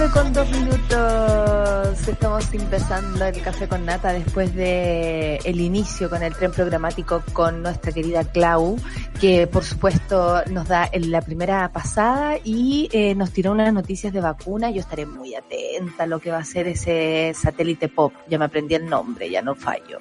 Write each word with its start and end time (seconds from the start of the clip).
9 0.00 0.14
con 0.14 0.32
dos 0.32 0.50
minutos. 0.50 2.08
Estamos 2.08 2.54
empezando 2.54 3.22
el 3.26 3.42
café 3.42 3.68
con 3.68 3.84
nata 3.84 4.14
después 4.14 4.54
de 4.54 5.36
el 5.44 5.60
inicio 5.60 6.08
con 6.08 6.22
el 6.22 6.34
tren 6.34 6.52
programático 6.52 7.22
con 7.34 7.62
nuestra 7.62 7.92
querida 7.92 8.24
Clau, 8.24 8.78
que 9.20 9.46
por 9.46 9.62
supuesto 9.62 10.42
nos 10.46 10.68
da 10.68 10.88
la 10.94 11.20
primera 11.20 11.70
pasada 11.70 12.38
y 12.42 12.88
eh, 12.92 13.14
nos 13.14 13.30
tiró 13.32 13.52
unas 13.52 13.74
noticias 13.74 14.10
de 14.10 14.22
vacuna. 14.22 14.70
Yo 14.70 14.80
estaré 14.80 15.04
muy 15.04 15.34
atenta 15.34 16.04
a 16.04 16.06
lo 16.06 16.18
que 16.18 16.30
va 16.30 16.38
a 16.38 16.44
ser 16.44 16.66
ese 16.68 17.32
satélite 17.34 17.88
pop. 17.88 18.14
Ya 18.26 18.38
me 18.38 18.46
aprendí 18.46 18.76
el 18.76 18.86
nombre, 18.86 19.28
ya 19.28 19.42
no 19.42 19.54
fallo. 19.54 19.98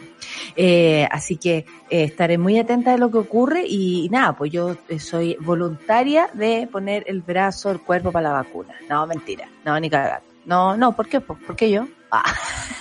Eh, 0.56 1.08
así 1.12 1.38
que 1.38 1.66
eh, 1.90 2.04
estaré 2.04 2.38
muy 2.38 2.58
atenta 2.58 2.92
de 2.92 2.98
lo 2.98 3.12
que 3.12 3.18
ocurre 3.18 3.66
y, 3.68 4.06
y 4.06 4.10
nada, 4.10 4.34
pues 4.34 4.52
yo 4.52 4.78
eh, 4.88 5.00
soy 5.00 5.36
voluntaria 5.42 6.30
de 6.34 6.68
poner 6.72 7.04
el 7.08 7.22
brazo, 7.22 7.72
el 7.72 7.82
cuerpo 7.82 8.12
para 8.12 8.30
la 8.30 8.36
vacuna. 8.36 8.76
No, 8.90 9.06
mentira. 9.08 9.48
No, 9.70 9.80
ni 9.80 9.88
cagar. 9.88 10.24
No, 10.46 10.76
no, 10.76 10.96
¿por 10.96 11.08
qué? 11.08 11.22
¿Por 11.22 11.56
qué 11.56 11.70
yo? 11.70 11.88
Ah. 12.10 12.24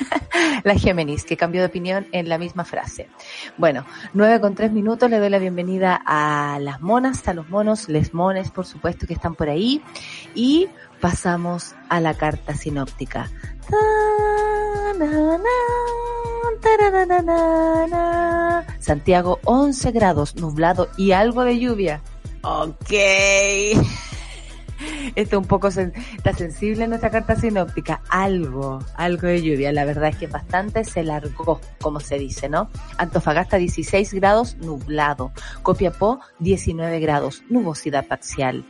la 0.65 0.75
Géminis, 0.75 1.25
que 1.25 1.37
cambió 1.37 1.61
de 1.61 1.67
opinión 1.67 2.07
en 2.13 2.31
la 2.31 2.39
misma 2.39 2.65
frase. 2.65 3.11
Bueno, 3.59 3.85
nueve 4.15 4.41
con 4.41 4.55
tres 4.55 4.73
minutos, 4.73 5.11
le 5.11 5.19
doy 5.19 5.29
la 5.29 5.39
bienvenida 5.39 6.01
a 6.07 6.59
las 6.63 6.81
monas, 6.81 7.29
a 7.29 7.35
los 7.35 7.51
monos, 7.51 7.91
les 7.91 8.15
mones, 8.15 8.51
por 8.51 8.65
supuesto, 8.65 9.07
que 9.07 9.13
están 9.13 9.35
por 9.35 9.51
ahí. 9.51 9.83
Y 10.35 10.69
pasamos 10.99 11.75
a 11.91 12.01
la 12.01 12.15
carta 12.15 12.55
sinóptica. 12.55 13.31
Santiago, 18.79 19.41
11 19.45 19.91
grados, 19.91 20.37
nublado 20.37 20.89
y 20.97 21.13
algo 21.13 21.45
de 21.45 21.59
lluvia. 21.59 22.01
Ok. 22.43 22.95
Esto 25.15 25.39
un 25.39 25.47
poco 25.47 25.69
está 25.69 26.33
sensible 26.37 26.85
en 26.85 26.91
nuestra 26.91 27.11
carta 27.11 27.37
sinóptica. 27.37 28.03
Algo, 28.09 28.79
algo 28.95 29.27
de 29.27 29.43
lluvia. 29.43 29.73
La 29.73 29.85
verdad 29.85 30.11
es 30.11 30.17
que 30.17 30.27
bastante 30.27 30.85
se 30.85 31.03
largó, 31.03 31.61
como 31.81 32.01
se 32.01 32.19
dice, 32.19 32.49
¿no? 32.49 32.71
Antofagasta 32.97 33.57
16 33.57 34.15
grados, 34.15 34.57
nublado. 34.57 35.33
Copiapó 35.63 36.21
19 36.39 37.01
grados, 37.01 37.43
nubosidad 37.49 38.07
parcial. 38.07 38.65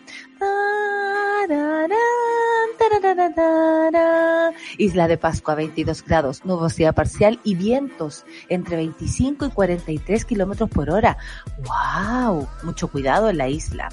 Isla 4.78 5.08
de 5.08 5.18
Pascua 5.18 5.54
22 5.54 6.04
grados, 6.04 6.44
nubosidad 6.44 6.94
parcial 6.94 7.40
y 7.44 7.54
vientos 7.54 8.24
entre 8.48 8.76
25 8.76 9.46
y 9.46 9.50
43 9.50 10.24
kilómetros 10.24 10.70
por 10.70 10.90
hora. 10.90 11.18
¡Wow! 11.64 12.48
Mucho 12.62 12.88
cuidado 12.88 13.30
en 13.30 13.38
la 13.38 13.48
isla. 13.48 13.88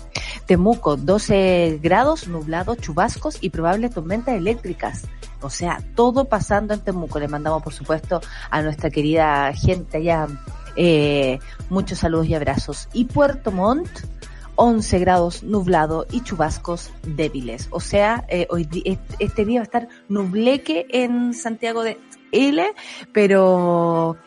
Temuco 0.46 0.96
12 0.96 1.80
grados, 1.81 2.28
nublado, 2.28 2.76
chubascos 2.76 3.38
y 3.42 3.50
probables 3.50 3.94
tormentas 3.94 4.36
eléctricas. 4.36 5.03
O 5.42 5.50
sea, 5.50 5.80
todo 5.96 6.26
pasando 6.26 6.74
en 6.74 6.82
Temuco. 6.82 7.20
Le 7.20 7.28
mandamos, 7.28 7.64
por 7.64 7.74
supuesto, 7.74 8.22
a 8.50 8.62
nuestra 8.62 8.90
querida 8.90 9.52
gente 9.53 9.97
allá 9.97 10.28
eh, 10.76 11.40
muchos 11.70 12.00
saludos 12.00 12.28
y 12.28 12.36
abrazos. 12.36 12.90
Y 12.94 13.06
Puerto 13.06 13.52
Montt, 13.52 13.90
11 14.55 14.99
grados 14.99 15.43
nublado 15.43 16.05
y 16.11 16.21
chubascos 16.21 16.91
débiles. 17.03 17.67
O 17.71 17.79
sea, 17.79 18.25
eh, 18.29 18.47
hoy 18.49 18.67
este 19.19 19.45
día 19.45 19.59
va 19.59 19.63
a 19.63 19.66
estar 19.66 19.88
nubleque 20.09 20.88
en 20.89 21.33
Santiago 21.33 21.83
de 21.83 21.97
L, 22.31 22.63
pero 23.13 24.17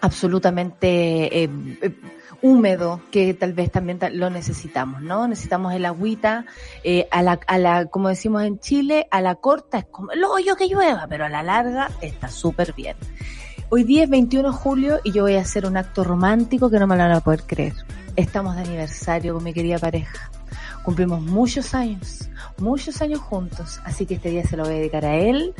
absolutamente 0.00 1.42
eh, 1.42 1.50
eh, 1.82 2.00
húmedo 2.42 3.00
que 3.10 3.34
tal 3.34 3.52
vez 3.52 3.70
también 3.70 3.98
lo 4.12 4.30
necesitamos, 4.30 5.02
¿no? 5.02 5.26
Necesitamos 5.26 5.74
el 5.74 5.84
agüita, 5.84 6.44
eh, 6.84 7.08
a 7.10 7.22
la, 7.22 7.40
a 7.46 7.58
la, 7.58 7.86
como 7.86 8.08
decimos 8.08 8.42
en 8.42 8.58
Chile, 8.60 9.08
a 9.10 9.20
la 9.20 9.36
corta 9.36 9.78
es 9.78 9.84
como 9.86 10.12
el 10.12 10.22
hoyo 10.24 10.56
que 10.56 10.68
llueva, 10.68 11.06
pero 11.08 11.24
a 11.24 11.28
la 11.28 11.42
larga 11.42 11.90
está 12.00 12.28
súper 12.28 12.72
bien. 12.74 12.96
Hoy 13.68 13.82
día 13.82 14.04
es 14.04 14.10
21 14.10 14.52
de 14.52 14.56
julio 14.56 15.00
y 15.02 15.12
yo 15.12 15.22
voy 15.22 15.34
a 15.34 15.40
hacer 15.40 15.66
un 15.66 15.76
acto 15.76 16.04
romántico 16.04 16.70
que 16.70 16.78
no 16.78 16.86
me 16.86 16.96
lo 16.96 17.02
van 17.02 17.12
a 17.12 17.20
poder 17.20 17.42
creer. 17.42 17.74
Estamos 18.16 18.56
de 18.56 18.62
aniversario 18.62 19.34
con 19.34 19.44
mi 19.44 19.52
querida 19.52 19.78
pareja. 19.78 20.30
Cumplimos 20.82 21.20
muchos 21.20 21.74
años, 21.74 22.30
muchos 22.56 23.02
años 23.02 23.20
juntos, 23.20 23.78
así 23.84 24.06
que 24.06 24.14
este 24.14 24.30
día 24.30 24.44
se 24.44 24.56
lo 24.56 24.62
voy 24.64 24.72
a 24.72 24.76
dedicar 24.78 25.04
a 25.04 25.16
él 25.16 25.52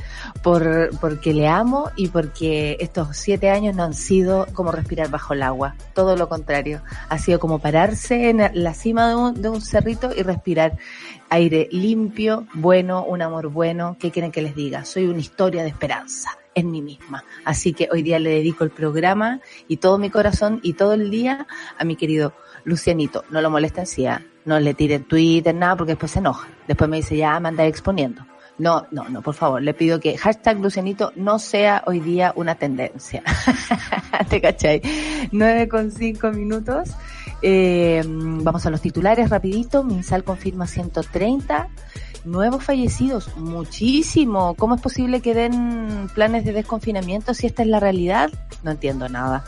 por, 0.42 0.90
porque 1.00 1.34
le 1.34 1.48
amo 1.48 1.90
y 1.96 2.08
porque 2.08 2.78
estos 2.80 3.16
siete 3.16 3.50
años 3.50 3.74
no 3.74 3.82
han 3.82 3.92
sido 3.92 4.46
como 4.54 4.72
respirar 4.72 5.10
bajo 5.10 5.34
el 5.34 5.42
agua, 5.42 5.74
todo 5.94 6.16
lo 6.16 6.28
contrario, 6.30 6.80
ha 7.08 7.18
sido 7.18 7.40
como 7.40 7.58
pararse 7.58 8.30
en 8.30 8.50
la 8.54 8.72
cima 8.72 9.08
de 9.08 9.16
un, 9.16 9.42
de 9.42 9.48
un 9.48 9.60
cerrito 9.60 10.10
y 10.16 10.22
respirar 10.22 10.78
aire 11.28 11.68
limpio, 11.72 12.46
bueno, 12.54 13.04
un 13.04 13.20
amor 13.20 13.48
bueno, 13.48 13.96
¿qué 13.98 14.10
quieren 14.10 14.32
que 14.32 14.42
les 14.42 14.54
diga? 14.54 14.84
Soy 14.84 15.06
una 15.06 15.18
historia 15.18 15.62
de 15.62 15.68
esperanza 15.68 16.30
en 16.56 16.70
mí 16.70 16.82
misma. 16.82 17.22
Así 17.44 17.74
que 17.74 17.88
hoy 17.92 18.02
día 18.02 18.18
le 18.18 18.30
dedico 18.30 18.64
el 18.64 18.70
programa 18.70 19.40
y 19.68 19.76
todo 19.76 19.98
mi 19.98 20.08
corazón 20.10 20.58
y 20.62 20.72
todo 20.72 20.94
el 20.94 21.10
día 21.10 21.46
a 21.78 21.84
mi 21.84 21.96
querido 21.96 22.32
Lucianito. 22.66 23.24
No 23.30 23.40
lo 23.40 23.48
molesten 23.48 23.86
si 23.86 24.02
ya, 24.02 24.22
no 24.44 24.60
le 24.60 24.74
tiren 24.74 25.04
Twitter, 25.04 25.54
nada, 25.54 25.76
porque 25.76 25.92
después 25.92 26.12
se 26.12 26.18
enoja. 26.18 26.48
Después 26.68 26.90
me 26.90 26.98
dice, 26.98 27.16
ya 27.16 27.40
me 27.40 27.48
anda 27.48 27.64
exponiendo. 27.64 28.26
No, 28.58 28.86
no, 28.90 29.08
no, 29.08 29.22
por 29.22 29.34
favor, 29.34 29.62
le 29.62 29.74
pido 29.74 30.00
que 30.00 30.16
hashtag 30.16 30.60
Lucianito 30.60 31.12
no 31.14 31.38
sea 31.38 31.82
hoy 31.86 32.00
día 32.00 32.32
una 32.36 32.54
tendencia. 32.54 33.22
¿Te 34.30 34.40
cachai? 34.40 34.82
9 35.30 35.68
con 35.68 35.90
5 35.90 36.30
minutos. 36.32 36.90
Eh, 37.42 38.02
vamos 38.06 38.64
a 38.64 38.70
los 38.70 38.80
titulares 38.80 39.30
rapidito. 39.30 39.84
Minsal 39.84 40.24
confirma 40.24 40.66
130 40.66 41.68
nuevos 42.24 42.64
fallecidos, 42.64 43.36
muchísimo. 43.36 44.54
¿Cómo 44.54 44.74
es 44.74 44.80
posible 44.80 45.20
que 45.20 45.34
den 45.34 46.08
planes 46.14 46.44
de 46.44 46.52
desconfinamiento 46.52 47.34
si 47.34 47.46
esta 47.46 47.62
es 47.62 47.68
la 47.68 47.78
realidad? 47.78 48.30
No 48.62 48.72
entiendo 48.72 49.08
nada. 49.08 49.44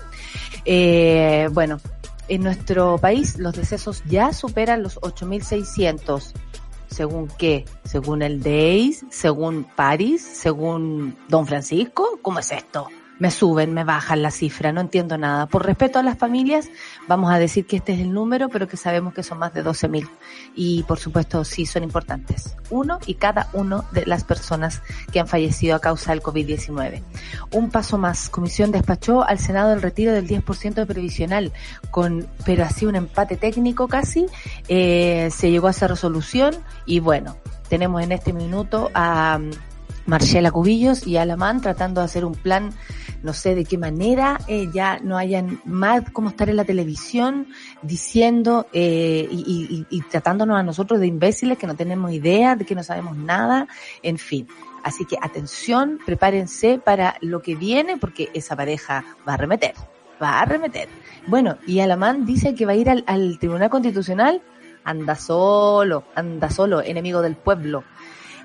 Eh, 0.65 1.49
bueno, 1.53 1.81
en 2.29 2.43
nuestro 2.43 2.99
país 2.99 3.39
los 3.39 3.55
decesos 3.55 4.03
ya 4.07 4.33
superan 4.33 4.83
los 4.83 5.01
8.600. 5.01 6.33
¿Según 6.91 7.29
qué? 7.39 7.65
¿Según 7.85 8.23
el 8.23 8.43
DEIS? 8.43 9.05
¿Según 9.11 9.65
París? 9.65 10.23
¿Según 10.23 11.17
Don 11.29 11.47
Francisco? 11.47 12.19
¿Cómo 12.23 12.39
es 12.39 12.51
esto? 12.53 12.89
Me 13.19 13.31
suben, 13.31 13.75
me 13.75 13.85
bajan 13.85 14.23
la 14.23 14.31
cifra, 14.31 14.73
no 14.73 14.81
entiendo 14.81 15.19
nada. 15.19 15.47
Por 15.47 15.67
respeto 15.67 15.99
a 15.99 16.03
las 16.03 16.19
familias, 16.19 16.69
vamos 17.07 17.33
a 17.33 17.39
decir 17.39 17.67
que 17.67 17.77
este 17.77 17.95
es 17.95 18.01
el 18.01 18.13
número, 18.13 18.49
pero 18.49 18.69
que 18.69 18.77
sabemos 18.77 19.15
que 19.15 19.23
son 19.23 19.39
más 19.39 19.53
de 19.55 19.65
12.000. 19.65 20.09
Y 20.55 20.85
por 20.85 20.99
supuesto, 20.99 21.45
sí 21.45 21.67
son 21.67 21.83
importantes. 21.83 22.57
Uno 22.71 22.99
y 23.07 23.15
cada 23.15 23.49
uno 23.53 23.85
de 23.93 24.07
las 24.07 24.25
personas 24.25 24.83
que 25.13 25.21
han 25.21 25.27
fallecido 25.27 25.77
a 25.77 25.81
causa 25.81 26.13
del 26.13 26.23
COVID-19. 26.23 27.03
Un 27.53 27.71
paso 27.71 27.99
más. 27.99 28.29
Comisión 28.29 28.71
despachó 28.71 29.25
al 29.25 29.39
Senado 29.39 29.73
el 29.73 29.83
retiro 29.83 30.13
del 30.13 30.29
10% 30.29 30.87
previsional, 30.87 31.53
con, 31.91 32.27
pero 32.45 32.65
así 32.65 32.87
un 32.87 32.97
empate 32.97 33.37
técnico 33.37 33.89
casi. 33.89 34.27
Eh, 34.69 35.29
se 35.33 35.51
llegó 35.51 35.69
a 35.69 35.71
esa 35.71 35.89
resolución 35.89 36.55
y 36.87 37.01
bueno, 37.01 37.37
tenemos 37.69 38.03
en 38.03 38.13
este 38.13 38.33
minuto 38.33 38.91
a 38.95 39.39
Marcela 40.09 40.51
Cubillos 40.51 41.07
y 41.07 41.19
Alamán 41.19 41.61
tratando 41.61 42.01
de 42.01 42.07
hacer 42.07 42.25
un 42.25 42.35
plan, 42.35 42.73
no 43.23 43.35
sé 43.35 43.55
de 43.55 43.67
qué 43.67 43.77
manera 43.77 44.41
eh, 44.49 44.69
ya 44.73 44.99
no 45.01 45.19
hayan 45.19 45.61
más 45.67 46.11
como 46.11 46.31
estar 46.31 46.49
en 46.49 46.57
la 46.57 46.65
televisión 46.65 47.49
diciendo 47.83 48.67
eh, 48.73 49.29
y, 49.31 49.87
y, 49.91 49.97
y, 49.97 50.01
tratándonos 50.03 50.59
a 50.59 50.63
nosotros 50.63 50.99
de 50.99 51.07
imbéciles 51.07 51.59
que 51.59 51.67
no 51.67 51.77
tenemos 51.77 52.11
idea, 52.11 52.57
de 52.57 52.65
que 52.65 52.75
no 52.75 52.83
sabemos 52.83 53.17
nada, 53.19 53.69
en 54.03 54.17
fin. 54.17 54.49
Así 54.83 55.05
que 55.05 55.19
atención, 55.21 55.99
prepárense 56.07 56.79
para 56.79 57.17
lo 57.21 57.43
que 57.43 57.55
viene 57.55 57.99
porque 57.99 58.31
esa 58.33 58.57
pareja 58.57 59.05
va 59.29 59.35
a 59.35 59.37
remeter, 59.37 59.75
va 60.23 60.41
a 60.41 60.47
remeter. 60.47 60.89
Bueno, 61.27 61.59
y 61.67 61.81
Alamán 61.81 62.25
dice 62.25 62.55
que 62.55 62.65
va 62.65 62.73
a 62.73 62.77
ir 62.77 62.89
al, 62.89 63.05
al 63.07 63.39
Tribunal 63.39 63.69
Constitucional, 63.69 64.41
anda 64.85 65.17
solo, 65.17 66.05
anda 66.15 66.49
solo, 66.49 66.81
enemigo 66.81 67.21
del 67.21 67.37
pueblo. 67.37 67.85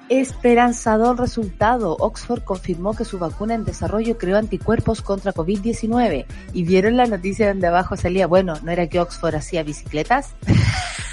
Esperanzador 0.10 1.20
resultado. 1.20 1.96
Oxford 2.00 2.44
confirmó 2.44 2.94
que 2.94 3.06
su 3.06 3.20
vacuna 3.20 3.56
en 3.56 3.64
desarrollo 3.64 4.18
creó 4.18 4.38
anticuerpos 4.38 5.02
contra 5.02 5.34
COVID-19. 5.34 6.26
¿Y 6.54 6.64
vieron 6.64 6.98
la 6.98 7.06
noticia 7.06 7.48
donde 7.48 7.68
abajo 7.68 7.96
salía? 7.96 8.28
Bueno, 8.28 8.56
¿no 8.64 8.72
era 8.72 8.88
que 8.88 9.00
Oxford 9.00 9.36
hacía 9.36 9.64
bicicletas? 9.64 10.34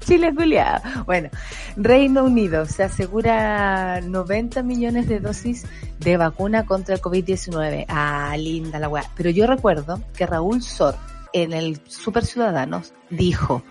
Chile 0.00 0.32
Julia. 0.36 0.82
Bueno, 1.06 1.30
Reino 1.76 2.24
Unido 2.24 2.66
se 2.66 2.82
asegura 2.82 4.00
90 4.00 4.62
millones 4.62 5.08
de 5.08 5.20
dosis 5.20 5.64
de 5.98 6.16
vacuna 6.16 6.66
contra 6.66 6.96
el 6.96 7.00
COVID-19. 7.00 7.86
Ah, 7.88 8.36
linda 8.36 8.78
la 8.78 8.88
weá. 8.88 9.04
Pero 9.16 9.30
yo 9.30 9.46
recuerdo 9.46 10.00
que 10.14 10.26
Raúl 10.26 10.62
Sor, 10.62 10.96
en 11.32 11.52
el 11.52 11.80
Super 11.86 12.24
Ciudadanos, 12.24 12.92
dijo, 13.08 13.62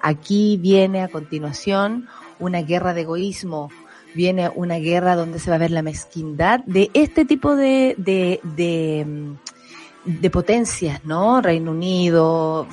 aquí 0.00 0.56
viene 0.56 1.02
a 1.02 1.08
continuación 1.08 2.08
una 2.42 2.62
guerra 2.62 2.92
de 2.92 3.02
egoísmo, 3.02 3.70
viene 4.14 4.50
una 4.54 4.76
guerra 4.76 5.16
donde 5.16 5.38
se 5.38 5.50
va 5.50 5.56
a 5.56 5.60
ver 5.60 5.70
la 5.70 5.82
mezquindad 5.82 6.60
de 6.66 6.90
este 6.92 7.24
tipo 7.24 7.56
de, 7.56 7.94
de, 7.96 8.40
de, 8.42 9.04
mm, 9.06 9.36
de 10.04 10.30
potencias, 10.30 11.04
¿no? 11.04 11.40
Reino 11.40 11.70
Unido, 11.70 12.66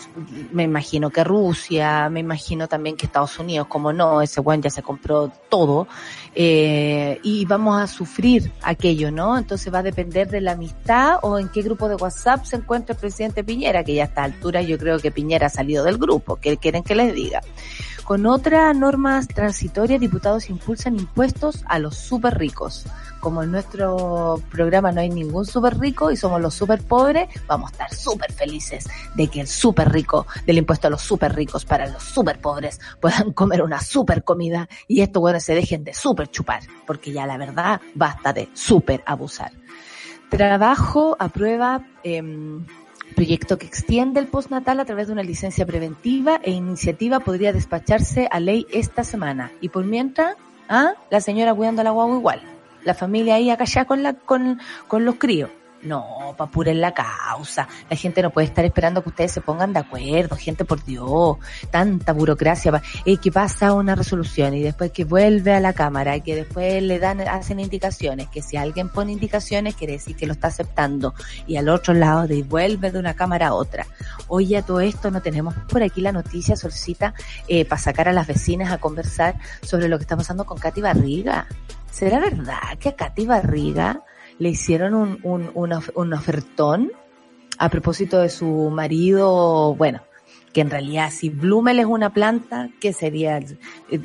me 0.51 0.63
imagino 0.63 1.12
que 1.12 1.24
Rusia, 1.24 2.10
me 2.10 2.19
imagino 2.21 2.68
también 2.68 2.98
que 2.98 3.06
Estados 3.06 3.38
Unidos, 3.38 3.68
como 3.68 3.94
no, 3.94 4.21
ese 4.21 4.42
buen 4.42 4.62
ya 4.62 4.71
se 4.71 4.81
compró 4.81 5.31
todo, 5.48 5.88
eh, 6.33 7.19
y 7.22 7.45
vamos 7.45 7.81
a 7.81 7.88
sufrir 7.88 8.51
aquello, 8.63 9.12
¿no? 9.12 9.38
Entonces 9.38 9.72
va 9.72 9.80
a 9.80 9.83
depender 9.83 10.27
de 10.27 10.42
la 10.42 10.54
amistad 10.54 11.19
o 11.22 11.38
en 11.38 11.50
qué 11.50 11.62
grupo 11.62 11.88
de 11.88 11.95
WhatsApp 11.95 12.45
se 12.45 12.56
encuentra 12.56 12.94
el 12.94 13.00
presidente 13.00 13.44
Piñera, 13.44 13.83
que 13.83 13.94
ya 13.94 14.04
a 14.04 14.07
esta 14.07 14.24
altura 14.24 14.63
yo 14.63 14.77
creo 14.80 14.98
que 14.98 15.12
Piñera 15.12 15.48
ha 15.48 15.51
salido 15.51 15.83
del 15.83 16.00
grupo, 16.00 16.38
¿qué 16.38 16.57
quieren 16.57 16.83
que 16.83 16.95
les 16.95 17.13
diga? 17.13 17.42
Con 18.09 18.25
otras 18.25 18.75
normas 18.75 19.27
transitorias, 19.27 20.00
diputados 20.00 20.50
impulsan 20.50 20.97
impuestos 20.97 21.63
a 21.67 21.77
los 21.77 21.95
súper 21.95 22.39
ricos. 22.39 22.88
Como 23.19 23.44
en 23.44 23.51
nuestro 23.51 24.41
programa 24.50 24.91
no 24.91 25.01
hay 25.01 25.11
ningún 25.11 25.45
súper 25.45 25.77
rico 25.77 26.09
y 26.09 26.17
somos 26.17 26.41
los 26.41 26.56
súper 26.56 26.81
pobres, 26.81 27.29
vamos 27.45 27.69
a 27.69 27.71
estar 27.73 27.94
súper 27.94 28.31
felices 28.31 28.88
de 29.13 29.27
que 29.27 29.41
el 29.41 29.47
súper 29.47 29.91
rico, 29.91 30.25
del 30.47 30.57
impuesto 30.57 30.88
a 30.88 30.89
los 30.89 31.03
súper 31.03 31.35
ricos 31.35 31.65
para 31.65 31.85
los 31.85 32.01
súper 32.01 32.41
pobres, 32.41 32.81
puedan 33.00 33.31
comer 33.33 33.61
una 33.61 33.79
súper 33.79 34.23
comida 34.23 34.67
y 34.88 35.01
estos 35.01 35.21
bueno 35.21 35.39
se 35.39 35.53
dejen 35.53 35.83
de 35.83 35.94
súper 35.94 36.31
chupar, 36.31 36.63
porque 36.88 37.12
ya 37.12 37.27
la 37.27 37.38
verdad 37.38 37.79
basta 37.94 38.33
de 38.33 38.50
súper 38.55 39.03
abusar. 39.05 39.51
Trabajo 40.31 41.15
aprueba 41.19 41.85
eh, 42.03 42.23
proyecto 43.15 43.57
que 43.57 43.65
extiende 43.65 44.19
el 44.19 44.27
postnatal 44.27 44.79
a 44.79 44.85
través 44.85 45.07
de 45.07 45.13
una 45.13 45.23
licencia 45.23 45.65
preventiva 45.65 46.39
e 46.44 46.51
iniciativa 46.51 47.19
podría 47.19 47.53
despacharse 47.53 48.27
a 48.31 48.39
ley 48.39 48.65
esta 48.71 49.03
semana. 49.03 49.51
Y 49.61 49.69
por 49.69 49.85
mientras, 49.85 50.35
¿ah? 50.67 50.94
la 51.09 51.21
señora 51.21 51.53
cuidando 51.53 51.81
a 51.81 51.83
la 51.83 51.91
guagua 51.91 52.17
igual. 52.17 52.41
La 52.83 52.94
familia 52.94 53.35
ahí 53.35 53.50
acá 53.50 53.65
ya 53.65 53.85
con, 53.85 54.03
la, 54.03 54.13
con, 54.13 54.59
con 54.88 55.06
los 55.06 55.15
críos. 55.15 55.50
No, 55.81 56.35
pa' 56.37 56.43
apuren 56.43 56.81
la 56.81 56.93
causa. 56.93 57.67
La 57.89 57.95
gente 57.95 58.21
no 58.21 58.31
puede 58.31 58.47
estar 58.47 58.65
esperando 58.65 59.01
que 59.01 59.09
ustedes 59.09 59.31
se 59.31 59.39
pongan 59.39 59.71
de 59.71 59.79
acuerdo. 59.79 60.35
Gente, 60.35 60.65
por 60.65 60.83
Dios, 60.83 61.37
tanta 61.71 62.11
burocracia. 62.11 62.71
pa- 62.71 62.81
eh, 63.05 63.15
que 63.17 63.31
pasa 63.31 63.71
una 63.73 63.95
resolución 63.95 64.53
y 64.55 64.61
después 64.61 64.91
que 64.91 65.05
vuelve 65.05 65.53
a 65.53 65.61
la 65.61 65.71
Cámara 65.71 66.17
y 66.17 66.21
que 66.21 66.35
después 66.35 66.83
le 66.83 66.99
dan, 66.99 67.21
hacen 67.21 67.61
indicaciones. 67.61 68.27
Que 68.27 68.41
si 68.41 68.57
alguien 68.57 68.89
pone 68.89 69.13
indicaciones 69.13 69.75
quiere 69.75 69.93
decir 69.93 70.17
que 70.17 70.27
lo 70.27 70.33
está 70.33 70.47
aceptando. 70.49 71.13
Y 71.47 71.55
al 71.55 71.69
otro 71.69 71.93
lado 71.93 72.27
devuelve 72.27 72.91
de 72.91 72.99
una 72.99 73.13
Cámara 73.13 73.47
a 73.47 73.53
otra. 73.53 73.85
Oye, 74.27 74.57
a 74.57 74.61
todo 74.63 74.81
esto 74.81 75.11
no 75.11 75.21
tenemos 75.21 75.55
por 75.69 75.81
aquí 75.81 76.01
la 76.01 76.11
noticia, 76.11 76.57
Solcita, 76.57 77.13
eh, 77.47 77.63
para 77.63 77.79
sacar 77.81 78.09
a 78.09 78.13
las 78.13 78.27
vecinas 78.27 78.71
a 78.73 78.79
conversar 78.79 79.35
sobre 79.61 79.87
lo 79.87 79.97
que 79.97 80.03
está 80.03 80.17
pasando 80.17 80.45
con 80.45 80.57
Katy 80.59 80.81
Barriga. 80.81 81.47
¿Será 81.89 82.19
verdad 82.19 82.77
que 82.79 82.89
a 82.89 82.95
Katy 82.95 83.25
Barriga 83.25 84.03
le 84.39 84.50
hicieron 84.50 84.94
un, 84.95 85.19
un, 85.24 85.51
un, 85.53 85.71
un 85.95 86.13
ofertón 86.13 86.91
a 87.57 87.69
propósito 87.69 88.19
de 88.19 88.30
su 88.30 88.69
marido, 88.71 89.75
bueno, 89.75 90.01
que 90.53 90.62
en 90.62 90.69
realidad 90.69 91.12
si 91.12 91.30
Blumel 91.30 91.80
es 91.80 91.86
una 91.86 92.12
planta, 92.13 92.69
¿qué 92.80 92.94
sería? 92.94 93.38
eh, 93.38 94.00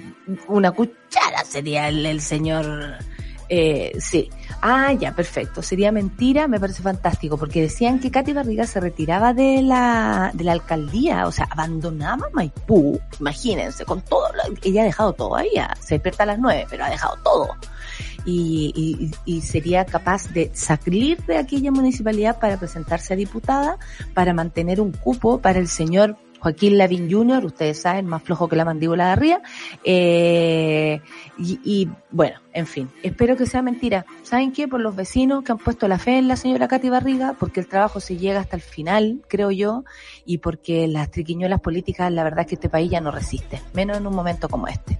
Una 0.48 0.72
cuchara 0.72 1.44
sería 1.48 1.88
el, 1.88 2.04
el 2.04 2.20
señor, 2.20 2.96
eh, 3.48 3.92
sí. 4.00 4.28
Ah, 4.60 4.92
ya, 4.92 5.14
perfecto. 5.14 5.62
Sería 5.62 5.92
mentira, 5.92 6.48
me 6.48 6.58
parece 6.58 6.82
fantástico, 6.82 7.36
porque 7.36 7.60
decían 7.60 8.00
que 8.00 8.10
Katy 8.10 8.32
Barriga 8.32 8.66
se 8.66 8.80
retiraba 8.80 9.32
de 9.34 9.62
la, 9.62 10.30
de 10.34 10.42
la 10.44 10.52
alcaldía, 10.52 11.26
o 11.26 11.32
sea, 11.32 11.46
abandonaba 11.50 12.28
Maipú, 12.32 12.98
imagínense, 13.20 13.84
con 13.84 14.00
todo, 14.02 14.26
lo- 14.32 14.54
ella 14.62 14.82
ha 14.82 14.86
dejado 14.86 15.12
todo 15.12 15.36
ahí, 15.36 15.50
ah, 15.60 15.74
se 15.80 15.94
despierta 15.96 16.24
a 16.24 16.26
las 16.26 16.38
nueve, 16.38 16.66
pero 16.68 16.84
ha 16.84 16.90
dejado 16.90 17.16
todo 17.22 17.48
y, 18.24 18.72
y- 19.26 19.34
y 19.36 19.40
sería 19.42 19.84
capaz 19.84 20.28
de 20.32 20.50
salir 20.54 21.18
de 21.26 21.36
aquella 21.38 21.70
municipalidad 21.70 22.38
para 22.38 22.58
presentarse 22.58 23.14
a 23.14 23.16
diputada, 23.16 23.78
para 24.14 24.32
mantener 24.34 24.80
un 24.80 24.92
cupo 24.92 25.40
para 25.40 25.58
el 25.58 25.68
señor 25.68 26.16
Joaquín 26.44 26.76
Lavín 26.76 27.10
Jr., 27.10 27.42
ustedes 27.46 27.80
saben, 27.80 28.04
más 28.04 28.22
flojo 28.22 28.50
que 28.50 28.56
la 28.56 28.66
mandíbula 28.66 29.06
de 29.06 29.12
arriba. 29.12 29.40
Eh, 29.82 31.00
y, 31.38 31.58
y, 31.64 31.88
bueno, 32.10 32.38
en 32.52 32.66
fin, 32.66 32.90
espero 33.02 33.34
que 33.34 33.46
sea 33.46 33.62
mentira. 33.62 34.04
¿Saben 34.24 34.52
qué? 34.52 34.68
Por 34.68 34.80
los 34.80 34.94
vecinos 34.94 35.42
que 35.42 35.52
han 35.52 35.58
puesto 35.58 35.88
la 35.88 35.98
fe 35.98 36.18
en 36.18 36.28
la 36.28 36.36
señora 36.36 36.68
Katy 36.68 36.90
Barriga, 36.90 37.34
porque 37.40 37.60
el 37.60 37.66
trabajo 37.66 37.98
se 37.98 38.18
llega 38.18 38.40
hasta 38.40 38.56
el 38.56 38.62
final, 38.62 39.22
creo 39.26 39.50
yo, 39.52 39.84
y 40.26 40.36
porque 40.36 40.86
las 40.86 41.10
triquiñuelas 41.10 41.62
políticas, 41.62 42.12
la 42.12 42.24
verdad 42.24 42.40
es 42.40 42.48
que 42.48 42.54
este 42.56 42.68
país 42.68 42.90
ya 42.90 43.00
no 43.00 43.10
resiste, 43.10 43.62
menos 43.72 43.96
en 43.96 44.06
un 44.06 44.14
momento 44.14 44.50
como 44.50 44.68
este. 44.68 44.98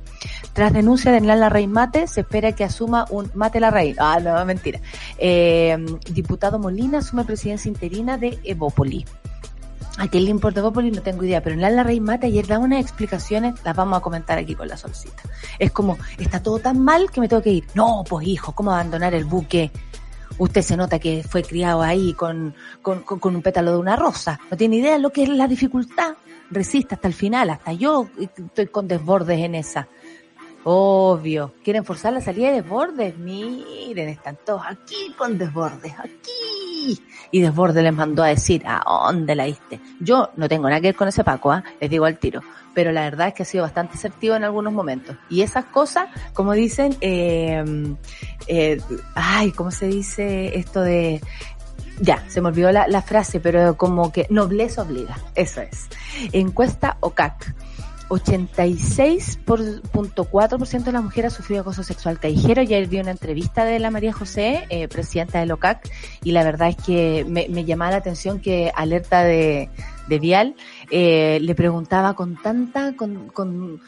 Tras 0.55 0.73
denuncia 0.73 1.13
de 1.13 1.19
Enlala 1.19 1.51
Rey 1.51 1.67
Mate, 1.67 2.07
se 2.07 2.23
espera 2.23 2.53
que 2.53 2.65
asuma 2.65 3.05
un 3.11 3.31
Mate 3.35 3.61
la 3.61 3.71
Rey. 3.71 3.95
Ah, 3.99 4.19
no, 4.19 4.43
mentira. 4.47 4.81
Eh, 5.19 5.77
diputado 6.11 6.59
Molina 6.59 6.99
asume 7.01 7.25
presidencia 7.25 7.69
interina 7.69 8.17
de 8.17 8.39
Evópoli. 8.45 9.05
¿A 9.97 10.09
quién 10.09 10.25
le 10.25 10.31
importa 10.31 10.59
Evópoli? 10.59 10.91
No 10.91 11.03
tengo 11.03 11.23
idea, 11.23 11.41
pero 11.41 11.55
Enlala 11.55 11.85
Rey 11.85 12.01
Mate 12.01 12.27
ayer 12.27 12.47
da 12.47 12.59
unas 12.59 12.81
explicaciones, 12.81 13.55
las 13.65 13.77
vamos 13.77 13.99
a 13.99 14.03
comentar 14.03 14.39
aquí 14.39 14.57
con 14.57 14.67
la 14.67 14.77
solcita. 14.77 15.23
Es 15.59 15.71
como, 15.71 15.97
está 16.19 16.43
todo 16.43 16.59
tan 16.59 16.81
mal 16.81 17.11
que 17.13 17.21
me 17.21 17.29
tengo 17.29 17.43
que 17.43 17.51
ir. 17.51 17.65
No, 17.75 18.03
pues 18.09 18.27
hijo, 18.27 18.53
¿cómo 18.53 18.73
abandonar 18.73 19.15
el 19.15 19.25
buque? 19.25 19.71
Usted 20.37 20.63
se 20.63 20.77
nota 20.77 20.99
que 20.99 21.23
fue 21.23 21.45
criado 21.45 21.81
ahí 21.83 22.13
con, 22.15 22.57
con, 22.83 23.05
un 23.23 23.43
pétalo 23.43 23.71
de 23.71 23.79
una 23.79 23.95
rosa. 23.95 24.41
No 24.51 24.57
tiene 24.57 24.77
idea 24.77 24.95
de 24.95 24.99
lo 24.99 25.11
que 25.11 25.23
es 25.23 25.29
la 25.29 25.47
dificultad. 25.47 26.15
Resiste 26.51 26.97
hasta 26.97 27.07
el 27.07 27.15
final, 27.15 27.51
hasta 27.51 27.73
yo 27.73 28.09
estoy 28.19 28.67
con 28.67 28.89
desbordes 28.89 29.39
en 29.39 29.55
esa. 29.55 29.87
Obvio. 30.65 31.55
¿Quieren 31.63 31.85
forzar 31.85 32.15
la 32.15 32.21
salida 32.21 32.49
de 32.49 32.63
desbordes? 32.63 33.17
Miren, 33.17 34.09
están 34.09 34.39
todos 34.45 34.63
aquí 34.67 35.15
con 35.17 35.39
desbordes, 35.39 35.93
aquí. 35.99 36.54
Y 37.31 37.41
desbordes 37.41 37.83
les 37.83 37.93
mandó 37.93 38.23
a 38.23 38.29
decir, 38.29 38.63
¿a 38.67 38.83
dónde 38.87 39.35
la 39.35 39.45
diste? 39.45 39.81
Yo 40.01 40.31
no 40.37 40.49
tengo 40.49 40.69
nada 40.69 40.81
que 40.81 40.89
ver 40.89 40.95
con 40.95 41.09
ese 41.09 41.25
Paco, 41.25 41.53
¿ah? 41.53 41.65
les 41.81 41.91
digo 41.91 42.05
al 42.05 42.19
tiro. 42.19 42.41
Pero 42.75 42.93
la 42.93 43.03
verdad 43.03 43.29
es 43.29 43.35
que 43.35 43.43
ha 43.43 43.47
sido 43.47 43.63
bastante 43.63 43.95
asertivo 43.95 44.35
en 44.35 44.45
algunos 44.45 44.73
momentos. 44.73 45.17
Y 45.31 45.43
esas 45.43 45.65
cosas, 45.67 46.09
como 46.33 46.53
dicen, 46.53 46.97
eh, 47.01 47.65
eh, 48.47 48.81
ay, 49.15 49.53
¿cómo 49.53 49.71
se 49.71 49.87
dice 49.87 50.59
esto 50.59 50.81
de... 50.81 51.21
Ya, 52.01 52.25
se 52.29 52.41
me 52.41 52.49
olvidó 52.49 52.73
la, 52.73 52.89
la 52.89 53.03
frase, 53.03 53.39
pero 53.39 53.77
como 53.77 54.11
que 54.11 54.27
nobleza 54.29 54.83
obliga. 54.83 55.17
Eso 55.37 55.61
es. 55.61 55.87
Encuesta 56.33 56.97
OCAC. 57.01 57.55
86.4% 58.15 60.85
de 60.85 60.93
las 60.93 61.03
mujeres 61.03 61.33
ha 61.33 61.37
sufrido 61.37 61.63
acoso 61.63 61.83
sexual 61.83 62.21
callejero. 62.21 62.61
Ayer 62.63 62.87
vi 62.87 63.01
una 63.01 63.11
entrevista 63.11 63.65
de 63.65 63.79
la 63.79 63.91
María 63.91 64.13
José, 64.13 64.67
eh, 64.71 64.89
presidenta 64.89 65.41
del 65.41 65.53
OCAC, 65.53 65.89
y 66.23 66.33
la 66.33 66.45
verdad 66.45 66.69
es 66.69 66.77
que 66.77 67.25
me, 67.29 67.49
me 67.49 67.65
llamaba 67.65 67.93
la 67.93 67.99
atención 67.99 68.41
que 68.41 68.71
alerta 68.75 69.25
de, 69.25 69.71
de 70.09 70.19
Vial 70.19 70.57
eh, 70.91 71.39
le 71.41 71.55
preguntaba 71.55 72.15
con 72.15 72.41
tanta, 72.41 72.97
con, 72.97 73.29
con 73.29 73.81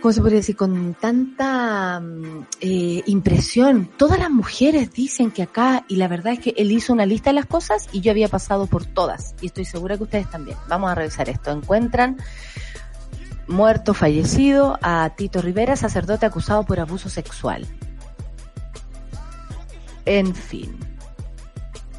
¿cómo 0.00 0.12
se 0.12 0.20
podría 0.20 0.38
decir? 0.38 0.56
Con 0.56 0.94
tanta 0.94 2.00
mm, 2.00 2.46
eh, 2.60 3.02
impresión. 3.06 3.90
Todas 3.96 4.18
las 4.18 4.30
mujeres 4.30 4.92
dicen 4.92 5.30
que 5.30 5.42
acá, 5.42 5.84
y 5.88 5.96
la 5.96 6.08
verdad 6.08 6.34
es 6.34 6.40
que 6.40 6.54
él 6.56 6.72
hizo 6.72 6.92
una 6.92 7.06
lista 7.06 7.30
de 7.30 7.34
las 7.34 7.46
cosas 7.46 7.88
y 7.92 8.00
yo 8.00 8.10
había 8.10 8.28
pasado 8.28 8.66
por 8.66 8.86
todas. 8.86 9.34
Y 9.40 9.46
estoy 9.46 9.64
segura 9.64 9.96
que 9.96 10.04
ustedes 10.04 10.30
también. 10.30 10.56
Vamos 10.68 10.90
a 10.90 10.94
revisar 10.94 11.28
esto. 11.28 11.50
Encuentran 11.50 12.16
muerto, 13.50 13.94
fallecido 13.94 14.78
a 14.80 15.10
Tito 15.16 15.42
Rivera, 15.42 15.76
sacerdote 15.76 16.26
acusado 16.26 16.64
por 16.64 16.80
abuso 16.80 17.08
sexual. 17.08 17.66
En 20.06 20.34
fin. 20.34 20.78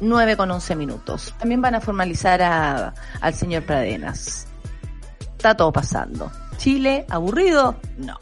9 0.00 0.36
con 0.36 0.50
11 0.50 0.74
minutos. 0.74 1.34
También 1.38 1.62
van 1.62 1.76
a 1.76 1.80
formalizar 1.80 2.42
a, 2.42 2.92
al 3.20 3.34
señor 3.34 3.62
Pradenas. 3.64 4.48
Está 5.36 5.56
todo 5.56 5.72
pasando. 5.72 6.30
Chile 6.56 7.06
aburrido. 7.08 7.76
No, 7.98 8.16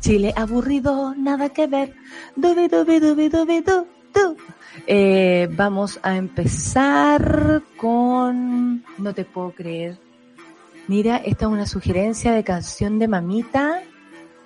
Chile 0.00 0.32
aburrido, 0.36 1.14
nada 1.14 1.48
que 1.48 1.66
ver. 1.66 1.94
Dubi, 2.36 2.68
dubi, 2.68 3.00
dubi, 3.00 3.28
dubi, 3.28 3.60
du, 3.60 3.86
du. 4.14 4.36
Eh, 4.86 5.48
vamos 5.52 5.98
a 6.02 6.16
empezar 6.16 7.62
con... 7.76 8.84
No 8.98 9.14
te 9.14 9.24
puedo 9.24 9.52
creer. 9.52 10.05
Mira, 10.88 11.16
esta 11.16 11.46
es 11.46 11.50
una 11.50 11.66
sugerencia 11.66 12.32
de 12.32 12.44
canción 12.44 12.98
de 12.98 13.08
mamita. 13.08 13.82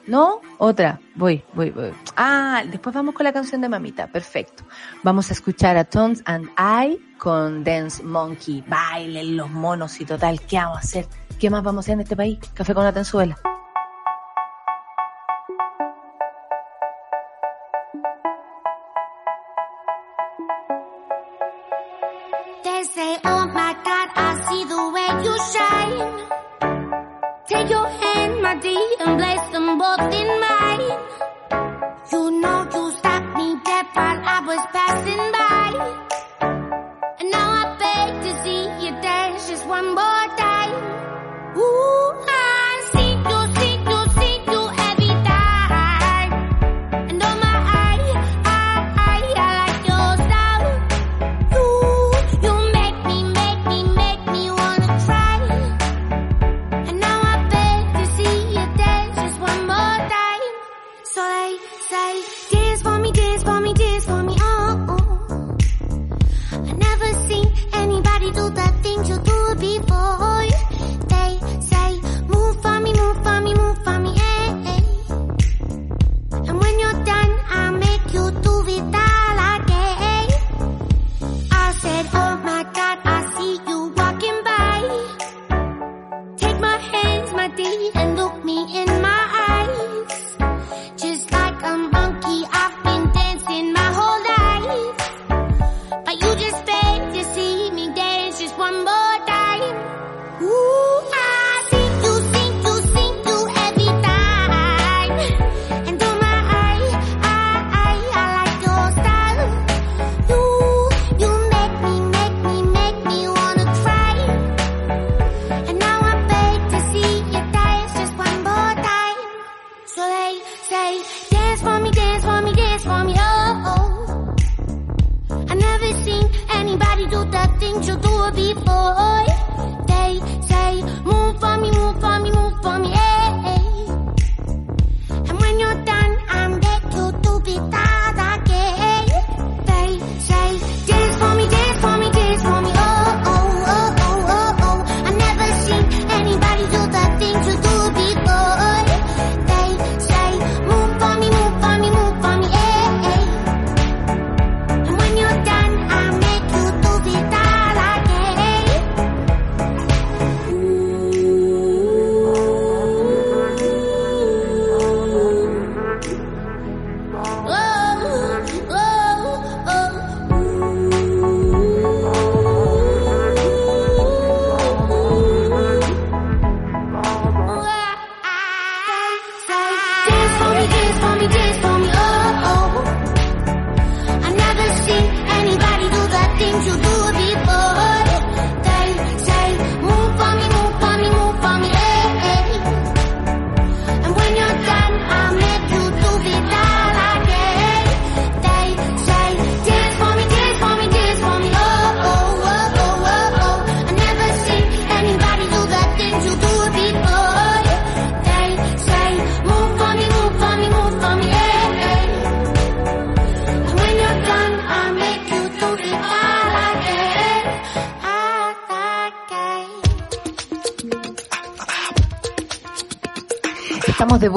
¿No? 0.07 0.41
Otra. 0.59 0.99
Voy, 1.15 1.45
voy, 1.53 1.71
voy. 1.71 1.93
Ah, 2.17 2.65
después 2.69 2.95
vamos 2.95 3.15
con 3.15 3.25
la 3.25 3.33
canción 3.33 3.61
de 3.61 3.69
mamita. 3.69 4.07
Perfecto. 4.09 4.65
Vamos 5.03 5.31
a 5.31 5.35
escuchar 5.35 5.77
a 5.77 5.85
Tones 5.85 6.23
and 6.25 6.49
I 6.59 6.99
con 7.19 7.63
Dance 7.63 8.03
Monkey. 8.03 8.65
Bailen 8.67 9.37
los 9.37 9.51
monos 9.51 10.01
y 10.01 10.07
total. 10.07 10.41
¿Qué 10.41 10.57
vamos 10.57 10.79
a 10.79 10.81
hacer? 10.81 11.07
¿Qué 11.39 11.51
más 11.51 11.63
vamos 11.63 11.85
a 11.85 11.85
hacer 11.85 11.95
en 11.95 12.01
este 12.01 12.17
país? 12.17 12.39
Café 12.55 12.75
con 12.75 12.85
la 12.85 12.93
tenzuela. 12.93 13.37
In 88.73 89.03
my 89.03 89.10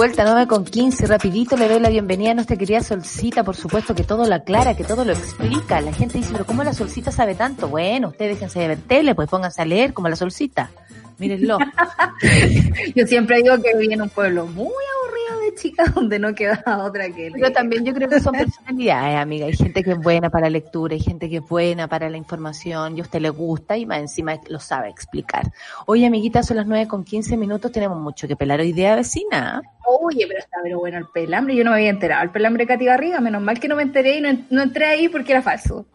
vuelta, 0.03 0.25
9 0.25 0.47
con 0.47 0.65
15. 0.65 1.07
Rapidito 1.07 1.55
le 1.55 1.69
doy 1.69 1.79
la 1.79 1.89
bienvenida 1.89 2.31
a 2.31 2.33
nuestra 2.33 2.57
querida 2.57 2.83
Solcita, 2.83 3.45
por 3.45 3.55
supuesto 3.55 3.95
que 3.95 4.03
todo 4.03 4.27
lo 4.27 4.35
aclara, 4.35 4.75
que 4.75 4.83
todo 4.83 5.05
lo 5.05 5.13
explica. 5.13 5.79
La 5.79 5.93
gente 5.93 6.17
dice, 6.17 6.33
pero 6.33 6.45
¿cómo 6.45 6.61
la 6.61 6.73
Solcita 6.73 7.09
sabe 7.09 7.35
tanto? 7.35 7.69
Bueno, 7.69 8.09
ustedes 8.09 8.35
déjense 8.35 8.59
de 8.59 8.67
ver 8.67 8.79
tele, 8.79 9.15
pues 9.15 9.29
pónganse 9.29 9.61
a 9.61 9.65
leer 9.65 9.93
como 9.93 10.09
la 10.09 10.17
Solcita. 10.17 10.71
Mírenlo. 11.19 11.57
Yo 12.95 13.07
siempre 13.07 13.43
digo 13.43 13.55
que 13.61 13.77
viví 13.77 13.93
en 13.93 14.01
un 14.01 14.09
pueblo 14.09 14.45
muy 14.45 14.65
aburrido 14.65 15.39
de 15.39 15.55
chicas 15.55 15.95
donde 15.95 16.19
no 16.19 16.35
quedaba 16.35 16.83
otra 16.83 17.09
que 17.09 17.29
leer. 17.29 17.53
también, 17.53 17.85
yo 17.85 17.93
creo 17.93 18.09
que 18.09 18.19
son 18.19 18.33
personalidades, 18.83 19.21
amiga. 19.21 19.45
Hay 19.45 19.53
gente 19.53 19.83
que 19.83 19.91
es 19.91 19.97
buena 19.97 20.29
para 20.29 20.47
la 20.47 20.51
lectura, 20.51 20.93
hay 20.93 20.99
gente 20.99 21.29
que 21.29 21.37
es 21.37 21.47
buena 21.47 21.87
para 21.87 22.09
la 22.09 22.17
información 22.17 22.97
y 22.97 22.99
a 22.99 23.03
usted 23.03 23.21
le 23.21 23.29
gusta 23.29 23.77
y 23.77 23.85
más 23.85 23.99
encima 23.99 24.39
lo 24.47 24.59
sabe 24.59 24.89
explicar. 24.89 25.51
Oye, 25.85 26.05
amiguita, 26.05 26.43
son 26.43 26.57
las 26.57 26.67
9 26.67 26.87
con 26.87 27.03
15 27.03 27.37
minutos, 27.37 27.71
tenemos 27.71 27.99
mucho 27.99 28.27
que 28.27 28.35
pelar 28.35 28.59
hoy 28.59 28.73
día, 28.73 28.95
vecina. 28.95 29.61
Oye, 29.85 30.25
pero 30.27 30.39
está 30.39 30.57
pero 30.63 30.79
bueno 30.79 30.97
el 30.97 31.07
pelambre, 31.13 31.55
yo 31.55 31.63
no 31.63 31.71
me 31.71 31.77
había 31.77 31.89
enterado. 31.89 32.23
El 32.23 32.31
pelambre 32.31 32.63
de 32.63 32.67
Katy 32.67 32.85
Garriga, 32.85 33.19
menos 33.19 33.41
mal 33.41 33.59
que 33.59 33.67
no 33.67 33.75
me 33.75 33.83
enteré 33.83 34.17
y 34.17 34.21
no, 34.21 34.29
no 34.49 34.61
entré 34.61 34.85
ahí 34.85 35.09
porque 35.09 35.31
era 35.31 35.41
falso. 35.41 35.85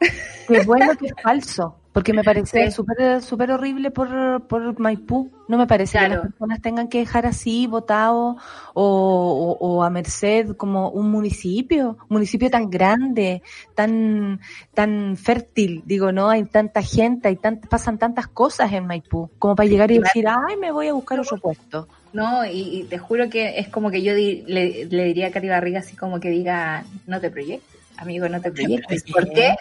Qué 0.46 0.62
bueno 0.62 0.94
que 0.96 1.06
es 1.06 1.14
falso, 1.22 1.76
porque 1.98 2.12
me 2.12 2.22
parece 2.30 2.66
Sí. 2.66 2.70
súper 2.72 3.20
súper 3.22 3.50
horrible 3.50 3.90
por, 3.90 4.08
por 4.46 4.78
Maipú. 4.78 5.30
No 5.48 5.56
me 5.58 5.66
parece 5.66 5.98
que 5.98 6.08
las 6.08 6.20
personas 6.20 6.60
tengan 6.60 6.88
que 6.88 6.98
dejar 6.98 7.24
así 7.26 7.66
votado 7.66 8.36
o, 8.74 9.56
o, 9.60 9.66
o 9.66 9.82
a 9.82 9.90
merced 9.90 10.56
como 10.56 10.90
un 10.90 11.10
municipio, 11.10 11.96
un 12.08 12.14
municipio 12.18 12.50
tan 12.50 12.68
grande, 12.70 13.42
tan 13.74 14.40
tan 14.74 15.16
fértil, 15.16 15.82
digo, 15.86 16.12
no 16.12 16.28
hay 16.28 16.44
tanta 16.44 16.82
gente, 16.82 17.28
hay 17.28 17.36
tant, 17.36 17.66
pasan 17.66 17.98
tantas 17.98 18.26
cosas 18.28 18.72
en 18.72 18.86
Maipú, 18.86 19.30
como 19.38 19.56
para 19.56 19.68
llegar 19.68 19.90
y 19.90 19.98
decir, 19.98 20.26
ay, 20.28 20.56
me 20.56 20.70
voy 20.70 20.88
a 20.88 20.92
buscar 20.92 21.18
otro 21.20 21.38
puesto. 21.38 21.88
No, 22.12 22.44
y, 22.44 22.80
y 22.80 22.82
te 22.84 22.98
juro 22.98 23.28
que 23.30 23.58
es 23.58 23.68
como 23.68 23.90
que 23.90 24.02
yo 24.02 24.14
di- 24.14 24.42
le, 24.46 24.86
le 24.86 25.04
diría 25.04 25.28
a 25.28 25.30
Cari 25.30 25.48
Barriga 25.48 25.80
así 25.80 25.96
como 25.96 26.20
que 26.20 26.30
diga, 26.30 26.84
no 27.06 27.20
te 27.20 27.30
proyectes, 27.30 27.80
amigo, 27.96 28.28
no 28.28 28.40
te 28.40 28.50
proyectes. 28.50 29.04
Porque 29.12 29.54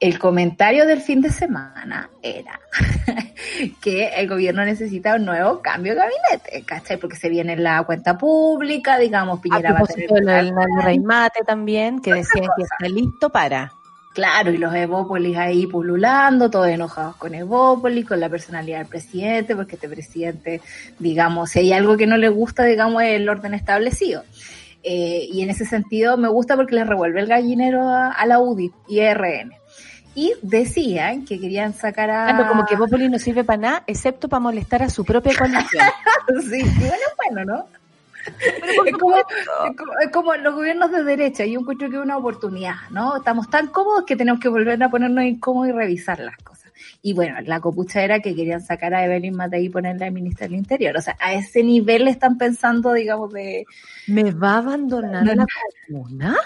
el 0.00 0.18
comentario 0.18 0.86
del 0.86 1.00
fin 1.00 1.20
de 1.20 1.30
semana 1.30 2.10
era 2.22 2.60
que 3.80 4.08
el 4.16 4.28
gobierno 4.28 4.64
necesita 4.64 5.14
un 5.14 5.24
nuevo 5.24 5.62
cambio 5.62 5.94
de 5.94 6.00
gabinete, 6.00 6.64
¿cachai? 6.66 6.98
Porque 6.98 7.16
se 7.16 7.28
viene 7.28 7.56
la 7.56 7.82
cuenta 7.84 8.18
pública, 8.18 8.98
digamos, 8.98 9.38
A 9.38 9.42
Piñera 9.42 9.72
va 9.72 9.80
a 9.80 9.86
tener 9.86 10.10
del 10.10 10.26
del 10.26 10.82
Reimate 10.82 11.40
también, 11.46 12.00
que 12.00 12.12
decían 12.12 12.48
que 12.56 12.62
está 12.62 12.88
listo 12.88 13.30
para. 13.30 13.72
Claro, 14.14 14.52
y 14.52 14.58
los 14.58 14.72
Evópolis 14.72 15.36
ahí 15.36 15.66
pululando, 15.66 16.48
todos 16.48 16.68
enojados 16.68 17.16
con 17.16 17.34
Evópolis, 17.34 18.06
con 18.06 18.20
la 18.20 18.28
personalidad 18.28 18.78
del 18.78 18.86
presidente, 18.86 19.56
porque 19.56 19.74
este 19.74 19.88
presidente, 19.88 20.60
digamos, 21.00 21.50
si 21.50 21.60
hay 21.60 21.72
algo 21.72 21.96
que 21.96 22.06
no 22.06 22.16
le 22.16 22.28
gusta, 22.28 22.62
digamos, 22.62 23.02
es 23.02 23.14
el 23.14 23.28
orden 23.28 23.54
establecido. 23.54 24.22
Eh, 24.84 25.26
y 25.32 25.42
en 25.42 25.50
ese 25.50 25.64
sentido 25.64 26.16
me 26.16 26.28
gusta 26.28 26.54
porque 26.54 26.76
le 26.76 26.84
revuelve 26.84 27.20
el 27.20 27.26
gallinero 27.26 27.88
a, 27.88 28.12
a 28.12 28.26
la 28.26 28.38
UDI 28.38 28.70
y 28.86 29.00
a 29.00 29.14
RN. 29.14 29.52
Y 30.14 30.34
decían 30.42 31.24
que 31.24 31.40
querían 31.40 31.74
sacar 31.74 32.10
a... 32.10 32.28
Ah, 32.28 32.32
no, 32.32 32.48
como 32.48 32.66
que 32.66 32.76
Bópoli 32.76 33.08
no 33.08 33.18
sirve 33.18 33.42
para 33.42 33.56
nada, 33.56 33.84
excepto 33.86 34.28
para 34.28 34.40
molestar 34.40 34.82
a 34.82 34.90
su 34.90 35.04
propia 35.04 35.36
coalición. 35.36 35.84
sí, 36.50 36.62
bueno, 36.78 37.04
bueno, 37.16 37.44
¿no? 37.44 37.66
es, 38.86 38.96
como, 38.98 39.16
es, 39.16 39.24
como, 39.76 39.92
es 40.00 40.10
como 40.12 40.34
los 40.36 40.54
gobiernos 40.54 40.90
de 40.90 41.04
derecha, 41.04 41.44
yo 41.44 41.60
encuentro 41.60 41.90
que 41.90 41.96
es 41.96 42.02
una 42.02 42.16
oportunidad, 42.16 42.74
¿no? 42.90 43.16
Estamos 43.16 43.50
tan 43.50 43.68
cómodos 43.68 44.04
que 44.04 44.16
tenemos 44.16 44.40
que 44.40 44.48
volver 44.48 44.82
a 44.82 44.88
ponernos 44.88 45.24
incómodos 45.24 45.68
y 45.68 45.72
revisar 45.72 46.20
las 46.20 46.36
cosas. 46.38 46.53
Y 47.02 47.12
bueno, 47.12 47.36
la 47.42 47.60
copucha 47.60 48.02
era 48.02 48.20
que 48.20 48.34
querían 48.34 48.60
sacar 48.62 48.94
a 48.94 49.04
Evelyn 49.04 49.36
Matei 49.36 49.66
y 49.66 49.68
ponerla 49.68 50.06
de 50.06 50.10
ministra 50.10 50.46
del 50.46 50.56
Interior. 50.56 50.96
O 50.96 51.00
sea, 51.02 51.16
a 51.20 51.34
ese 51.34 51.62
nivel 51.62 52.08
están 52.08 52.38
pensando, 52.38 52.92
digamos, 52.92 53.32
de... 53.32 53.64
¿Me 54.06 54.30
va 54.32 54.54
a 54.54 54.58
abandonar 54.58 55.24
No, 55.24 55.34
la 55.34 55.46
comuna? 55.88 56.36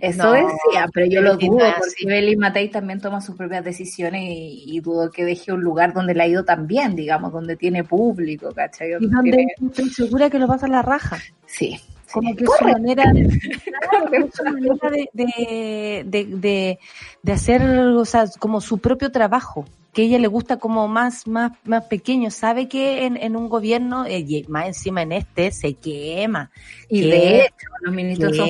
Eso 0.00 0.24
No, 0.24 0.32
decía, 0.32 0.88
pero 0.92 1.06
yo 1.06 1.20
lo 1.20 1.32
Evelyn 1.34 1.50
dudo, 1.50 1.58
porque 1.58 1.90
así. 1.94 2.04
Evelyn 2.06 2.38
Matei 2.38 2.68
también 2.70 3.00
toma 3.00 3.20
sus 3.20 3.36
propias 3.36 3.64
decisiones 3.64 4.22
y, 4.24 4.64
y 4.66 4.80
dudo 4.80 5.10
que 5.10 5.24
deje 5.24 5.52
un 5.52 5.60
lugar 5.62 5.92
donde 5.92 6.14
le 6.14 6.22
ha 6.22 6.26
ido 6.28 6.44
tan 6.44 6.66
bien, 6.66 6.96
digamos, 6.96 7.32
donde 7.32 7.56
tiene 7.56 7.84
público, 7.84 8.52
¿cachai? 8.54 8.90
Y 9.00 9.06
Donde 9.06 9.30
tiene- 9.30 9.46
estoy 9.66 9.90
segura 9.90 10.28
que 10.30 10.38
lo 10.38 10.46
pasa 10.46 10.66
a 10.66 10.70
la 10.70 10.82
raja. 10.82 11.18
Sí. 11.46 11.78
Como 12.12 12.30
sí. 12.30 12.36
que 12.36 12.44
es 12.44 12.50
su 12.58 12.64
manera, 12.64 13.02
claro, 13.90 14.26
es 14.26 14.34
su 14.34 14.44
manera 14.44 14.90
de, 14.90 15.08
de, 15.12 16.02
de, 16.06 16.24
de, 16.36 16.78
de 17.22 17.32
hacer, 17.32 17.62
o 17.62 18.04
sea, 18.06 18.24
como 18.38 18.60
su 18.62 18.78
propio 18.78 19.10
trabajo, 19.12 19.66
que 19.92 20.02
a 20.02 20.04
ella 20.04 20.18
le 20.18 20.26
gusta 20.28 20.58
como 20.58 20.86
más, 20.86 21.26
más, 21.26 21.52
más 21.64 21.84
pequeño, 21.84 22.30
sabe 22.30 22.68
que 22.68 23.04
en, 23.06 23.16
en 23.16 23.34
un 23.36 23.48
gobierno, 23.48 24.04
eh, 24.04 24.18
y 24.26 24.44
más 24.48 24.66
encima 24.66 25.02
en 25.02 25.12
este, 25.12 25.50
se 25.50 25.74
quema. 25.74 26.50
Y 26.88 27.02
de 27.10 27.40
hecho, 27.46 27.66
los 27.82 27.94
ministros 27.94 28.36
son 28.36 28.48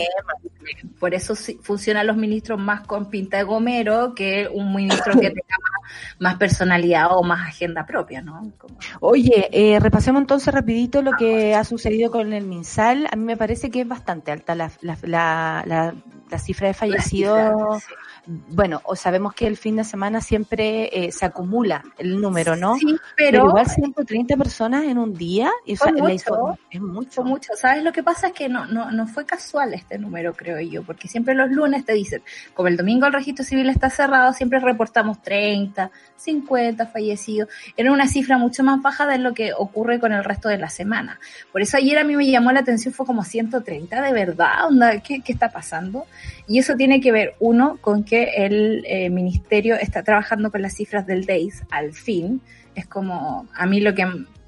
por 1.01 1.15
eso 1.15 1.35
funcionan 1.63 2.07
los 2.07 2.17
ministros 2.19 2.61
más 2.61 2.83
con 2.87 3.09
pinta 3.09 3.39
de 3.39 3.45
gomero 3.45 4.15
que 4.15 4.49
un 4.53 4.75
ministro 4.75 5.15
que 5.15 5.29
tenga 5.31 5.57
más, 5.63 5.93
más 6.19 6.37
personalidad 6.37 7.07
o 7.17 7.23
más 7.23 7.49
agenda 7.49 7.87
propia, 7.87 8.21
¿no? 8.21 8.53
Como- 8.59 8.77
Oye, 9.01 9.49
eh, 9.53 9.81
repasemos 9.81 10.21
entonces 10.21 10.53
rapidito 10.53 11.01
lo 11.01 11.13
que 11.13 11.55
ha 11.55 11.65
sucedido 11.65 12.11
con 12.11 12.35
el 12.35 12.45
MinSal. 12.45 13.09
A 13.11 13.17
mí 13.17 13.25
me 13.25 13.39
parece 13.39 13.71
que 13.71 13.81
es 13.81 13.89
bastante 13.89 14.31
alta 14.31 14.55
la, 14.55 14.71
la, 14.83 14.99
la, 15.03 15.63
la- 15.67 15.95
la 16.31 16.39
cifra 16.39 16.69
de 16.69 16.75
fallecidos. 16.75 17.83
Sí. 17.83 17.95
Bueno, 18.31 18.83
o 18.85 18.95
sabemos 18.95 19.33
que 19.33 19.47
el 19.47 19.57
fin 19.57 19.77
de 19.77 19.85
semana 19.85 20.21
siempre 20.21 20.91
eh, 20.93 21.11
se 21.13 21.25
acumula 21.25 21.83
el 21.97 22.21
número, 22.21 22.57
¿no? 22.57 22.75
Sí, 22.77 22.95
Pero, 23.17 23.31
pero, 23.31 23.49
igual 23.49 23.67
130 23.67 24.37
personas 24.37 24.85
en 24.85 24.99
un 24.99 25.15
día, 25.15 25.51
y, 25.65 25.73
o 25.73 25.77
sea, 25.79 25.93
mucho. 25.93 26.59
es 26.71 26.81
mucho. 26.83 27.25
mucho. 27.25 27.53
¿Sabes? 27.57 27.83
Lo 27.83 27.91
que 27.91 28.03
pasa 28.03 28.27
es 28.27 28.33
que 28.35 28.51
no, 28.51 28.67
no, 28.67 28.91
no 28.91 29.07
fue 29.07 29.25
casual 29.25 29.73
este 29.73 29.99
número, 29.99 30.35
creo 30.35 30.61
yo, 30.61 30.83
porque 30.83 31.09
siempre 31.09 31.35
los 31.35 31.51
lunes 31.51 31.87
te 31.87 31.95
dicen, 31.95 32.23
como 32.53 32.69
el 32.69 32.77
domingo 32.77 33.07
el 33.07 33.15
registro 33.15 33.47
civil 33.47 33.71
está 33.71 33.89
cerrado, 33.89 34.35
siempre 34.35 34.59
reportamos 34.61 35.23
30, 35.23 35.91
50 36.17 36.87
fallecidos. 36.87 37.49
Era 37.79 37.93
una 37.93 38.09
cifra 38.09 38.37
mucho 38.37 38.63
más 38.63 38.83
baja 38.83 39.07
de 39.07 39.17
lo 39.17 39.33
que 39.33 39.55
ocurre 39.55 39.99
con 39.99 40.13
el 40.13 40.23
resto 40.23 40.51
de 40.51 40.59
la 40.59 40.69
semana. 40.69 41.19
Por 41.51 41.63
eso 41.63 41.79
ayer 41.79 41.97
a 41.97 42.05
mí 42.05 42.15
me 42.15 42.31
llamó 42.31 42.53
la 42.53 42.61
atención, 42.61 42.93
fue 42.93 43.07
como 43.07 43.25
130, 43.25 44.03
de 44.03 44.13
verdad, 44.13 44.67
onda, 44.67 45.01
¿qué, 45.01 45.23
qué 45.23 45.33
está 45.33 45.49
pasando? 45.49 46.05
Y 46.49 46.59
eso 46.59 46.75
tiene 46.77 47.01
que 47.01 47.13
ver, 47.13 47.35
uno, 47.39 47.79
con 47.81 48.05
que 48.05 48.25
el 48.37 48.83
eh, 48.87 49.11
ministerio 49.11 49.77
está 49.77 50.03
trabajando 50.03 50.51
con 50.51 50.63
las 50.63 50.75
cifras 50.75 51.07
del 51.07 51.27
DAIS 51.27 51.63
al 51.71 51.93
fin. 51.93 52.41
Es 52.75 52.87
como, 52.87 53.47
a 53.55 53.67
mí 53.67 53.81
lo 53.81 53.95
que 53.95 54.07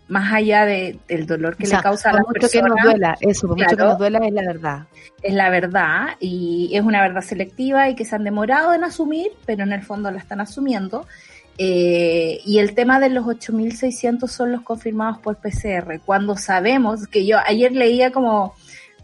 más 0.08 0.32
allá 0.32 0.64
de, 0.66 0.98
del 1.06 1.26
dolor 1.26 1.56
que 1.56 1.64
O 1.64 1.66
sea, 1.66 1.78
le 1.78 1.82
causa 1.84 2.08
a 2.08 2.12
por 2.12 2.20
las 2.20 2.28
mucho 2.28 2.48
que 2.48 2.62
nos 2.62 2.70
personas, 2.70 2.84
duela, 2.84 3.18
eso, 3.20 3.46
por 3.46 3.56
mucho 3.56 3.68
que 3.68 3.76
Claro. 3.76 3.90
nos 3.90 3.98
duela 3.98 4.18
es 4.26 4.32
la 4.32 4.42
verdad. 4.42 4.86
es 5.22 5.34
la 5.34 5.50
verdad 5.50 6.08
y 6.18 6.70
es 6.72 6.82
una 6.82 7.00
verdad 7.02 7.20
selectiva 7.20 7.88
y 7.88 7.94
que 7.94 8.04
se 8.04 8.16
han 8.16 8.24
demorado 8.24 8.74
en 8.74 8.82
asumir, 8.82 9.28
pero 9.46 9.62
en 9.62 9.72
el 9.72 9.82
fondo 9.82 10.10
la 10.10 10.18
están 10.18 10.40
asumiendo. 10.40 11.06
Eh, 11.58 12.40
y 12.44 12.58
el 12.58 12.74
tema 12.74 12.98
de 12.98 13.10
los 13.10 13.26
8.600 13.26 14.26
son 14.28 14.50
los 14.50 14.62
confirmados 14.62 15.18
por 15.18 15.36
PCR, 15.36 16.00
cuando 16.04 16.36
sabemos 16.36 17.06
que 17.06 17.26
yo 17.26 17.36
ayer 17.46 17.72
leía 17.72 18.10
como, 18.10 18.54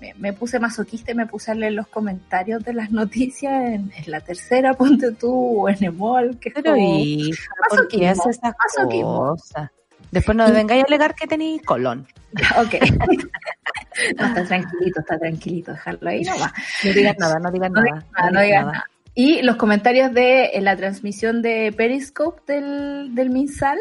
me, 0.01 0.15
me 0.15 0.33
puse 0.33 0.59
masoquista 0.59 1.13
y 1.13 1.15
me 1.15 1.27
puse 1.27 1.51
a 1.51 1.55
leer 1.55 1.73
los 1.73 1.87
comentarios 1.89 2.65
de 2.65 2.73
las 2.73 2.91
noticias 3.01 3.53
en, 3.65 3.93
en 3.97 4.11
la 4.11 4.21
tercera, 4.21 4.75
ponte 4.75 5.13
tú, 5.13 5.63
o 5.63 5.69
en 5.69 5.83
Emol, 5.85 6.39
que 6.39 6.49
es 6.51 6.55
Pero 6.55 6.73
como- 6.75 6.99
hija, 6.99 7.45
¿por 7.69 7.89
qué 7.89 8.09
haces 8.09 8.39
esas 8.39 8.55
cosas? 8.55 9.71
Después 10.13 10.37
no 10.37 10.51
vengáis 10.53 10.85
a 10.85 10.87
alegar 10.87 11.15
que 11.15 11.27
tenéis 11.27 11.63
colon. 11.63 12.07
Ok. 12.59 12.75
no, 14.19 14.27
está 14.27 14.45
tranquilito, 14.45 15.01
está 15.01 15.19
tranquilito, 15.19 15.73
dejarlo 15.73 16.11
ahí 16.11 16.23
nomás. 16.23 16.53
No 16.85 16.93
digas 16.93 17.17
nada, 17.19 17.39
no 17.39 17.51
digas 17.51 17.71
No 17.71 17.83
nada. 17.83 18.07
nada, 18.17 18.31
no 18.31 18.41
digas 18.43 18.67
nada. 18.67 18.85
Y 19.15 19.41
los 19.43 19.57
comentarios 19.57 20.13
de 20.13 20.51
en 20.53 20.65
la 20.65 20.77
transmisión 20.77 21.41
de 21.41 21.73
Periscope 21.75 22.43
del, 22.53 23.15
del 23.15 23.31
MinSal, 23.31 23.79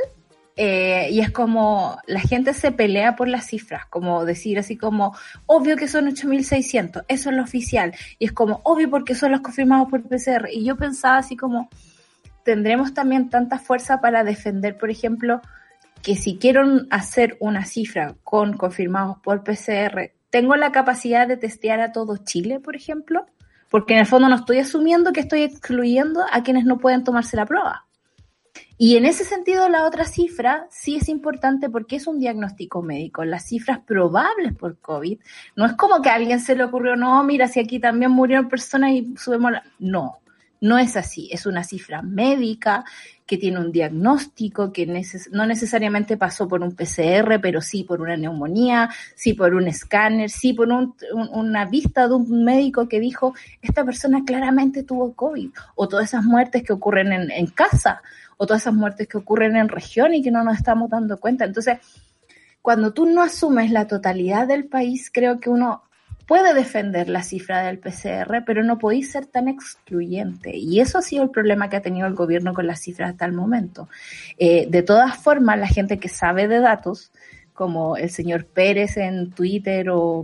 eh, 0.58 1.10
y 1.12 1.20
es 1.20 1.32
como 1.32 1.98
la 2.08 2.22
gente 2.22 2.54
se 2.54 2.72
pelea 2.72 3.16
por 3.16 3.28
las 3.28 3.48
cifras, 3.48 3.86
como 3.88 4.24
decir 4.24 4.58
así 4.58 4.78
como, 4.78 5.16
obvio 5.46 5.76
que 5.76 5.88
son 5.88 6.08
8.600, 6.08 7.04
eso 7.08 7.30
es 7.30 7.36
lo 7.36 7.44
oficial, 7.44 7.94
y 8.20 8.26
es 8.26 8.32
como, 8.32 8.62
obvio 8.64 8.90
porque 8.90 9.16
son 9.16 9.32
los 9.32 9.42
confirmados 9.42 9.90
por 9.90 10.04
PCR. 10.04 10.48
Y 10.52 10.64
yo 10.64 10.78
pensaba 10.78 11.18
así 11.18 11.36
como, 11.36 11.70
tendremos 12.44 12.94
también 12.94 13.30
tanta 13.30 13.60
fuerza 13.60 14.00
para 14.00 14.24
defender, 14.24 14.78
por 14.78 14.90
ejemplo, 14.90 15.42
que 16.02 16.16
si 16.16 16.38
quiero 16.38 16.64
hacer 16.90 17.36
una 17.40 17.66
cifra 17.66 18.16
con 18.24 18.56
confirmados 18.56 19.18
por 19.20 19.44
PCR, 19.44 20.12
¿tengo 20.30 20.56
la 20.56 20.72
capacidad 20.72 21.28
de 21.28 21.36
testear 21.36 21.82
a 21.82 21.92
todo 21.92 22.18
Chile, 22.18 22.60
por 22.60 22.76
ejemplo? 22.76 23.26
Porque 23.70 23.96
en 23.96 24.02
el 24.02 24.06
fondo 24.06 24.30
no 24.30 24.36
estoy 24.36 24.60
asumiendo 24.60 25.12
que 25.12 25.20
estoy 25.20 25.42
excluyendo 25.42 26.24
a 26.32 26.44
quienes 26.44 26.64
no 26.66 26.78
pueden 26.78 27.04
tomarse 27.04 27.36
la 27.36 27.46
prueba. 27.46 27.85
Y 28.78 28.98
en 28.98 29.06
ese 29.06 29.24
sentido, 29.24 29.70
la 29.70 29.86
otra 29.86 30.04
cifra 30.06 30.68
sí 30.70 30.98
es 30.98 31.08
importante 31.08 31.70
porque 31.70 31.96
es 31.96 32.08
un 32.08 32.20
diagnóstico 32.20 32.82
médico. 32.82 33.24
Las 33.24 33.48
cifras 33.48 33.80
probables 33.80 34.54
por 34.54 34.78
COVID 34.80 35.20
no 35.56 35.66
es 35.66 35.74
como 35.74 36.02
que 36.02 36.10
a 36.10 36.16
alguien 36.16 36.42
se 36.42 36.56
le 36.56 36.66
ocurrió, 36.66 36.96
no, 36.96 37.24
mira, 37.24 37.48
si 37.48 37.60
aquí 37.60 37.80
también 37.80 38.12
murieron 38.12 38.50
personas 38.50 38.92
y 38.92 39.16
subimos 39.18 39.54
la... 39.54 39.64
No, 39.80 40.20
no 40.60 40.78
es 40.78 40.98
así. 40.98 41.30
Es 41.32 41.46
una 41.46 41.64
cifra 41.64 42.02
médica 42.02 42.84
que 43.26 43.38
tiene 43.38 43.60
un 43.60 43.72
diagnóstico 43.72 44.72
que 44.72 44.86
no 45.32 45.46
necesariamente 45.46 46.18
pasó 46.18 46.48
por 46.48 46.62
un 46.62 46.76
PCR, 46.76 47.40
pero 47.42 47.62
sí 47.62 47.84
por 47.84 48.02
una 48.02 48.18
neumonía, 48.18 48.90
sí 49.16 49.34
por 49.34 49.56
un 49.56 49.68
escáner, 49.68 50.30
sí 50.30 50.54
por 50.54 50.70
un, 50.70 50.96
una 51.32 51.66
vista 51.66 52.08
de 52.08 52.16
un 52.16 52.44
médico 52.44 52.88
que 52.88 53.00
dijo, 53.00 53.34
esta 53.62 53.84
persona 53.84 54.24
claramente 54.26 54.84
tuvo 54.84 55.14
COVID, 55.14 55.50
o 55.76 55.88
todas 55.88 56.06
esas 56.06 56.24
muertes 56.24 56.64
que 56.64 56.74
ocurren 56.74 57.14
en, 57.14 57.32
en 57.32 57.48
casa, 57.48 58.02
o 58.38 58.46
todas 58.46 58.64
esas 58.64 58.74
muertes 58.74 59.08
que 59.08 59.18
ocurren 59.18 59.56
en 59.56 59.70
región 59.70 60.14
y 60.14 60.22
que 60.22 60.32
no 60.32 60.44
nos 60.44 60.58
estamos 60.58 60.90
dando 60.90 61.18
cuenta. 61.18 61.46
Entonces, 61.46 61.80
cuando 62.62 62.94
tú 62.94 63.06
no 63.06 63.22
asumes 63.22 63.72
la 63.72 63.88
totalidad 63.88 64.48
del 64.48 64.66
país, 64.66 65.10
creo 65.14 65.40
que 65.40 65.50
uno 65.50 65.84
puede 66.26 66.54
defender 66.54 67.10
la 67.10 67.22
cifra 67.22 67.62
del 67.62 67.80
PCR, 67.80 68.44
pero 68.46 68.64
no 68.64 68.80
podéis 68.80 69.12
ser 69.12 69.28
tan 69.28 69.48
excluyente. 69.48 70.56
Y 70.58 70.80
eso 70.80 70.98
ha 70.98 71.02
sido 71.02 71.24
el 71.24 71.30
problema 71.30 71.70
que 71.70 71.78
ha 71.78 71.82
tenido 71.82 72.08
el 72.08 72.16
gobierno 72.16 72.54
con 72.54 72.68
las 72.68 72.82
cifras 72.82 73.12
hasta 73.12 73.26
el 73.26 73.34
momento. 73.34 73.88
Eh, 74.38 74.66
de 74.70 74.82
todas 74.82 75.18
formas, 75.18 75.60
la 75.60 75.68
gente 75.68 76.00
que 76.00 76.10
sabe 76.10 76.48
de 76.48 76.60
datos, 76.60 77.12
como 77.54 77.96
el 77.98 78.10
señor 78.10 78.46
Pérez 78.46 78.98
en 78.98 79.32
Twitter 79.32 79.90
o, 79.90 80.24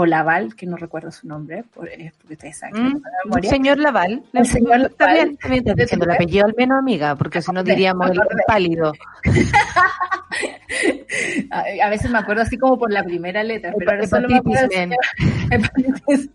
o 0.00 0.06
Laval, 0.06 0.54
que 0.54 0.64
no 0.64 0.76
recuerdo 0.76 1.10
su 1.10 1.26
nombre, 1.26 1.64
por, 1.74 1.88
eh, 1.88 2.12
porque 2.18 2.34
ustedes 2.34 2.56
saben 2.56 2.74
que 2.76 2.80
Mm, 2.82 3.02
no 3.34 3.42
señor 3.42 3.78
Laval. 3.78 4.22
El 4.32 4.46
señor 4.46 4.82
Está 4.82 5.06
Laval. 5.06 5.36
bien, 5.48 5.58
está 5.58 5.74
diciendo 5.74 6.04
el 6.04 6.12
apellido 6.12 6.46
al 6.46 6.54
menos, 6.56 6.78
amiga, 6.78 7.16
porque 7.16 7.42
si 7.42 7.50
no 7.50 7.64
diríamos 7.64 8.08
el 8.10 8.18
pálido. 8.46 8.92
A, 11.50 11.88
veces 11.88 12.10
me 12.10 12.18
acuerdo 12.18 12.42
así 12.42 12.58
como 12.58 12.78
por 12.78 12.92
la 12.92 13.02
primera 13.02 13.42
letra, 13.42 13.72
pero 13.76 13.90
ahora 13.90 14.06
solo 14.06 14.28
me 14.28 14.36
acuerdo 14.36 14.68
señor-. 14.68 14.98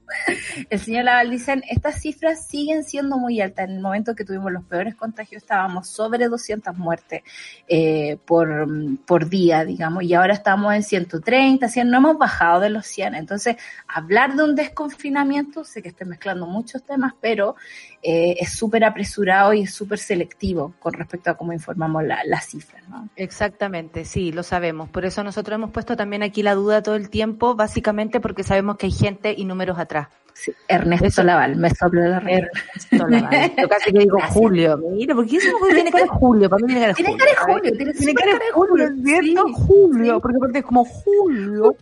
El 0.69 0.79
señor 0.79 1.05
Laval 1.05 1.29
dicen, 1.29 1.63
estas 1.69 2.01
cifras 2.01 2.47
siguen 2.47 2.83
siendo 2.83 3.17
muy 3.17 3.39
altas. 3.41 3.69
En 3.69 3.75
el 3.75 3.81
momento 3.81 4.15
que 4.15 4.25
tuvimos 4.25 4.51
los 4.51 4.63
peores 4.63 4.95
contagios 4.95 5.43
estábamos 5.43 5.87
sobre 5.87 6.27
200 6.27 6.75
muertes 6.77 7.21
eh, 7.67 8.17
por, 8.25 8.67
por 9.05 9.29
día, 9.29 9.63
digamos, 9.65 10.03
y 10.03 10.13
ahora 10.13 10.33
estamos 10.33 10.73
en 10.73 10.83
130, 10.83 11.67
100, 11.67 11.89
no 11.89 11.97
hemos 11.99 12.17
bajado 12.17 12.59
de 12.59 12.69
los 12.69 12.85
100. 12.87 13.15
Entonces, 13.15 13.52
hablar 13.87 14.35
de 14.35 14.43
un 14.43 14.55
desconfinamiento, 14.55 15.63
sé 15.63 15.81
que 15.81 15.89
estoy 15.89 16.07
mezclando 16.07 16.45
muchos 16.45 16.83
temas, 16.83 17.13
pero 17.19 17.55
eh, 18.03 18.35
es 18.39 18.51
súper 18.51 18.83
apresurado 18.83 19.53
y 19.53 19.61
es 19.61 19.73
súper 19.73 19.97
selectivo 19.97 20.73
con 20.79 20.93
respecto 20.93 21.29
a 21.31 21.35
cómo 21.37 21.53
informamos 21.53 22.03
la- 22.03 22.19
las 22.25 22.45
cifras, 22.47 22.83
¿no? 22.89 23.07
Exactamente, 23.15 24.03
sí, 24.05 24.31
lo 24.33 24.43
sabemos. 24.43 24.89
Por 24.89 25.05
eso 25.05 25.23
nosotros 25.23 25.55
hemos 25.55 25.71
puesto 25.71 25.95
también 25.95 26.21
aquí 26.21 26.43
la 26.43 26.53
duda 26.53 26.83
todo 26.83 26.95
el 26.95 27.09
tiempo, 27.09 27.55
básicamente 27.55 28.19
porque 28.19 28.43
sabemos 28.43 28.75
que 28.77 28.87
hay 28.87 28.91
gente 28.91 29.33
y 29.37 29.45
números 29.45 29.79
atrás. 29.79 30.07
Sí, 30.35 30.51
Ernesto 30.67 31.05
Eso- 31.05 31.23
Laval, 31.23 31.55
me 31.57 31.69
sopló 31.69 32.01
la 32.09 32.19
regla. 32.19 32.49
Ernesto 32.89 33.07
Laval. 33.07 33.51
Yo 33.61 33.69
casi 33.69 33.91
que 33.93 33.99
digo 33.99 34.17
Gracias. 34.17 34.35
Julio. 34.37 34.77
Mira, 34.77 35.13
porque 35.15 35.37
eso 35.37 35.47
tiene 35.71 35.91
cara 35.91 36.03
de 36.05 36.09
Julio, 36.09 36.49
para 36.49 36.59
mí 36.61 36.73
tiene 36.73 36.81
cara 36.81 36.93
de 36.93 36.95
Tiene 36.95 37.11
Julio. 37.11 37.25
cara 37.35 37.45
de. 37.45 37.53
Julio, 37.53 37.77
tiene 37.77 37.93
Tiene 37.93 38.13
cara 38.15 38.31
de 38.33 38.51
Julio, 38.51 38.87
¿cierto? 39.03 39.47
Sí, 39.47 39.53
Julio, 39.53 40.15
sí. 40.15 40.19
porque 40.21 40.37
aparte 40.37 40.59
es 40.59 40.65
como 40.65 40.85
Julio. 40.85 41.75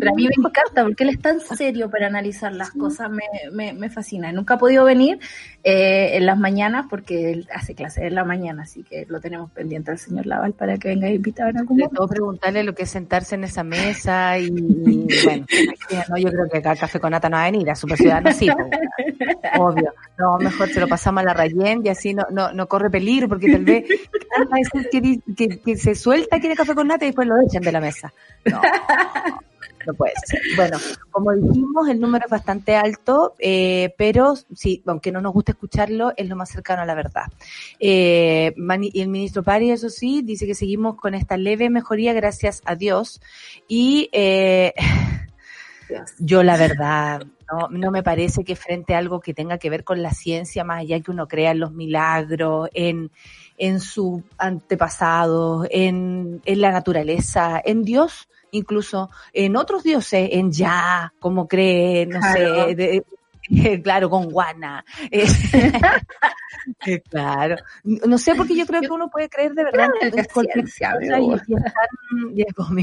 Pero 0.00 0.10
a 0.10 0.14
mí 0.14 0.24
me 0.24 0.48
encanta 0.48 0.82
porque 0.84 1.04
él 1.04 1.10
es 1.10 1.20
tan 1.20 1.38
serio 1.40 1.88
para 1.88 2.08
analizar 2.08 2.52
las 2.52 2.70
cosas, 2.72 3.10
me, 3.10 3.22
me, 3.52 3.72
me 3.72 3.88
fascina. 3.90 4.32
Nunca 4.32 4.54
ha 4.54 4.58
podido 4.58 4.84
venir 4.84 5.20
eh, 5.64 6.16
en 6.16 6.26
las 6.26 6.36
mañanas 6.36 6.86
porque 6.90 7.30
él 7.30 7.48
hace 7.54 7.76
clases 7.76 8.04
en 8.04 8.16
la 8.16 8.24
mañana, 8.24 8.64
así 8.64 8.82
que 8.82 9.06
lo 9.08 9.20
tenemos 9.20 9.48
pendiente 9.52 9.92
al 9.92 9.98
señor 9.98 10.26
Laval 10.26 10.54
para 10.54 10.76
que 10.76 10.88
venga 10.88 11.08
invitado 11.08 11.50
en 11.50 11.58
algún 11.58 11.78
momento. 11.78 11.98
todo 11.98 12.08
preguntarle 12.08 12.64
lo 12.64 12.74
que 12.74 12.82
es 12.82 12.90
sentarse 12.90 13.36
en 13.36 13.44
esa 13.44 13.62
mesa 13.62 14.38
y, 14.38 14.46
y, 14.46 15.06
bueno, 15.24 15.46
no, 16.08 16.16
yo 16.18 16.30
creo 16.30 16.48
que 16.50 16.58
acá 16.58 16.74
Café 16.74 16.98
con 16.98 17.12
Nata 17.12 17.28
no 17.28 17.36
va 17.36 17.44
a 17.44 17.50
venir, 17.50 17.70
a 17.70 17.76
Super 17.76 17.96
Ciudadano 17.96 18.32
sí, 18.32 18.48
po, 18.50 19.62
obvio. 19.62 19.94
No, 20.18 20.38
mejor 20.38 20.68
se 20.68 20.80
lo 20.80 20.88
pasamos 20.88 21.22
a 21.22 21.26
la 21.26 21.34
Rayén 21.34 21.82
y 21.84 21.88
así 21.90 22.12
no, 22.12 22.26
no, 22.30 22.52
no 22.52 22.66
corre 22.66 22.90
peligro 22.90 23.28
porque 23.28 23.52
tal 23.52 23.64
vez 23.64 23.84
que, 24.90 25.20
que, 25.36 25.60
que 25.60 25.76
se 25.76 25.94
suelta 25.94 26.40
quiere 26.40 26.56
Café 26.56 26.74
con 26.74 26.88
Nata 26.88 27.04
y 27.04 27.08
después 27.08 27.28
lo 27.28 27.34
echan 27.40 27.62
de 27.62 27.72
la 27.72 27.80
mesa. 27.80 28.12
No, 28.46 28.60
no 29.86 29.94
puede 29.94 30.14
ser. 30.24 30.40
Bueno, 30.56 30.78
como 31.10 31.32
dijimos, 31.32 31.88
el 31.88 32.00
número 32.00 32.24
es 32.24 32.30
bastante 32.30 32.76
alto, 32.76 33.34
eh, 33.38 33.94
pero 33.98 34.34
sí, 34.54 34.82
aunque 34.86 35.12
no 35.12 35.20
nos 35.20 35.32
gusta 35.32 35.52
escucharlo, 35.52 36.12
es 36.16 36.28
lo 36.28 36.36
más 36.36 36.50
cercano 36.50 36.82
a 36.82 36.86
la 36.86 36.94
verdad. 36.94 37.24
Eh, 37.80 38.52
mani- 38.56 38.90
y 38.92 39.00
el 39.00 39.08
ministro 39.08 39.42
Pari, 39.42 39.70
eso 39.70 39.90
sí, 39.90 40.22
dice 40.22 40.46
que 40.46 40.54
seguimos 40.54 40.96
con 40.96 41.14
esta 41.14 41.36
leve 41.36 41.70
mejoría 41.70 42.12
gracias 42.12 42.62
a 42.64 42.74
Dios. 42.76 43.20
Y 43.68 44.08
eh, 44.12 44.72
yo 46.18 46.42
la 46.42 46.56
verdad, 46.56 47.22
no, 47.50 47.68
no 47.68 47.90
me 47.90 48.02
parece 48.02 48.44
que 48.44 48.56
frente 48.56 48.94
a 48.94 48.98
algo 48.98 49.20
que 49.20 49.34
tenga 49.34 49.58
que 49.58 49.68
ver 49.70 49.84
con 49.84 50.02
la 50.02 50.12
ciencia, 50.12 50.64
más 50.64 50.80
allá 50.80 51.00
que 51.00 51.10
uno 51.10 51.28
crea 51.28 51.50
en 51.50 51.60
los 51.60 51.72
milagros, 51.72 52.70
en, 52.72 53.10
en 53.58 53.80
su 53.80 54.22
antepasado, 54.38 55.66
en, 55.70 56.40
en 56.44 56.60
la 56.60 56.72
naturaleza, 56.72 57.60
en 57.62 57.82
Dios, 57.82 58.28
incluso 58.52 59.10
en 59.32 59.56
otros 59.56 59.82
dioses, 59.82 60.28
en 60.32 60.52
Ya, 60.52 61.12
como 61.18 61.48
cree, 61.48 62.06
no 62.06 62.20
Claro. 62.20 62.68
sé, 62.68 62.74
de- 62.76 63.04
claro, 63.82 64.08
con 64.08 64.30
Guana. 64.30 64.84
Eh, 65.10 65.26
eh, 66.86 67.02
claro. 67.10 67.56
No 67.82 68.18
sé, 68.18 68.34
porque 68.34 68.54
yo 68.54 68.66
creo 68.66 68.82
que 68.82 68.90
uno 68.92 69.10
puede 69.10 69.28
creer 69.28 69.52
de 69.54 69.64
verdad 69.64 69.88
ciencia, 70.70 70.92
y, 71.20 71.32
es 71.34 71.42
tan, 72.54 72.76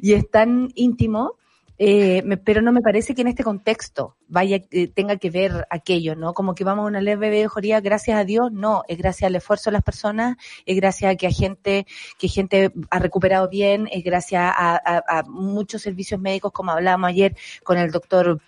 y 0.00 0.12
es 0.14 0.30
tan 0.30 0.68
íntimo 0.74 1.34
eh, 1.78 2.22
me- 2.24 2.36
pero 2.36 2.60
no 2.60 2.72
me 2.72 2.80
parece 2.80 3.14
que 3.14 3.22
en 3.22 3.28
este 3.28 3.44
contexto 3.44 4.16
vaya 4.26 4.62
eh, 4.70 4.88
tenga 4.88 5.16
que 5.16 5.30
ver 5.30 5.66
aquello, 5.70 6.16
¿no? 6.16 6.34
Como 6.34 6.54
que 6.54 6.64
vamos 6.64 6.84
a 6.84 6.88
una 6.88 7.00
leve 7.00 7.30
mejoría, 7.30 7.80
gracias 7.80 8.18
a 8.18 8.24
Dios, 8.24 8.50
no, 8.52 8.82
es 8.88 8.98
gracias 8.98 9.28
al 9.28 9.36
esfuerzo 9.36 9.70
de 9.70 9.74
las 9.74 9.82
personas, 9.84 10.36
es 10.66 10.76
gracias 10.76 11.12
a 11.12 11.16
que 11.16 11.26
a 11.26 11.30
gente, 11.30 11.86
que 12.18 12.28
gente 12.28 12.72
ha 12.90 12.98
recuperado 12.98 13.48
bien, 13.48 13.88
es 13.92 14.02
gracias 14.04 14.42
a, 14.42 14.74
a- 14.76 15.04
a 15.08 15.22
muchos 15.24 15.82
servicios 15.82 16.20
médicos, 16.20 16.52
como 16.52 16.72
hablábamos 16.72 17.08
ayer 17.10 17.36
con 17.64 17.78
el 17.78 17.90
doctor 17.90 18.40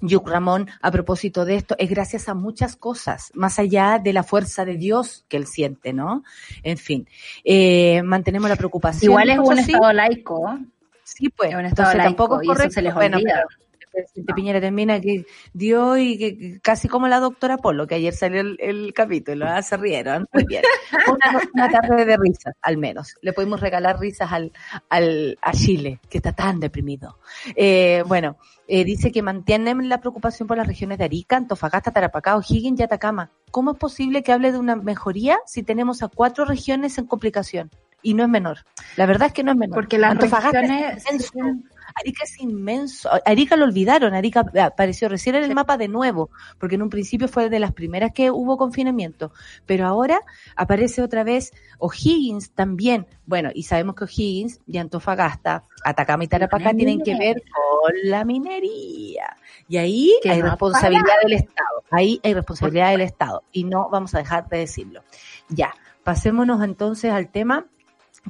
Yuk 0.00 0.28
Ramón, 0.28 0.68
a 0.82 0.90
propósito 0.90 1.46
de 1.46 1.54
esto, 1.54 1.76
es 1.78 1.88
gracias 1.88 2.28
a 2.28 2.34
muchas 2.34 2.76
cosas, 2.76 3.30
más 3.34 3.58
allá 3.58 3.98
de 4.02 4.12
la 4.12 4.22
fuerza 4.22 4.64
de 4.66 4.76
Dios 4.76 5.24
que 5.28 5.38
él 5.38 5.46
siente, 5.46 5.94
¿no? 5.94 6.24
En 6.62 6.76
fin, 6.76 7.08
eh, 7.44 8.02
mantenemos 8.02 8.50
la 8.50 8.56
preocupación. 8.56 9.10
Igual 9.12 9.30
es 9.30 9.38
un 9.38 9.58
estado 9.58 9.92
laico. 9.94 10.58
Sí, 11.04 11.28
pues. 11.28 11.50
Es 11.50 11.56
un 11.56 11.66
estado 11.66 11.92
Entonces 11.92 11.96
laico, 11.96 12.24
tampoco 12.28 12.40
es 12.40 12.48
y 12.48 12.50
eso 12.52 12.54
correcto. 12.54 12.74
se 12.74 12.82
les 12.82 12.94
bueno, 12.94 13.16
olvida. 13.18 13.44
presidente 13.92 14.34
Piñera 14.34 14.60
termina 14.60 15.00
que 15.00 15.24
dio 15.52 15.96
y 15.96 16.18
que 16.18 16.60
casi 16.60 16.88
como 16.88 17.06
la 17.08 17.20
doctora 17.20 17.58
Polo, 17.58 17.86
que 17.86 17.94
ayer 17.96 18.12
salió 18.14 18.40
el, 18.40 18.56
el 18.60 18.92
capítulo, 18.94 19.46
¿ah? 19.46 19.62
se 19.62 19.76
rieron. 19.76 20.26
Muy 20.32 20.44
bien. 20.46 20.62
Una, 21.08 21.40
una 21.54 21.68
tarde 21.68 22.04
de 22.04 22.16
risas, 22.16 22.54
al 22.62 22.78
menos. 22.78 23.14
Le 23.20 23.32
pudimos 23.32 23.60
regalar 23.60 23.98
risas 24.00 24.32
al, 24.32 24.52
al, 24.88 25.38
a 25.42 25.52
Chile, 25.52 26.00
que 26.08 26.18
está 26.18 26.32
tan 26.32 26.58
deprimido. 26.60 27.18
Eh, 27.54 28.02
bueno, 28.06 28.36
eh, 28.66 28.84
dice 28.84 29.12
que 29.12 29.22
mantienen 29.22 29.88
la 29.88 30.00
preocupación 30.00 30.48
por 30.48 30.56
las 30.56 30.66
regiones 30.66 30.98
de 30.98 31.04
Arica, 31.04 31.36
Antofagasta, 31.36 31.90
Tarapacá, 31.92 32.36
O'Higgins 32.36 32.80
y 32.80 32.82
Atacama. 32.82 33.30
¿Cómo 33.50 33.72
es 33.72 33.78
posible 33.78 34.22
que 34.22 34.32
hable 34.32 34.50
de 34.50 34.58
una 34.58 34.76
mejoría 34.76 35.38
si 35.46 35.62
tenemos 35.62 36.02
a 36.02 36.08
cuatro 36.08 36.44
regiones 36.44 36.96
en 36.98 37.06
complicación? 37.06 37.70
Y 38.04 38.14
no 38.14 38.22
es 38.22 38.28
menor. 38.28 38.58
La 38.96 39.06
verdad 39.06 39.28
es 39.28 39.32
que 39.32 39.42
no 39.42 39.50
es 39.50 39.56
menor. 39.56 39.74
Porque 39.74 39.98
las 39.98 40.12
Antofagasta 40.12 40.60
es 40.60 41.04
inmenso. 41.10 41.64
Arica 41.94 42.24
es 42.24 42.40
inmenso. 42.40 43.08
Arica 43.24 43.56
lo 43.56 43.64
olvidaron. 43.64 44.14
Arica 44.14 44.44
apareció 44.60 45.08
recién 45.08 45.36
en 45.36 45.44
el 45.44 45.54
mapa 45.54 45.76
de 45.76 45.88
nuevo, 45.88 46.28
porque 46.58 46.74
en 46.74 46.82
un 46.82 46.90
principio 46.90 47.28
fue 47.28 47.48
de 47.48 47.58
las 47.58 47.72
primeras 47.72 48.12
que 48.12 48.30
hubo 48.30 48.58
confinamiento. 48.58 49.32
Pero 49.64 49.86
ahora 49.86 50.20
aparece 50.54 51.02
otra 51.02 51.24
vez 51.24 51.52
O'Higgins 51.78 52.50
también. 52.50 53.06
Bueno, 53.24 53.50
y 53.54 53.62
sabemos 53.62 53.94
que 53.94 54.04
O'Higgins 54.04 54.60
y 54.66 54.76
Antofagasta, 54.76 55.64
Atacama 55.82 56.24
y 56.24 56.28
Tarapacá 56.28 56.74
tienen 56.74 57.02
que 57.02 57.16
ver 57.16 57.42
con 57.42 57.92
la 58.04 58.24
minería. 58.24 59.36
Y 59.66 59.78
ahí 59.78 60.18
Que 60.22 60.30
hay 60.30 60.40
no 60.40 60.50
responsabilidad 60.50 61.14
del 61.22 61.32
Estado. 61.32 61.84
Ahí 61.90 62.20
hay 62.22 62.34
responsabilidad 62.34 62.90
del 62.90 63.00
Estado. 63.00 63.44
Y 63.50 63.64
no 63.64 63.88
vamos 63.88 64.14
a 64.14 64.18
dejar 64.18 64.46
de 64.48 64.58
decirlo. 64.58 65.02
Ya, 65.48 65.74
pasémonos 66.02 66.62
entonces 66.62 67.12
al 67.12 67.30
tema 67.30 67.66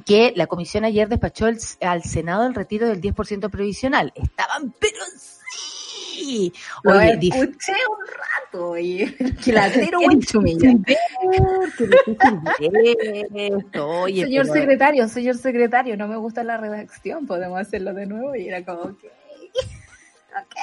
que 0.05 0.33
la 0.35 0.47
comisión 0.47 0.83
ayer 0.85 1.07
despachó 1.07 1.47
el- 1.47 1.59
al 1.81 2.03
Senado 2.03 2.45
el 2.47 2.53
retiro 2.55 2.87
del 2.87 2.99
10% 3.01 3.49
previsional. 3.49 4.11
Estaban, 4.15 4.73
pero 4.79 4.97
sí. 5.49 6.51
Lo 6.83 6.93
Oye, 6.97 7.17
dif- 7.19 7.35
escuché 7.35 7.73
un 7.89 8.05
rato 8.07 8.77
y 8.77 9.05
que 9.43 9.51
la 9.53 9.69
cero. 9.69 9.99
Oye, 14.03 14.23
señor 14.25 14.43
pero- 14.47 14.53
secretario, 14.53 15.07
señor 15.07 15.37
secretario, 15.37 15.97
no 15.97 16.07
me 16.07 16.17
gusta 16.17 16.43
la 16.43 16.57
redacción, 16.57 17.25
podemos 17.27 17.59
hacerlo 17.59 17.93
de 17.93 18.05
nuevo 18.05 18.35
y 18.35 18.47
era 18.47 18.63
como, 18.63 18.81
ok, 18.83 18.99
ok. 19.03 20.55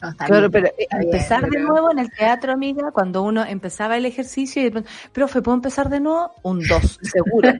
No, 0.00 0.08
está 0.10 0.26
Claro, 0.26 0.48
bien, 0.48 0.52
pero 0.52 0.66
eh, 0.68 0.86
bien, 0.90 1.02
empezar 1.02 1.42
de 1.44 1.50
pero- 1.50 1.68
nuevo 1.68 1.90
en 1.90 1.98
el 1.98 2.10
teatro, 2.10 2.52
amiga, 2.52 2.90
cuando 2.92 3.22
uno 3.22 3.44
empezaba 3.44 3.96
el 3.96 4.06
ejercicio 4.06 4.60
y 4.62 4.66
de 4.66 4.70
pronto, 4.70 4.90
profe, 5.12 5.42
¿puedo 5.42 5.56
empezar 5.56 5.88
de 5.88 6.00
nuevo? 6.00 6.32
Un 6.42 6.60
2, 6.66 6.98
seguro. 7.02 7.50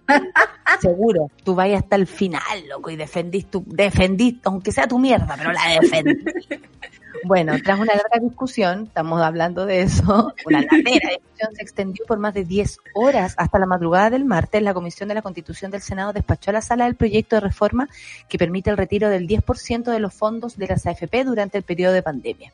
seguro. 0.81 1.31
Tú 1.45 1.55
vayas 1.55 1.83
hasta 1.83 1.97
el 1.97 2.07
final, 2.07 2.43
loco, 2.69 2.91
y 2.91 2.97
defendís 2.97 3.47
tu, 3.51 3.65
defendís, 3.67 4.37
aunque 4.45 4.73
sea 4.73 4.87
tu 4.87 4.99
mierda, 4.99 5.35
pero 5.37 5.53
la 5.53 5.81
defendís. 5.81 6.25
Bueno, 7.25 7.55
tras 7.63 7.79
una 7.79 7.95
larga 7.95 8.19
discusión, 8.21 8.85
estamos 8.85 9.21
hablando 9.21 9.67
de 9.67 9.83
eso, 9.83 10.33
una 10.47 10.61
larga 10.61 10.77
discusión 10.77 11.55
se 11.55 11.63
extendió 11.63 12.05
por 12.07 12.19
más 12.19 12.35
de 12.35 12.45
10 12.45 12.79
horas 12.95 13.35
hasta 13.37 13.59
la 13.59 13.67
madrugada 13.67 14.11
del 14.11 14.25
martes. 14.25 14.63
La 14.63 14.75
Comisión 14.75 15.09
de 15.09 15.15
la 15.15 15.23
Constitución 15.23 15.71
del 15.71 15.83
Senado 15.83 16.13
despachó 16.13 16.51
a 16.51 16.55
la 16.55 16.63
sala 16.63 16.87
el 16.87 16.97
proyecto 16.97 17.37
de 17.37 17.41
reforma 17.41 17.89
que 18.29 18.39
permite 18.39 18.71
el 18.71 18.77
retiro 18.77 19.09
del 19.09 19.29
10% 19.29 19.85
de 19.85 20.01
los 20.01 20.15
fondos 20.15 20.57
de 20.57 20.67
las 20.67 20.87
AFP 20.87 21.25
durante 21.25 21.59
el 21.59 21.65
periodo 21.65 21.93
de 21.93 22.03
pandemia. 22.03 22.53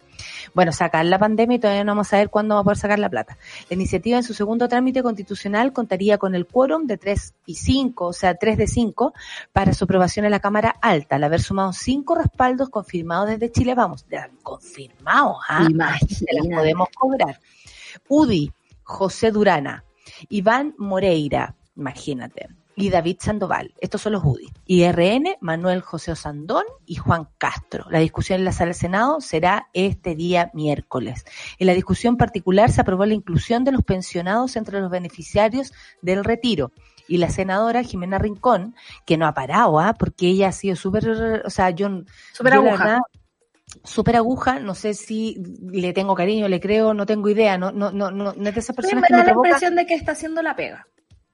Bueno, 0.54 0.72
sacar 0.72 1.04
la 1.06 1.18
pandemia 1.18 1.56
y 1.56 1.60
todavía 1.60 1.84
no 1.84 1.92
vamos 1.92 2.12
a 2.12 2.18
ver 2.18 2.30
cuándo 2.30 2.54
va 2.54 2.60
a 2.60 2.64
poder 2.64 2.78
sacar 2.78 2.98
la 2.98 3.08
plata. 3.08 3.36
La 3.68 3.74
iniciativa 3.74 4.18
en 4.18 4.22
su 4.22 4.34
segundo 4.34 4.68
trámite 4.68 5.02
constitucional 5.02 5.72
contaría 5.72 6.18
con 6.18 6.34
el 6.34 6.46
quórum 6.46 6.86
de 6.86 6.98
3 6.98 7.34
y 7.46 7.54
5, 7.54 8.06
o 8.06 8.12
sea, 8.12 8.34
3 8.34 8.58
de 8.58 8.66
5, 8.66 9.14
para 9.52 9.72
su 9.72 9.84
aprobación 9.84 10.24
en 10.24 10.30
la 10.30 10.40
Cámara 10.40 10.76
Alta, 10.80 11.16
al 11.16 11.24
haber 11.24 11.40
sumado 11.40 11.72
cinco 11.72 12.14
respaldos 12.14 12.68
confirmados 12.68 13.28
desde 13.28 13.50
Chile. 13.50 13.74
Vamos, 13.74 14.06
ya, 14.10 14.30
confirmados, 14.44 15.38
¿ah? 15.48 15.66
Se 16.08 16.26
las 16.32 16.46
podemos 16.46 16.88
cobrar. 16.96 17.40
UDI, 18.08 18.52
José 18.84 19.32
Durana, 19.32 19.82
Iván 20.28 20.74
Moreira, 20.78 21.56
imagínate. 21.76 22.48
y 22.76 22.90
David 22.90 23.18
Sandoval. 23.20 23.72
Estos 23.80 24.02
son 24.02 24.14
los 24.14 24.24
UDI. 24.24 24.50
IRN, 24.66 25.36
Manuel 25.40 25.80
José 25.80 26.10
Osandón 26.10 26.64
y 26.86 26.96
Juan 26.96 27.28
Castro. 27.38 27.86
La 27.88 28.00
discusión 28.00 28.40
en 28.40 28.44
la 28.44 28.50
sala 28.52 28.70
del 28.70 28.74
Senado 28.74 29.20
será 29.20 29.68
este 29.74 30.16
día 30.16 30.50
miércoles. 30.54 31.24
En 31.60 31.68
la 31.68 31.72
discusión 31.74 32.16
particular 32.16 32.72
se 32.72 32.80
aprobó 32.80 33.06
la 33.06 33.14
inclusión 33.14 33.62
de 33.62 33.70
los 33.70 33.84
pensionados 33.84 34.56
entre 34.56 34.80
los 34.80 34.90
beneficiarios 34.90 35.72
del 36.02 36.24
retiro 36.24 36.72
y 37.06 37.18
la 37.18 37.30
senadora 37.30 37.84
Jimena 37.84 38.18
Rincón, 38.18 38.74
que 39.06 39.16
no 39.18 39.26
ha 39.26 39.34
parado, 39.34 39.78
¿ah? 39.78 39.94
porque 39.96 40.26
ella 40.26 40.48
ha 40.48 40.52
sido 40.52 40.74
súper, 40.74 41.08
o 41.44 41.50
sea, 41.50 41.70
yo, 41.70 41.88
Súper 42.32 42.54
aguja. 42.54 42.70
verdad, 42.72 42.98
súper 43.82 44.16
aguja, 44.16 44.60
no 44.60 44.74
sé 44.74 44.94
si 44.94 45.36
le 45.70 45.92
tengo 45.92 46.14
cariño, 46.14 46.48
le 46.48 46.60
creo, 46.60 46.94
no 46.94 47.06
tengo 47.06 47.28
idea, 47.28 47.58
no, 47.58 47.72
no, 47.72 47.90
no, 47.90 48.10
no, 48.10 48.30
es 48.32 48.36
de 48.38 48.50
esas 48.50 48.66
Sí, 48.66 48.72
personas 48.74 49.02
me 49.02 49.08
que 49.08 49.12
da 49.12 49.18
me 49.18 49.24
la 49.24 49.24
provoca. 49.24 49.48
impresión 49.48 49.74
de 49.76 49.86
que 49.86 49.94
está 49.94 50.12
haciendo 50.12 50.42
la 50.42 50.54
pega. 50.56 50.86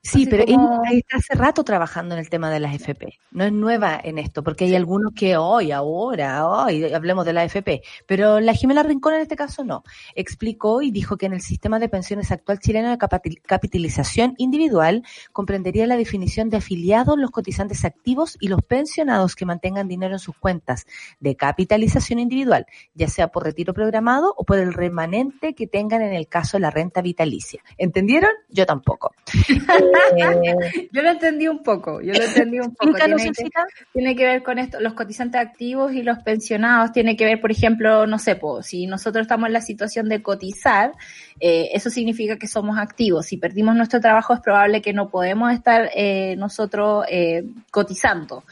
Sí, 0.02 0.22
así 0.22 0.30
pero 0.30 0.46
como- 0.46 0.82
ella 0.86 0.98
está 0.98 1.18
hace 1.18 1.34
rato 1.34 1.62
trabajando 1.62 2.14
en 2.14 2.20
el 2.20 2.30
tema 2.30 2.50
de 2.50 2.58
las 2.58 2.74
FP. 2.74 3.18
No 3.32 3.44
es 3.44 3.52
nueva 3.52 4.00
en 4.02 4.18
esto, 4.18 4.42
porque 4.42 4.64
hay 4.64 4.74
algunos 4.74 5.12
que 5.14 5.36
hoy, 5.36 5.72
ahora, 5.72 6.48
hoy, 6.48 6.90
hablemos 6.94 7.26
de 7.26 7.34
la 7.34 7.44
FP. 7.44 7.82
Pero 8.06 8.40
la 8.40 8.54
Jimena 8.54 8.82
Rincón 8.82 9.12
en 9.14 9.20
este 9.20 9.36
caso 9.36 9.62
no. 9.62 9.84
Explicó 10.14 10.80
y 10.80 10.90
dijo 10.90 11.18
que 11.18 11.26
en 11.26 11.34
el 11.34 11.42
sistema 11.42 11.78
de 11.78 11.90
pensiones 11.90 12.32
actual 12.32 12.60
chileno 12.60 12.88
de 12.90 12.98
capitalización 13.42 14.34
individual 14.38 15.04
comprendería 15.32 15.86
la 15.86 15.98
definición 15.98 16.48
de 16.48 16.56
afiliados, 16.56 17.18
los 17.18 17.30
cotizantes 17.30 17.84
activos 17.84 18.38
y 18.40 18.48
los 18.48 18.62
pensionados 18.62 19.36
que 19.36 19.44
mantengan 19.44 19.86
dinero 19.86 20.14
en 20.14 20.18
sus 20.18 20.34
cuentas 20.36 20.86
de 21.20 21.36
capitalización 21.36 22.18
individual, 22.20 22.64
ya 22.94 23.08
sea 23.08 23.28
por 23.28 23.44
retiro 23.44 23.74
programado 23.74 24.34
o 24.38 24.44
por 24.44 24.58
el 24.58 24.72
remanente 24.72 25.54
que 25.54 25.66
tengan 25.66 26.00
en 26.00 26.14
el 26.14 26.26
caso 26.26 26.56
de 26.56 26.62
la 26.62 26.70
renta 26.70 27.02
vitalicia. 27.02 27.62
¿Entendieron? 27.76 28.30
Yo 28.48 28.64
tampoco. 28.64 29.12
Yo 30.92 31.02
lo 31.02 31.10
entendí 31.10 31.48
un 31.48 31.62
poco, 31.62 32.00
yo 32.00 32.12
lo 32.12 32.22
entendí 32.22 32.58
un 32.58 32.74
poco. 32.74 32.92
Tiene 32.94 33.16
que, 33.16 33.24
Solcita. 33.24 33.66
tiene 33.92 34.16
que 34.16 34.24
ver 34.24 34.42
con 34.42 34.58
esto, 34.58 34.80
los 34.80 34.94
cotizantes 34.94 35.40
activos 35.40 35.92
y 35.92 36.02
los 36.02 36.18
pensionados, 36.18 36.92
tiene 36.92 37.16
que 37.16 37.24
ver, 37.24 37.40
por 37.40 37.50
ejemplo, 37.50 38.06
no 38.06 38.18
sé, 38.18 38.36
po, 38.36 38.62
si 38.62 38.86
nosotros 38.86 39.22
estamos 39.22 39.48
en 39.48 39.52
la 39.52 39.60
situación 39.60 40.08
de 40.08 40.22
cotizar, 40.22 40.92
eh, 41.40 41.70
eso 41.72 41.90
significa 41.90 42.36
que 42.36 42.46
somos 42.46 42.78
activos. 42.78 43.26
Si 43.26 43.36
perdimos 43.36 43.76
nuestro 43.76 44.00
trabajo 44.00 44.34
es 44.34 44.40
probable 44.40 44.82
que 44.82 44.92
no 44.92 45.08
podemos 45.08 45.52
estar 45.52 45.90
eh, 45.94 46.36
nosotros 46.36 47.04
eh, 47.08 47.44
cotizando. 47.70 48.44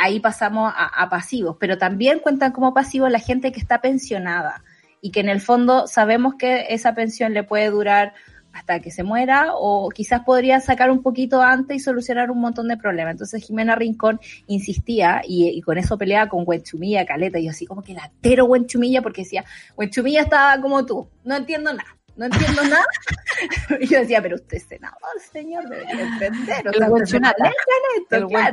Ahí 0.00 0.20
pasamos 0.20 0.72
a, 0.74 0.86
a 0.86 1.08
pasivos, 1.10 1.56
pero 1.60 1.76
también 1.76 2.20
cuentan 2.20 2.52
como 2.52 2.72
pasivos 2.72 3.10
la 3.10 3.18
gente 3.18 3.52
que 3.52 3.60
está 3.60 3.80
pensionada 3.80 4.62
y 5.00 5.10
que 5.10 5.20
en 5.20 5.28
el 5.28 5.40
fondo 5.40 5.86
sabemos 5.86 6.34
que 6.34 6.66
esa 6.70 6.94
pensión 6.94 7.34
le 7.34 7.44
puede 7.44 7.70
durar 7.70 8.14
hasta 8.58 8.80
que 8.80 8.90
se 8.90 9.04
muera 9.04 9.52
o 9.54 9.88
quizás 9.88 10.22
podría 10.24 10.60
sacar 10.60 10.90
un 10.90 11.02
poquito 11.02 11.40
antes 11.40 11.76
y 11.76 11.80
solucionar 11.80 12.30
un 12.30 12.40
montón 12.40 12.68
de 12.68 12.76
problemas. 12.76 13.12
Entonces 13.12 13.44
Jimena 13.44 13.76
Rincón 13.76 14.20
insistía 14.48 15.22
y, 15.26 15.60
con 15.62 15.78
eso 15.78 15.96
peleaba 15.96 16.28
con 16.28 16.42
Huenchumilla, 16.46 17.06
Caleta, 17.06 17.38
y 17.38 17.44
yo 17.44 17.50
así 17.50 17.66
como 17.66 17.82
que 17.82 17.94
latero 17.94 18.46
Huenchumilla 18.46 19.00
porque 19.00 19.22
decía, 19.22 19.44
Huenchumilla 19.76 20.22
estaba 20.22 20.60
como 20.60 20.84
tú, 20.84 21.08
no 21.24 21.36
entiendo 21.36 21.72
nada. 21.72 21.96
No 22.18 22.24
entiendo 22.24 22.64
nada. 22.64 22.84
y 23.80 23.86
yo 23.86 24.00
decía, 24.00 24.20
pero 24.20 24.34
usted 24.34 24.56
es 24.56 24.64
senador, 24.64 24.98
señor, 25.30 25.68
debería 25.68 26.02
entender. 26.02 26.68
O 26.68 27.06
sea, 27.06 27.32
claro. 28.26 28.52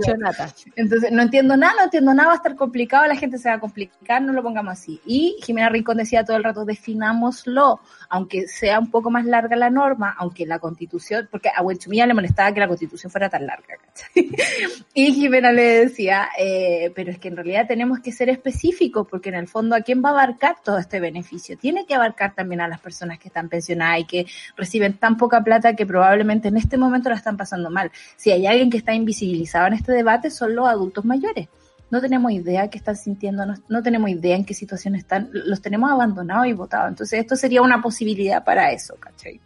Entonces, 0.76 1.12
no 1.12 1.24
entiendo 1.24 1.58
nada, 1.58 1.74
no 1.78 1.84
entiendo 1.86 2.14
nada, 2.14 2.28
va 2.28 2.34
a 2.34 2.38
estar 2.38 2.56
complicado, 2.56 3.08
la 3.08 3.16
gente 3.16 3.40
se 3.40 3.50
va 3.50 3.56
a 3.56 3.60
complicar, 3.60 4.22
no 4.22 4.34
lo 4.34 4.44
pongamos 4.44 4.74
así. 4.74 5.02
Y 5.04 5.38
Jimena 5.42 5.70
Rincón 5.70 5.98
decía 5.98 6.24
todo 6.24 6.38
el 6.38 6.44
rato, 6.44 6.64
definámoslo, 6.64 7.80
aunque 8.10 8.48
sea 8.48 8.78
un 8.78 8.92
poco 8.92 9.10
más 9.10 9.26
larga 9.26 9.56
la 9.56 9.72
norma, 9.72 10.16
aunque 10.16 10.46
la 10.46 10.60
constitución, 10.60 11.28
porque 11.32 11.50
a 11.50 11.64
Huenchumilla 11.64 12.06
le 12.06 12.14
molestaba 12.14 12.54
que 12.54 12.60
la 12.60 12.68
constitución 12.68 13.12
fuera 13.12 13.30
tan 13.30 13.48
larga, 13.48 13.78
¿cachai? 13.78 14.30
Y 14.94 15.12
Jimena 15.14 15.52
le 15.52 15.86
decía, 15.86 16.30
eh, 16.38 16.92
pero 16.96 17.10
es 17.10 17.18
que 17.18 17.30
en 17.30 17.36
realidad 17.36 17.66
tenemos 17.68 18.00
que 18.00 18.12
ser 18.12 18.30
específicos, 18.30 19.08
porque 19.10 19.30
en 19.30 19.36
el 19.36 19.48
fondo, 19.48 19.76
¿a 19.76 19.82
quién 19.82 20.04
va 20.04 20.10
a 20.10 20.12
abarcar 20.12 20.58
todo 20.64 20.78
este 20.78 21.00
beneficio? 21.00 21.58
Tiene 21.58 21.88
que 21.88 21.96
abarcar 21.96 22.36
también 22.36 22.62
a 22.62 22.68
las 22.68 22.80
personas 22.80 23.18
que 23.18 23.30
están 23.30 23.50
pensionadas 23.56 24.02
y 24.02 24.06
que 24.06 24.26
reciben 24.58 24.94
tan 24.98 25.18
poca 25.18 25.44
plata 25.44 25.76
que 25.76 25.86
probablemente 25.86 26.50
en 26.50 26.58
este 26.58 26.78
momento 26.78 27.10
la 27.10 27.16
están 27.16 27.38
pasando 27.38 27.70
mal. 27.70 27.92
Si 28.18 28.32
hay 28.32 28.46
alguien 28.46 28.70
que 28.70 28.78
está 28.78 28.94
invisibilizado 28.94 29.68
en 29.68 29.74
este 29.74 29.92
debate, 29.92 30.30
son 30.30 30.56
los 30.56 30.68
adultos 30.68 31.06
mayores. 31.06 31.48
No 31.90 32.02
tenemos 32.02 32.32
idea 32.32 32.70
qué 32.70 32.78
están 32.78 32.96
sintiendo, 32.96 33.46
no, 33.46 33.56
no 33.70 33.82
tenemos 33.82 34.10
idea 34.10 34.36
en 34.36 34.44
qué 34.44 34.54
situación 34.54 34.96
están, 34.96 35.30
los 35.32 35.62
tenemos 35.62 35.90
abandonados 35.92 36.48
y 36.48 36.54
votados. 36.54 36.90
Entonces, 36.90 37.20
esto 37.20 37.36
sería 37.36 37.62
una 37.62 37.82
posibilidad 37.82 38.44
para 38.44 38.72
eso, 38.72 38.96
¿cachai? 39.00 39.40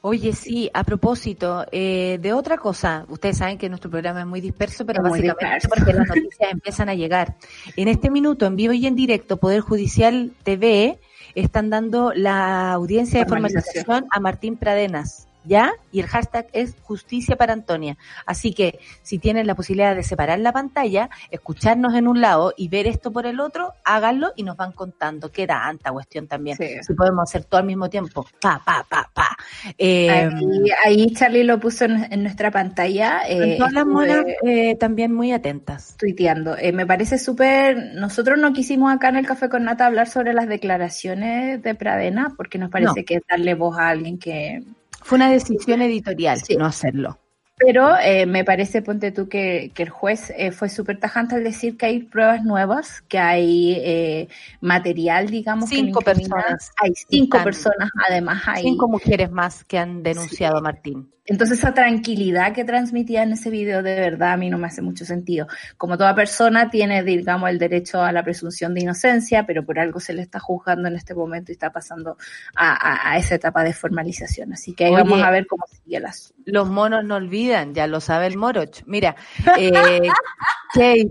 Oye, 0.00 0.32
sí, 0.32 0.70
a 0.72 0.84
propósito 0.84 1.66
eh, 1.72 2.18
de 2.20 2.32
otra 2.32 2.56
cosa, 2.56 3.04
ustedes 3.08 3.38
saben 3.38 3.58
que 3.58 3.68
nuestro 3.68 3.90
programa 3.90 4.20
es 4.20 4.26
muy 4.26 4.40
disperso, 4.40 4.86
pero 4.86 5.02
muy 5.02 5.10
básicamente 5.10 5.54
disperso. 5.54 5.68
porque 5.68 5.92
las 5.92 6.08
noticias 6.16 6.52
empiezan 6.52 6.88
a 6.88 6.94
llegar. 6.94 7.36
En 7.76 7.88
este 7.88 8.10
minuto, 8.10 8.46
en 8.46 8.54
vivo 8.54 8.72
y 8.72 8.86
en 8.86 8.94
directo, 8.94 9.38
Poder 9.38 9.60
Judicial 9.60 10.30
TV 10.44 11.00
están 11.40 11.70
dando 11.70 12.12
la 12.14 12.72
audiencia 12.72 13.20
de 13.20 13.26
Formalización. 13.26 14.06
a 14.10 14.20
Martín 14.20 14.56
Pradenas. 14.56 15.27
¿Ya? 15.44 15.72
Y 15.92 16.00
el 16.00 16.06
hashtag 16.06 16.46
es 16.52 16.74
justicia 16.82 17.36
para 17.36 17.54
Antonia. 17.54 17.96
Así 18.26 18.52
que 18.52 18.78
si 19.02 19.18
tienen 19.18 19.46
la 19.46 19.54
posibilidad 19.54 19.96
de 19.96 20.02
separar 20.02 20.38
la 20.40 20.52
pantalla, 20.52 21.08
escucharnos 21.30 21.94
en 21.94 22.06
un 22.06 22.20
lado 22.20 22.52
y 22.56 22.68
ver 22.68 22.86
esto 22.86 23.12
por 23.12 23.24
el 23.24 23.40
otro, 23.40 23.72
háganlo 23.84 24.32
y 24.36 24.42
nos 24.42 24.56
van 24.56 24.72
contando. 24.72 25.30
Qué 25.32 25.46
tanta 25.46 25.90
cuestión 25.90 26.26
también. 26.26 26.56
Sí. 26.58 26.66
Si 26.82 26.92
podemos 26.92 27.22
hacer 27.22 27.44
todo 27.44 27.60
al 27.60 27.66
mismo 27.66 27.88
tiempo. 27.88 28.26
Pa, 28.42 28.60
pa, 28.64 28.84
pa, 28.88 29.10
pa. 29.14 29.36
Eh, 29.78 30.10
Ahí, 30.10 30.70
ahí 30.84 31.14
Charlie 31.14 31.44
lo 31.44 31.58
puso 31.58 31.86
en, 31.86 32.12
en 32.12 32.22
nuestra 32.22 32.50
pantalla. 32.50 33.22
eh, 33.26 33.56
todas 33.56 33.72
las 33.72 33.86
monas 33.86 34.24
eh, 34.44 34.74
también 34.76 35.14
muy 35.14 35.32
atentas. 35.32 35.96
tuiteando. 35.98 36.56
Eh, 36.58 36.72
me 36.72 36.84
parece 36.84 37.16
súper. 37.18 37.94
Nosotros 37.94 38.38
no 38.38 38.52
quisimos 38.52 38.92
acá 38.92 39.08
en 39.08 39.16
el 39.16 39.26
Café 39.26 39.48
con 39.48 39.64
Nata 39.64 39.86
hablar 39.86 40.08
sobre 40.08 40.34
las 40.34 40.46
declaraciones 40.48 41.62
de 41.62 41.74
Pradena, 41.74 42.34
porque 42.36 42.58
nos 42.58 42.70
parece 42.70 43.00
No. 43.00 43.04
que 43.06 43.14
es 43.14 43.22
darle 43.28 43.54
voz 43.54 43.78
a 43.78 43.88
alguien 43.88 44.18
que. 44.18 44.62
Fue 45.02 45.16
una 45.16 45.30
decisión 45.30 45.82
editorial 45.82 46.40
Sí. 46.40 46.56
no 46.56 46.66
hacerlo. 46.66 47.18
Pero 47.60 47.96
eh, 47.98 48.24
me 48.24 48.44
parece, 48.44 48.82
ponte 48.82 49.10
tú, 49.10 49.28
que, 49.28 49.72
que 49.74 49.82
el 49.82 49.88
juez 49.88 50.32
eh, 50.36 50.52
fue 50.52 50.68
súper 50.68 51.00
tajante 51.00 51.34
al 51.34 51.42
decir 51.42 51.76
que 51.76 51.86
hay 51.86 52.02
pruebas 52.04 52.44
nuevas, 52.44 53.02
que 53.08 53.18
hay 53.18 53.72
eh, 53.78 54.28
material, 54.60 55.26
digamos. 55.28 55.68
que 55.68 55.74
Cinco 55.76 55.98
incrimina. 56.00 56.36
personas 56.36 56.70
Hay 56.80 56.92
cinco 56.94 57.36
están- 57.38 57.44
personas, 57.44 57.90
además. 58.08 58.42
Hay, 58.46 58.62
Cinco 58.62 58.86
mujeres 58.86 59.32
más 59.32 59.64
que 59.64 59.76
han 59.78 60.04
denunciado 60.04 60.58
a 60.58 60.60
Martín. 60.60 61.10
Entonces 61.30 61.58
esa 61.58 61.74
tranquilidad 61.74 62.54
que 62.54 62.64
transmitía 62.64 63.22
en 63.22 63.32
ese 63.32 63.50
video 63.50 63.82
de 63.82 63.94
verdad 63.96 64.32
a 64.32 64.36
mí 64.38 64.48
no 64.50 64.56
me 64.58 64.66
hace 64.66 64.80
mucho 64.82 65.04
sentido. 65.04 65.46
Como 65.76 65.96
toda 65.98 66.14
persona 66.14 66.70
tiene, 66.70 67.04
digamos, 67.04 67.50
el 67.50 67.58
derecho 67.58 68.02
a 68.02 68.10
la 68.12 68.24
presunción 68.24 68.72
de 68.74 68.80
inocencia, 68.80 69.44
pero 69.46 69.64
por 69.64 69.78
algo 69.78 70.00
se 70.00 70.14
le 70.14 70.22
está 70.22 70.40
juzgando 70.40 70.88
en 70.88 70.96
este 70.96 71.14
momento 71.14 71.52
y 71.52 71.54
está 71.54 71.70
pasando 71.70 72.16
a, 72.56 72.72
a- 72.72 73.12
a 73.12 73.18
esa 73.18 73.34
etapa 73.34 73.62
de 73.62 73.74
formalización. 73.74 74.54
Así 74.54 74.72
que 74.74 74.86
ahí 74.86 74.94
Oye. 74.94 75.02
vamos 75.02 75.22
a 75.22 75.30
ver 75.30 75.46
cómo 75.46 75.64
sigue 75.84 75.98
asunto. 75.98 76.42
Los 76.46 76.68
monos 76.70 77.04
no 77.04 77.16
olvidan, 77.16 77.74
ya 77.74 77.86
lo 77.86 78.00
sabe 78.00 78.26
el 78.26 78.38
Moroch. 78.38 78.82
Mira, 78.86 79.14
eh, 79.58 79.70
Kate, 80.72 81.10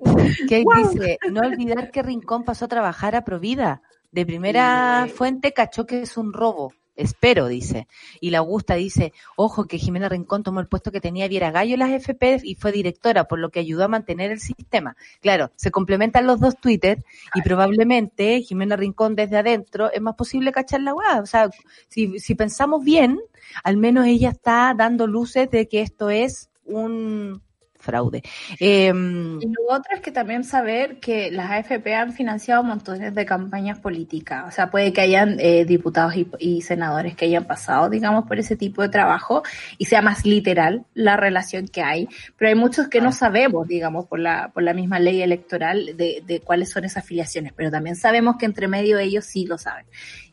Kate 0.50 0.66
dice, 0.78 1.20
no 1.32 1.42
olvidar 1.42 1.92
que 1.92 2.02
Rincón 2.02 2.44
pasó 2.44 2.66
a 2.66 2.68
trabajar 2.70 3.16
a 3.16 3.24
Provida. 3.24 3.82
De 4.12 4.26
primera 4.26 5.08
fuente 5.14 5.54
cachó 5.54 5.86
que 5.86 6.02
es 6.02 6.18
un 6.18 6.34
robo. 6.34 6.74
Espero, 6.98 7.48
dice. 7.48 7.88
Y 8.20 8.32
la 8.32 8.40
Augusta 8.40 8.74
dice, 8.74 9.14
ojo 9.36 9.66
que 9.66 9.78
Jimena 9.78 10.10
Rincón 10.10 10.42
tomó 10.42 10.60
el 10.60 10.68
puesto 10.68 10.92
que 10.92 11.00
tenía 11.00 11.28
Viera 11.28 11.52
Gallo 11.52 11.76
en 11.76 11.80
las 11.80 11.92
FP 11.92 12.42
y 12.44 12.56
fue 12.56 12.72
directora, 12.72 13.26
por 13.26 13.38
lo 13.38 13.52
que 13.52 13.60
ayudó 13.60 13.86
a 13.86 13.88
mantener 13.88 14.32
el 14.32 14.40
sistema. 14.40 14.98
Claro, 15.22 15.52
se 15.56 15.70
complementan 15.70 16.26
los 16.26 16.40
dos 16.40 16.58
Twitter 16.58 17.06
y 17.36 17.42
probablemente 17.44 18.42
Jimena 18.42 18.76
Rincón 18.76 19.16
desde 19.16 19.38
adentro 19.38 19.92
es 19.92 20.02
más 20.02 20.16
posible 20.16 20.52
cachar 20.52 20.82
la 20.82 20.96
weá. 20.96 21.22
O 21.22 21.28
sea, 21.28 21.50
si, 21.88 22.20
si 22.20 22.34
pensamos 22.34 22.84
bien, 22.84 23.20
al 23.64 23.78
menos 23.78 24.08
ella 24.08 24.30
está 24.30 24.74
dando 24.76 25.06
luces 25.06 25.52
de 25.52 25.68
que 25.68 25.82
esto 25.82 26.10
es 26.10 26.50
un 26.66 27.42
fraude. 27.88 28.22
Em, 28.60 29.40
Y 29.42 29.48
lo 29.48 29.64
otro 29.70 29.96
es 29.96 30.02
que 30.02 30.12
también 30.12 30.44
saber 30.44 31.00
que 31.00 31.32
las 31.32 31.50
AFP 31.50 31.96
han 31.96 32.12
financiado 32.12 32.64
montones 32.64 33.16
de 33.16 33.26
campañas 33.26 33.80
políticas. 33.80 34.46
O 34.48 34.52
sea, 34.52 34.70
puede 34.70 34.92
que 34.92 35.02
hayan 35.02 35.38
eh, 35.40 35.64
diputados 35.66 36.16
y, 36.16 36.28
y 36.38 36.62
senadores 36.62 37.16
que 37.16 37.26
hayan 37.26 37.46
pasado, 37.46 37.90
digamos, 37.90 38.28
por 38.28 38.38
ese 38.40 38.56
tipo 38.58 38.82
de 38.82 38.90
trabajo 38.90 39.44
y 39.78 39.86
sea 39.86 40.02
más 40.02 40.26
literal 40.26 40.86
la 40.94 41.16
relación 41.16 41.68
que 41.68 41.82
hay. 41.82 42.10
Pero 42.38 42.50
hay 42.50 42.56
muchos 42.56 42.90
que 42.90 43.00
no 43.00 43.12
sabemos, 43.12 43.68
digamos, 43.68 44.06
por 44.06 44.20
la, 44.20 44.52
por 44.54 44.64
la 44.64 44.74
misma 44.74 45.00
ley 45.00 45.22
electoral 45.22 45.96
de, 45.96 46.22
de 46.28 46.40
cuáles 46.42 46.70
son 46.70 46.84
esas 46.84 47.04
afiliaciones. 47.06 47.54
Pero 47.56 47.72
también 47.72 47.96
sabemos 47.96 48.36
que 48.38 48.46
entre 48.46 48.68
medio 48.68 49.00
ellos 49.00 49.26
sí 49.26 49.46
lo 49.46 49.58
saben. 49.58 49.86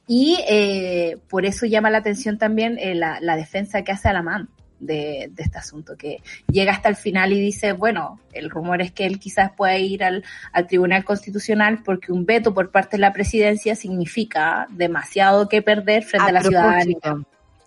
Y 0.07 0.39
eh, 0.49 1.17
por 1.31 1.47
eso 1.47 1.67
llama 1.67 1.91
la 1.91 1.99
atención 1.99 2.37
también 2.37 2.79
eh, 2.79 2.95
la, 2.95 3.21
la 3.21 3.37
defensa 3.37 3.83
que 3.83 3.93
hace 3.93 4.09
Alamán 4.09 4.49
de, 4.81 5.31
de 5.33 5.43
este 5.43 5.59
asunto, 5.59 5.97
que 5.97 6.23
llega 6.51 6.73
hasta 6.73 6.89
el 6.89 6.97
final 6.97 7.33
y 7.33 7.41
dice, 7.41 7.73
bueno, 7.73 8.21
el 8.33 8.51
rumor 8.51 8.83
es 8.83 8.93
que 8.93 9.07
él 9.07 9.19
quizás 9.19 9.53
pueda 9.57 9.77
ir 9.79 10.05
al, 10.05 10.25
al 10.53 10.67
Tribunal 10.67 11.05
Constitucional 11.05 11.83
porque 11.85 12.13
un 12.13 12.27
veto 12.27 12.55
por 12.55 12.71
parte 12.71 12.97
de 12.97 13.01
la 13.01 13.13
presidencia 13.13 13.75
significa 13.77 14.67
demasiado 14.71 15.49
que 15.49 15.63
perder 15.63 16.03
frente 16.05 16.29
a, 16.29 16.33
la 16.33 16.43
ciudadanía. 16.43 16.99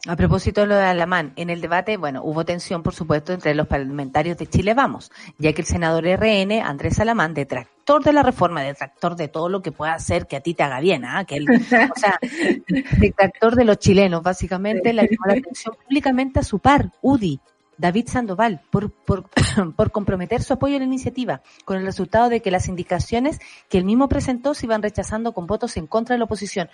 A 0.08 0.16
propósito 0.16 0.62
de 0.62 0.68
lo 0.68 0.76
de 0.76 0.86
Alamán, 0.86 1.34
en 1.36 1.50
el 1.50 1.60
debate, 1.60 1.98
bueno, 1.98 2.22
hubo 2.24 2.46
tensión, 2.46 2.82
por 2.82 2.96
supuesto, 2.96 3.34
entre 3.34 3.54
los 3.54 3.68
parlamentarios 3.68 4.38
de 4.38 4.48
Chile 4.48 4.74
Vamos, 4.74 5.12
ya 5.38 5.52
que 5.52 5.62
el 5.62 5.68
senador 5.68 6.06
RN, 6.06 6.62
Andrés 6.62 6.98
Alamán, 7.02 7.34
detractor 7.34 8.06
de 8.06 8.14
la 8.14 8.24
reforma, 8.24 8.62
detractor 8.62 9.18
de 9.18 9.28
todo 9.28 9.50
lo 9.50 9.62
que 9.62 9.74
pueda 9.74 9.94
hacer 9.94 10.26
que 10.26 10.38
a 10.38 10.40
ti 10.40 10.54
te 10.54 10.64
haga 10.64 10.80
bien, 10.80 11.04
¿ah? 11.04 11.26
que 11.26 11.36
él, 11.36 11.48
o 11.50 12.00
sea, 12.00 12.20
detractor 13.00 13.56
de 13.58 13.66
los 13.66 13.80
chilenos, 13.80 14.24
básicamente, 14.24 14.94
le 14.94 15.02
llamó 15.02 15.26
la 15.26 15.34
atención 15.34 15.76
públicamente 15.76 16.40
a 16.40 16.44
su 16.44 16.60
par, 16.60 16.90
UDI, 17.02 17.42
David 17.78 18.08
Sandoval 18.08 18.62
por, 18.70 18.92
por, 18.92 19.30
por, 19.76 19.92
comprometer 19.92 20.42
su 20.42 20.54
apoyo 20.54 20.76
a 20.76 20.80
la 20.80 20.86
iniciativa, 20.86 21.42
con 21.66 21.78
el 21.78 21.86
resultado 21.86 22.30
de 22.30 22.42
que 22.42 22.52
las 22.52 22.68
indicaciones 22.68 23.40
que 23.70 23.78
él 23.78 23.86
mismo 23.86 24.10
presentó 24.10 24.54
se 24.54 24.66
iban 24.66 24.82
rechazando 24.82 25.34
con 25.34 25.48
votos 25.48 25.78
en 25.78 25.88
contra 25.88 26.16
de 26.16 26.20
la 26.20 26.26
oposición. 26.26 26.70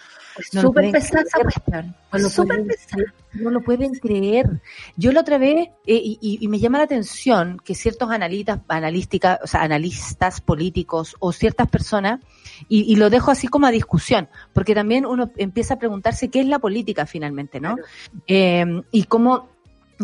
No 0.54 0.62
Súper 0.62 0.92
pesada 0.92 1.24
esa 1.24 1.40
cuestión. 1.40 1.96
No, 3.34 3.50
lo 3.50 3.62
pueden 3.62 3.94
creer. 3.96 4.62
Yo 4.96 5.12
la 5.12 5.22
otra 5.22 5.40
vez, 5.40 5.70
eh, 5.88 6.02
y, 6.04 6.18
y, 6.22 6.48
me 6.48 6.60
llama 6.60 6.78
la 6.78 6.84
atención 6.84 7.60
que 7.64 7.74
ciertos 7.74 8.12
analistas, 8.12 8.60
analística, 8.68 9.40
o 9.44 9.48
sea, 9.48 9.62
analistas 9.64 10.40
políticos 10.40 11.16
o 11.20 11.32
ciertas 11.32 11.68
personas, 11.68 12.20
y, 12.70 12.92
y, 12.92 12.96
lo 12.96 13.10
dejo 13.10 13.32
así 13.32 13.48
como 13.48 13.66
a 13.66 13.72
discusión, 13.72 14.30
porque 14.54 14.76
también 14.76 15.06
uno 15.06 15.32
empieza 15.38 15.74
a 15.74 15.80
preguntarse 15.80 16.30
qué 16.30 16.42
es 16.42 16.48
la 16.48 16.60
política 16.60 17.08
finalmente, 17.08 17.60
¿no? 17.60 17.76
Claro. 17.76 17.90
Eh, 18.28 18.84
y 18.92 19.04
cómo 19.06 19.53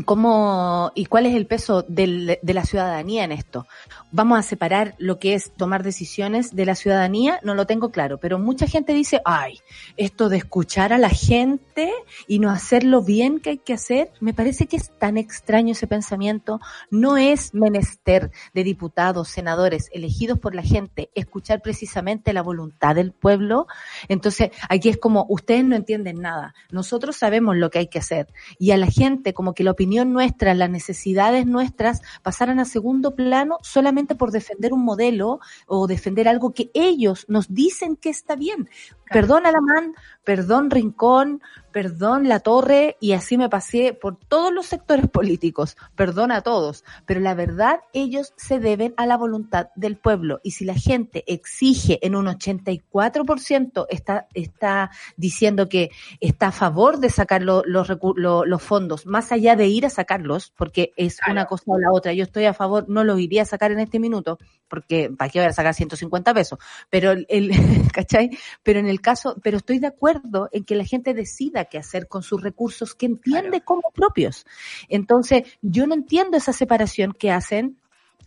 cómo 0.03 0.91
y 0.95 1.05
cuál 1.05 1.25
es 1.25 1.35
el 1.35 1.45
peso 1.45 1.83
del, 1.87 2.39
de 2.41 2.53
la 2.53 2.65
ciudadanía 2.65 3.23
en 3.23 3.31
esto. 3.31 3.67
Vamos 4.11 4.39
a 4.39 4.43
separar 4.43 4.95
lo 4.97 5.19
que 5.19 5.33
es 5.33 5.51
tomar 5.51 5.83
decisiones 5.83 6.55
de 6.55 6.65
la 6.65 6.75
ciudadanía, 6.75 7.39
no 7.43 7.55
lo 7.55 7.65
tengo 7.65 7.91
claro, 7.91 8.17
pero 8.17 8.39
mucha 8.39 8.67
gente 8.67 8.93
dice, 8.93 9.21
ay, 9.25 9.59
esto 9.97 10.29
de 10.29 10.37
escuchar 10.37 10.93
a 10.93 10.97
la 10.97 11.09
gente 11.09 11.91
y 12.27 12.39
no 12.39 12.49
hacer 12.49 12.83
lo 12.83 13.03
bien 13.03 13.39
que 13.39 13.51
hay 13.51 13.57
que 13.57 13.73
hacer, 13.73 14.11
me 14.19 14.33
parece 14.33 14.67
que 14.67 14.77
es 14.77 14.91
tan 14.97 15.17
extraño 15.17 15.73
ese 15.73 15.87
pensamiento. 15.87 16.59
No 16.89 17.17
es 17.17 17.53
menester 17.53 18.31
de 18.53 18.63
diputados, 18.63 19.29
senadores 19.29 19.89
elegidos 19.93 20.39
por 20.39 20.55
la 20.55 20.63
gente, 20.63 21.09
escuchar 21.15 21.61
precisamente 21.61 22.33
la 22.33 22.41
voluntad 22.41 22.95
del 22.95 23.11
pueblo. 23.11 23.67
Entonces, 24.07 24.51
aquí 24.69 24.89
es 24.89 24.97
como, 24.97 25.25
ustedes 25.29 25.65
no 25.65 25.75
entienden 25.75 26.21
nada, 26.21 26.53
nosotros 26.71 27.15
sabemos 27.15 27.57
lo 27.57 27.69
que 27.69 27.79
hay 27.79 27.87
que 27.87 27.99
hacer 27.99 28.27
y 28.57 28.71
a 28.71 28.77
la 28.77 28.87
gente 28.87 29.33
como 29.33 29.53
que 29.53 29.63
la 29.63 29.71
opinión 29.71 29.88
nuestra, 29.89 30.53
las 30.53 30.69
necesidades 30.69 31.45
nuestras 31.45 32.01
pasaran 32.23 32.59
a 32.59 32.65
segundo 32.65 33.15
plano 33.15 33.57
solamente 33.61 34.15
por 34.15 34.31
defender 34.31 34.73
un 34.73 34.83
modelo 34.83 35.39
o 35.67 35.87
defender 35.87 36.27
algo 36.27 36.53
que 36.53 36.71
ellos 36.73 37.25
nos 37.27 37.53
dicen 37.53 37.95
que 37.95 38.09
está 38.09 38.35
bien. 38.35 38.69
Perdón 39.11 39.45
Alamán, 39.45 39.95
perdón 40.23 40.69
Rincón, 40.69 41.41
perdón 41.71 42.27
La 42.27 42.39
Torre, 42.39 42.97
y 42.99 43.13
así 43.13 43.37
me 43.37 43.49
pasé 43.49 43.93
por 43.93 44.17
todos 44.17 44.53
los 44.53 44.65
sectores 44.65 45.07
políticos, 45.07 45.77
perdón 45.95 46.31
a 46.31 46.41
todos, 46.41 46.83
pero 47.05 47.19
la 47.19 47.33
verdad 47.33 47.79
ellos 47.93 48.33
se 48.37 48.59
deben 48.59 48.93
a 48.97 49.05
la 49.05 49.17
voluntad 49.17 49.69
del 49.75 49.97
pueblo. 49.97 50.39
Y 50.43 50.51
si 50.51 50.65
la 50.65 50.75
gente 50.75 51.23
exige 51.27 52.05
en 52.05 52.15
un 52.15 52.27
84% 52.27 53.85
está, 53.89 54.27
está 54.33 54.91
diciendo 55.17 55.69
que 55.69 55.89
está 56.19 56.47
a 56.47 56.51
favor 56.51 56.99
de 56.99 57.09
sacar 57.09 57.41
lo, 57.41 57.63
los, 57.65 57.87
lo, 58.15 58.45
los 58.45 58.61
fondos, 58.61 59.05
más 59.05 59.31
allá 59.31 59.55
de 59.55 59.67
ir 59.67 59.85
a 59.85 59.89
sacarlos, 59.89 60.51
porque 60.55 60.93
es 60.95 61.17
claro. 61.17 61.31
una 61.33 61.45
cosa 61.45 61.63
o 61.67 61.79
la 61.79 61.91
otra, 61.91 62.13
yo 62.13 62.23
estoy 62.23 62.45
a 62.45 62.53
favor, 62.53 62.85
no 62.87 63.03
lo 63.03 63.17
iría 63.17 63.43
a 63.43 63.45
sacar 63.45 63.71
en 63.71 63.79
este 63.79 63.99
minuto, 63.99 64.37
porque 64.67 65.09
para 65.09 65.29
qué 65.29 65.39
voy 65.39 65.47
a 65.47 65.53
sacar 65.53 65.73
150 65.73 66.33
pesos, 66.33 66.59
pero 66.89 67.11
el, 67.11 67.25
el 67.29 67.49
¿cachai? 67.93 68.29
Pero 68.63 68.79
en 68.79 68.87
el 68.87 68.98
caso, 69.01 69.37
pero 69.43 69.57
estoy 69.57 69.79
de 69.79 69.87
acuerdo 69.87 70.49
en 70.51 70.63
que 70.63 70.75
la 70.75 70.85
gente 70.85 71.13
decida 71.13 71.65
qué 71.65 71.77
hacer 71.77 72.07
con 72.07 72.23
sus 72.23 72.41
recursos 72.41 72.95
que 72.95 73.05
entiende 73.05 73.49
claro. 73.49 73.65
como 73.65 73.81
propios. 73.93 74.45
Entonces, 74.87 75.43
yo 75.61 75.87
no 75.87 75.93
entiendo 75.93 76.37
esa 76.37 76.53
separación 76.53 77.13
que 77.13 77.31
hacen 77.31 77.77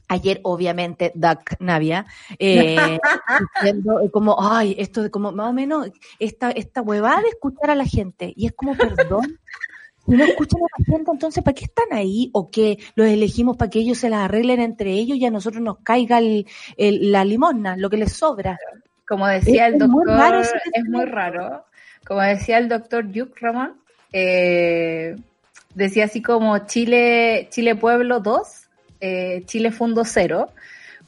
Ayer, 0.08 0.40
obviamente, 0.42 1.10
Duck 1.14 1.58
Navia, 1.58 2.04
eh, 2.38 2.76
diciendo 3.62 3.98
como, 4.12 4.36
ay, 4.38 4.74
esto 4.78 5.02
de 5.02 5.10
como, 5.10 5.32
más 5.32 5.48
o 5.48 5.52
menos, 5.54 5.90
esta, 6.18 6.50
esta 6.50 6.82
huevada 6.82 7.22
de 7.22 7.28
escuchar 7.28 7.70
a 7.70 7.74
la 7.74 7.86
gente. 7.86 8.30
Y 8.36 8.44
es 8.44 8.52
como, 8.52 8.76
perdón, 8.76 9.38
si 10.04 10.12
no 10.12 10.24
escuchan 10.24 10.60
a 10.60 10.66
la 10.78 10.84
gente, 10.84 11.10
entonces, 11.10 11.42
¿para 11.42 11.54
qué 11.54 11.64
están 11.64 11.92
ahí? 11.92 12.28
¿O 12.34 12.50
que 12.50 12.78
los 12.94 13.06
elegimos 13.06 13.56
para 13.56 13.70
que 13.70 13.78
ellos 13.78 13.96
se 13.96 14.10
las 14.10 14.20
arreglen 14.20 14.60
entre 14.60 14.92
ellos 14.92 15.16
y 15.16 15.24
a 15.24 15.30
nosotros 15.30 15.62
nos 15.62 15.78
caiga 15.78 16.18
el, 16.18 16.46
el, 16.76 17.10
la 17.10 17.24
limosna, 17.24 17.78
lo 17.78 17.88
que 17.88 17.96
les 17.96 18.12
sobra? 18.12 18.58
Como 19.06 19.26
decía 19.26 19.66
es, 19.66 19.74
el 19.74 19.78
doctor, 19.80 20.06
muy 20.06 20.06
raro, 20.06 20.40
es 20.40 20.84
muy 20.88 21.04
raro. 21.04 21.64
Como 22.06 22.20
decía 22.20 22.58
el 22.58 22.68
doctor 22.68 23.10
Yuk 23.10 23.38
Roman, 23.40 23.74
eh, 24.12 25.16
decía 25.74 26.04
así 26.04 26.22
como 26.22 26.66
Chile, 26.66 27.48
Chile 27.50 27.74
Pueblo 27.74 28.20
2, 28.20 28.68
eh, 29.00 29.42
Chile 29.46 29.70
Fundo 29.70 30.04
Cero, 30.04 30.50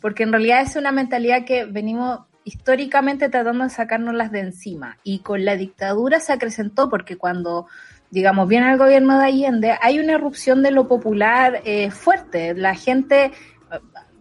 porque 0.01 0.23
en 0.23 0.33
realidad 0.33 0.63
es 0.63 0.77
una 0.77 0.93
mentalidad 0.93 1.45
que 1.45 1.65
venimos 1.65 2.21
históricamente 2.45 3.29
tratando 3.29 3.65
de 3.65 3.71
sacarnos 3.71 4.31
de 4.31 4.41
encima. 4.41 4.99
Y 5.03 5.21
con 5.21 5.45
la 5.45 5.57
dictadura 5.57 6.21
se 6.21 6.33
acrecentó 6.33 6.91
porque 6.91 7.17
cuando 7.17 7.67
digamos, 8.15 8.49
viene 8.49 8.71
el 8.71 8.79
gobierno 8.79 9.19
de 9.19 9.27
Allende, 9.27 9.77
hay 9.83 9.99
una 9.99 10.13
erupción 10.13 10.63
de 10.63 10.71
lo 10.71 10.87
popular 10.87 11.61
eh, 11.65 11.91
fuerte. 11.91 12.55
La 12.55 12.77
gente 12.77 13.33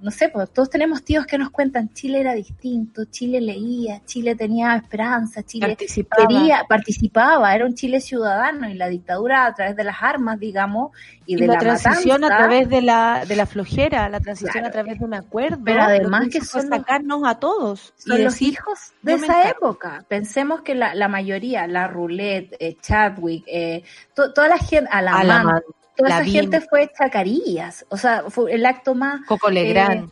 no 0.03 0.11
sé, 0.11 0.27
pues 0.27 0.51
todos 0.51 0.69
tenemos 0.69 1.01
tíos 1.05 1.25
que 1.25 1.37
nos 1.37 1.49
cuentan, 1.49 1.93
Chile 1.93 2.19
era 2.19 2.33
distinto, 2.33 3.05
Chile 3.05 3.39
leía, 3.39 4.01
Chile 4.05 4.35
tenía 4.35 4.75
esperanza, 4.75 5.43
Chile 5.43 5.67
participaba. 5.67 6.27
quería, 6.27 6.65
participaba, 6.67 7.55
era 7.55 7.65
un 7.65 7.73
Chile 7.73 8.01
ciudadano 8.01 8.67
y 8.69 8.73
la 8.73 8.89
dictadura 8.89 9.45
a 9.45 9.53
través 9.55 9.77
de 9.77 9.85
las 9.85 9.95
armas, 10.01 10.37
digamos, 10.41 10.91
y, 11.25 11.35
y 11.35 11.37
de 11.37 11.47
la, 11.47 11.53
la, 11.53 11.59
transición 11.59 12.19
matanza, 12.19 12.35
a 12.35 12.37
través 12.37 12.69
de 12.69 12.81
la, 12.81 13.23
de 13.25 13.35
la 13.37 13.45
flojera, 13.45 14.09
la 14.09 14.19
transición 14.19 14.51
claro. 14.51 14.67
a 14.67 14.71
través 14.71 14.99
de 14.99 15.05
un 15.05 15.13
acuerdo, 15.13 15.63
pero 15.63 15.83
además 15.83 16.25
que, 16.25 16.39
que 16.39 16.45
son 16.45 16.67
sacarnos 16.67 17.21
a 17.25 17.39
todos. 17.39 17.93
Son 17.95 18.19
y 18.19 18.23
los 18.23 18.33
decir, 18.33 18.55
hijos 18.55 18.79
de 19.03 19.13
esa 19.13 19.49
época. 19.49 20.03
Pensemos 20.09 20.63
que 20.63 20.75
la, 20.75 20.93
la 20.95 21.07
mayoría, 21.07 21.65
la 21.65 21.87
Roulette, 21.87 22.57
eh, 22.59 22.75
Chadwick, 22.81 23.45
eh, 23.47 23.83
to, 24.13 24.33
toda 24.33 24.49
la 24.49 24.57
gente, 24.57 24.89
a 24.91 25.01
la, 25.01 25.13
a 25.13 25.23
la 25.23 25.43
man, 25.43 25.61
toda 25.95 26.10
la 26.10 26.15
esa 26.17 26.23
BIM. 26.25 26.34
gente 26.34 26.62
fue 26.62 26.91
chacarillas, 26.97 27.86
o 27.89 27.97
sea, 27.97 28.25
fue 28.29 28.53
el 28.53 28.65
acto 28.65 28.95
más... 28.95 29.25
Coco 29.25 29.49
Legrand. 29.49 30.10
Eh, 30.10 30.12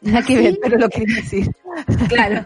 Nada 0.00 0.22
que 0.22 0.36
ver, 0.36 0.58
pero 0.62 0.78
lo 0.78 0.88
quería 0.88 1.16
decir. 1.16 1.50
Claro, 2.08 2.44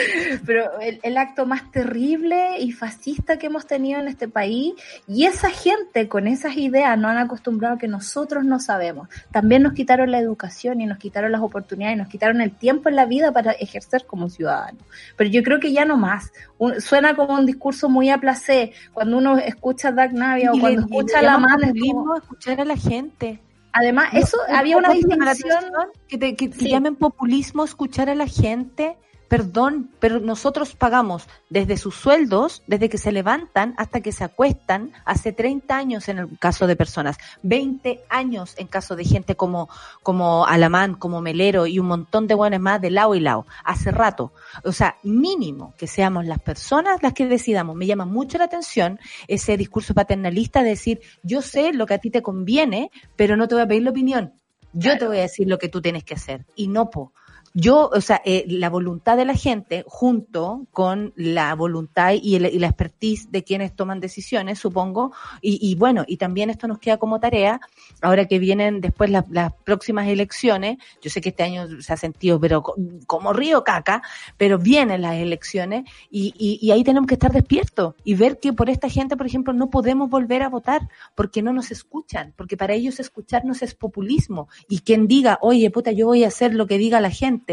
pero 0.46 0.80
el, 0.80 1.00
el, 1.02 1.16
acto 1.16 1.46
más 1.46 1.70
terrible 1.70 2.58
y 2.58 2.72
fascista 2.72 3.38
que 3.38 3.46
hemos 3.46 3.66
tenido 3.66 4.00
en 4.00 4.08
este 4.08 4.28
país 4.28 4.74
y 5.06 5.24
esa 5.24 5.50
gente 5.50 6.08
con 6.08 6.26
esas 6.26 6.56
ideas 6.56 6.98
no 6.98 7.08
han 7.08 7.18
acostumbrado 7.18 7.76
a 7.76 7.78
que 7.78 7.88
nosotros 7.88 8.44
no 8.44 8.60
sabemos. 8.60 9.08
También 9.30 9.62
nos 9.62 9.72
quitaron 9.72 10.10
la 10.10 10.18
educación 10.18 10.80
y 10.80 10.86
nos 10.86 10.98
quitaron 10.98 11.32
las 11.32 11.40
oportunidades 11.40 11.96
y 11.96 11.98
nos 11.98 12.08
quitaron 12.08 12.40
el 12.40 12.52
tiempo 12.52 12.88
en 12.88 12.96
la 12.96 13.06
vida 13.06 13.32
para 13.32 13.52
ejercer 13.52 14.06
como 14.06 14.28
ciudadanos. 14.28 14.82
Pero 15.16 15.30
yo 15.30 15.42
creo 15.42 15.60
que 15.60 15.72
ya 15.72 15.84
no 15.84 15.96
más. 15.96 16.32
Un, 16.58 16.80
suena 16.80 17.14
como 17.14 17.34
un 17.34 17.46
discurso 17.46 17.88
muy 17.88 18.10
a 18.10 18.18
placer 18.18 18.72
cuando 18.92 19.18
uno 19.18 19.38
escucha 19.38 19.88
a 19.88 19.92
Dag 19.92 20.12
Navia 20.12 20.52
o 20.52 20.58
cuando 20.58 20.80
le, 20.80 20.86
escucha 20.86 21.18
a 21.18 21.22
la 21.22 21.38
madre. 21.38 21.72
Como... 21.78 22.16
escuchar 22.16 22.60
a 22.60 22.64
la 22.64 22.76
gente. 22.76 23.40
Además, 23.74 24.12
no, 24.12 24.20
eso 24.20 24.36
había 24.48 24.76
una 24.76 24.90
distinción. 24.90 25.64
Que 26.06 26.16
te, 26.16 26.36
que 26.36 26.48
te 26.48 26.58
sí. 26.58 26.70
llamen 26.70 26.94
populismo 26.94 27.64
escuchar 27.64 28.08
a 28.08 28.14
la 28.14 28.28
gente. 28.28 28.96
Perdón, 29.34 29.90
pero 29.98 30.20
nosotros 30.20 30.76
pagamos 30.76 31.26
desde 31.50 31.76
sus 31.76 31.96
sueldos, 31.96 32.62
desde 32.68 32.88
que 32.88 32.98
se 32.98 33.10
levantan 33.10 33.74
hasta 33.78 34.00
que 34.00 34.12
se 34.12 34.22
acuestan, 34.22 34.92
hace 35.04 35.32
30 35.32 35.76
años 35.76 36.08
en 36.08 36.18
el 36.18 36.38
caso 36.38 36.68
de 36.68 36.76
personas, 36.76 37.16
20 37.42 38.04
años 38.10 38.54
en 38.58 38.68
caso 38.68 38.94
de 38.94 39.04
gente 39.04 39.34
como, 39.34 39.68
como 40.04 40.46
Alamán, 40.46 40.94
como 40.94 41.20
Melero 41.20 41.66
y 41.66 41.80
un 41.80 41.86
montón 41.86 42.28
de 42.28 42.36
buenos 42.36 42.60
más 42.60 42.80
de 42.80 42.92
lado 42.92 43.16
y 43.16 43.18
lado, 43.18 43.44
hace 43.64 43.90
rato. 43.90 44.32
O 44.62 44.70
sea, 44.70 44.98
mínimo 45.02 45.74
que 45.76 45.88
seamos 45.88 46.26
las 46.26 46.38
personas 46.38 47.02
las 47.02 47.12
que 47.12 47.26
decidamos. 47.26 47.74
Me 47.74 47.86
llama 47.86 48.04
mucho 48.04 48.38
la 48.38 48.44
atención 48.44 49.00
ese 49.26 49.56
discurso 49.56 49.94
paternalista 49.94 50.62
de 50.62 50.68
decir, 50.68 51.00
yo 51.24 51.42
sé 51.42 51.72
lo 51.72 51.86
que 51.86 51.94
a 51.94 51.98
ti 51.98 52.10
te 52.10 52.22
conviene, 52.22 52.92
pero 53.16 53.36
no 53.36 53.48
te 53.48 53.56
voy 53.56 53.64
a 53.64 53.66
pedir 53.66 53.82
la 53.82 53.90
opinión. 53.90 54.34
Yo 54.74 54.90
claro. 54.90 54.98
te 55.00 55.06
voy 55.08 55.18
a 55.18 55.22
decir 55.22 55.48
lo 55.48 55.58
que 55.58 55.68
tú 55.68 55.82
tienes 55.82 56.04
que 56.04 56.14
hacer. 56.14 56.46
Y 56.54 56.68
no, 56.68 56.88
po 56.88 57.12
yo, 57.54 57.88
o 57.92 58.00
sea, 58.00 58.20
eh, 58.24 58.44
la 58.48 58.68
voluntad 58.68 59.16
de 59.16 59.24
la 59.24 59.34
gente 59.34 59.84
junto 59.86 60.66
con 60.72 61.12
la 61.14 61.54
voluntad 61.54 62.12
y, 62.20 62.34
el, 62.34 62.46
y, 62.46 62.58
la 62.58 62.66
expertise 62.66 63.30
de 63.30 63.44
quienes 63.44 63.74
toman 63.76 64.00
decisiones, 64.00 64.58
supongo, 64.58 65.12
y, 65.40 65.58
y, 65.62 65.76
bueno, 65.76 66.04
y 66.06 66.16
también 66.16 66.50
esto 66.50 66.66
nos 66.66 66.80
queda 66.80 66.96
como 66.96 67.20
tarea, 67.20 67.60
ahora 68.02 68.26
que 68.26 68.40
vienen 68.40 68.80
después 68.80 69.10
las, 69.10 69.24
próximas 69.64 70.08
elecciones, 70.08 70.78
yo 71.00 71.10
sé 71.10 71.20
que 71.20 71.28
este 71.28 71.44
año 71.44 71.80
se 71.80 71.92
ha 71.92 71.96
sentido, 71.96 72.40
pero 72.40 72.62
como 73.06 73.32
río 73.32 73.62
caca, 73.62 74.02
pero 74.36 74.58
vienen 74.58 75.02
las 75.02 75.14
elecciones 75.14 75.84
y, 76.10 76.34
y, 76.36 76.58
y 76.60 76.72
ahí 76.72 76.82
tenemos 76.82 77.06
que 77.06 77.14
estar 77.14 77.32
despiertos 77.32 77.94
y 78.02 78.14
ver 78.14 78.40
que 78.40 78.52
por 78.52 78.68
esta 78.68 78.88
gente, 78.88 79.16
por 79.16 79.26
ejemplo, 79.26 79.52
no 79.52 79.70
podemos 79.70 80.10
volver 80.10 80.42
a 80.42 80.48
votar 80.48 80.88
porque 81.14 81.40
no 81.40 81.52
nos 81.52 81.70
escuchan, 81.70 82.34
porque 82.36 82.56
para 82.56 82.74
ellos 82.74 82.98
escucharnos 82.98 83.62
es 83.62 83.74
populismo. 83.74 84.48
Y 84.68 84.80
quien 84.80 85.06
diga, 85.06 85.38
oye, 85.40 85.70
puta, 85.70 85.92
yo 85.92 86.06
voy 86.06 86.24
a 86.24 86.28
hacer 86.28 86.54
lo 86.54 86.66
que 86.66 86.78
diga 86.78 87.00
la 87.00 87.10
gente, 87.10 87.43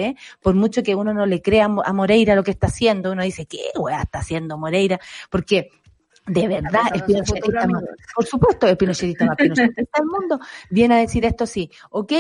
por 0.42 0.56
mucho 0.56 0.84
que 0.84 0.96
uno 0.96 1.14
no 1.14 1.26
le 1.26 1.42
crea 1.42 1.66
a 1.66 1.94
Moreira 1.94 2.36
lo 2.36 2.44
que 2.44 2.52
está 2.52 2.68
haciendo, 2.68 3.12
uno 3.12 3.24
dice, 3.24 3.46
¿qué 3.46 3.72
weá 3.78 4.02
está 4.02 4.20
haciendo 4.20 4.58
Moreira? 4.58 5.00
Porque 5.30 5.70
de 6.28 6.48
verdad, 6.48 6.82
es 6.94 7.02
pinochetista 7.04 7.68
más, 7.68 7.84
por 8.16 8.26
supuesto, 8.26 8.68
es 8.68 8.78
pinochetista 8.78 9.26
más 9.26 9.36
pinochetista 9.36 10.00
del 10.00 10.08
mundo, 10.08 10.40
viene 10.70 10.96
a 10.96 10.98
decir 11.00 11.26
esto 11.26 11.48
sí, 11.48 11.70
ok, 11.90 12.14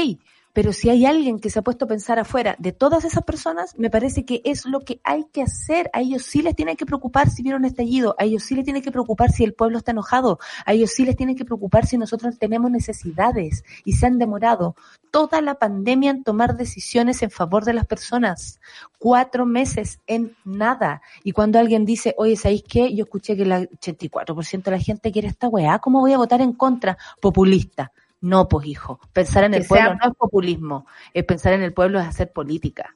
pero 0.53 0.73
si 0.73 0.89
hay 0.89 1.05
alguien 1.05 1.39
que 1.39 1.49
se 1.49 1.59
ha 1.59 1.61
puesto 1.61 1.85
a 1.85 1.87
pensar 1.87 2.19
afuera 2.19 2.55
de 2.59 2.71
todas 2.71 3.05
esas 3.05 3.23
personas, 3.23 3.77
me 3.77 3.89
parece 3.89 4.25
que 4.25 4.41
es 4.43 4.65
lo 4.65 4.81
que 4.81 4.99
hay 5.03 5.25
que 5.31 5.41
hacer. 5.41 5.89
A 5.93 6.01
ellos 6.01 6.23
sí 6.23 6.41
les 6.41 6.55
tiene 6.55 6.75
que 6.75 6.85
preocupar 6.85 7.29
si 7.29 7.43
vieron 7.43 7.65
estallido, 7.65 8.15
a 8.17 8.25
ellos 8.25 8.43
sí 8.43 8.55
les 8.55 8.65
tiene 8.65 8.81
que 8.81 8.91
preocupar 8.91 9.31
si 9.31 9.43
el 9.43 9.53
pueblo 9.53 9.77
está 9.77 9.91
enojado, 9.91 10.39
a 10.65 10.73
ellos 10.73 10.91
sí 10.91 11.05
les 11.05 11.15
tiene 11.15 11.35
que 11.35 11.45
preocupar 11.45 11.85
si 11.85 11.97
nosotros 11.97 12.37
tenemos 12.37 12.71
necesidades 12.71 13.63
y 13.85 13.93
se 13.93 14.05
han 14.05 14.17
demorado 14.17 14.75
toda 15.11 15.41
la 15.41 15.55
pandemia 15.55 16.11
en 16.11 16.23
tomar 16.23 16.55
decisiones 16.55 17.21
en 17.21 17.31
favor 17.31 17.65
de 17.65 17.73
las 17.73 17.85
personas. 17.85 18.59
Cuatro 18.97 19.45
meses 19.45 19.99
en 20.07 20.35
nada. 20.45 21.01
Y 21.23 21.31
cuando 21.31 21.59
alguien 21.59 21.85
dice, 21.85 22.15
oye, 22.17 22.35
¿sabéis 22.35 22.63
qué? 22.67 22.93
Yo 22.95 23.03
escuché 23.03 23.35
que 23.35 23.43
el 23.43 23.51
84% 23.51 24.63
de 24.63 24.71
la 24.71 24.79
gente 24.79 25.11
quiere 25.11 25.27
esta 25.27 25.47
weá, 25.47 25.79
¿cómo 25.79 25.99
voy 25.99 26.13
a 26.13 26.17
votar 26.17 26.41
en 26.41 26.53
contra? 26.53 26.97
Populista. 27.19 27.91
No, 28.21 28.47
pues 28.47 28.67
hijo, 28.67 28.99
pensar 29.13 29.43
en 29.43 29.55
el 29.55 29.65
pueblo 29.65 29.95
no 29.95 30.09
es 30.09 30.15
populismo, 30.15 30.85
es 31.13 31.23
pensar 31.25 31.53
en 31.53 31.63
el 31.63 31.73
pueblo 31.73 31.99
es 31.99 32.07
hacer 32.07 32.31
política. 32.31 32.95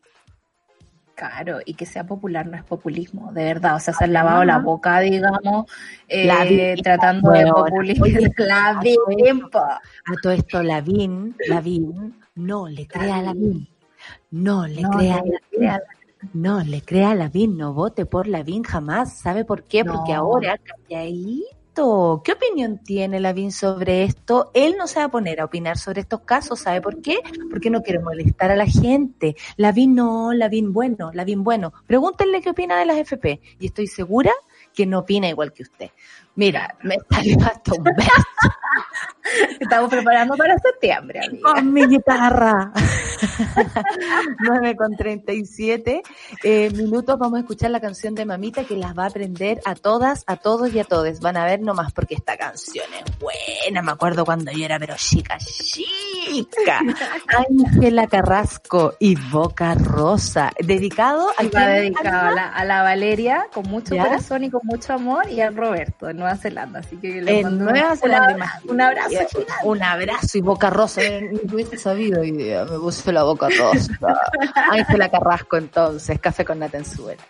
Claro, 1.15 1.59
y 1.65 1.75
que 1.75 1.85
sea 1.85 2.05
popular 2.05 2.45
no 2.45 2.57
es 2.57 2.63
populismo, 2.63 3.31
de 3.31 3.45
verdad. 3.45 3.75
O 3.75 3.79
sea, 3.79 3.93
se 3.93 4.03
han 4.03 4.11
lavado 4.11 4.43
la 4.43 4.59
boca, 4.59 4.99
digamos, 4.99 5.65
eh, 6.09 6.75
tratando 6.83 7.31
de 7.31 7.47
populizar. 7.47 8.05
La 8.37 8.69
a 8.71 10.15
todo 10.21 10.33
esto, 10.33 10.61
la 10.61 10.81
VIN, 10.81 11.35
la 11.47 11.61
VIN, 11.61 12.19
no 12.35 12.67
le 12.67 12.85
crea 12.85 13.17
a 13.17 13.21
la 13.21 13.33
VIN. 13.33 13.67
No 14.31 14.67
le 14.67 14.83
crea, 14.83 15.15
a 15.15 15.23
la 15.57 15.81
no, 16.33 16.61
le 16.61 16.81
crea 16.81 17.11
a 17.11 17.15
la 17.15 17.29
VIN, 17.29 17.57
no 17.57 17.73
vote 17.73 18.05
por 18.05 18.27
la 18.27 18.43
VIN 18.43 18.63
jamás. 18.63 19.17
¿Sabe 19.17 19.45
por 19.45 19.63
qué? 19.63 19.85
Porque 19.85 20.13
ahora, 20.13 20.59
ahí 20.89 21.45
¿Qué 21.75 22.31
opinión 22.31 22.77
tiene 22.77 23.19
Lavín 23.19 23.51
sobre 23.51 24.03
esto? 24.03 24.49
Él 24.53 24.75
no 24.77 24.87
se 24.87 24.99
va 24.99 25.05
a 25.05 25.11
poner 25.11 25.41
a 25.41 25.45
opinar 25.45 25.77
sobre 25.77 25.99
estos 26.01 26.21
casos, 26.21 26.61
¿sabe 26.61 26.79
por 26.79 27.01
qué? 27.01 27.19
Porque 27.49 27.69
no 27.69 27.81
quiere 27.81 27.99
molestar 27.99 28.49
a 28.49 28.55
la 28.55 28.65
gente. 28.65 29.35
Lavín 29.57 29.93
no, 29.93 30.31
Lavín 30.31 30.71
bueno, 30.71 31.11
Lavín 31.13 31.43
bueno. 31.43 31.73
Pregúntenle 31.85 32.41
qué 32.41 32.51
opina 32.51 32.79
de 32.79 32.85
las 32.85 32.97
FP 32.97 33.41
y 33.59 33.65
estoy 33.65 33.87
segura 33.87 34.31
que 34.73 34.85
no 34.85 34.99
opina 34.99 35.27
igual 35.27 35.51
que 35.51 35.63
usted. 35.63 35.91
Mira, 36.35 36.75
me 36.83 36.97
salió 37.09 37.37
hasta 37.45 37.73
un 37.73 37.83
beso. 37.83 38.11
Estamos 39.59 39.89
preparando 39.89 40.35
para 40.35 40.57
septiembre, 40.59 41.19
amiga. 41.25 41.53
Con 41.53 41.73
mi 41.73 41.85
guitarra. 41.87 42.71
9 44.39 44.75
con 44.75 44.95
37 44.95 46.01
eh, 46.43 46.69
minutos. 46.71 47.17
Vamos 47.17 47.37
a 47.37 47.39
escuchar 47.41 47.71
la 47.71 47.79
canción 47.79 48.13
de 48.15 48.25
Mamita 48.25 48.65
que 48.65 48.77
las 48.77 48.97
va 48.97 49.05
a 49.05 49.07
aprender 49.07 49.61
a 49.65 49.75
todas, 49.75 50.23
a 50.27 50.37
todos 50.37 50.73
y 50.73 50.79
a 50.79 50.83
todos. 50.83 51.19
Van 51.19 51.37
a 51.37 51.45
ver 51.45 51.61
nomás 51.61 51.93
porque 51.93 52.15
esta 52.15 52.37
canción 52.37 52.85
es 52.93 53.19
buena. 53.19 53.81
Me 53.81 53.91
acuerdo 53.91 54.25
cuando 54.25 54.51
yo 54.51 54.65
era, 54.65 54.77
pero 54.79 54.95
chica, 54.97 55.37
chica. 55.37 56.81
Ángela 57.27 58.07
Carrasco 58.07 58.93
y 58.99 59.15
Boca 59.15 59.75
Rosa. 59.75 60.51
Dedicado 60.59 61.29
a, 61.37 61.43
dedicado 61.43 62.27
a 62.27 62.31
la, 62.31 62.47
a 62.49 62.65
la, 62.65 62.83
Valeria 62.83 63.47
con 63.53 63.67
mucho 63.67 63.95
corazón 63.95 64.43
y 64.43 64.51
con 64.51 64.61
mucho 64.63 64.93
amor 64.93 65.29
y 65.29 65.41
al 65.41 65.55
Roberto 65.55 66.05
de 66.05 66.13
Nueva 66.25 66.37
Zelanda. 66.37 66.79
Así 66.79 66.97
que 66.97 67.21
le 67.21 67.43
mando 67.43 67.65
Nueva 67.65 67.95
Zelanda, 67.95 68.59
un 68.67 68.81
abrazo 68.81 69.15
un 69.63 69.83
abrazo 69.83 70.37
y 70.37 70.41
boca 70.41 70.69
rosa. 70.69 71.01
Ni 71.01 71.39
hubiese 71.53 71.77
sabido 71.77 72.23
y 72.23 72.31
me 72.31 72.65
puse 72.79 73.11
la 73.11 73.23
boca 73.23 73.47
rosa. 73.49 73.93
Ángela 74.71 75.09
Carrasco 75.09 75.57
entonces, 75.57 76.19
café 76.19 76.43
con 76.43 76.59
Natenzuela. 76.59 77.21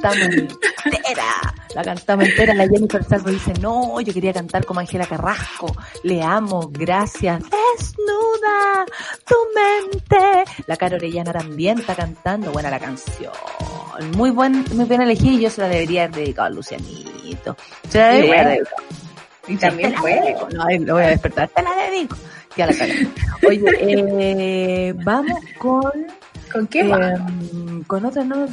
Cantamos 0.00 0.34
entera. 0.84 1.54
La 1.74 1.82
cantamos 1.82 2.28
entera. 2.28 2.54
La 2.54 2.68
Jennifer 2.68 3.04
Salvo 3.04 3.30
dice, 3.30 3.52
no, 3.60 4.00
yo 4.00 4.12
quería 4.12 4.32
cantar 4.32 4.64
como 4.64 4.80
Ángela 4.80 5.06
Carrasco. 5.06 5.74
Le 6.02 6.22
amo, 6.22 6.70
gracias. 6.72 7.42
Desnuda 7.42 8.86
tu 9.26 9.36
mente. 9.54 10.44
La 10.66 10.76
Cara 10.76 10.96
Orellana 10.96 11.32
también 11.32 11.78
está 11.78 11.94
cantando. 11.94 12.50
Buena 12.52 12.70
la 12.70 12.78
canción. 12.78 13.32
Muy 14.16 14.30
buen, 14.30 14.64
muy 14.72 14.86
bien 14.86 15.02
elegida 15.02 15.32
y 15.32 15.40
yo 15.40 15.50
se 15.50 15.60
la 15.60 15.68
debería 15.68 16.04
haber 16.04 16.16
dedicado 16.16 16.46
a 16.46 16.50
Lucianito. 16.50 17.56
Se 17.88 17.98
la 17.98 18.08
debería 18.08 18.40
haber. 18.40 18.68
Y 19.48 19.56
también 19.56 19.94
fue. 19.94 20.36
No, 20.52 20.64
lo 20.86 20.94
voy 20.94 21.04
a 21.04 21.08
despertar. 21.08 21.48
Te 21.48 21.62
la 21.62 21.74
dedico. 21.74 22.16
Ya 22.56 22.66
la 22.66 22.74
cara. 22.74 22.92
Oye, 23.46 23.62
eh, 23.80 24.94
vamos 24.96 25.38
con 25.58 25.92
¿Con 26.52 26.66
qué 26.66 26.80
eh, 26.80 27.16
con 27.90 28.04
otra 28.04 28.22
no, 28.22 28.46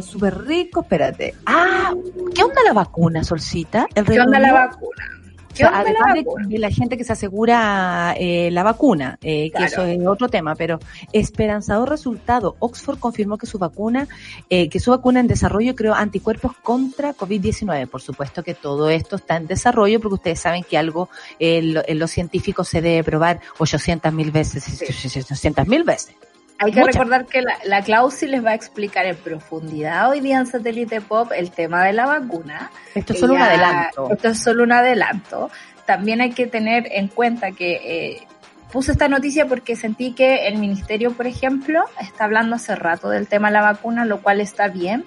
súper 0.00 0.46
rico, 0.46 0.80
espérate. 0.80 1.34
Ah, 1.44 1.92
¿qué 2.34 2.42
onda 2.42 2.62
la 2.64 2.72
vacuna, 2.72 3.22
Solcita? 3.22 3.86
El 3.94 4.06
¿Qué 4.06 4.18
onda 4.18 4.38
la 4.40 4.50
vacuna? 4.54 5.04
o 5.44 5.48
¿Qué 5.50 5.56
sea, 5.56 5.66
onda 5.68 5.82
la 5.82 5.88
además 5.90 6.24
vacuna? 6.24 6.48
de 6.48 6.58
la 6.58 6.70
gente 6.70 6.96
que 6.96 7.04
se 7.04 7.12
asegura 7.12 8.14
eh, 8.18 8.50
la 8.50 8.62
vacuna, 8.62 9.18
eh, 9.20 9.50
que 9.54 9.64
eso 9.64 9.82
es 9.84 9.98
otro 10.06 10.28
tema, 10.30 10.54
pero 10.54 10.78
esperanzador 11.12 11.90
resultado. 11.90 12.56
Oxford 12.58 12.98
confirmó 12.98 13.36
que 13.36 13.46
su 13.46 13.58
vacuna, 13.58 14.08
eh, 14.48 14.70
que 14.70 14.80
su 14.80 14.90
vacuna 14.90 15.20
en 15.20 15.26
desarrollo 15.26 15.74
creó 15.76 15.92
anticuerpos 15.94 16.52
contra 16.62 17.12
COVID-19. 17.14 17.86
Por 17.88 18.00
supuesto 18.00 18.42
que 18.42 18.54
todo 18.54 18.88
esto 18.88 19.16
está 19.16 19.36
en 19.36 19.46
desarrollo 19.48 20.00
porque 20.00 20.14
ustedes 20.14 20.40
saben 20.40 20.62
que 20.64 20.78
algo 20.78 21.10
eh, 21.38 21.60
lo- 21.60 21.82
en 21.86 21.98
los 21.98 22.10
científicos 22.10 22.68
se 22.68 22.80
debe 22.80 23.04
probar 23.04 23.40
800 23.58 24.14
mil 24.14 24.30
veces, 24.30 24.64
800 24.82 25.68
mil 25.68 25.84
veces. 25.84 26.14
Hay 26.58 26.72
que 26.72 26.80
Muchas. 26.80 26.94
recordar 26.96 27.26
que 27.26 27.42
la, 27.42 27.58
la 27.64 27.82
Clausi 27.82 28.26
les 28.26 28.44
va 28.44 28.50
a 28.50 28.54
explicar 28.54 29.04
en 29.04 29.16
profundidad 29.16 30.10
hoy 30.10 30.20
día 30.20 30.38
en 30.38 30.46
Satélite 30.46 31.00
Pop 31.02 31.32
el 31.36 31.50
tema 31.50 31.84
de 31.84 31.92
la 31.92 32.06
vacuna. 32.06 32.70
Esto 32.94 33.12
es 33.12 33.20
solo 33.20 33.34
un 33.34 33.42
adelanto. 33.42 34.10
Esto 34.10 34.28
es 34.28 34.42
solo 34.42 34.62
un 34.62 34.72
adelanto. 34.72 35.50
También 35.84 36.20
hay 36.22 36.30
que 36.30 36.46
tener 36.46 36.88
en 36.90 37.08
cuenta 37.08 37.52
que 37.52 37.72
eh, 38.14 38.26
puse 38.72 38.92
esta 38.92 39.08
noticia 39.08 39.46
porque 39.46 39.76
sentí 39.76 40.12
que 40.12 40.48
el 40.48 40.56
ministerio, 40.56 41.12
por 41.12 41.26
ejemplo, 41.26 41.84
está 42.00 42.24
hablando 42.24 42.56
hace 42.56 42.74
rato 42.74 43.10
del 43.10 43.28
tema 43.28 43.48
de 43.48 43.54
la 43.54 43.62
vacuna, 43.62 44.04
lo 44.06 44.22
cual 44.22 44.40
está 44.40 44.68
bien. 44.68 45.04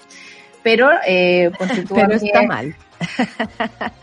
Pero, 0.62 0.90
eh, 1.08 1.52
Pero 1.90 2.14
está 2.14 2.44
mal. 2.44 2.76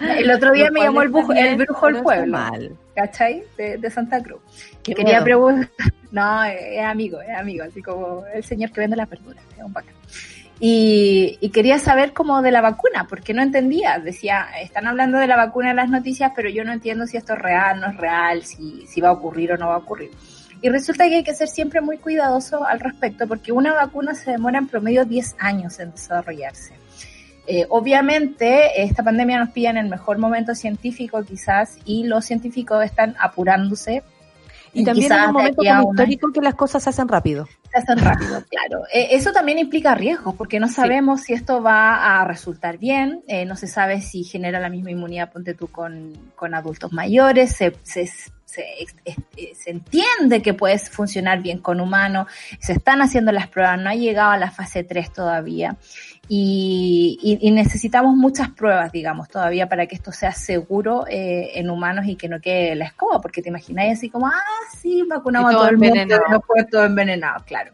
el 0.00 0.30
otro 0.30 0.52
día 0.52 0.70
me 0.72 0.80
llamó 0.80 1.02
el, 1.02 1.08
está 1.08 1.18
brujo, 1.18 1.32
el 1.32 1.56
brujo 1.56 1.86
del 1.86 1.96
está 1.96 2.02
pueblo, 2.02 2.32
mal. 2.38 2.76
¿Cachai? 2.96 3.44
De, 3.56 3.76
de 3.76 3.90
Santa 3.90 4.20
Cruz. 4.22 4.40
Qué 4.82 4.94
Quería 4.94 5.22
preguntar, 5.22 5.70
no, 6.10 6.44
es 6.44 6.82
amigo, 6.82 7.20
es 7.20 7.36
amigo, 7.36 7.64
así 7.64 7.82
como 7.82 8.24
el 8.34 8.42
señor 8.42 8.72
que 8.72 8.80
vende 8.80 8.96
las 8.96 9.08
verduras, 9.08 9.44
es 9.56 9.62
un 9.62 9.72
bacán. 9.72 9.94
Y, 10.58 11.36
y 11.42 11.50
quería 11.50 11.78
saber 11.78 12.14
como 12.14 12.40
de 12.40 12.50
la 12.50 12.62
vacuna, 12.62 13.06
porque 13.06 13.34
no 13.34 13.42
entendía. 13.42 13.98
Decía, 13.98 14.48
están 14.62 14.86
hablando 14.86 15.18
de 15.18 15.26
la 15.26 15.36
vacuna 15.36 15.70
en 15.70 15.76
las 15.76 15.90
noticias, 15.90 16.32
pero 16.34 16.48
yo 16.48 16.64
no 16.64 16.72
entiendo 16.72 17.06
si 17.06 17.18
esto 17.18 17.34
es 17.34 17.40
real, 17.40 17.78
no 17.78 17.88
es 17.88 17.96
real, 17.98 18.42
si, 18.42 18.86
si 18.86 19.02
va 19.02 19.10
a 19.10 19.12
ocurrir 19.12 19.52
o 19.52 19.58
no 19.58 19.68
va 19.68 19.74
a 19.74 19.78
ocurrir. 19.78 20.10
Y 20.62 20.70
resulta 20.70 21.06
que 21.10 21.16
hay 21.16 21.24
que 21.24 21.34
ser 21.34 21.48
siempre 21.48 21.82
muy 21.82 21.98
cuidadoso 21.98 22.64
al 22.64 22.80
respecto, 22.80 23.28
porque 23.28 23.52
una 23.52 23.74
vacuna 23.74 24.14
se 24.14 24.30
demora 24.30 24.56
en 24.56 24.66
promedio 24.66 25.04
10 25.04 25.36
años 25.38 25.78
en 25.78 25.90
desarrollarse. 25.90 26.85
Eh, 27.46 27.64
obviamente, 27.68 28.82
esta 28.82 29.02
pandemia 29.02 29.38
nos 29.38 29.50
pilla 29.50 29.70
en 29.70 29.76
el 29.76 29.88
mejor 29.88 30.18
momento 30.18 30.54
científico 30.54 31.22
quizás, 31.22 31.78
y 31.84 32.04
los 32.04 32.24
científicos 32.24 32.84
están 32.84 33.14
apurándose. 33.20 34.02
Y 34.72 34.84
también 34.84 35.10
en 35.10 35.18
quizás 35.18 35.28
un 35.28 35.32
momento 35.32 35.62
como 35.64 35.92
histórico 35.92 36.32
que 36.32 36.40
las 36.42 36.54
cosas 36.54 36.82
se 36.82 36.90
hacen 36.90 37.08
rápido. 37.08 37.48
se 37.72 37.78
hacen 37.78 37.98
rápido, 37.98 38.44
claro. 38.50 38.84
Eh, 38.92 39.08
eso 39.12 39.32
también 39.32 39.58
implica 39.58 39.94
riesgos, 39.94 40.34
porque 40.34 40.60
no 40.60 40.68
sabemos 40.68 41.22
si 41.22 41.32
esto 41.32 41.62
va 41.62 42.20
a 42.20 42.24
resultar 42.26 42.76
bien, 42.76 43.22
eh, 43.26 43.46
no 43.46 43.56
se 43.56 43.68
sabe 43.68 44.02
si 44.02 44.24
genera 44.24 44.60
la 44.60 44.68
misma 44.68 44.90
inmunidad, 44.90 45.32
ponte 45.32 45.54
tú, 45.54 45.68
con, 45.68 46.12
con 46.34 46.54
adultos 46.54 46.92
mayores, 46.92 47.56
se, 47.56 47.74
se, 47.84 48.06
se, 48.44 48.64
se 49.54 49.70
entiende 49.70 50.42
que 50.42 50.52
puede 50.52 50.78
funcionar 50.78 51.40
bien 51.40 51.60
con 51.60 51.80
humanos, 51.80 52.26
se 52.60 52.74
están 52.74 53.00
haciendo 53.00 53.32
las 53.32 53.48
pruebas, 53.48 53.80
no 53.80 53.88
ha 53.88 53.94
llegado 53.94 54.32
a 54.32 54.36
la 54.36 54.50
fase 54.50 54.84
3 54.84 55.12
todavía. 55.12 55.76
Y, 56.28 57.18
y- 57.22 57.48
y 57.48 57.50
necesitamos 57.52 58.16
muchas 58.16 58.50
pruebas, 58.50 58.90
digamos, 58.90 59.28
todavía 59.28 59.68
para 59.68 59.86
que 59.86 59.94
esto 59.94 60.10
sea 60.10 60.32
seguro 60.32 61.06
eh, 61.08 61.52
en 61.54 61.70
humanos 61.70 62.06
y 62.08 62.16
que 62.16 62.28
no 62.28 62.40
quede 62.40 62.74
la 62.74 62.86
escoba, 62.86 63.20
porque 63.20 63.42
te 63.42 63.48
imagináis 63.50 63.98
así 63.98 64.10
como, 64.10 64.26
ah, 64.26 64.32
sí, 64.76 65.04
vacunamos 65.08 65.52
Y 65.52 65.54
a 65.54 65.56
todo 65.56 65.60
todo 65.66 65.70
el 65.70 65.78
mundo, 65.78 66.16
y 66.28 66.32
después 66.32 66.66
todo 66.70 66.84
envenenado, 66.84 67.44
claro. 67.44 67.72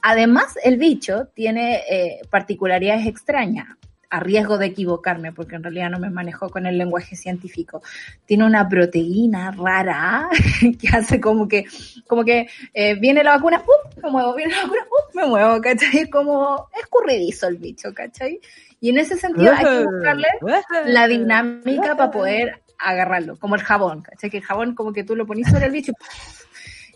Además, 0.00 0.58
el 0.64 0.78
bicho 0.78 1.28
tiene 1.34 1.82
eh, 1.90 2.20
particularidades 2.30 3.06
extrañas, 3.06 3.66
a 4.12 4.20
riesgo 4.20 4.58
de 4.58 4.66
equivocarme, 4.66 5.32
porque 5.32 5.56
en 5.56 5.62
realidad 5.62 5.88
no 5.88 5.98
me 5.98 6.10
manejo 6.10 6.50
con 6.50 6.66
el 6.66 6.76
lenguaje 6.76 7.16
científico. 7.16 7.82
Tiene 8.26 8.44
una 8.44 8.68
proteína 8.68 9.52
rara 9.52 10.28
que 10.78 10.88
hace 10.88 11.18
como 11.18 11.48
que, 11.48 11.64
como 12.06 12.22
que 12.22 12.46
eh, 12.74 12.94
viene 12.96 13.24
la 13.24 13.36
vacuna, 13.36 13.64
¡pum! 13.64 14.02
me 14.02 14.10
muevo, 14.10 14.34
viene 14.34 14.54
la 14.54 14.64
vacuna, 14.64 14.82
¡pum! 14.86 15.22
me 15.22 15.26
muevo, 15.26 15.60
¿cachai? 15.62 15.96
Es 15.96 16.10
como 16.10 16.68
escurridizo 16.78 17.48
el 17.48 17.56
bicho, 17.56 17.94
¿cachai? 17.94 18.38
Y 18.80 18.90
en 18.90 18.98
ese 18.98 19.16
sentido 19.16 19.50
hay 19.50 19.64
que 19.64 19.84
buscarle 19.86 20.28
la 20.84 21.08
dinámica 21.08 21.96
para 21.96 22.10
poder 22.10 22.62
agarrarlo, 22.78 23.38
como 23.38 23.54
el 23.54 23.62
jabón, 23.62 24.02
¿cachai? 24.02 24.28
Que 24.28 24.38
el 24.38 24.44
jabón 24.44 24.74
como 24.74 24.92
que 24.92 25.04
tú 25.04 25.16
lo 25.16 25.26
pones 25.26 25.48
sobre 25.48 25.64
el 25.64 25.72
bicho 25.72 25.92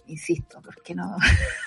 y 0.07 0.13
insisto, 0.13 0.61
porque 0.63 0.95
no. 0.95 1.17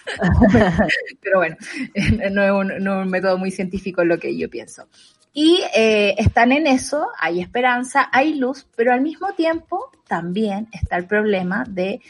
Pero 1.21 1.39
bueno, 1.39 1.57
no 2.31 2.43
es, 2.43 2.51
un, 2.51 2.83
no 2.83 2.99
es 2.99 3.05
un 3.05 3.11
método 3.11 3.39
muy 3.39 3.49
científico 3.49 4.03
lo 4.03 4.19
que 4.19 4.37
yo 4.37 4.47
pienso. 4.47 4.87
Y 5.33 5.61
eh, 5.75 6.15
están 6.17 6.51
en 6.51 6.65
eso, 6.67 7.07
hay 7.19 7.39
esperanza, 7.39 8.09
hay 8.11 8.33
luz, 8.35 8.67
pero 8.75 8.91
al 8.93 9.01
mismo 9.01 9.33
tiempo 9.33 9.91
también 10.07 10.67
está 10.71 10.97
el 10.97 11.05
problema 11.05 11.63
de 11.67 12.01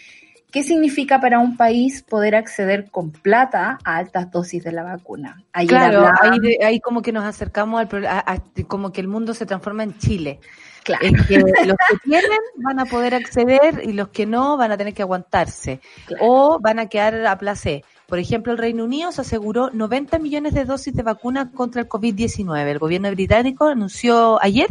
qué 0.52 0.64
significa 0.64 1.20
para 1.20 1.38
un 1.40 1.58
país 1.58 2.02
poder 2.02 2.34
acceder 2.36 2.90
con 2.90 3.12
plata 3.12 3.78
a 3.84 3.98
altas 3.98 4.32
dosis 4.32 4.64
de 4.64 4.72
la 4.72 4.84
vacuna. 4.84 5.44
Ayer 5.54 5.70
Claro, 5.70 6.10
ahí, 6.64 6.80
como 6.80 7.02
que 7.02 7.12
nos 7.12 7.24
acercamos 7.26 7.82
al 7.82 8.06
a- 8.08 8.24
a- 8.26 8.44
como 8.68 8.92
que 8.92 9.02
el 9.02 9.08
mundo 9.08 9.34
se 9.34 9.46
transforma 9.46 9.84
en 9.84 9.98
Chile. 10.00 10.40
claro, 10.84 11.06
Es 11.06 11.28
que 11.28 11.38
los 11.68 11.78
que 11.90 11.98
tienen 12.04 12.40
van 12.56 12.80
a 12.80 12.86
poder 12.86 13.14
acceder 13.14 13.82
y 13.84 13.94
los 13.94 14.08
que 14.08 14.26
no 14.26 14.58
van 14.58 14.72
a 14.72 14.78
tener 14.78 14.94
que 14.94 15.04
aguantarse 15.04 15.82
Claro. 16.08 16.24
o 16.26 16.60
van 16.60 16.80
a 16.80 16.88
quedar 16.88 17.28
a 17.28 17.38
placer. 17.38 17.84
Por 18.10 18.18
ejemplo, 18.20 18.51
el 18.51 18.57
Reino 18.57 18.84
Unido 18.84 19.12
se 19.12 19.22
aseguró 19.22 19.70
90 19.72 20.18
millones 20.20 20.53
de 20.55 20.66
dosis 20.66 20.93
de 20.95 21.03
vacunas 21.03 21.49
contra 21.53 21.82
el 21.82 21.88
COVID-19. 21.88 22.66
El 22.68 22.80
gobierno 22.80 23.12
británico 23.12 23.68
anunció 23.68 24.41
ayer 24.41 24.68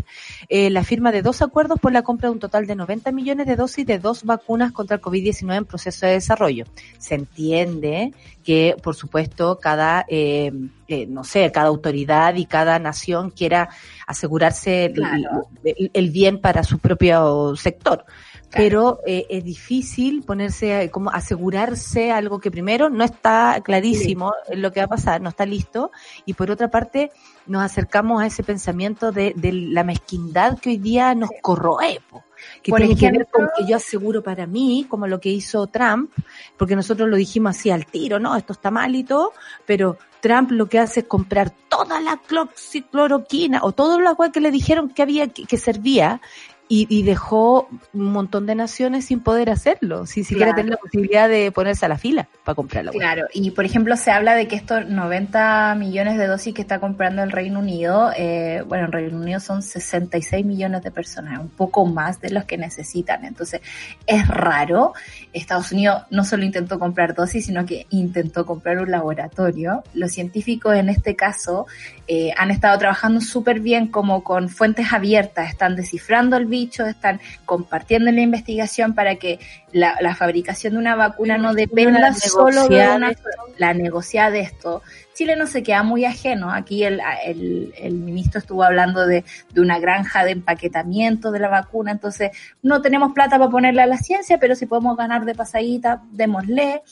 eh, 0.49 0.70
la 0.70 0.82
firma 0.82 1.12
de 1.12 1.22
dos 1.22 1.41
acuerdos 1.41 1.78
por 1.80 1.93
la 1.93 2.03
compra 2.03 2.28
de 2.28 2.32
un 2.32 2.41
total 2.41 2.66
de 2.66 2.74
90 2.74 3.12
millones 3.12 3.47
de 3.47 3.55
dosis 3.57 3.86
de 3.86 3.99
dos 4.01 4.24
vacunas 4.24 4.72
contra 4.72 4.97
el 4.97 5.01
COVID-19 5.03 5.57
en 5.57 5.64
proceso 5.64 6.05
de 6.07 6.12
desarrollo. 6.12 6.64
Se 6.99 7.14
entiende 7.14 8.12
que, 8.43 8.76
por 8.82 8.95
supuesto, 8.97 9.59
cada, 9.61 10.05
eh, 10.09 10.51
eh, 10.89 11.07
no 11.07 11.22
sé, 11.22 11.53
cada 11.53 11.68
autoridad 11.68 12.34
y 12.34 12.47
cada 12.47 12.78
nación 12.78 13.30
quiera 13.30 13.68
asegurarse 14.07 14.86
el- 14.86 14.95
Claro. 14.95 15.49
el, 15.62 15.91
el 15.95 16.11
bien 16.11 16.41
para 16.41 16.64
su 16.64 16.78
propio 16.78 17.55
sector. 17.57 18.05
Claro. 18.51 18.65
Pero 18.65 19.01
eh, 19.07 19.27
es 19.29 19.45
difícil 19.45 20.23
ponerse, 20.23 20.91
como 20.91 21.11
asegurarse 21.11 22.11
algo 22.11 22.41
que 22.41 22.51
primero 22.51 22.89
no 22.89 23.05
está 23.05 23.61
clarísimo 23.63 24.33
lo 24.55 24.73
que 24.73 24.81
va 24.81 24.87
a 24.87 24.89
pasar, 24.89 25.21
no 25.21 25.29
está 25.29 25.45
listo, 25.45 25.91
y 26.25 26.33
por 26.33 26.51
otra 26.51 26.71
parte 26.71 27.11
nos 27.47 27.63
acercamos 27.63 28.23
a 28.23 28.27
ese 28.27 28.43
pensamiento 28.43 29.13
de, 29.13 29.35
de 29.37 29.53
la 29.53 29.85
mezquindad 29.85 30.59
que 30.59 30.71
hoy 30.71 30.79
día 30.79 31.15
nos 31.15 31.31
corroe, 31.43 32.01
po, 32.09 32.25
que 32.63 32.71
Por 32.71 32.81
tiene 32.81 32.97
que 32.97 33.11
ver 33.11 33.27
con 33.31 33.49
que 33.57 33.67
yo 33.67 33.77
aseguro 33.77 34.23
para 34.23 34.47
mí, 34.47 34.87
como 34.89 35.07
lo 35.07 35.21
que 35.21 35.29
hizo 35.29 35.67
Trump, 35.67 36.11
porque 36.57 36.77
nosotros 36.77 37.09
lo 37.09 37.17
dijimos 37.17 37.57
así 37.57 37.71
al 37.71 37.87
tiro, 37.87 38.19
¿no? 38.19 38.37
Esto 38.37 38.53
está 38.53 38.71
mal 38.71 38.95
y 38.95 39.05
todo, 39.05 39.33
pero 39.67 39.99
Trump 40.21 40.51
lo 40.51 40.67
que 40.67 40.79
hace 40.79 41.01
es 41.01 41.07
comprar 41.07 41.51
toda 41.69 42.01
la 42.01 42.17
cloxicloroquina 42.17 43.61
o 43.63 43.73
todo 43.73 44.01
lo 44.01 44.17
cual 44.17 44.33
que 44.33 44.41
le 44.41 44.51
dijeron 44.51 44.89
que 44.91 45.03
había 45.03 45.29
que, 45.29 45.45
que 45.45 45.57
servía 45.57 46.21
y, 46.69 46.87
y 46.89 47.03
dejó 47.03 47.69
un 47.95 48.12
montón 48.12 48.47
de 48.47 48.55
naciones 48.55 49.07
sin 49.07 49.21
poder 49.21 49.51
hacerlo, 49.51 50.07
sin 50.07 50.25
siquiera 50.25 50.53
Claro. 50.53 50.57
tener 50.57 50.71
la 50.73 50.77
posibilidad 50.77 51.29
de 51.29 51.51
ponerse 51.51 51.87
a 51.87 51.89
la 51.89 51.99
fila 51.99 52.29
para 52.45 52.55
comprar 52.55 52.85
la 52.85 52.93
Claro, 52.93 53.27
y 53.33 53.51
por 53.53 53.64
ejemplo 53.64 53.97
se 53.97 54.11
habla 54.11 54.35
de 54.35 54.49
que 54.49 54.57
estos 54.57 54.87
90 54.87 55.75
millones 55.77 56.19
de 56.19 56.27
dosis 56.27 56.55
que 56.55 56.62
está 56.62 56.79
comprando 56.79 57.23
el 57.23 57.33
Reino 57.33 57.59
Unido, 57.59 58.11
eh, 58.16 58.62
bueno, 58.66 58.87
en 58.87 58.93
Reino 58.93 59.19
Unido 59.19 59.41
son 59.41 59.62
66 59.62 60.45
millones 60.45 60.83
de 60.83 60.91
personas, 60.91 61.41
un 61.41 61.49
poco 61.49 61.87
más 61.87 62.21
de 62.21 62.31
los 62.31 62.45
que 62.45 62.59
necesitan. 62.59 63.25
Entonces 63.25 63.61
es 64.07 64.29
raro. 64.29 64.93
Estados 65.33 65.73
Unidos 65.73 66.03
no 66.11 66.25
solo 66.25 66.45
intentó 66.45 66.79
comprar 66.79 67.14
dosis, 67.14 67.47
sino 67.47 67.64
que 67.64 67.87
intentó 67.91 68.45
comprar 68.45 68.79
un 68.79 68.91
laboratorio. 68.91 69.83
Los 69.95 70.12
científicos 70.12 70.75
en 70.77 70.89
este 70.89 71.16
caso 71.16 71.66
eh, 72.07 72.33
han 72.37 72.51
estado 72.51 72.79
trabajando 72.79 73.21
súper 73.21 73.61
bien 73.61 73.89
como 73.89 74.23
con 74.23 74.49
fuentes 74.49 74.93
abiertas, 74.93 75.49
están 75.49 75.77
descifrando 75.77 76.37
el 76.37 76.47
están 76.65 77.21
compartiendo 77.45 78.11
la 78.11 78.21
investigación 78.21 78.95
para 78.95 79.17
que 79.17 79.39
la, 79.73 79.97
la 80.01 80.15
fabricación 80.15 80.75
de 80.75 80.79
una 80.79 80.97
vacuna 80.97 81.39
no 81.39 81.55
dependa 81.55 82.13
solo 82.15 82.69
de 82.69 82.89
una, 82.89 83.13
la 83.59 83.75
negociar 83.75 84.33
de 84.33 84.41
esto. 84.41 84.83
Chile 85.15 85.37
no 85.37 85.47
se 85.47 85.63
queda 85.63 85.83
muy 85.83 86.05
ajeno. 86.05 86.53
Aquí 86.53 86.85
el, 86.85 87.01
el, 87.25 87.75
el 87.77 87.95
ministro 87.95 88.39
estuvo 88.39 88.63
hablando 88.63 89.07
de, 89.07 89.25
de 89.53 89.61
una 89.61 89.79
granja 89.79 90.25
de 90.25 90.33
empaquetamiento 90.33 91.31
de 91.31 91.41
la 91.41 91.49
vacuna, 91.49 91.93
entonces 91.93 92.31
no 92.63 92.81
tenemos 92.83 93.13
plata 93.13 93.39
para 93.39 93.51
ponerle 93.51 93.83
a 93.83 93.87
la 93.87 93.99
ciencia, 93.99 94.39
pero 94.39 94.55
si 94.55 94.67
podemos 94.67 94.97
ganar 94.97 95.25
de 95.25 95.35
pasadita, 95.35 96.03
démosle. 96.13 96.83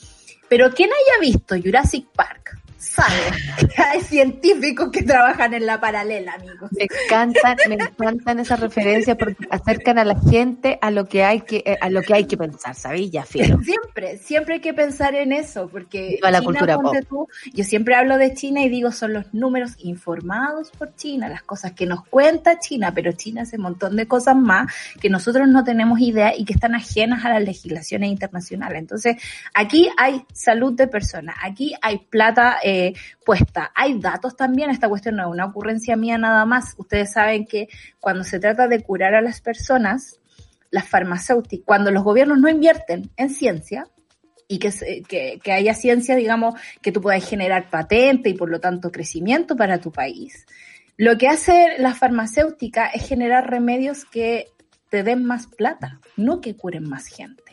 Pero 0.49 0.71
quien 0.71 0.89
haya 0.89 1.19
visto 1.21 1.55
Jurassic 1.55 2.07
Park 2.15 2.56
sabe 2.77 3.15
que 3.75 3.81
hay 3.81 4.01
científicos 4.01 4.89
que 4.91 5.03
trabajan 5.03 5.53
en 5.53 5.65
la 5.65 5.79
paralela, 5.79 6.33
amigos. 6.33 6.69
Me 6.71 6.83
encantan, 6.83 7.57
me 7.67 7.75
encantan 7.75 8.39
esas 8.39 8.59
referencias 8.59 9.17
porque 9.17 9.47
acercan 9.49 9.99
a 9.99 10.05
la 10.05 10.19
gente 10.19 10.77
a 10.81 10.91
lo 10.91 11.07
que 11.07 11.23
hay 11.23 11.41
que, 11.41 11.77
a 11.79 11.89
lo 11.89 12.01
que 12.01 12.13
hay 12.13 12.25
que 12.25 12.37
pensar, 12.37 12.75
¿sabes? 12.75 13.09
Ya, 13.11 13.23
filo. 13.23 13.59
Siempre, 13.63 14.17
siempre 14.17 14.55
hay 14.55 14.61
que 14.61 14.73
pensar 14.73 15.15
en 15.15 15.31
eso, 15.31 15.67
porque 15.69 16.19
la 16.21 16.41
cultura 16.41 16.77
tú, 17.07 17.27
yo 17.53 17.63
siempre 17.63 17.95
hablo 17.95 18.17
de 18.17 18.33
China 18.33 18.61
y 18.61 18.69
digo 18.69 18.91
son 18.91 19.13
los 19.13 19.33
números 19.33 19.73
informados 19.79 20.71
por 20.71 20.95
China, 20.95 21.29
las 21.29 21.43
cosas 21.43 21.73
que 21.73 21.85
nos 21.85 22.05
cuenta 22.05 22.59
China, 22.59 22.91
pero 22.93 23.11
China 23.11 23.43
hace 23.43 23.57
un 23.57 23.63
montón 23.63 23.95
de 23.95 24.07
cosas 24.07 24.35
más 24.35 24.71
que 24.99 25.09
nosotros 25.09 25.47
no 25.47 25.63
tenemos 25.63 25.99
idea 25.99 26.35
y 26.35 26.45
que 26.45 26.53
están 26.53 26.75
ajenas 26.75 27.25
a 27.25 27.29
las 27.29 27.43
legislaciones 27.43 28.09
internacionales. 28.09 28.79
Entonces, 28.79 29.15
aquí 29.53 29.89
hay 29.97 30.23
salud 30.33 30.73
de 30.73 30.87
personas, 30.87 31.35
aquí 31.41 31.75
hay 31.81 31.99
plata 31.99 32.57
eh, 32.67 32.93
puesta, 33.25 33.71
hay 33.73 33.99
datos 33.99 34.35
también, 34.35 34.69
esta 34.69 34.89
cuestión 34.89 35.15
no 35.15 35.23
es 35.23 35.31
una 35.31 35.45
ocurrencia 35.45 35.95
mía 35.95 36.17
nada 36.17 36.45
más. 36.45 36.75
Ustedes 36.77 37.13
saben 37.13 37.45
que 37.45 37.69
cuando 37.99 38.23
se 38.23 38.39
trata 38.39 38.67
de 38.67 38.81
curar 38.81 39.15
a 39.15 39.21
las 39.21 39.41
personas, 39.41 40.19
las 40.69 40.87
farmacéuticas, 40.87 41.65
cuando 41.65 41.91
los 41.91 42.03
gobiernos 42.03 42.39
no 42.39 42.49
invierten 42.49 43.09
en 43.15 43.29
ciencia, 43.29 43.87
y 44.49 44.59
que, 44.59 45.39
que 45.43 45.51
haya 45.51 45.73
ciencia, 45.73 46.15
digamos, 46.15 46.55
que 46.81 46.93
tú 46.93 47.01
puedas 47.01 47.27
generar 47.27 47.69
patente 47.69 48.29
y 48.29 48.33
por 48.33 48.49
lo 48.49 48.61
tanto 48.61 48.91
crecimiento 48.91 49.57
para 49.57 49.79
tu 49.79 49.91
país. 49.91 50.45
Lo 50.95 51.17
que 51.17 51.27
hace 51.27 51.75
la 51.77 51.93
farmacéutica 51.93 52.87
es 52.87 53.07
generar 53.07 53.49
remedios 53.49 54.05
que 54.05 54.47
te 54.89 55.03
den 55.03 55.25
más 55.25 55.47
plata, 55.47 55.99
no 56.15 56.41
que 56.41 56.55
curen 56.55 56.87
más 56.89 57.07
gente. 57.07 57.46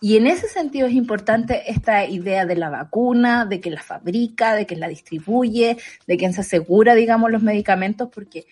Y 0.00 0.16
en 0.16 0.26
ese 0.26 0.48
sentido 0.48 0.86
es 0.86 0.94
importante 0.94 1.70
esta 1.70 2.06
idea 2.06 2.46
de 2.46 2.56
la 2.56 2.70
vacuna, 2.70 3.44
de 3.44 3.60
que 3.60 3.70
la 3.70 3.82
fabrica, 3.82 4.54
de 4.54 4.66
que 4.66 4.74
la 4.76 4.88
distribuye, 4.88 5.76
de 6.06 6.16
quien 6.16 6.32
se 6.32 6.40
asegura, 6.40 6.94
digamos, 6.94 7.30
los 7.30 7.42
medicamentos, 7.42 8.08
porque 8.12 8.46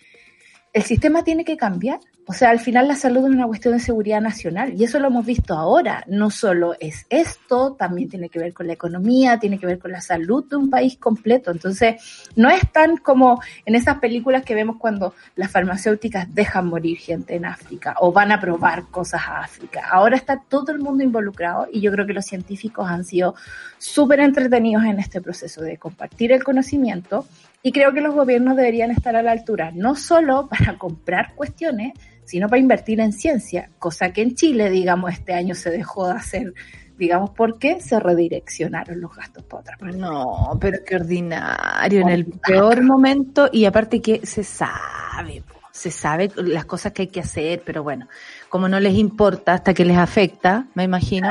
el 0.73 0.83
sistema 0.83 1.25
tiene 1.25 1.45
que 1.45 1.57
cambiar. 1.57 2.01
O 2.31 2.35
sea, 2.35 2.51
al 2.51 2.61
final 2.61 2.87
la 2.87 2.95
salud 2.95 3.25
es 3.25 3.31
una 3.31 3.47
cuestión 3.47 3.73
de 3.73 3.81
seguridad 3.81 4.21
nacional 4.21 4.75
y 4.79 4.85
eso 4.85 4.99
lo 4.99 5.09
hemos 5.09 5.25
visto 5.25 5.55
ahora. 5.55 6.05
No 6.09 6.29
solo 6.29 6.75
es 6.79 7.07
esto, 7.09 7.73
también 7.73 8.11
tiene 8.11 8.29
que 8.29 8.39
ver 8.39 8.53
con 8.53 8.67
la 8.67 8.75
economía, 8.75 9.39
tiene 9.39 9.59
que 9.59 9.65
ver 9.65 9.79
con 9.79 9.93
la 9.93 10.03
salud 10.03 10.45
de 10.45 10.57
un 10.57 10.69
país 10.69 10.99
completo. 10.99 11.51
Entonces, 11.51 12.29
no 12.37 12.51
es 12.51 12.71
tan 12.71 12.99
como 12.99 13.41
en 13.65 13.75
esas 13.75 13.99
películas 13.99 14.45
que 14.45 14.55
vemos 14.55 14.77
cuando 14.77 15.15
las 15.37 15.51
farmacéuticas 15.51 16.35
dejan 16.35 16.67
morir 16.67 16.99
gente 16.99 17.35
en 17.35 17.47
África 17.47 17.95
o 17.99 18.13
van 18.13 18.31
a 18.31 18.39
probar 18.39 18.89
cosas 18.91 19.23
a 19.27 19.41
África. 19.41 19.89
Ahora 19.91 20.17
está 20.17 20.39
todo 20.47 20.71
el 20.71 20.81
mundo 20.81 21.03
involucrado 21.03 21.67
y 21.73 21.81
yo 21.81 21.91
creo 21.93 22.07
que 22.07 22.13
los 22.13 22.27
científicos 22.27 22.91
han 22.91 23.07
sido 23.07 23.37
súper 23.79 24.21
entretenidos 24.21 24.85
en 24.85 24.99
este 24.99 25.23
proceso 25.23 25.63
de 25.63 25.79
compartir 25.79 26.33
el 26.33 26.45
conocimiento 26.45 27.25
y 27.63 27.73
creo 27.73 27.93
que 27.93 28.01
los 28.01 28.15
gobiernos 28.15 28.57
deberían 28.57 28.91
estar 28.91 29.17
a 29.17 29.23
la 29.23 29.33
altura, 29.33 29.71
no 29.75 29.95
solo 29.95 30.49
para 30.51 30.79
comprar 30.79 31.35
cuestiones, 31.35 31.93
sino 32.25 32.49
para 32.49 32.61
invertir 32.61 33.01
en 33.01 33.13
ciencia, 33.13 33.71
cosa 33.79 34.13
que 34.13 34.23
en 34.23 34.35
Chile, 34.35 34.71
digamos, 34.71 35.13
este 35.13 35.33
año 35.33 35.55
se 35.55 35.71
dejó 35.71 36.07
de 36.09 36.13
hacer, 36.13 36.53
digamos, 36.99 37.31
porque 37.31 37.81
se 37.81 37.99
redireccionaron 37.99 39.01
los 39.01 39.15
gastos 39.17 39.45
para 39.45 39.61
otra 39.63 39.77
parte. 39.79 39.97
No, 39.97 40.59
pero 40.61 40.79
qué 40.87 40.97
ordinario, 40.97 42.03
en 42.03 42.11
el 42.11 42.27
peor 42.27 42.83
momento 42.83 43.49
y 43.51 43.65
aparte 43.65 44.03
que 44.03 44.27
se 44.27 44.45
sabe, 44.45 45.43
se 45.73 45.91
sabe 45.91 46.31
las 46.37 46.67
cosas 46.67 46.93
que 46.93 47.03
hay 47.03 47.09
que 47.09 47.21
hacer, 47.21 47.63
pero 47.65 47.83
bueno, 47.83 48.09
como 48.51 48.69
no 48.69 48.79
les 48.79 48.95
importa 48.95 49.55
hasta 49.55 49.73
que 49.73 49.87
les 49.87 49.97
afecta, 49.97 50.67
me 50.75 50.85
imagino. 50.85 51.31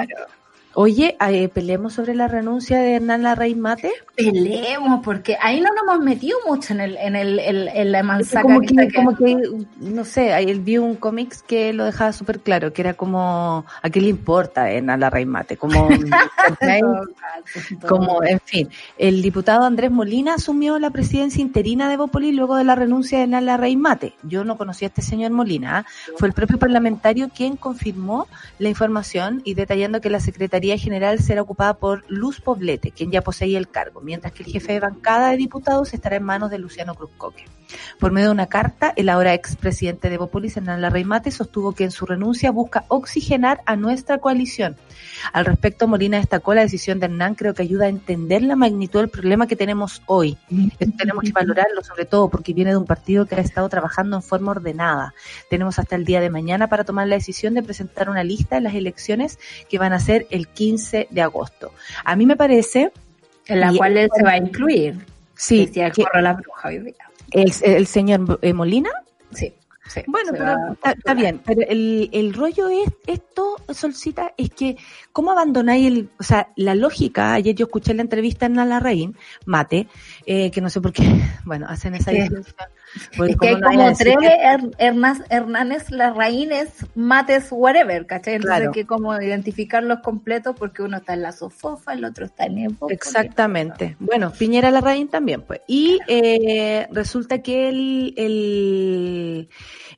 Oye, 0.80 1.18
eh, 1.28 1.50
peleemos 1.50 1.94
sobre 1.94 2.14
la 2.14 2.28
renuncia 2.28 2.78
de 2.78 2.94
Hernán 2.94 3.24
Larraín 3.24 3.60
Mate. 3.60 3.92
Peleemos, 4.16 5.02
porque 5.04 5.36
ahí 5.42 5.60
no 5.60 5.70
nos 5.74 5.82
hemos 5.96 6.06
metido 6.06 6.38
mucho 6.48 6.72
en 6.74 6.82
el, 6.82 6.98
en 6.98 7.16
el, 7.16 7.40
en, 7.40 7.68
en 7.68 7.92
la 7.92 8.04
manzaca 8.04 8.44
como 8.44 8.62
que 8.62 8.68
que, 8.68 8.74
está 8.76 8.88
que- 8.88 8.94
como 8.94 9.16
que, 9.18 9.66
no 9.80 10.06
sé, 10.06 10.34
ahí 10.34 10.46
él 10.52 10.60
vio 10.60 10.84
un 10.84 10.96
cómics 10.96 11.42
que 11.42 11.74
lo 11.74 11.84
dejaba 11.84 12.14
súper 12.14 12.42
claro, 12.42 12.74
que 12.74 12.84
era 12.84 12.94
como, 12.94 13.66
¿a 13.82 13.90
qué 13.90 14.02
le 14.02 14.10
importa 14.10 14.70
Hernán 14.70 15.00
Larraín 15.00 15.30
Mate? 15.30 15.58
Como. 15.58 15.90
Como, 17.88 18.24
en 18.24 18.40
fin, 18.44 18.70
el 18.98 19.22
diputado 19.22 19.64
Andrés 19.66 19.92
Molina 19.92 20.36
asumió 20.36 20.80
la 20.80 20.90
presidencia 20.90 21.42
interina 21.42 21.90
de 21.90 21.98
Bópoli 21.98 22.32
luego 22.32 22.56
de 22.56 22.64
la 22.64 22.76
renuncia 22.76 23.20
de 23.20 23.28
Nala 23.28 23.58
Rey 23.58 23.76
Mate. 23.78 24.14
Yo 24.24 24.44
no 24.44 24.58
conocía 24.58 24.88
a 24.88 24.90
este 24.90 25.02
señor 25.02 25.32
Molina, 25.32 25.86
fue 26.18 26.28
el 26.28 26.34
propio 26.34 26.58
parlamentario 26.60 27.30
quien 27.36 27.56
confirmó 27.56 28.28
la 28.60 28.70
información 28.70 29.42
y 29.46 29.54
detallando 29.54 30.02
que 30.02 30.10
la 30.10 30.20
Secretaría 30.20 30.67
General 30.76 31.20
será 31.20 31.44
ocupada 31.44 31.76
por 31.76 32.04
Luz 32.10 32.42
Poblete, 32.42 32.92
quien 32.92 33.12
ya 33.12 33.22
poseía 33.22 33.60
el 33.60 33.70
cargo, 33.70 34.02
mientras 34.02 34.34
que 34.34 34.44
el 34.44 34.52
jefe 34.52 34.74
de 34.74 34.80
bancada 34.80 35.30
de 35.30 35.38
diputados 35.38 35.94
estará 35.94 36.16
en 36.16 36.24
manos 36.24 36.50
de 36.50 36.58
Luciano 36.58 36.96
Cruzcoque. 36.96 37.46
Por 38.00 38.12
medio 38.12 38.28
de 38.28 38.34
una 38.34 38.48
carta, 38.48 38.94
el 38.96 39.10
ahora 39.10 39.34
expresidente 39.34 40.10
de 40.10 40.18
Bópolis, 40.18 40.58
Hernán 40.58 40.82
Larraín 40.82 41.08
Mate, 41.08 41.32
sostuvo 41.32 41.74
que 41.74 41.84
en 41.84 41.92
su 41.92 42.06
renuncia 42.06 42.52
busca 42.52 42.86
oxigenar 42.88 43.62
a 43.66 43.76
nuestra 43.76 44.20
coalición. 44.20 44.76
Al 45.34 45.46
respecto, 45.46 45.88
Molina 45.88 46.18
destacó 46.18 46.54
la 46.54 46.62
decisión 46.62 47.00
de 47.00 47.06
Hernán, 47.06 47.36
creo 47.36 47.54
que 47.54 47.64
ayuda 47.64 47.86
a 47.86 47.90
entender 47.90 48.42
la 48.44 48.56
magnitud 48.56 49.00
del 49.00 49.10
problema 49.10 49.48
que 49.48 49.56
tenemos 49.56 50.02
hoy. 50.06 50.38
Esto 50.80 50.96
tenemos 50.98 51.24
que 51.24 51.32
valorarlo, 51.32 51.84
sobre 51.84 52.06
todo 52.06 52.30
porque 52.30 52.54
viene 52.54 52.72
de 52.72 52.78
un 52.78 52.86
partido 52.86 53.26
que 53.26 53.36
ha 53.36 53.40
estado 53.40 53.68
trabajando 53.70 54.16
en 54.16 54.24
forma 54.24 54.52
ordenada. 54.52 55.14
Tenemos 55.50 55.80
hasta 55.80 55.96
el 55.96 56.06
día 56.06 56.22
de 56.22 56.30
mañana 56.30 56.68
para 56.68 56.84
tomar 56.84 57.08
la 57.08 57.16
decisión 57.16 57.54
de 57.54 57.64
presentar 57.64 58.10
una 58.10 58.24
lista 58.24 58.56
de 58.56 58.62
las 58.62 58.76
elecciones 58.76 59.40
que 59.70 59.78
van 59.78 59.94
a 59.94 60.00
ser 60.00 60.28
el 60.30 60.48
15 60.48 61.08
de 61.10 61.22
agosto. 61.22 61.72
A 62.04 62.16
mí 62.16 62.26
me 62.26 62.36
parece, 62.36 62.92
en 63.48 63.60
la 63.60 63.74
cual 63.74 63.98
él 63.98 64.10
se 64.16 64.24
va 64.24 64.32
a 64.32 64.38
incluir. 64.38 65.06
sí, 65.36 65.68
que 65.68 65.92
la 66.22 66.34
bruja 66.34 66.70
hoy 66.70 66.80
día. 66.80 67.07
El, 67.32 67.52
el 67.64 67.88
señor 67.88 68.40
eh, 68.42 68.54
Molina 68.54 68.90
Sí, 69.32 69.54
sí. 69.88 70.02
Bueno, 70.08 70.32
pero 70.32 70.74
está, 70.74 70.92
está 70.92 71.14
bien, 71.14 71.42
pero 71.46 71.62
el, 71.68 72.10
el 72.14 72.34
rollo 72.34 72.70
es 72.70 72.90
esto, 73.06 73.58
Solcita, 73.70 74.34
es 74.38 74.52
que 74.52 74.78
cómo 75.12 75.32
abandonáis 75.32 75.88
el, 75.88 76.10
o 76.20 76.24
sea, 76.24 76.50
la 76.56 76.76
lógica, 76.76 77.34
ayer 77.34 77.56
yo 77.56 77.66
escuché 77.66 77.94
la 77.94 78.04
entrevista 78.04 78.46
en 78.46 78.56
Larraín, 78.56 79.18
Mate, 79.46 79.88
eh, 80.26 80.50
que 80.52 80.62
no 80.62 80.70
sé 80.70 80.82
por 80.82 80.94
qué, 80.94 81.04
bueno, 81.46 81.68
hacen 81.70 81.96
esa. 81.96 82.12
Porque 83.16 83.34
Es 83.34 83.38
que 83.40 83.48
hay 83.50 83.62
como 83.62 83.94
tres 83.94 84.16
que- 84.20 84.28
Her- 84.28 84.76
Hernás, 84.78 85.20
Hernanes, 85.30 85.92
Larraínes, 85.92 86.70
Mates, 86.96 87.48
whatever, 87.52 88.06
¿cachai? 88.06 88.36
Entonces 88.36 88.58
Claro. 88.58 88.72
hay 88.72 88.74
que 88.82 88.88
como 88.88 89.22
identificarlos 89.22 90.00
completos 90.00 90.56
porque 90.58 90.82
uno 90.84 90.98
está 90.98 91.14
en 91.14 91.22
la 91.22 91.32
sofofa, 91.32 91.94
el 91.94 92.06
otro 92.06 92.26
está 92.26 92.46
en 92.46 92.58
Evo. 92.60 92.90
Exactamente. 92.90 93.96
Bueno, 94.00 94.32
Piñera 94.32 94.72
Larraín 94.72 95.10
también, 95.10 95.42
pues. 95.42 95.62
Y 95.68 96.00
eh, 96.08 96.88
resulta 96.92 97.42
que 97.42 97.70
él, 97.70 98.14
él, 98.18 99.50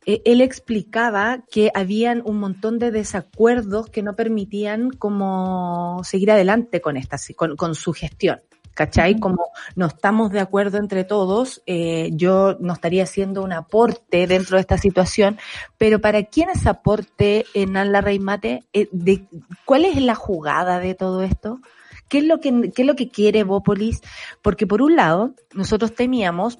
eh, 0.06 0.22
él 0.26 0.42
explicaba 0.42 1.44
que 1.52 1.72
habían 1.74 2.22
un 2.26 2.40
montón 2.40 2.80
de 2.80 2.92
desacuerdos 2.92 3.90
que 3.90 4.02
no 4.04 4.16
permitían 4.16 4.90
como 4.92 6.02
seguir 6.04 6.32
adelante 6.32 6.82
con 6.82 6.98
esta, 6.98 7.18
con, 7.36 7.56
con 7.56 7.76
su 7.76 7.94
gestión. 7.94 8.42
¿Cachai? 8.80 9.20
Como 9.20 9.52
no 9.76 9.88
estamos 9.88 10.32
de 10.32 10.40
acuerdo 10.40 10.78
entre 10.78 11.04
todos, 11.04 11.62
eh, 11.66 12.12
yo 12.14 12.56
no 12.62 12.72
estaría 12.72 13.04
haciendo 13.04 13.44
un 13.44 13.52
aporte 13.52 14.26
dentro 14.26 14.56
de 14.56 14.62
esta 14.62 14.78
situación, 14.78 15.38
pero 15.78 16.00
¿para 16.00 16.24
quién 16.24 16.50
es 16.50 16.66
aporte 16.66 17.46
en 17.54 17.74
la 17.74 18.00
Rey 18.00 18.20
Mate? 18.20 18.64
Eh, 18.72 18.88
de, 18.94 19.26
¿Cuál 19.66 19.84
es 19.84 20.02
la 20.02 20.16
jugada 20.16 20.80
de 20.80 20.96
todo 20.96 21.24
esto? 21.24 21.60
¿Qué 22.08 22.20
es 22.20 22.24
lo 22.24 22.40
que, 22.40 22.72
qué 22.74 22.84
es 22.84 22.88
lo 22.88 22.96
que 22.96 23.10
quiere 23.10 23.44
Bópolis? 23.44 24.00
Porque 24.42 24.66
por 24.66 24.82
un 24.82 24.96
lado, 24.96 25.34
nosotros 25.54 25.94
temíamos 25.94 26.60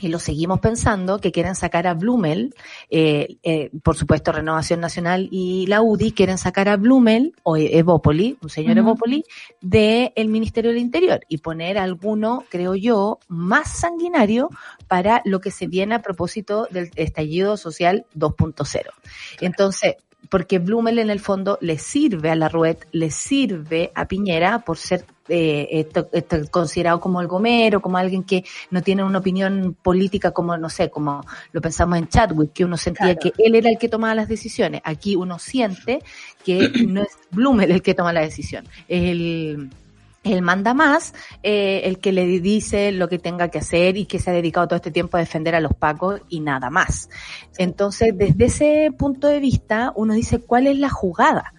y 0.00 0.08
lo 0.08 0.18
seguimos 0.18 0.60
pensando, 0.60 1.20
que 1.20 1.32
quieren 1.32 1.54
sacar 1.54 1.86
a 1.86 1.94
Blumel, 1.94 2.54
eh, 2.90 3.38
eh, 3.42 3.70
por 3.82 3.96
supuesto 3.96 4.32
Renovación 4.32 4.80
Nacional 4.80 5.28
y 5.30 5.66
la 5.66 5.82
UDI 5.82 6.12
quieren 6.12 6.38
sacar 6.38 6.68
a 6.68 6.76
Blumel 6.76 7.34
o 7.42 7.56
Evópoli, 7.56 8.38
un 8.42 8.48
señor 8.48 8.78
Ujú. 8.78 8.88
Evópoli, 8.88 9.24
del 9.60 10.28
Ministerio 10.28 10.70
del 10.70 10.80
Interior 10.80 11.20
y 11.28 11.38
poner 11.38 11.78
alguno, 11.78 12.44
creo 12.48 12.74
yo, 12.74 13.18
más 13.28 13.70
sanguinario 13.70 14.50
para 14.86 15.22
lo 15.24 15.40
que 15.40 15.50
se 15.50 15.66
viene 15.66 15.96
a 15.96 16.02
propósito 16.02 16.68
del 16.70 16.90
estallido 16.94 17.56
social 17.56 18.06
2.0. 18.14 18.90
Entonces, 19.40 19.96
porque 20.30 20.58
Blumel 20.58 20.98
en 20.98 21.10
el 21.10 21.20
fondo 21.20 21.58
le 21.60 21.78
sirve 21.78 22.30
a 22.30 22.34
la 22.34 22.48
Ruet, 22.48 22.86
le 22.92 23.10
sirve 23.10 23.92
a 23.94 24.06
Piñera 24.06 24.60
por 24.60 24.76
ser 24.76 25.04
eh, 25.28 25.68
esto- 25.70 26.08
esto 26.12 26.36
considerado 26.50 27.00
como 27.00 27.20
el 27.20 27.26
gomero, 27.26 27.80
como 27.80 27.98
alguien 27.98 28.22
que 28.22 28.44
no 28.70 28.82
tiene 28.82 29.04
una 29.04 29.18
opinión 29.18 29.76
política 29.82 30.30
como, 30.30 30.56
no 30.56 30.68
sé, 30.70 30.90
como 30.90 31.24
lo 31.52 31.60
pensamos 31.60 31.98
en 31.98 32.08
Chadwick, 32.08 32.52
que 32.52 32.64
uno 32.64 32.76
sentía 32.76 33.14
Claro. 33.16 33.20
que 33.36 33.42
él 33.44 33.54
era 33.54 33.70
el 33.70 33.78
que 33.78 33.88
tomaba 33.88 34.14
las 34.14 34.28
decisiones. 34.28 34.80
Aquí 34.84 35.16
uno 35.16 35.38
siente 35.38 36.00
que 36.44 36.70
no 36.88 37.02
es 37.02 37.18
Blumel 37.30 37.70
el 37.70 37.82
que 37.82 37.94
toma 37.94 38.12
la 38.12 38.20
decisión, 38.20 38.64
es 38.88 39.02
el, 39.10 39.70
el 40.24 40.42
manda 40.42 40.74
más, 40.74 41.14
eh, 41.42 41.82
el 41.84 41.98
que 41.98 42.12
le 42.12 42.26
dice 42.26 42.92
lo 42.92 43.08
que 43.08 43.18
tenga 43.18 43.48
que 43.48 43.58
hacer 43.58 43.96
y 43.96 44.04
que 44.06 44.18
se 44.18 44.30
ha 44.30 44.34
dedicado 44.34 44.66
todo 44.68 44.76
este 44.76 44.90
tiempo 44.90 45.16
a 45.16 45.20
defender 45.20 45.54
a 45.54 45.60
los 45.60 45.74
pacos 45.74 46.20
y 46.28 46.40
nada 46.40 46.70
más. 46.70 47.08
Entonces, 47.56 48.12
desde 48.16 48.44
ese 48.46 48.90
punto 48.98 49.28
de 49.28 49.40
vista, 49.40 49.92
uno 49.94 50.14
dice, 50.14 50.40
¿cuál 50.40 50.66
es 50.66 50.78
la 50.78 50.90
jugada? 50.90 51.52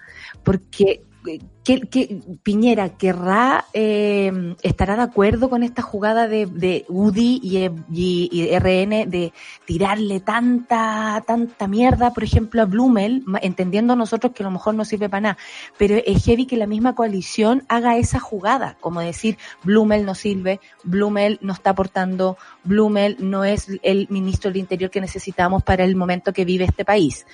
Porque 0.43 1.03
eh, 1.27 1.39
¿qué- 1.69 1.81
qué- 1.81 2.19
Piñera 2.41 2.97
querrá, 2.97 3.65
eh, 3.73 4.55
estará 4.63 4.95
de 4.95 5.03
acuerdo 5.03 5.51
con 5.51 5.61
esta 5.61 5.83
jugada 5.83 6.27
de, 6.27 6.47
de 6.47 6.83
UDI 6.89 7.39
y, 7.43 7.57
eh, 7.57 7.71
y- 7.91 8.29
y 8.31 8.49
RN 8.55 9.05
de 9.05 9.33
tirarle 9.65 10.19
tanta, 10.19 11.23
tanta 11.27 11.67
mierda, 11.67 12.11
por 12.11 12.23
ejemplo, 12.23 12.63
a 12.63 12.65
Blumel, 12.65 13.23
entendiendo 13.43 13.95
nosotros 13.95 14.33
que 14.33 14.41
a 14.41 14.47
lo 14.47 14.51
mejor 14.51 14.73
no 14.73 14.83
sirve 14.83 15.09
para 15.09 15.21
nada, 15.21 15.37
pero 15.77 15.95
es 16.03 16.25
heavy 16.25 16.47
que 16.47 16.57
la 16.57 16.65
misma 16.65 16.95
coalición 16.95 17.63
haga 17.69 17.97
esa 17.97 18.19
jugada, 18.19 18.75
como 18.79 19.01
decir, 19.01 19.37
Blumel 19.63 20.05
no 20.05 20.15
sirve, 20.15 20.59
Blumel 20.83 21.37
no 21.41 21.53
está 21.53 21.69
aportando, 21.71 22.37
Blumel 22.63 23.17
no 23.19 23.43
es 23.43 23.67
el 23.83 24.07
ministro 24.09 24.49
del 24.49 24.57
Interior 24.61 24.89
que 24.89 25.01
necesitamos 25.01 25.61
para 25.61 25.83
el 25.83 25.95
momento 25.95 26.33
que 26.33 26.45
vive 26.45 26.65
este 26.65 26.83
país. 26.83 27.27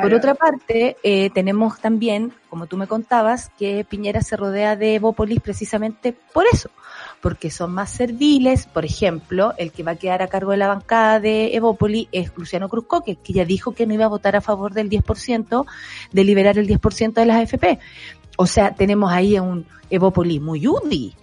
Por 0.00 0.14
otra 0.14 0.34
parte, 0.34 0.96
eh, 1.02 1.28
tenemos 1.34 1.78
también, 1.78 2.32
como 2.48 2.66
tú 2.66 2.78
me 2.78 2.86
contabas, 2.86 3.50
Piñera 3.84 4.22
se 4.22 4.36
rodea 4.36 4.76
de 4.76 4.94
Evópolis 4.94 5.40
precisamente 5.40 6.14
por 6.32 6.44
eso, 6.52 6.70
porque 7.20 7.50
son 7.50 7.72
más 7.72 7.90
serviles. 7.90 8.66
Por 8.66 8.84
ejemplo, 8.84 9.54
el 9.58 9.72
que 9.72 9.82
va 9.82 9.92
a 9.92 9.96
quedar 9.96 10.22
a 10.22 10.28
cargo 10.28 10.50
de 10.50 10.56
la 10.56 10.68
bancada 10.68 11.20
de 11.20 11.54
Evópolis 11.54 12.08
es 12.12 12.32
Luciano 12.36 12.68
Cruzcoque, 12.68 13.16
que 13.16 13.32
ya 13.32 13.44
dijo 13.44 13.72
que 13.72 13.86
no 13.86 13.94
iba 13.94 14.04
a 14.04 14.08
votar 14.08 14.36
a 14.36 14.40
favor 14.40 14.72
del 14.72 14.90
10%, 14.90 15.66
de 16.12 16.24
liberar 16.24 16.58
el 16.58 16.68
10% 16.68 17.12
de 17.12 17.26
las 17.26 17.42
AFP. 17.42 17.78
O 18.36 18.46
sea, 18.46 18.74
tenemos 18.74 19.12
ahí 19.12 19.36
a 19.36 19.42
un 19.42 19.66
Evópolis 19.90 20.40
muy 20.40 20.66
UDI. 20.66 21.14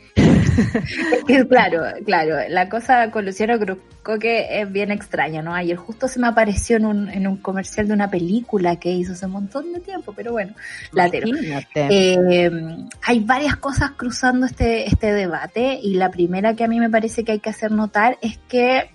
Claro, 1.50 1.84
claro, 2.06 2.36
la 2.50 2.70
cosa 2.70 3.12
con 3.12 3.26
Luciano 3.26 3.60
Cruzcoque 3.60 4.62
es 4.62 4.72
bien 4.72 4.92
extraña, 4.92 5.42
¿no? 5.42 5.54
Ayer 5.54 5.78
justo 5.78 6.08
se 6.08 6.20
me 6.20 6.28
apareció 6.28 6.78
en 6.78 6.86
un, 6.86 7.10
en 7.10 7.28
un 7.28 7.38
comercial 7.38 7.88
de 7.88 7.94
una 7.94 8.10
película 8.10 8.78
que 8.78 8.92
hizo 8.92 9.14
hace 9.14 9.26
un 9.26 9.34
montón 9.34 9.74
de 9.74 9.80
tiempo, 9.80 10.14
pero 10.14 10.32
bueno, 10.32 10.54
latero. 10.92 11.28
Imagínate. 11.28 11.88
Eh, 11.90 12.52
hay 13.04 13.20
varias 13.20 13.56
cosas 13.58 13.92
cruzando 13.92 14.46
este, 14.46 14.88
este 14.88 15.14
debate 15.14 15.80
y 15.82 15.96
la 15.96 16.10
primera 16.10 16.56
que 16.56 16.64
a 16.64 16.68
mí 16.68 16.80
me 16.80 16.90
parece 16.90 17.24
que 17.24 17.34
hay 17.34 17.40
que 17.40 17.50
hacer 17.50 17.72
notar 17.72 18.18
es 18.22 18.38
que 18.48 18.90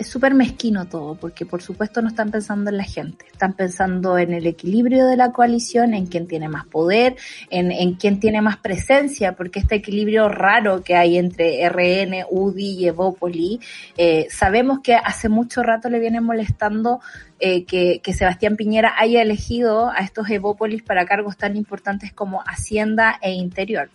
es 0.00 0.08
súper 0.08 0.32
mezquino 0.32 0.86
todo, 0.86 1.14
porque 1.14 1.44
por 1.44 1.60
supuesto 1.60 2.00
no 2.00 2.08
están 2.08 2.30
pensando 2.30 2.70
en 2.70 2.78
la 2.78 2.84
gente, 2.84 3.26
están 3.30 3.52
pensando 3.52 4.16
en 4.16 4.32
el 4.32 4.46
equilibrio 4.46 5.06
de 5.06 5.18
la 5.18 5.30
coalición, 5.30 5.92
en 5.92 6.06
quién 6.06 6.26
tiene 6.26 6.48
más 6.48 6.64
poder, 6.64 7.16
en, 7.50 7.70
en 7.70 7.96
quién 7.96 8.18
tiene 8.18 8.40
más 8.40 8.56
presencia, 8.56 9.36
porque 9.36 9.58
este 9.58 9.74
equilibrio 9.74 10.30
raro 10.30 10.82
que 10.82 10.96
hay 10.96 11.18
entre 11.18 11.68
RN, 11.68 12.24
UDI 12.30 12.78
y 12.78 12.88
Evópoli, 12.88 13.60
eh, 13.98 14.26
sabemos 14.30 14.80
que 14.80 14.94
hace 14.94 15.28
mucho 15.28 15.62
rato 15.62 15.90
le 15.90 16.00
viene 16.00 16.22
molestando 16.22 17.00
eh, 17.38 17.66
que, 17.66 18.00
que 18.02 18.14
Sebastián 18.14 18.56
Piñera 18.56 18.94
haya 18.96 19.20
elegido 19.20 19.90
a 19.90 19.98
estos 19.98 20.30
Evópolis 20.30 20.82
para 20.82 21.04
cargos 21.04 21.36
tan 21.36 21.56
importantes 21.56 22.10
como 22.10 22.40
Hacienda 22.46 23.18
e 23.20 23.32
Interior. 23.32 23.90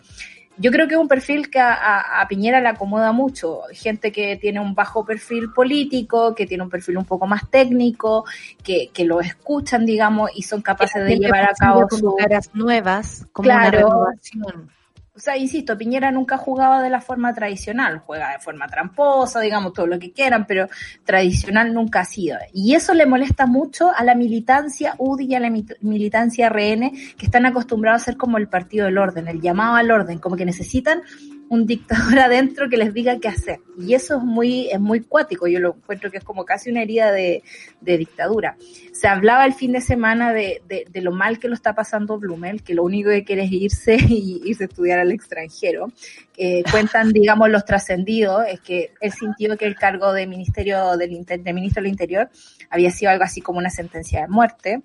Yo 0.58 0.72
creo 0.72 0.88
que 0.88 0.94
es 0.96 1.00
un 1.00 1.08
perfil 1.08 1.50
que 1.50 1.60
a, 1.60 1.74
a- 1.74 2.22
a 2.22 2.28
Piñera 2.28 2.62
le 2.62 2.70
acomoda 2.70 3.12
mucho. 3.12 3.62
Gente 3.74 4.12
que 4.12 4.38
tiene 4.38 4.60
un 4.60 4.74
bajo 4.74 5.06
perfil 5.06 5.52
político, 5.52 6.34
que 6.34 6.46
tiene 6.46 6.64
un 6.64 6.70
perfil 6.70 6.98
un 6.98 7.06
poco 7.06 7.28
más 7.28 7.50
técnico, 7.50 8.24
que, 8.64 8.90
que 8.94 9.04
lo 9.06 9.20
escuchan, 9.22 9.86
digamos, 9.86 10.30
y 10.36 10.44
son 10.44 10.62
capaces 10.62 11.04
de 11.04 11.18
llevar 11.18 11.44
a 11.44 11.54
cabo 11.54 11.88
con 11.88 12.00
su... 12.00 12.16
caras 12.16 12.50
nuevas, 12.54 13.28
como 13.34 13.48
Claro. 13.48 13.68
una 13.68 13.72
renovación. 13.78 14.70
O 15.16 15.20
sea, 15.20 15.38
insisto, 15.38 15.78
Piñera 15.78 16.12
nunca 16.12 16.38
jugaba 16.38 16.82
de 16.84 16.90
la 16.90 17.00
forma 17.00 17.34
tradicional, 17.34 18.00
juega 18.00 18.32
de 18.34 18.40
forma 18.40 18.68
tramposa, 18.68 19.40
digamos, 19.40 19.72
todo 19.72 19.88
lo 19.88 19.98
que 19.98 20.12
quieran, 20.12 20.46
pero 20.46 20.68
tradicional 21.06 21.74
nunca 21.74 22.02
ha 22.02 22.06
sido. 22.06 22.38
Y 22.54 22.76
eso 22.76 22.94
le 22.94 23.06
molesta 23.06 23.46
mucho 23.46 23.92
a 23.96 24.04
la 24.04 24.14
militancia 24.14 24.94
UDI 24.98 25.26
y 25.28 25.36
a 25.36 25.40
la 25.40 25.50
mi- 25.50 25.66
militancia 25.80 26.50
RN, 26.50 26.92
que 27.18 27.26
están 27.26 27.46
acostumbrados 27.46 28.02
a 28.02 28.06
ser 28.06 28.18
como 28.18 28.38
el 28.38 28.50
partido 28.50 28.88
del 28.88 28.98
orden, 28.98 29.30
el 29.30 29.40
llamado 29.40 29.76
al 29.76 29.90
orden, 29.90 30.20
como 30.20 30.36
que 30.36 30.46
necesitan 30.46 31.02
un 31.50 31.66
dictador 31.66 32.20
adentro 32.20 32.70
que 32.70 32.78
les 32.78 32.94
diga 32.94 33.20
qué 33.20 33.28
hacer. 33.28 33.60
Y 33.78 33.94
eso 33.94 34.18
es 34.18 34.24
muy, 34.24 34.70
es 34.70 34.80
muy 34.80 35.02
cuático, 35.02 35.48
yo 35.48 35.60
lo 35.60 35.76
encuentro 35.76 36.10
que 36.12 36.18
es 36.18 36.24
como 36.24 36.46
casi 36.46 36.70
una 36.70 36.82
herida 36.82 37.12
de, 37.12 37.44
de 37.82 37.98
dictadura. 37.98 38.58
Se 38.94 39.08
hablaba 39.08 39.46
el 39.46 39.54
fin 39.54 39.74
de 39.74 39.82
semana 39.82 40.34
de, 40.34 40.62
de, 40.68 40.86
de 40.90 41.02
lo 41.02 41.12
mal 41.12 41.40
que 41.40 41.48
lo 41.48 41.54
está 41.54 41.76
pasando 41.76 42.18
Blumel, 42.18 42.64
que 42.64 42.74
lo 42.74 42.84
único 42.84 43.10
que 43.10 43.24
quiere 43.24 43.44
es 43.44 43.52
irse 43.52 43.98
y 44.08 44.42
irse 44.46 44.64
a 44.64 44.68
estudiar 44.68 45.00
al 45.00 45.12
extranjero. 45.12 45.92
Eh, 46.38 46.64
cuentan, 46.72 47.10
digamos, 47.14 47.50
los 47.50 47.66
trascendidos, 47.66 48.46
es 48.48 48.60
que 48.62 48.92
él 49.00 49.12
sintió 49.12 49.58
que 49.58 49.66
el 49.66 49.76
cargo 49.76 50.14
de 50.14 50.28
ministerio 50.28 50.98
del 50.98 51.26
de 51.26 51.54
ministro 51.54 51.82
del 51.82 51.92
Interior 51.92 52.30
había 52.70 52.92
sido 52.92 53.12
algo 53.12 53.24
así 53.24 53.42
como 53.42 53.60
una 53.60 53.70
sentencia 53.70 54.22
de 54.22 54.28
muerte. 54.28 54.82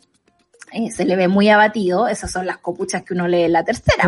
Eh, 0.72 0.90
se 0.90 1.04
le 1.04 1.16
ve 1.16 1.26
muy 1.28 1.48
abatido, 1.48 2.06
esas 2.06 2.30
son 2.30 2.46
las 2.46 2.58
copuchas 2.58 3.02
que 3.02 3.14
uno 3.14 3.26
lee 3.26 3.42
en 3.42 3.52
la 3.52 3.64
tercera, 3.64 4.04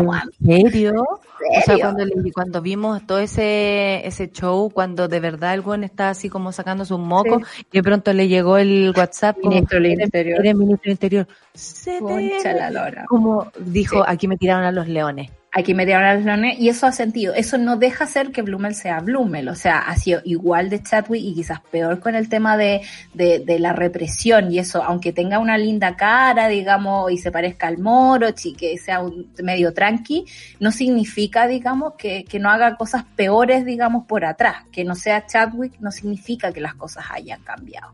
¿En 0.47 0.71
serio? 0.71 0.93
O 1.03 1.61
sea, 1.65 1.77
cuando, 1.77 2.05
le- 2.05 2.31
cuando 2.31 2.61
vimos 2.61 3.05
todo 3.05 3.19
ese, 3.19 4.05
ese 4.07 4.31
show, 4.31 4.69
cuando 4.69 5.07
de 5.09 5.19
verdad 5.19 5.53
el 5.53 5.61
buen 5.61 5.83
está 5.83 6.09
así 6.09 6.29
como 6.29 6.51
sacándose 6.53 6.93
un 6.93 7.05
moco, 7.07 7.41
y 7.71 7.77
de 7.77 7.83
pronto 7.83 8.13
le 8.13 8.27
llegó 8.29 8.57
el 8.57 8.93
WhatsApp 8.95 9.37
Ministro 9.43 9.77
del 9.79 9.91
"Eres- 9.91 10.05
Interior". 10.05 10.41
ministro 10.55 10.81
del 10.83 10.91
Interior. 10.91 11.27
Se 11.53 11.99
te- 12.01 12.53
la 12.53 12.69
lora. 12.71 13.05
Como 13.09 13.51
dijo, 13.59 13.97
Sí. 13.97 14.03
aquí 14.07 14.27
me 14.29 14.37
tiraron 14.37 14.63
a 14.63 14.71
los 14.71 14.87
leones. 14.87 15.31
Aquí 15.55 15.75
me 15.75 15.85
dieron 15.85 16.03
a 16.03 16.15
leones 16.15 16.59
y 16.59 16.69
eso 16.69 16.87
ha 16.87 16.91
sentido. 16.91 17.35
Eso 17.35 17.59
no 17.59 17.77
deja 17.77 18.07
ser 18.07 18.31
que 18.31 18.41
Blumel 18.41 18.73
sea 18.73 18.99
Blumel. 19.01 19.49
O 19.49 19.55
sea, 19.55 19.77
ha 19.77 19.95
sido 19.95 20.19
igual 20.25 20.71
de 20.71 20.81
Chadwick 20.81 21.23
y 21.23 21.35
quizás 21.35 21.61
peor 21.61 21.99
con 21.99 22.15
el 22.15 22.27
tema 22.27 22.57
de, 22.57 22.81
de, 23.13 23.37
de 23.37 23.59
la 23.59 23.71
represión 23.71 24.51
y 24.51 24.57
eso, 24.57 24.81
aunque 24.83 25.13
tenga 25.13 25.37
una 25.37 25.59
linda 25.59 25.95
cara, 25.95 26.47
digamos, 26.47 27.11
y 27.11 27.19
se 27.19 27.31
parezca 27.31 27.67
al 27.67 27.77
moro, 27.77 28.29
que 28.57 28.77
sea 28.79 29.01
un 29.01 29.31
medio 29.43 29.73
tranqui, 29.75 30.25
no 30.59 30.71
significa, 30.71 31.45
digamos, 31.45 31.93
que, 31.99 32.25
que 32.25 32.39
no 32.39 32.49
haga 32.49 32.75
cosas 32.75 33.03
peores, 33.15 33.63
digamos, 33.63 34.05
por 34.05 34.25
atrás. 34.25 34.63
Que 34.71 34.83
no 34.83 34.95
sea 34.95 35.27
Chadwick 35.27 35.79
no 35.79 35.91
significa 35.91 36.51
que 36.51 36.61
las 36.61 36.73
cosas 36.73 37.05
hayan 37.11 37.41
cambiado. 37.43 37.93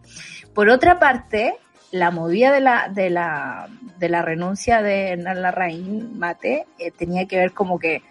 Por 0.54 0.70
otra 0.70 0.98
parte, 0.98 1.58
la 1.92 2.12
movida 2.12 2.52
de 2.52 2.60
la, 2.60 2.90
de 2.90 3.10
la, 3.10 3.68
de 3.98 4.10
la 4.10 4.22
renuncia 4.22 4.82
de 4.82 5.18
Larraín 5.18 6.18
Mate 6.18 6.68
eh, 6.78 6.92
tenía 6.92 7.28
que 7.28 7.38
ver 7.38 7.54
como 7.54 7.80
que, 7.80 8.04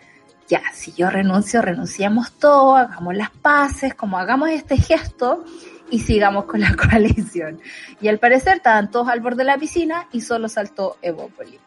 ya, 0.48 0.62
si 0.72 0.92
yo 0.92 1.10
renuncio, 1.10 1.62
renunciamos 1.62 2.32
todo, 2.32 2.76
hagamos 2.76 3.14
las 3.14 3.30
paces, 3.30 3.94
como 3.94 4.18
hagamos 4.18 4.50
este 4.50 4.76
gesto 4.76 5.44
y 5.90 6.00
sigamos 6.00 6.44
con 6.46 6.60
la 6.60 6.74
coalición. 6.90 7.60
Y 8.00 8.08
al 8.08 8.18
parecer 8.18 8.56
estaban 8.56 8.90
todos 8.90 9.08
al 9.08 9.20
borde 9.20 9.38
de 9.38 9.44
la 9.44 9.58
piscina 9.58 10.08
y 10.12 10.20
solo 10.22 10.48
saltó 10.48 10.96
Evópoli. 11.02 11.58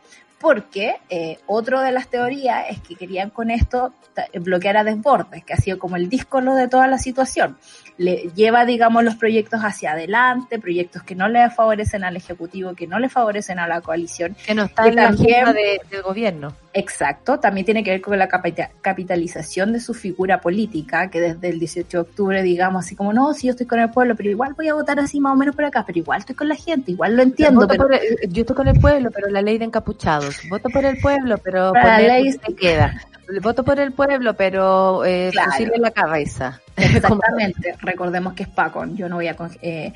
Porque 0.41 0.95
eh, 1.09 1.37
otra 1.45 1.81
de 1.83 1.91
las 1.91 2.07
teorías 2.07 2.65
es 2.69 2.79
que 2.81 2.95
querían 2.95 3.29
con 3.29 3.51
esto 3.51 3.93
bloquear 4.41 4.75
a 4.77 4.83
Desbordes, 4.83 5.45
que 5.45 5.53
ha 5.53 5.57
sido 5.57 5.77
como 5.79 5.95
el 5.95 6.09
díscolo 6.09 6.55
de 6.55 6.67
toda 6.67 6.87
la 6.87 6.97
situación 6.97 7.57
le 7.97 8.31
lleva, 8.33 8.65
digamos, 8.65 9.03
los 9.03 9.15
proyectos 9.15 9.59
hacia 9.61 9.91
adelante, 9.91 10.57
proyectos 10.57 11.03
que 11.03 11.13
no 11.13 11.29
le 11.29 11.47
favorecen 11.51 12.03
al 12.03 12.15
Ejecutivo, 12.15 12.73
que 12.73 12.87
no 12.87 12.97
le 12.97 13.09
favorecen 13.09 13.59
a 13.59 13.67
la 13.67 13.81
coalición. 13.81 14.35
Que 14.43 14.55
no 14.55 14.63
está 14.63 14.87
en 14.87 14.95
la 14.95 15.09
agenda 15.09 15.53
de- 15.53 15.81
del 15.89 16.01
gobierno. 16.01 16.53
Exacto, 16.73 17.39
también 17.39 17.65
tiene 17.65 17.83
que 17.83 17.91
ver 17.91 18.01
con 18.01 18.17
la 18.17 18.27
capita- 18.27 18.71
capitalización 18.81 19.73
de 19.73 19.79
su 19.81 19.93
figura 19.93 20.39
política, 20.41 21.09
que 21.11 21.19
desde 21.19 21.49
el 21.49 21.59
18 21.59 21.97
de 21.97 22.01
octubre, 22.01 22.41
digamos, 22.41 22.85
así 22.85 22.95
como, 22.95 23.13
no, 23.13 23.33
si 23.33 23.47
yo 23.47 23.51
estoy 23.51 23.67
con 23.67 23.79
el 23.79 23.91
pueblo, 23.91 24.15
pero 24.15 24.29
igual 24.29 24.53
voy 24.55 24.69
a 24.69 24.73
votar 24.73 24.99
así 24.99 25.19
más 25.19 25.33
o 25.33 25.35
menos 25.35 25.53
por 25.55 25.65
acá, 25.65 25.83
pero 25.85 25.99
igual 25.99 26.19
estoy 26.19 26.35
con 26.35 26.47
la 26.47 26.55
gente, 26.55 26.91
igual 26.91 27.15
lo 27.15 27.23
entiendo, 27.23 27.67
pero 27.67 27.87
por 27.87 27.99
yo 28.29 28.41
estoy 28.41 28.55
con 28.55 28.67
el 28.69 28.79
pueblo, 28.79 29.11
pero 29.13 29.29
la 29.29 29.41
ley 29.41 29.57
de 29.57 29.65
Voto 30.49 30.69
por 30.69 30.85
el 30.85 30.97
pueblo, 30.99 31.37
pero 31.37 31.73
la 31.73 31.97
ley- 31.99 32.31
se 32.33 32.55
queda. 32.55 33.01
Voto 33.41 33.63
por 33.63 33.79
el 33.79 33.93
pueblo, 33.93 34.33
pero 34.33 35.05
eh, 35.05 35.29
Claro. 35.31 35.51
fusil 35.51 35.71
en 35.73 35.81
la 35.81 35.91
cabeza. 35.91 36.59
Exactamente, 36.75 37.75
recordemos 37.81 38.33
que 38.33 38.43
es 38.43 38.49
Paco, 38.49 38.85
yo 38.93 39.09
no 39.09 39.17
voy 39.17 39.27
a, 39.27 39.35
eh, 39.61 39.93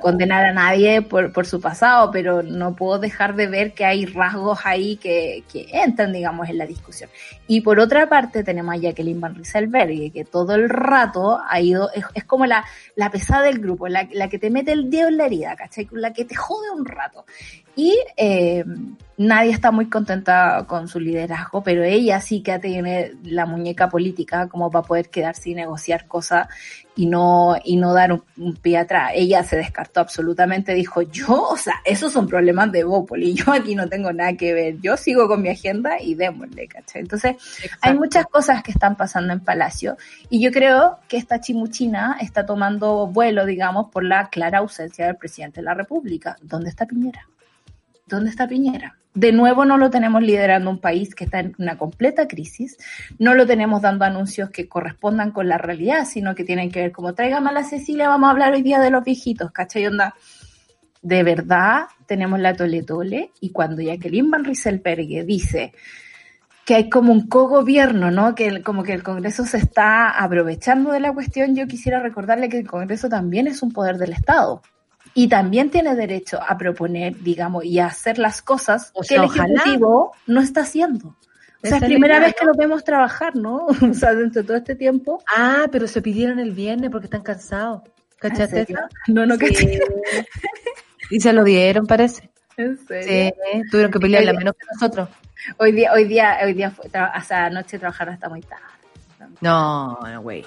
condenar 0.00 0.44
a 0.44 0.52
nadie 0.52 1.02
por, 1.02 1.46
su 1.46 1.60
pasado, 1.60 2.10
pero 2.10 2.42
no 2.42 2.74
puedo 2.74 2.98
dejar 2.98 3.34
de 3.34 3.46
ver 3.46 3.72
que 3.72 3.84
hay 3.84 4.06
rasgos 4.06 4.60
ahí 4.64 4.96
que, 4.96 5.44
entran, 5.72 6.12
digamos, 6.12 6.48
en 6.48 6.58
la 6.58 6.66
discusión. 6.66 7.10
Y 7.46 7.62
por 7.62 7.80
otra 7.80 8.08
parte 8.08 8.44
tenemos 8.44 8.74
a 8.74 8.78
Jacqueline 8.78 9.20
Van 9.20 9.34
Rieselberg, 9.34 10.12
que 10.12 10.24
todo 10.24 10.54
el 10.54 10.68
rato 10.68 11.40
ha 11.48 11.60
ido, 11.60 11.90
es, 11.92 12.24
como 12.24 12.46
la, 12.46 12.64
la 12.96 13.10
pesada 13.10 13.42
del 13.42 13.58
grupo, 13.58 13.88
la, 13.88 14.06
la, 14.12 14.28
que 14.28 14.38
te 14.38 14.50
mete 14.50 14.72
el 14.72 14.90
dedo 14.90 15.08
en 15.08 15.16
la 15.16 15.26
herida, 15.26 15.56
¿cachai? 15.56 15.88
La 15.92 16.12
que 16.12 16.24
te 16.24 16.34
jode 16.34 16.70
un 16.70 16.84
rato. 16.84 17.24
Y 17.76 17.98
eh, 18.16 18.64
nadie 19.16 19.52
está 19.52 19.70
muy 19.70 19.88
contenta 19.88 20.64
con 20.66 20.88
su 20.88 20.98
liderazgo, 20.98 21.62
pero 21.62 21.84
ella 21.84 22.20
sí 22.20 22.42
que 22.42 22.58
tiene 22.58 23.12
la 23.22 23.46
muñeca 23.46 23.88
política 23.88 24.48
como 24.48 24.70
para 24.70 24.86
poder 24.86 25.08
quedarse 25.08 25.50
y 25.50 25.54
negociar 25.54 26.06
cosas 26.10 26.48
y 26.94 27.06
no, 27.06 27.56
y 27.64 27.78
no 27.78 27.94
dar 27.94 28.12
un, 28.12 28.56
pie 28.56 28.76
atrás. 28.76 29.12
Ella 29.14 29.42
se 29.42 29.56
descartó 29.56 30.00
absolutamente, 30.00 30.74
dijo, 30.74 31.00
yo, 31.00 31.44
o 31.44 31.56
sea, 31.56 31.76
esos 31.86 32.12
son 32.12 32.26
problemas 32.26 32.70
de 32.72 32.84
Bópoli, 32.84 33.32
yo 33.34 33.52
aquí 33.52 33.74
no 33.74 33.88
tengo 33.88 34.12
nada 34.12 34.34
que 34.36 34.52
ver, 34.52 34.78
yo 34.82 34.98
sigo 34.98 35.26
con 35.26 35.40
mi 35.40 35.48
agenda 35.48 35.98
y 35.98 36.14
démosle, 36.14 36.68
¿cachai? 36.68 37.00
Entonces, 37.00 37.36
hay 37.80 37.94
muchas 37.94 38.26
cosas 38.26 38.62
que 38.62 38.72
están 38.72 38.96
pasando 38.96 39.32
en 39.32 39.40
Palacio 39.40 39.96
y 40.28 40.42
yo 40.42 40.50
creo 40.50 40.98
que 41.08 41.16
esta 41.16 41.40
chimuchina 41.40 42.18
está 42.20 42.44
tomando 42.44 43.06
vuelo, 43.06 43.46
digamos, 43.46 43.90
por 43.90 44.04
la 44.04 44.28
clara 44.28 44.58
ausencia 44.58 45.06
del 45.06 45.16
presidente 45.16 45.60
de 45.60 45.64
la 45.64 45.74
República. 45.74 46.36
¿Dónde 46.42 46.68
está 46.68 46.84
Piñera? 46.84 47.26
¿Dónde 48.06 48.28
está 48.28 48.46
Piñera? 48.46 48.99
De 49.14 49.32
nuevo 49.32 49.64
no 49.64 49.76
lo 49.76 49.90
tenemos 49.90 50.22
liderando 50.22 50.70
un 50.70 50.80
país 50.80 51.14
que 51.16 51.24
está 51.24 51.40
en 51.40 51.54
una 51.58 51.76
completa 51.76 52.28
crisis, 52.28 52.78
no 53.18 53.34
lo 53.34 53.44
tenemos 53.44 53.82
dando 53.82 54.04
anuncios 54.04 54.50
que 54.50 54.68
correspondan 54.68 55.32
con 55.32 55.48
la 55.48 55.58
realidad, 55.58 56.04
sino 56.04 56.36
que 56.36 56.44
tienen 56.44 56.70
que 56.70 56.80
ver 56.80 56.92
como 56.92 57.12
tráigame 57.12 57.50
a 57.50 57.64
Cecilia, 57.64 58.08
vamos 58.08 58.28
a 58.28 58.30
hablar 58.30 58.52
hoy 58.52 58.62
día 58.62 58.78
de 58.78 58.90
los 58.90 59.02
viejitos, 59.02 59.50
¿cachai? 59.50 59.86
Onda, 59.86 60.14
de 61.02 61.22
verdad 61.24 61.86
tenemos 62.06 62.38
la 62.38 62.54
tole 62.54 62.84
tole 62.84 63.32
y 63.40 63.50
cuando 63.50 63.82
Jacqueline 63.82 64.30
Van 64.30 64.44
Rieselberg 64.44 65.26
dice 65.26 65.72
que 66.64 66.76
hay 66.76 66.88
como 66.88 67.10
un 67.12 67.26
cogobierno, 67.26 68.12
¿no? 68.12 68.36
Que 68.36 68.62
como 68.62 68.84
que 68.84 68.92
el 68.92 69.02
Congreso 69.02 69.44
se 69.44 69.58
está 69.58 70.10
aprovechando 70.10 70.92
de 70.92 71.00
la 71.00 71.12
cuestión, 71.12 71.56
yo 71.56 71.66
quisiera 71.66 71.98
recordarle 71.98 72.48
que 72.48 72.58
el 72.58 72.66
Congreso 72.68 73.08
también 73.08 73.48
es 73.48 73.60
un 73.62 73.72
poder 73.72 73.96
del 73.96 74.12
Estado 74.12 74.62
y 75.14 75.28
también 75.28 75.70
tiene 75.70 75.94
derecho 75.94 76.38
a 76.46 76.56
proponer, 76.58 77.16
digamos, 77.22 77.64
y 77.64 77.78
a 77.78 77.86
hacer 77.86 78.18
las 78.18 78.42
cosas 78.42 78.90
O 78.94 79.00
que 79.02 79.08
sea, 79.08 79.24
el 79.24 79.30
Ejecutivo 79.30 80.12
no 80.26 80.40
está 80.40 80.62
haciendo. 80.62 81.08
O 81.62 81.66
sea, 81.66 81.76
es 81.76 81.84
primera 81.84 82.14
la 82.14 82.20
idea, 82.20 82.28
vez 82.28 82.36
que 82.38 82.46
lo 82.46 82.54
vemos 82.54 82.84
trabajar, 82.84 83.36
¿no? 83.36 83.66
O 83.90 83.94
sea, 83.94 84.14
dentro 84.14 84.42
de 84.42 84.46
todo 84.46 84.56
este 84.56 84.74
tiempo. 84.74 85.22
Ah, 85.34 85.66
pero 85.70 85.86
se 85.86 86.00
pidieron 86.00 86.38
el 86.38 86.52
viernes 86.52 86.90
porque 86.90 87.06
están 87.06 87.22
cansados. 87.22 87.82
¿Cachaste. 88.18 88.66
No, 89.08 89.26
no, 89.26 89.34
Sí. 89.36 89.40
caché. 89.46 89.80
Y 91.10 91.20
se 91.20 91.32
lo 91.32 91.42
dieron, 91.44 91.86
parece. 91.86 92.30
¿En 92.56 92.76
Sí, 92.78 92.84
serio? 92.88 93.32
tuvieron 93.70 93.90
que 93.92 93.98
pelearla 93.98 94.32
menos 94.34 94.54
que 94.54 94.66
nosotros. 94.72 95.08
Hoy 95.56 95.72
día, 95.72 95.92
hoy 95.92 96.04
día, 96.04 96.38
hoy 96.44 96.52
día, 96.52 96.70
fue, 96.70 96.86
o 96.86 97.22
sea, 97.24 97.46
anoche 97.46 97.78
trabajaron 97.78 98.14
hasta 98.14 98.28
muy 98.28 98.42
tarde. 98.42 98.62
No, 99.40 99.98
no, 100.02 100.22
güey. 100.22 100.44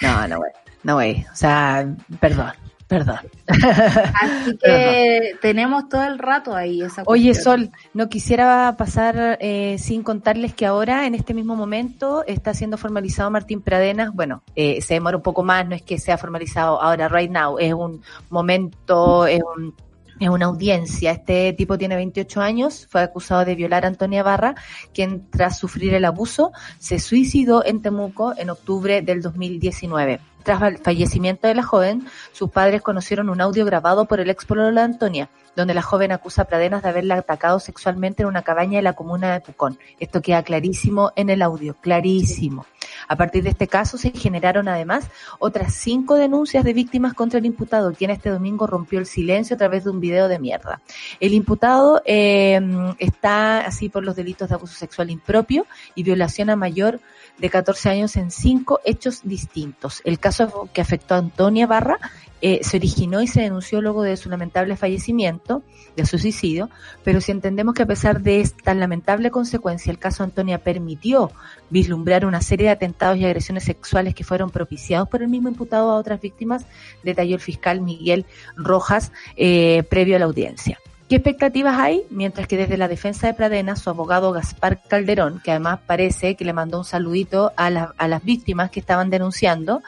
No, 0.00 0.28
no, 0.28 0.38
güey. 0.38 0.52
No, 0.84 0.94
güey. 0.94 1.26
O 1.32 1.36
sea, 1.36 1.86
perdón, 2.20 2.52
perdón. 2.86 3.18
Así 3.46 4.56
que 4.62 5.32
tenemos 5.40 5.88
todo 5.88 6.04
el 6.04 6.18
rato 6.18 6.54
ahí 6.54 6.82
esa 6.82 7.02
Oye, 7.06 7.30
cuestión. 7.32 7.58
Sol, 7.58 7.70
no 7.94 8.08
quisiera 8.08 8.74
pasar 8.78 9.38
eh, 9.40 9.76
sin 9.78 10.02
contarles 10.02 10.54
que 10.54 10.66
ahora, 10.66 11.06
en 11.06 11.14
este 11.14 11.34
mismo 11.34 11.56
momento, 11.56 12.24
está 12.26 12.54
siendo 12.54 12.76
formalizado 12.78 13.30
Martín 13.30 13.60
Pradenas. 13.60 14.12
Bueno, 14.14 14.42
eh, 14.54 14.80
se 14.82 14.94
demora 14.94 15.16
un 15.16 15.22
poco 15.22 15.42
más, 15.42 15.66
no 15.66 15.74
es 15.74 15.82
que 15.82 15.98
sea 15.98 16.18
formalizado 16.18 16.80
ahora, 16.80 17.08
right 17.08 17.30
now. 17.30 17.58
Es 17.58 17.74
un 17.74 18.02
momento, 18.30 19.26
es 19.26 19.40
un 19.56 19.74
es 20.18 20.28
una 20.28 20.46
audiencia. 20.46 21.12
Este 21.12 21.52
tipo 21.52 21.76
tiene 21.78 21.96
28 21.96 22.40
años, 22.40 22.86
fue 22.88 23.02
acusado 23.02 23.44
de 23.44 23.54
violar 23.54 23.84
a 23.84 23.88
Antonia 23.88 24.22
Barra, 24.22 24.54
quien 24.94 25.28
tras 25.30 25.58
sufrir 25.58 25.94
el 25.94 26.04
abuso 26.04 26.52
se 26.78 26.98
suicidó 26.98 27.64
en 27.64 27.82
Temuco 27.82 28.34
en 28.36 28.50
octubre 28.50 29.02
del 29.02 29.20
2019. 29.22 30.20
Tras 30.46 30.62
el 30.62 30.78
fallecimiento 30.78 31.48
de 31.48 31.56
la 31.56 31.64
joven, 31.64 32.06
sus 32.30 32.50
padres 32.50 32.80
conocieron 32.80 33.30
un 33.30 33.40
audio 33.40 33.64
grabado 33.64 34.04
por 34.04 34.20
el 34.20 34.30
ex 34.30 34.46
de 34.46 34.80
Antonia, 34.80 35.28
donde 35.56 35.74
la 35.74 35.82
joven 35.82 36.12
acusa 36.12 36.42
a 36.42 36.44
Pradenas 36.44 36.84
de 36.84 36.88
haberla 36.88 37.16
atacado 37.16 37.58
sexualmente 37.58 38.22
en 38.22 38.28
una 38.28 38.42
cabaña 38.42 38.76
de 38.76 38.82
la 38.82 38.92
comuna 38.92 39.32
de 39.32 39.40
Pucón. 39.40 39.76
Esto 39.98 40.22
queda 40.22 40.44
clarísimo 40.44 41.10
en 41.16 41.30
el 41.30 41.42
audio, 41.42 41.74
clarísimo. 41.74 42.64
A 43.08 43.16
partir 43.16 43.42
de 43.42 43.50
este 43.50 43.66
caso 43.66 43.98
se 43.98 44.12
generaron 44.12 44.68
además 44.68 45.08
otras 45.40 45.74
cinco 45.74 46.14
denuncias 46.14 46.62
de 46.62 46.72
víctimas 46.72 47.14
contra 47.14 47.40
el 47.40 47.46
imputado, 47.46 47.92
quien 47.92 48.10
este 48.10 48.30
domingo 48.30 48.68
rompió 48.68 49.00
el 49.00 49.06
silencio 49.06 49.54
a 49.54 49.58
través 49.58 49.82
de 49.82 49.90
un 49.90 49.98
video 50.00 50.28
de 50.28 50.38
mierda. 50.38 50.80
El 51.18 51.34
imputado 51.34 52.02
eh, 52.04 52.60
está 52.98 53.62
así 53.62 53.88
por 53.88 54.04
los 54.04 54.14
delitos 54.14 54.48
de 54.48 54.54
abuso 54.54 54.74
sexual 54.74 55.10
impropio 55.10 55.66
y 55.96 56.04
violación 56.04 56.50
a 56.50 56.56
mayor 56.56 57.00
de 57.38 57.50
14 57.50 57.90
años 57.90 58.16
en 58.16 58.30
cinco 58.30 58.80
hechos 58.84 59.20
distintos. 59.22 60.00
El 60.04 60.18
caso 60.18 60.68
que 60.72 60.80
afectó 60.80 61.14
a 61.14 61.18
Antonia 61.18 61.66
Barra 61.66 61.98
eh, 62.42 62.60
se 62.62 62.76
originó 62.76 63.22
y 63.22 63.26
se 63.26 63.40
denunció 63.40 63.80
luego 63.80 64.02
de 64.02 64.16
su 64.16 64.28
lamentable 64.28 64.76
fallecimiento, 64.76 65.62
de 65.96 66.04
su 66.04 66.18
suicidio, 66.18 66.68
pero 67.02 67.20
si 67.20 67.32
entendemos 67.32 67.74
que 67.74 67.82
a 67.82 67.86
pesar 67.86 68.20
de 68.20 68.40
esta 68.40 68.74
lamentable 68.74 69.30
consecuencia, 69.30 69.90
el 69.90 69.98
caso 69.98 70.22
Antonia 70.22 70.58
permitió 70.58 71.32
vislumbrar 71.70 72.26
una 72.26 72.42
serie 72.42 72.66
de 72.66 72.72
atentados 72.72 73.16
y 73.16 73.24
agresiones 73.24 73.64
sexuales 73.64 74.14
que 74.14 74.24
fueron 74.24 74.50
propiciados 74.50 75.08
por 75.08 75.22
el 75.22 75.28
mismo 75.28 75.48
imputado 75.48 75.90
a 75.90 75.96
otras 75.96 76.20
víctimas, 76.20 76.66
detalló 77.02 77.36
el 77.36 77.40
fiscal 77.40 77.80
Miguel 77.80 78.26
Rojas 78.54 79.12
eh, 79.36 79.82
previo 79.88 80.16
a 80.16 80.18
la 80.18 80.26
audiencia. 80.26 80.78
¿Qué 81.08 81.16
expectativas 81.16 81.78
hay? 81.78 82.02
Mientras 82.10 82.48
que 82.48 82.56
desde 82.56 82.76
la 82.76 82.88
defensa 82.88 83.28
de 83.28 83.34
Pradena, 83.34 83.76
su 83.76 83.88
abogado 83.90 84.32
Gaspar 84.32 84.80
Calderón, 84.88 85.40
que 85.44 85.52
además 85.52 85.78
parece 85.86 86.34
que 86.34 86.44
le 86.44 86.52
mandó 86.52 86.78
un 86.78 86.84
saludito 86.84 87.52
a, 87.56 87.70
la- 87.70 87.94
a 87.96 88.08
las 88.08 88.24
víctimas 88.24 88.70
que 88.72 88.80
estaban 88.80 89.08
denunciando, 89.08 89.82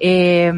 eh, 0.00 0.52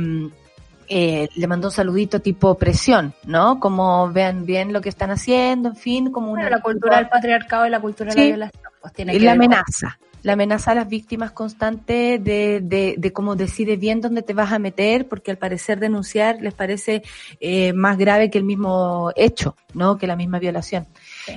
eh, 0.89 1.29
le 1.35 1.47
mandó 1.47 1.69
un 1.69 1.73
saludito 1.73 2.21
tipo 2.21 2.55
presión, 2.55 3.13
¿no? 3.25 3.59
Como 3.61 4.11
vean 4.11 4.47
bien 4.47 4.73
lo 4.73 4.81
que 4.81 4.89
están 4.89 5.11
haciendo, 5.11 5.71
en 5.71 5.77
fin, 5.77 6.11
como 6.13 6.31
una... 6.33 6.43
Bueno, 6.43 6.57
la 6.57 6.63
cultura 6.63 6.97
del 6.97 7.09
patriarcado 7.09 7.67
y 7.67 7.71
la 7.71 7.81
cultura 7.81 8.09
de 8.09 8.13
Sí. 8.15 8.21
la 8.21 8.27
violación. 8.27 8.63
Pues 8.81 8.93
tiene 8.95 9.15
Y 9.15 9.19
que 9.19 9.25
la 9.25 9.33
amenaza, 9.33 9.99
la 10.27 10.33
amenaza 10.33 10.73
a 10.73 10.75
las 10.75 10.89
víctimas 10.89 11.31
constante 11.31 12.19
de, 12.19 12.61
de, 12.61 12.97
de 12.99 13.13
cómo 13.13 13.37
decide 13.37 13.77
bien 13.77 14.01
dónde 14.01 14.23
te 14.23 14.35
vas 14.35 14.51
a 14.51 14.59
meter, 14.59 15.07
porque 15.07 15.31
al 15.31 15.39
parecer 15.39 15.79
denunciar 15.79 16.43
les 16.43 16.53
parece 16.53 17.05
eh, 17.39 17.73
más 17.75 17.97
grave 17.97 18.29
que 18.29 18.39
el 18.39 18.43
mismo 18.43 19.13
hecho, 19.15 19.55
¿no? 19.73 19.97
Que 19.99 20.09
la 20.09 20.17
misma 20.17 20.41
violación. 20.41 20.89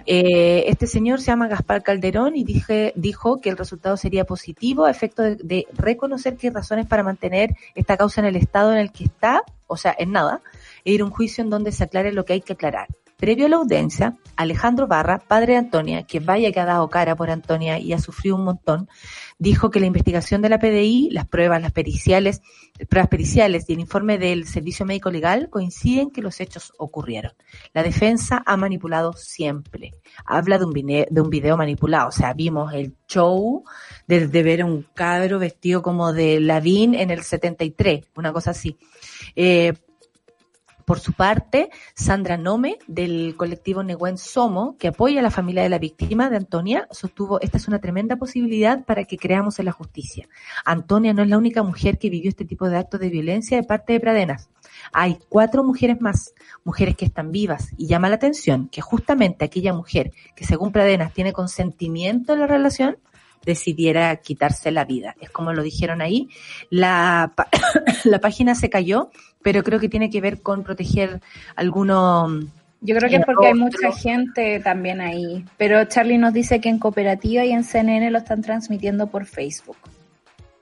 Eh, 0.08 0.64
este 0.66 0.88
señor 0.88 1.22
se 1.22 1.28
llama 1.28 1.48
Gaspar 1.48 1.84
Calderón 1.84 2.36
y 2.36 2.44
dije, 2.44 2.92
dijo 2.96 3.40
que 3.40 3.52
el 3.52 3.58
resultado 3.58 3.96
sería 3.96 4.26
positivo 4.26 4.86
a 4.86 4.90
efecto 4.90 5.22
de, 5.22 5.36
de 5.36 5.68
reconocer 5.74 6.36
que 6.36 6.48
hay 6.48 6.54
razones 6.54 6.88
para 6.88 7.04
mantener 7.04 7.52
esta 7.76 7.96
causa 7.96 8.22
en 8.22 8.26
el 8.26 8.38
estado 8.38 8.72
en 8.72 8.80
el 8.80 8.92
que 8.92 9.04
está, 9.04 9.44
o 9.68 9.78
sea, 9.78 9.96
en 10.00 10.14
nada, 10.14 10.42
e 10.84 10.94
ir 10.94 11.02
a 11.02 11.06
un 11.06 11.12
juicio 11.12 11.44
en 11.44 11.52
donde 11.52 11.72
se 11.72 11.84
aclare 11.84 12.12
lo 12.12 12.26
que 12.26 12.34
hay 12.34 12.42
que 12.42 12.54
aclarar. 12.54 12.88
Previo 13.20 13.48
a 13.48 13.50
la 13.50 13.58
audiencia, 13.58 14.16
Alejandro 14.38 14.88
Barra, 14.88 15.20
padre 15.20 15.52
de 15.52 15.60
Antonia, 15.60 16.04
que 16.04 16.22
vaya 16.22 16.54
que 16.54 16.60
ha 16.62 16.66
dado 16.66 16.90
cara 16.90 17.18
por 17.18 17.30
Antonia 17.30 17.78
y 17.78 17.92
ha 17.92 18.00
sufrido 18.00 18.38
un 18.38 18.46
montón, 18.46 18.88
dijo 19.38 19.70
que 19.72 19.82
la 19.82 19.88
investigación 19.88 20.42
de 20.42 20.48
la 20.48 20.58
PDI, 20.58 21.10
las 21.12 21.28
pruebas, 21.28 21.62
las 21.62 21.74
periciales, 21.74 22.42
pruebas 22.88 23.10
periciales 23.10 23.66
y 23.68 23.74
el 23.74 23.82
informe 23.82 24.18
del 24.18 24.48
Servicio 24.48 24.86
Médico 24.86 25.12
Legal 25.12 25.50
coinciden 25.50 26.12
que 26.12 26.22
los 26.22 26.40
hechos 26.40 26.72
ocurrieron. 26.78 27.34
La 27.74 27.84
defensa 27.84 28.42
ha 28.46 28.56
manipulado 28.56 29.12
siempre. 29.12 29.96
Habla 30.26 30.58
de 30.58 30.64
un, 30.64 31.30
video 31.30 31.58
manipulado, 31.58 32.08
o 32.08 32.14
sea, 32.14 32.32
vimos 32.34 32.74
el 32.74 32.96
show 33.06 33.66
de, 34.08 34.30
de 34.30 34.44
ver 34.44 34.62
a 34.62 34.66
un 34.66 34.84
cabro 34.94 35.40
vestido 35.40 35.82
como 35.82 36.14
de 36.14 36.40
Lavín 36.40 36.96
en 36.96 37.12
el 37.12 37.24
73, 37.24 38.06
una 38.16 38.32
cosa 38.32 38.52
así. 38.52 38.78
Eh, 39.36 39.74
por 40.90 41.00
su 41.00 41.14
parte, 41.14 41.70
Sandra 41.94 42.36
Nome, 42.36 42.80
del 42.88 43.36
colectivo 43.38 43.84
Neguen 43.84 44.18
Somo, 44.18 44.76
que 44.80 44.88
apoya 44.88 45.20
a 45.20 45.22
la 45.22 45.30
familia 45.30 45.62
de 45.62 45.70
la 45.70 45.78
víctima 45.78 46.32
de 46.32 46.38
Antonia, 46.38 46.88
sostuvo, 46.90 47.40
esta 47.42 47.58
es 47.58 47.68
una 47.68 47.78
tremenda 47.78 48.16
posibilidad 48.16 48.84
para 48.86 49.04
que 49.04 49.16
creamos 49.16 49.60
en 49.60 49.66
la 49.66 49.72
justicia. 49.72 50.28
Antonia 50.66 51.14
no 51.14 51.22
es 51.22 51.30
la 51.30 51.38
única 51.38 51.62
mujer 51.62 52.00
que 52.00 52.10
vivió 52.10 52.28
este 52.28 52.44
tipo 52.44 52.68
de 52.68 52.78
actos 52.78 53.00
de 53.02 53.10
violencia 53.10 53.56
de 53.56 53.68
parte 53.68 53.94
de 53.94 54.00
Pradenas. 54.00 54.50
Hay 54.92 55.20
cuatro 55.30 55.64
mujeres 55.64 56.02
más, 56.02 56.34
mujeres 56.64 56.96
que 56.96 57.06
están 57.06 57.32
vivas, 57.32 57.68
y 57.78 57.86
llama 57.86 58.10
la 58.10 58.16
atención 58.16 58.68
que 58.70 58.82
justamente 58.82 59.46
aquella 59.46 59.74
mujer 59.74 60.12
que 60.36 60.44
según 60.44 60.72
Pradenas 60.72 61.14
tiene 61.14 61.34
consentimiento 61.34 62.34
en 62.34 62.40
la 62.40 62.48
relación, 62.48 62.98
decidiera 63.50 64.16
quitarse 64.18 64.72
la 64.72 64.86
vida. 64.86 65.16
Es 65.20 65.30
como 65.32 65.54
lo 65.54 65.64
dijeron 65.64 66.02
ahí. 66.02 66.30
La, 66.70 67.34
la 68.04 68.20
página 68.20 68.54
se 68.56 68.70
cayó, 68.70 69.10
pero 69.42 69.64
creo 69.64 69.80
que 69.80 69.90
tiene 69.90 70.10
que 70.10 70.22
ver 70.22 70.42
con 70.42 70.64
proteger 70.64 71.20
algunos... 71.56 72.46
Yo 72.82 72.96
creo 72.96 73.10
que 73.10 73.16
el 73.16 73.22
es 73.22 73.26
porque 73.26 73.48
hay 73.48 73.54
mucha 73.56 73.92
gente 73.92 74.62
también 74.62 75.02
ahí. 75.02 75.44
Pero 75.58 75.84
Charlie 75.86 76.18
nos 76.18 76.32
dice 76.32 76.62
que 76.62 76.70
en 76.70 76.80
Cooperativa 76.80 77.44
y 77.44 77.52
en 77.52 77.64
CNN 77.64 78.10
lo 78.12 78.20
están 78.20 78.42
transmitiendo 78.42 79.08
por 79.08 79.26
Facebook. 79.26 79.78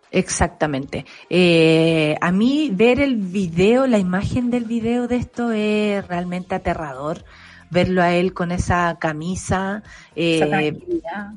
Exactamente. 0.09 1.05
Eh, 1.29 2.15
a 2.21 2.31
mí 2.31 2.71
ver 2.73 2.99
el 3.01 3.17
video, 3.17 3.85
la 3.85 3.99
imagen 3.99 4.49
del 4.49 4.63
video 4.63 5.07
de 5.07 5.17
esto 5.17 5.51
es 5.51 6.07
realmente 6.07 6.55
aterrador. 6.55 7.23
Verlo 7.69 8.01
a 8.01 8.13
él 8.13 8.33
con 8.33 8.51
esa 8.51 8.97
camisa, 8.97 9.83
eh, 10.15 10.39
esa 10.41 11.33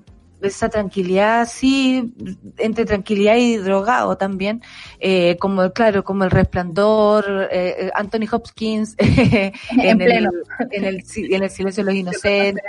tranquilidad, 0.71 1.49
sí, 1.49 2.15
entre 2.59 2.85
tranquilidad 2.85 3.37
y 3.37 3.57
drogado 3.57 4.17
también, 4.17 4.63
eh, 4.99 5.37
como 5.39 5.71
claro, 5.73 6.05
como 6.05 6.25
el 6.25 6.31
resplandor, 6.31 7.49
eh, 7.51 7.91
Anthony 7.95 8.27
Hopkins 8.31 8.95
en, 8.99 10.01
el, 10.01 10.29
en, 10.71 10.85
el, 10.85 11.05
en 11.15 11.43
el 11.43 11.51
silencio 11.51 11.85
de 11.85 11.91
los 11.91 11.95
inocentes, 12.01 12.63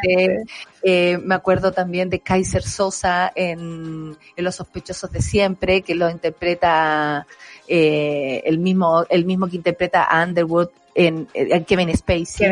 eh, 0.84 1.18
me 1.18 1.36
acuerdo 1.36 1.72
también 1.72 2.10
de 2.10 2.20
Kaiser 2.20 2.64
Sosa 2.64 3.32
en, 3.36 4.18
en 4.36 4.44
Los 4.44 4.56
sospechosos 4.56 5.12
de 5.12 5.22
siempre, 5.22 5.82
que 5.82 5.96
lo 5.96 6.10
interpreta 6.10 7.26
eh, 7.74 8.44
el 8.44 8.60
mismo, 8.60 9.06
el 9.10 9.24
mismo 9.24 9.48
que 9.48 9.56
interpreta 9.56 10.04
a 10.04 10.26
Underwood 10.26 10.68
en, 10.94 11.28
Kevin 11.66 11.96
Spacey. 11.96 12.50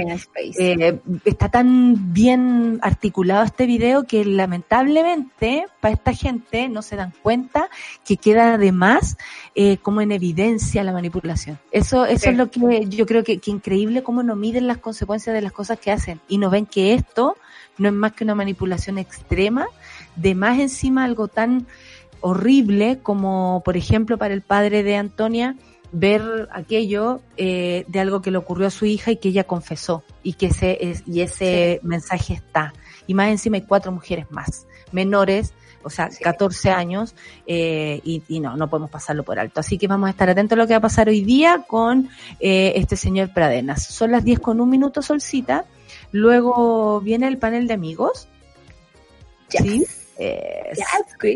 Eh, 0.58 0.98
está 1.26 1.50
tan 1.50 2.14
bien 2.14 2.80
articulado 2.82 3.44
este 3.44 3.66
video 3.66 4.06
que 4.06 4.24
lamentablemente 4.24 5.66
para 5.82 5.94
esta 5.94 6.14
gente 6.14 6.70
no 6.70 6.82
se 6.82 6.96
dan 6.96 7.12
cuenta 7.22 7.70
que 8.06 8.16
queda 8.16 8.54
además 8.54 9.18
eh, 9.56 9.76
como 9.82 10.00
en 10.00 10.14
evidencia 10.14 10.86
la 10.86 10.94
manipulación. 10.94 11.60
Eso, 11.72 12.06
eso 12.06 12.30
es 12.30 12.38
lo 12.38 12.50
que 12.50 12.86
yo 12.88 13.06
creo 13.06 13.26
que, 13.26 13.40
que 13.40 13.52
increíble 13.52 14.04
cómo 14.04 14.24
no 14.24 14.38
miden 14.38 14.68
las 14.68 14.78
consecuencias 14.78 15.36
de 15.36 15.42
las 15.42 15.52
cosas 15.52 15.80
que 15.80 15.92
hacen 15.92 16.22
y 16.30 16.38
no 16.38 16.50
ven 16.50 16.66
que 16.66 16.94
esto 16.94 17.36
no 17.78 17.90
es 17.90 17.94
más 17.94 18.14
que 18.14 18.24
una 18.24 18.36
manipulación 18.36 18.98
extrema 18.98 19.68
de 20.16 20.34
más 20.34 20.60
encima 20.60 21.04
algo 21.04 21.28
tan 21.28 21.68
horrible 22.22 23.00
como 23.02 23.62
por 23.64 23.78
ejemplo 23.78 24.18
para 24.18 24.34
el 24.34 24.42
padre 24.42 24.84
de 24.84 24.96
Antonia 24.96 25.56
ver 25.92 26.48
aquello 26.52 27.22
eh, 27.38 27.86
de 27.88 28.00
algo 28.00 28.22
que 28.22 28.32
le 28.32 28.38
ocurrió 28.38 28.68
a 28.68 28.72
su 28.72 28.86
hija 28.86 29.12
y 29.12 29.18
que 29.18 29.30
ella 29.30 29.44
confesó 29.46 30.04
y 30.22 30.34
que 30.34 30.48
ese 30.48 30.78
es, 30.82 31.04
y 31.08 31.22
ese 31.22 31.80
mensaje 31.84 32.34
está 32.34 32.74
y 33.08 33.14
más 33.14 33.30
encima 33.30 33.58
hay 33.58 33.64
cuatro 33.64 33.92
mujeres 33.92 34.30
más 34.30 34.68
menores 34.92 35.54
o 35.84 35.90
sea, 35.90 36.10
14 36.10 36.72
años, 36.72 37.16
eh, 37.48 38.02
y, 38.04 38.22
y, 38.28 38.40
no, 38.40 38.58
no 38.58 38.70
podemos 38.70 38.90
pasarlo 38.90 39.24
por 39.24 39.40
alto. 39.40 39.60
Así 39.60 39.78
que 39.78 39.88
vamos 39.88 40.08
a 40.08 40.12
estar 40.12 40.30
atentos 40.30 40.58
a 40.58 40.62
lo 40.62 40.68
que 40.68 40.74
va 40.74 40.78
a 40.78 40.82
pasar 40.82 41.08
hoy 41.08 41.22
día 41.22 41.64
con 41.68 42.10
eh, 42.40 42.74
este 42.76 42.96
señor 42.96 43.34
Pradenas. 43.34 43.86
Son 43.86 44.12
las 44.12 44.24
10 44.24 44.40
con 44.40 44.60
un 44.60 44.70
minuto, 44.70 45.02
Solcita. 45.02 45.66
Luego 46.12 47.00
viene 47.02 47.28
el 47.28 47.38
panel 47.38 47.68
de 47.68 47.74
amigos. 47.74 48.28
¿Sí? 49.48 49.86
Eh, 50.20 50.74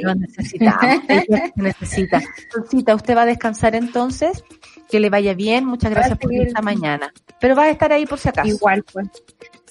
lo 0.01 0.13
necesitamos. 0.13 1.03
necesita. 1.55 2.21
Solcita, 2.51 2.95
usted 2.95 3.15
va 3.15 3.21
a 3.21 3.25
descansar 3.25 3.75
entonces. 3.75 4.43
Que 4.89 4.99
le 4.99 5.09
vaya 5.09 5.34
bien. 5.34 5.65
Muchas 5.65 5.91
gracias 5.91 6.17
por 6.17 6.34
esta 6.34 6.61
mañana. 6.61 7.11
Pero 7.39 7.55
va 7.55 7.63
a 7.63 7.69
estar 7.69 7.91
ahí 7.91 8.05
por 8.05 8.19
si 8.19 8.29
acaso. 8.29 8.49
Igual, 8.49 8.84
pues. 8.91 9.07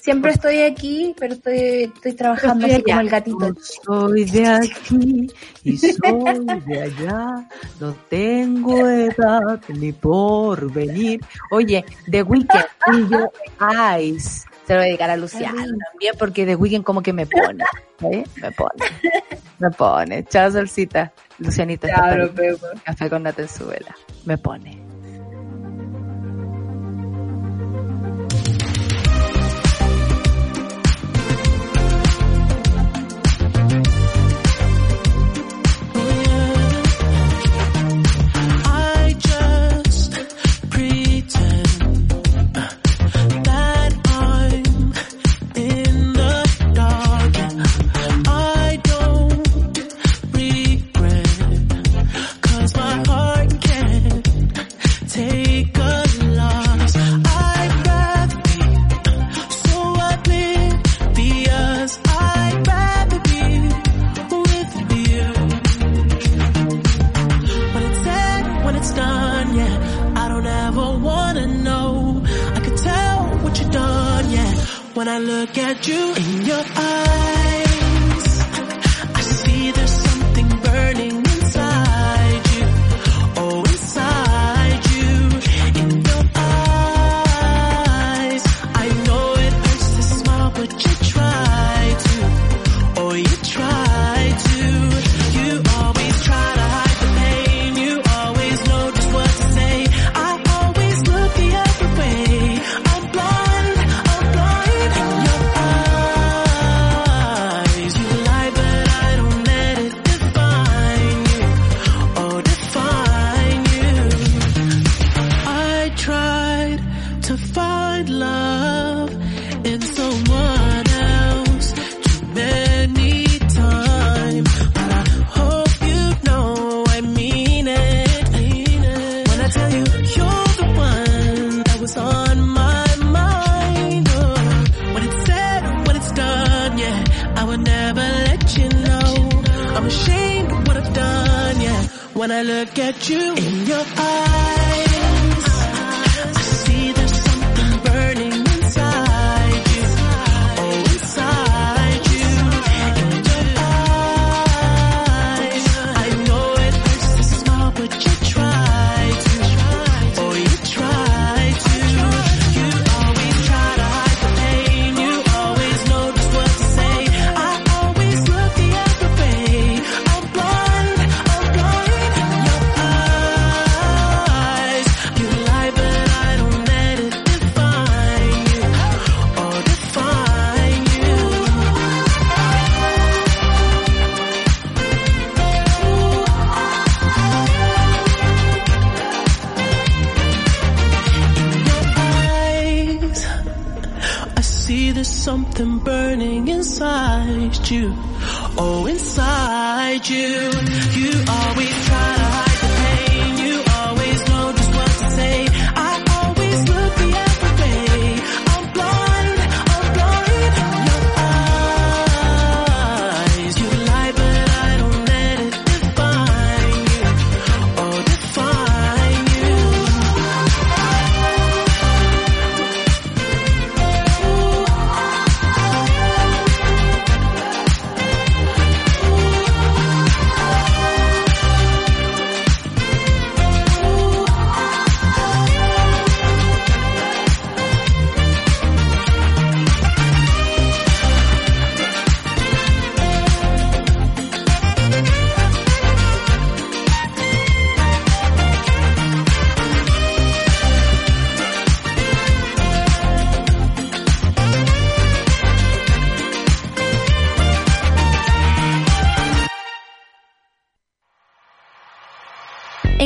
Siempre 0.03 0.31
estoy 0.31 0.59
aquí, 0.63 1.15
pero 1.17 1.33
estoy, 1.33 1.83
estoy 1.95 2.11
trabajando 2.11 2.65
así 2.65 2.83
como 2.83 2.99
el 2.99 3.09
gatito. 3.09 3.55
soy 3.61 4.25
de 4.25 4.45
aquí 4.45 5.31
y 5.63 5.77
soy 5.77 6.45
de 6.65 6.81
allá. 6.81 7.47
No 7.79 7.95
tengo 8.09 8.89
edad 8.89 9.61
ni 9.69 9.93
por 9.93 10.69
venir. 10.73 11.21
Oye, 11.51 11.85
The 12.11 12.21
Weeknd 12.21 12.65
y 12.91 13.09
yo 13.09 13.31
Eyes. 13.61 14.45
Se 14.65 14.73
lo 14.73 14.79
voy 14.79 14.85
a 14.85 14.87
dedicar 14.87 15.09
a 15.09 15.17
Luciano 15.17 15.57
también 15.57 16.15
porque 16.17 16.45
The 16.45 16.55
Weeknd 16.55 16.83
como 16.83 17.01
que 17.01 17.13
me 17.13 17.25
pone. 17.25 17.63
¿eh? 18.01 18.23
Me 18.41 18.51
pone. 18.51 18.85
Me 19.59 19.69
pone. 19.71 20.23
Chao, 20.25 20.51
Solcita. 20.51 21.11
Lucianita. 21.39 21.87
Claro, 21.87 22.31
Café 22.83 23.09
con 23.09 23.23
Natenzuela. 23.23 23.95
Me 24.25 24.37
pone. 24.37 24.82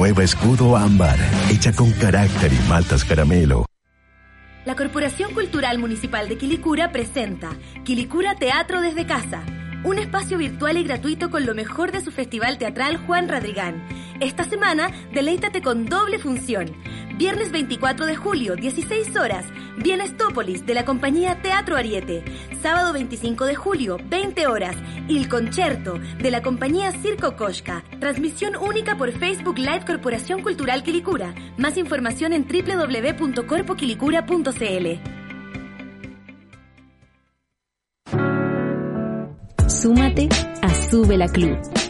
Nueva 0.00 0.24
Escudo 0.24 0.78
Ámbar, 0.78 1.18
hecha 1.50 1.74
con 1.74 1.92
carácter 1.92 2.50
y 2.50 2.68
maltas 2.70 3.04
caramelo. 3.04 3.66
La 4.64 4.74
Corporación 4.74 5.34
Cultural 5.34 5.78
Municipal 5.78 6.26
de 6.26 6.38
Quilicura 6.38 6.90
presenta 6.90 7.50
Quilicura 7.84 8.34
Teatro 8.34 8.80
desde 8.80 9.04
Casa, 9.04 9.42
un 9.84 9.98
espacio 9.98 10.38
virtual 10.38 10.78
y 10.78 10.84
gratuito 10.84 11.30
con 11.30 11.44
lo 11.44 11.54
mejor 11.54 11.92
de 11.92 12.00
su 12.00 12.12
festival 12.12 12.56
teatral 12.56 12.96
Juan 12.96 13.28
Radrigán. 13.28 13.86
Esta 14.20 14.44
semana, 14.44 14.92
deleítate 15.14 15.62
con 15.62 15.86
doble 15.86 16.18
función. 16.18 16.76
Viernes 17.16 17.50
24 17.52 18.04
de 18.04 18.16
julio, 18.16 18.54
16 18.54 19.16
horas, 19.16 19.46
Bienestópolis 19.78 20.66
de 20.66 20.74
la 20.74 20.84
compañía 20.84 21.40
Teatro 21.40 21.76
Ariete. 21.76 22.22
Sábado 22.62 22.92
25 22.92 23.46
de 23.46 23.54
julio, 23.54 23.96
20 24.10 24.46
horas, 24.46 24.76
Il 25.08 25.26
Concerto 25.30 25.98
de 26.18 26.30
la 26.30 26.42
compañía 26.42 26.92
Circo 26.92 27.34
Koshka. 27.34 27.82
Transmisión 27.98 28.56
única 28.56 28.98
por 28.98 29.10
Facebook 29.12 29.58
Live 29.58 29.86
Corporación 29.86 30.42
Cultural 30.42 30.82
Quilicura. 30.82 31.34
Más 31.56 31.78
información 31.78 32.34
en 32.34 32.46
www.corpoquilicura.cl. 32.46 35.00
Súmate 39.66 40.28
a 40.60 40.68
Sube 40.90 41.16
la 41.16 41.28
Club. 41.28 41.89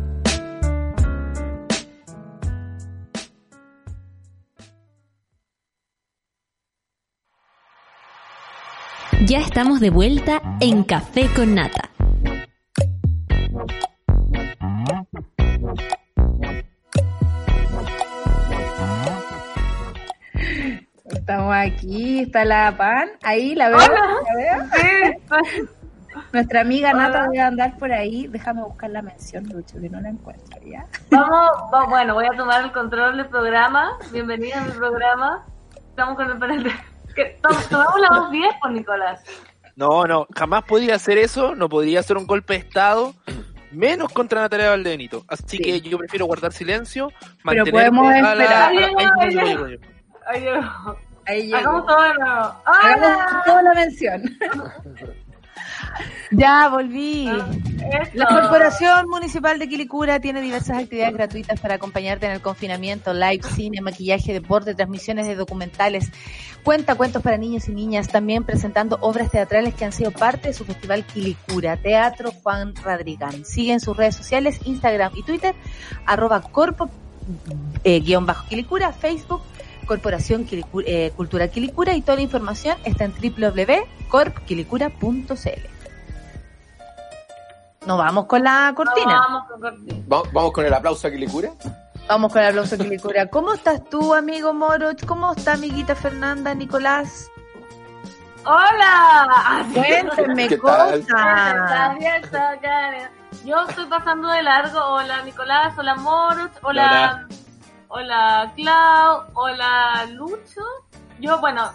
Ya 9.31 9.39
estamos 9.39 9.79
de 9.79 9.91
vuelta 9.91 10.41
en 10.59 10.83
Café 10.83 11.29
con 11.33 11.55
Nata. 11.55 11.89
Estamos 21.05 21.53
aquí, 21.55 22.19
está 22.19 22.45
la 22.45 22.75
pan, 22.77 23.09
ahí 23.23 23.55
la 23.55 23.69
veo. 23.69 23.77
¿la 23.79 24.35
veo? 24.35 25.77
Nuestra 26.33 26.59
amiga 26.61 26.91
Nata 26.91 27.23
debe 27.23 27.39
andar 27.39 27.77
por 27.77 27.91
ahí. 27.91 28.27
Déjame 28.27 28.63
buscar 28.63 28.89
la 28.89 29.01
mención, 29.01 29.45
Lucho, 29.45 29.79
que 29.79 29.89
no 29.89 30.01
la 30.01 30.09
encuentro 30.09 30.59
ya. 30.65 30.85
Vamos, 31.09 31.51
va- 31.73 31.85
bueno, 31.87 32.15
voy 32.15 32.25
a 32.25 32.35
tomar 32.37 32.63
el 32.65 32.71
control 32.73 33.15
del 33.15 33.27
programa. 33.27 33.91
Bienvenida 34.11 34.61
a 34.61 34.65
mi 34.65 34.71
programa. 34.71 35.45
Estamos 35.89 36.15
con 36.15 36.29
el 36.29 36.37
panel 36.37 36.63
de... 36.63 36.71
Tomamos 37.69 37.99
la 38.01 38.09
voz 38.19 38.31
bien, 38.31 38.49
pues, 38.61 38.73
Nicolás. 38.73 39.23
No, 39.75 40.05
no, 40.05 40.27
jamás 40.35 40.63
podría 40.63 40.95
hacer 40.95 41.17
eso, 41.17 41.55
no 41.55 41.69
podría 41.69 42.01
hacer 42.01 42.17
un 42.17 42.27
golpe 42.27 42.53
de 42.53 42.59
Estado, 42.59 43.13
menos 43.71 44.11
contra 44.11 44.41
Natalia 44.41 44.69
Valdenito. 44.69 45.23
Así 45.27 45.57
que 45.57 45.79
yo 45.81 45.97
prefiero 45.97 46.25
guardar 46.25 46.51
silencio, 46.51 47.11
Pero 47.45 47.65
podemos 47.65 48.11
a 48.13 48.19
la- 48.21 48.31
esperar. 48.31 48.69
ahí 48.69 49.33
llegó. 49.33 49.65
Ahí 51.25 51.43
llegó. 51.47 51.57
Hagamos 51.57 51.85
todo 51.85 52.01
de 52.03 52.13
nuevo. 52.15 52.55
Hagamos 52.65 53.07
¡Hola! 53.07 53.43
toda 53.45 53.61
la 53.63 53.73
mención. 53.73 54.23
Ya 56.31 56.69
volví. 56.69 57.27
Eso. 57.27 58.11
La 58.13 58.27
Corporación 58.27 59.09
Municipal 59.09 59.59
de 59.59 59.67
Quilicura 59.67 60.19
tiene 60.19 60.41
diversas 60.41 60.77
actividades 60.77 61.13
gratuitas 61.13 61.59
para 61.59 61.75
acompañarte 61.75 62.25
en 62.25 62.31
el 62.31 62.41
confinamiento, 62.41 63.13
live, 63.13 63.41
cine, 63.53 63.81
maquillaje, 63.81 64.31
deporte, 64.31 64.73
transmisiones 64.73 65.27
de 65.27 65.35
documentales, 65.35 66.09
cuenta 66.63 66.95
cuentos 66.95 67.21
para 67.21 67.37
niños 67.37 67.67
y 67.67 67.73
niñas, 67.73 68.07
también 68.07 68.43
presentando 68.43 68.97
obras 69.01 69.29
teatrales 69.29 69.73
que 69.73 69.83
han 69.83 69.91
sido 69.91 70.11
parte 70.11 70.49
de 70.49 70.53
su 70.53 70.63
festival 70.63 71.03
Quilicura, 71.05 71.75
Teatro 71.75 72.31
Juan 72.31 72.75
Radrigán. 72.75 73.43
Sigue 73.43 73.73
en 73.73 73.79
sus 73.81 73.97
redes 73.97 74.15
sociales, 74.15 74.59
Instagram 74.63 75.11
y 75.15 75.23
Twitter, 75.23 75.53
arroba 76.05 76.41
corpo, 76.41 76.89
eh, 77.83 77.99
guion 77.99 78.25
bajo 78.25 78.47
Quilicura, 78.47 78.93
Facebook, 78.93 79.41
Corporación 79.95 80.47
Quilicu- 80.47 80.85
eh, 80.87 81.11
Cultura 81.17 81.49
Quilicura 81.49 81.93
y 81.93 82.01
toda 82.01 82.15
la 82.15 82.21
información 82.21 82.77
está 82.85 83.03
en 83.03 83.11
www.corpquilicura.cl. 83.11 85.35
Nos 87.85 87.97
vamos 87.97 88.25
con 88.25 88.41
la 88.41 88.71
cortina. 88.73 89.19
Vamos 89.27 89.47
con 89.49 89.59
cortina. 89.59 89.95
Va- 90.09 90.23
Vamos 90.31 90.53
con 90.53 90.65
el 90.65 90.73
aplauso 90.73 91.09
a 91.09 91.11
Quilicura. 91.11 91.49
Vamos 92.07 92.31
con 92.31 92.41
el 92.41 92.47
aplauso 92.47 92.77
Quilicura. 92.77 93.27
¿Cómo 93.27 93.53
estás 93.53 93.83
tú, 93.89 94.13
amigo 94.13 94.53
Moro? 94.53 94.91
¿Cómo 95.05 95.33
está 95.33 95.55
amiguita 95.55 95.93
Fernanda, 95.93 96.55
Nicolás? 96.55 97.29
¡Hola! 98.45 99.65
Cuéntenme 99.73 100.47
¿Qué 100.47 100.57
tal? 100.57 101.01
cosas. 101.01 101.97
Yo 103.43 103.59
estoy 103.67 103.87
pasando 103.87 104.29
de 104.29 104.41
largo. 104.41 104.79
Hola, 104.85 105.21
Nicolás. 105.23 105.73
Hola, 105.77 105.95
Moruch. 105.95 106.51
Hola. 106.61 106.87
hola 106.87 107.27
Clau, 108.55 109.25
hola 109.33 110.05
Lucho. 110.13 110.61
Yo, 111.19 111.41
bueno, 111.41 111.73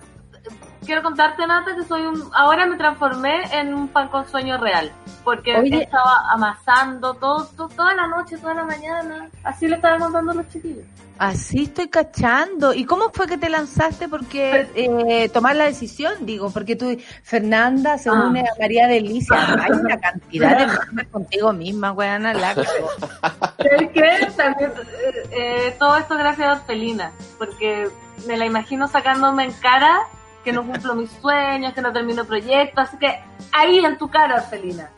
quiero 0.87 1.03
contarte, 1.03 1.47
Nata, 1.47 1.75
que 1.75 1.83
soy 1.85 2.03
un... 2.07 2.31
Ahora 2.35 2.65
me 2.67 2.77
transformé 2.77 3.43
en 3.53 3.75
un 3.75 3.89
pan 3.89 4.09
con 4.09 4.27
sueño 4.29 4.57
real. 4.59 4.91
Porque 5.25 5.57
Oye. 5.57 5.83
estaba 5.83 6.23
amasando 6.31 7.13
todo, 7.15 7.45
todo- 7.57 7.69
toda 7.69 7.95
la 7.95 8.07
noche, 8.07 8.39
toda 8.39 8.55
la 8.55 8.65
mañana. 8.65 9.29
Así 9.45 9.67
le 9.67 9.77
estaba 9.77 9.99
contando 9.99 10.31
a 10.31 10.35
los 10.37 10.49
chiquillos. 10.49 10.85
Así 11.19 11.65
estoy 11.65 11.89
cachando. 11.89 12.73
¿Y 12.75 12.85
cómo 12.85 13.11
fue 13.13 13.27
que 13.27 13.37
te 13.39 13.49
lanzaste? 13.49 14.07
Porque 14.09 14.69
eh, 14.75 15.29
tomar 15.31 15.57
la 15.57 15.65
decisión, 15.65 16.13
digo, 16.21 16.51
porque 16.51 16.77
tú, 16.77 16.97
Fernanda, 17.23 17.99
se 17.99 18.09
Ah. 18.11 18.13
une 18.29 18.41
a 18.43 18.53
María 18.61 18.87
Delicia. 18.87 19.35
Hay 19.63 19.73
una 19.73 19.99
cantidad 20.01 20.59
de 20.59 20.67
memes 20.67 21.09
contigo 21.09 21.53
misma, 21.53 21.93
weana, 21.93 22.33
la 22.35 22.55
¿Sabes 22.55 23.91
qué? 23.93 24.29
También, 24.37 24.73
eh, 24.77 25.29
eh, 25.33 25.77
todo 25.79 25.97
esto 25.97 26.17
gracias 26.17 26.49
a 26.49 26.53
Orfelina, 26.53 27.11
porque 27.39 27.89
me 28.27 28.37
la 28.37 28.45
imagino 28.47 28.87
sacándome 28.89 29.45
en 29.45 29.53
cara 29.55 29.99
que 30.47 30.53
no 30.53 30.65
cumplo 30.65 30.95
mis 30.95 31.11
sueños, 31.11 31.75
que 31.75 31.83
no 31.83 31.93
termino 31.93 32.25
proyectos, 32.25 32.85
así 32.89 32.97
que 32.99 33.19
ahí 33.51 33.85
en 33.85 33.99
tu 33.99 34.09
cara, 34.09 34.41
de 34.49 34.59
Lisa. 34.61 34.89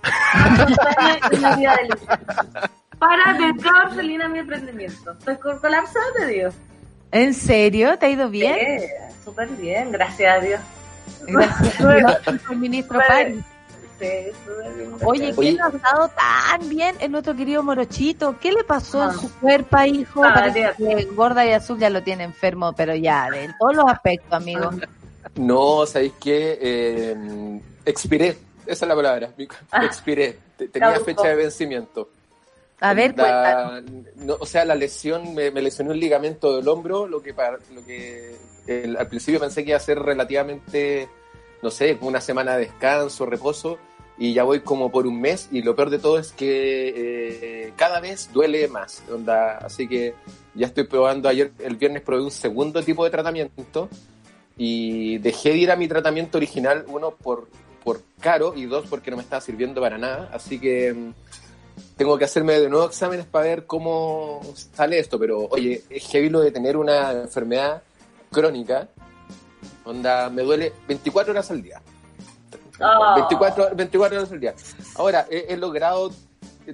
Para 2.99 3.33
dedicar 3.33 3.75
a 3.77 3.89
Orfelina 3.89 4.27
a 4.27 4.29
mi 4.29 4.41
emprendimiento. 4.41 5.13
Estoy 5.13 5.37
colapsada, 5.39 6.05
te 6.19 6.27
digo. 6.27 6.51
¿En 7.13 7.33
serio? 7.33 7.97
¿Te 7.99 8.05
ha 8.07 8.11
ido 8.11 8.29
bien? 8.29 8.57
Eh, 8.59 8.89
Súper 9.25 9.49
bien, 9.49 9.91
gracias 9.91 10.37
a 10.37 10.41
Dios. 10.41 10.61
Gracias 11.27 12.51
ministro 12.51 13.01
París. 13.09 13.43
Sí, 13.99 14.07
súper 14.45 14.73
bien. 14.75 14.93
Oye. 15.03 15.35
¿quién 15.35 15.61
ha 15.63 15.69
estado 15.69 16.09
tan 16.09 16.69
bien 16.69 16.95
en 17.01 17.11
nuestro 17.13 17.35
querido 17.35 17.63
Morochito? 17.63 18.39
¿Qué 18.39 18.53
le 18.53 18.65
pasó 18.65 19.03
en 19.05 19.11
Ah. 19.11 19.15
su 19.15 19.33
cuerpo, 19.41 19.79
hijo? 19.83 20.23
Ah, 20.25 20.35
Parece 20.35 20.73
tía. 20.77 20.97
que 20.97 21.05
gorda 21.07 21.47
y 21.47 21.53
azul 21.53 21.79
ya 21.79 21.89
lo 21.89 22.03
tiene 22.03 22.25
enfermo, 22.25 22.75
pero 22.75 22.95
ya, 22.95 23.31
de 23.31 23.49
todos 23.59 23.77
los 23.77 23.87
aspectos, 23.91 24.33
amigo. 24.35 24.71
No, 25.37 25.87
¿sabéis 25.87 26.13
qué? 26.21 26.59
Eh, 26.61 27.61
expiré, 27.85 28.37
esa 28.67 28.85
es 28.85 28.89
la 28.89 28.95
palabra. 28.97 29.33
Ah. 29.71 29.85
Expiré. 29.85 30.37
Te- 30.57 30.69
Tenía 30.69 30.89
fecha 31.01 31.29
de 31.29 31.35
vencimiento. 31.37 32.09
A 32.81 32.95
ver, 32.95 33.17
La- 33.17 33.83
no, 34.17 34.37
o 34.39 34.47
sea, 34.47 34.65
la 34.65 34.75
lesión, 34.77 35.35
me, 35.35 35.51
me 35.51 35.63
lesionó 35.63 35.91
un 35.91 35.99
ligamento 35.99 36.57
del 36.57 36.69
hombro, 36.69 37.07
lo 37.09 37.21
que, 37.23 37.35
para, 37.35 37.59
lo 37.75 37.85
que 37.85 38.37
el- 38.67 38.97
al 38.97 39.09
principio 39.09 39.41
pensé 39.41 39.65
que 39.65 39.71
iba 39.71 39.77
a 39.77 39.81
ser 39.81 39.99
relativamente, 39.99 41.09
no 41.63 41.71
sé, 41.71 41.99
una 42.01 42.21
semana 42.21 42.55
de 42.57 42.67
descanso, 42.67 43.27
reposo, 43.27 43.79
y 44.17 44.33
ya 44.33 44.45
voy 44.45 44.61
como 44.61 44.91
por 44.93 45.07
un 45.09 45.21
mes, 45.21 45.49
y 45.53 45.63
lo 45.63 45.75
peor 45.77 45.91
de 45.91 45.99
todo 45.99 46.19
es 46.19 46.31
que 46.33 46.93
eh, 47.67 47.73
cada 47.77 47.99
vez 48.01 48.31
duele 48.33 48.69
más. 48.69 49.03
Onda, 49.13 49.59
así 49.59 49.89
que 49.89 50.15
ya 50.55 50.67
estoy 50.67 50.85
probando, 50.85 51.29
ayer, 51.29 51.51
el 51.59 51.77
viernes 51.77 52.03
probé 52.03 52.23
un 52.23 52.31
segundo 52.31 52.83
tipo 52.83 53.05
de 53.05 53.11
tratamiento, 53.11 53.89
y 54.59 55.19
dejé 55.19 55.51
de 55.51 55.57
ir 55.57 55.71
a 55.71 55.77
mi 55.77 55.89
tratamiento 55.89 56.37
original, 56.37 56.85
uno 56.89 57.13
por, 57.13 57.49
por 57.83 58.03
caro, 58.21 58.53
y 58.55 58.67
dos 58.67 58.87
porque 58.91 59.11
no 59.11 59.17
me 59.17 59.23
estaba 59.23 59.41
sirviendo 59.41 59.81
para 59.81 59.97
nada, 59.97 60.29
así 60.33 60.59
que... 60.59 60.93
mm, 60.93 61.13
tengo 61.97 62.17
que 62.19 62.25
hacerme 62.25 62.59
de 62.61 62.69
nuevo 62.69 62.87
exámenes 62.87 63.27
para 63.27 63.47
ver 63.47 63.67
cómo 63.67 64.41
sale 64.73 64.99
esto, 64.99 65.19
pero 65.19 65.47
oye, 65.51 65.83
es 65.91 66.07
heavy 66.09 66.29
lo 66.29 66.41
de 66.41 66.51
tener 66.51 66.77
una 66.77 67.13
enfermedad 67.13 67.83
crónica, 68.31 68.89
onda, 69.85 70.31
me 70.31 70.43
duele 70.43 70.73
24 70.87 71.33
horas 71.33 71.51
al 71.51 71.63
día. 71.63 71.81
Ah. 72.81 73.15
24, 73.17 73.75
24 73.75 74.19
horas 74.19 74.33
al 74.33 74.41
día. 74.41 74.55
Ahora, 74.95 75.27
he, 75.31 75.47
he 75.49 75.57
logrado 75.57 76.13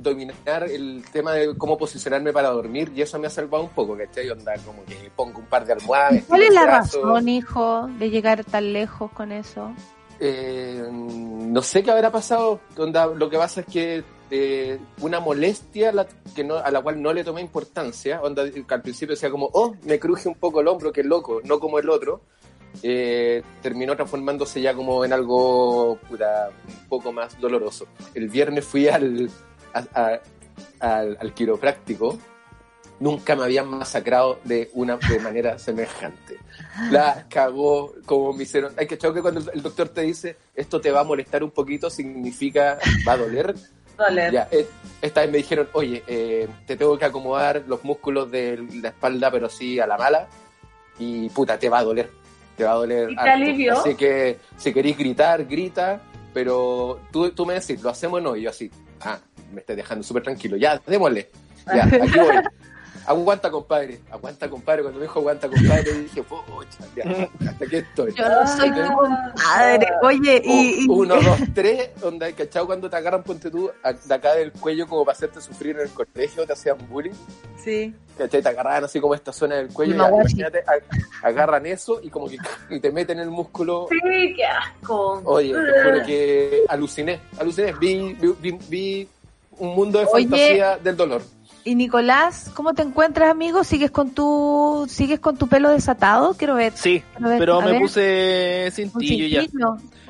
dominar 0.00 0.64
el 0.64 1.04
tema 1.12 1.32
de 1.32 1.56
cómo 1.56 1.76
posicionarme 1.78 2.32
para 2.32 2.50
dormir 2.50 2.92
y 2.94 3.02
eso 3.02 3.18
me 3.18 3.26
ha 3.26 3.30
salvado 3.30 3.64
un 3.64 3.70
poco, 3.70 3.96
¿cachai? 3.96 4.28
Onda, 4.30 4.54
como 4.64 4.84
que 4.84 5.10
pongo 5.14 5.38
un 5.40 5.46
par 5.46 5.64
de 5.64 5.72
almohadas. 5.72 6.24
¿Cuál 6.26 6.42
es 6.42 6.54
la 6.54 6.66
razón, 6.66 7.28
hijo, 7.28 7.88
de 7.98 8.10
llegar 8.10 8.44
tan 8.44 8.72
lejos 8.72 9.10
con 9.12 9.32
eso? 9.32 9.72
Eh, 10.20 10.86
no 10.90 11.62
sé 11.62 11.82
qué 11.82 11.90
habrá 11.90 12.10
pasado. 12.10 12.60
Onda, 12.76 13.06
lo 13.06 13.28
que 13.28 13.36
pasa 13.36 13.60
es 13.60 13.66
que 13.66 14.04
eh, 14.30 14.78
una 15.00 15.20
molestia 15.20 15.90
a 15.90 15.92
la, 15.92 16.06
que 16.34 16.44
no, 16.44 16.56
a 16.56 16.70
la 16.70 16.80
cual 16.80 17.00
no 17.00 17.12
le 17.12 17.24
tomé 17.24 17.40
importancia, 17.40 18.20
onda, 18.22 18.50
que 18.50 18.64
al 18.68 18.82
principio 18.82 19.14
decía 19.14 19.30
como, 19.30 19.48
oh, 19.52 19.74
me 19.84 19.98
cruje 19.98 20.28
un 20.28 20.34
poco 20.34 20.60
el 20.60 20.68
hombro, 20.68 20.92
qué 20.92 21.04
loco, 21.04 21.40
no 21.44 21.60
como 21.60 21.78
el 21.78 21.90
otro, 21.90 22.22
eh, 22.82 23.42
terminó 23.62 23.94
transformándose 23.94 24.60
ya 24.60 24.74
como 24.74 25.04
en 25.04 25.12
algo 25.12 25.98
puta, 26.08 26.50
un 26.66 26.88
poco 26.88 27.12
más 27.12 27.38
doloroso. 27.40 27.86
El 28.14 28.28
viernes 28.28 28.64
fui 28.64 28.88
al, 28.88 29.30
a- 29.74 29.84
a- 29.94 30.20
al, 30.80 31.16
al 31.20 31.34
quiropráctico, 31.34 32.18
nunca 33.00 33.34
me 33.36 33.44
habían 33.44 33.68
masacrado 33.68 34.38
de 34.44 34.70
una 34.74 34.96
de 34.96 35.18
manera 35.18 35.58
semejante. 35.58 36.38
La 36.90 37.26
cagó 37.28 37.92
como 38.06 38.32
me 38.32 38.44
hicieron. 38.44 38.72
Hay 38.78 38.86
que 38.86 38.96
que 38.96 39.20
cuando 39.22 39.40
el 39.52 39.62
doctor 39.62 39.88
te 39.88 40.02
dice 40.02 40.36
esto 40.54 40.80
te 40.80 40.90
va 40.90 41.00
a 41.00 41.04
molestar 41.04 41.42
un 41.42 41.50
poquito, 41.50 41.90
significa 41.90 42.78
va 43.06 43.12
a 43.12 43.16
doler. 43.16 43.54
Doler. 43.96 44.32
Ya, 44.32 44.48
eh, 44.50 44.66
esta 45.00 45.20
vez 45.20 45.30
me 45.30 45.36
dijeron, 45.38 45.68
oye, 45.72 46.02
eh, 46.08 46.48
te 46.66 46.76
tengo 46.76 46.98
que 46.98 47.04
acomodar 47.04 47.62
los 47.68 47.84
músculos 47.84 48.28
de 48.28 48.56
la 48.82 48.88
espalda, 48.88 49.30
pero 49.30 49.48
sí 49.48 49.78
a 49.78 49.86
la 49.86 49.96
mala. 49.96 50.26
Y 50.98 51.28
puta, 51.30 51.56
te 51.60 51.68
va 51.68 51.78
a 51.78 51.84
doler. 51.84 52.10
Te 52.56 52.64
va 52.64 52.72
a 52.72 52.74
doler. 52.74 53.12
¿Y 53.12 53.14
te 53.14 53.20
alivió? 53.30 53.78
Así 53.78 53.94
que 53.94 54.38
si 54.56 54.72
queréis 54.72 54.98
gritar, 54.98 55.44
grita. 55.44 56.00
Pero 56.32 57.02
tú, 57.12 57.30
tú 57.30 57.46
me 57.46 57.54
decís, 57.54 57.80
¿lo 57.82 57.90
hacemos 57.90 58.18
o 58.18 58.20
no? 58.20 58.34
Y 58.34 58.42
yo 58.42 58.50
así, 58.50 58.68
ah, 59.02 59.16
me 59.54 59.60
estás 59.60 59.76
dejando 59.76 60.02
súper 60.04 60.22
tranquilo. 60.22 60.56
Ya, 60.56 60.80
démosle. 60.86 61.30
Ya, 61.66 61.84
aquí 62.02 62.18
voy. 62.18 62.36
Aguanta, 63.06 63.50
compadre. 63.50 64.00
Aguanta, 64.10 64.48
compadre. 64.48 64.80
Cuando 64.80 64.98
me 64.98 65.04
dijo 65.04 65.18
aguanta, 65.18 65.46
compadre, 65.46 65.92
dije, 65.92 66.22
pucha, 66.22 66.78
ya, 66.96 67.28
hasta 67.50 67.64
aquí 67.66 67.76
estoy. 67.76 68.14
Yo 68.14 68.26
no 68.26 68.46
soy 68.46 68.70
tu 68.70 68.80
compadre. 68.82 69.86
Oye, 70.02 70.42
y, 70.42 70.86
Uno, 70.88 71.16
dos, 71.16 71.38
tres, 71.54 71.90
onda, 72.02 72.32
¿cachao? 72.32 72.64
Cuando 72.66 72.88
te 72.88 72.96
agarran, 72.96 73.22
ponte 73.22 73.50
tú, 73.50 73.70
de 74.06 74.14
acá 74.14 74.34
del 74.36 74.52
cuello 74.52 74.86
como 74.88 75.04
para 75.04 75.14
hacerte 75.16 75.42
sufrir 75.42 75.76
en 75.76 75.82
el 75.82 75.90
colegio, 75.90 76.46
te 76.46 76.54
hacían 76.54 76.78
bullying, 76.88 77.12
Sí. 77.62 77.94
¿cachai? 78.16 78.40
Te 78.40 78.48
agarraban 78.48 78.84
así 78.84 78.98
como 79.00 79.14
esta 79.14 79.34
zona 79.34 79.56
del 79.56 79.68
cuello, 79.68 79.96
maguachi. 79.96 80.40
imagínate, 80.40 80.64
agarran 81.22 81.66
eso 81.66 82.00
y 82.02 82.08
como 82.08 82.26
que 82.26 82.38
y 82.70 82.80
te 82.80 82.90
meten 82.90 83.18
el 83.18 83.28
músculo. 83.30 83.86
Sí, 83.90 84.32
qué 84.34 84.46
asco. 84.46 85.20
Oye, 85.26 85.52
te 85.52 85.82
juro 85.84 86.06
que 86.06 86.64
aluciné, 86.68 87.20
aluciné, 87.38 87.72
vi, 87.74 88.14
vi, 88.14 88.34
vi- 88.40 88.58
vi 88.68 89.08
un 89.58 89.74
mundo 89.74 89.98
de 89.98 90.06
Oye. 90.12 90.24
fantasía 90.24 90.78
del 90.78 90.96
dolor. 90.96 91.22
Y 91.66 91.76
Nicolás, 91.76 92.50
¿cómo 92.54 92.74
te 92.74 92.82
encuentras, 92.82 93.30
amigo? 93.30 93.64
¿Sigues 93.64 93.90
con 93.90 94.10
tu 94.10 94.86
sigues 94.88 95.18
con 95.18 95.38
tu 95.38 95.48
pelo 95.48 95.70
desatado? 95.70 96.34
Quiero 96.34 96.54
ver. 96.56 96.74
Sí, 96.76 97.02
Quiero 97.14 97.30
ver, 97.30 97.38
pero 97.38 97.60
a 97.60 97.64
me 97.64 97.72
ver. 97.72 97.80
puse 97.80 98.70
cintillo 98.72 99.26
ya. 99.26 99.48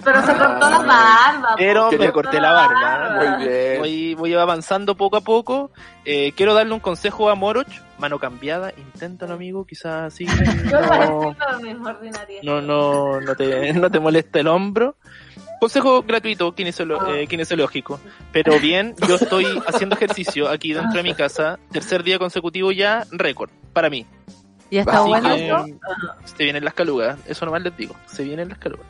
Pero 0.05 0.21
se 0.27 0.33
cortó 0.33 0.69
la 0.69 0.79
barba. 0.81 1.55
Pero 1.57 1.93
me 1.93 2.12
corté 2.12 2.41
la 2.41 2.53
barba. 2.53 3.37
Muy 3.37 3.47
bien. 3.47 3.79
Voy, 3.79 4.15
voy 4.15 4.35
avanzando 4.35 4.97
poco 4.97 5.16
a 5.16 5.21
poco. 5.21 5.71
Eh, 6.05 6.33
quiero 6.37 6.55
darle 6.55 6.75
un 6.75 6.81
consejo 6.81 7.31
a 7.31 7.37
Moroch. 7.37 7.69
Mano 7.99 8.19
cambiada, 8.19 8.73
inténtalo, 8.77 9.35
amigo. 9.35 9.65
Quizás 9.65 10.12
para 10.19 11.07
no, 12.43 12.61
no, 12.61 12.61
no, 12.61 13.21
no, 13.21 13.37
te, 13.37 13.73
no 13.73 13.91
te 13.91 14.01
molesta 14.01 14.41
el 14.41 14.49
hombro. 14.49 14.97
Consejo 15.65 16.03
gratuito, 16.03 16.55
kinesolo- 16.55 16.99
Ah. 17.01 17.16
eh, 17.20 17.27
kinesiológico. 17.27 17.99
Pero 18.32 18.61
bien, 18.61 18.95
yo 19.09 19.15
estoy 19.15 19.47
haciendo 19.66 19.97
ejercicio 19.97 20.51
aquí 20.51 20.74
dentro 20.74 20.99
de 20.99 21.03
mi 21.03 21.15
casa. 21.15 21.59
Tercer 21.73 22.03
día 22.03 22.19
consecutivo 22.19 22.70
ya, 22.70 23.07
récord, 23.11 23.49
para 23.73 23.89
mí. 23.89 24.05
¿Ya 24.70 24.81
está 24.81 25.01
Así 25.01 25.09
bueno 25.09 25.35
que, 25.35 25.47
eso? 25.47 25.66
Se 26.36 26.45
vienen 26.45 26.65
las 26.66 26.74
calugas, 26.74 27.19
eso 27.27 27.47
nomás 27.47 27.62
les 27.62 27.74
digo. 27.78 27.97
Se 28.05 28.24
vienen 28.24 28.51
las 28.51 28.59
calugas. 28.59 28.86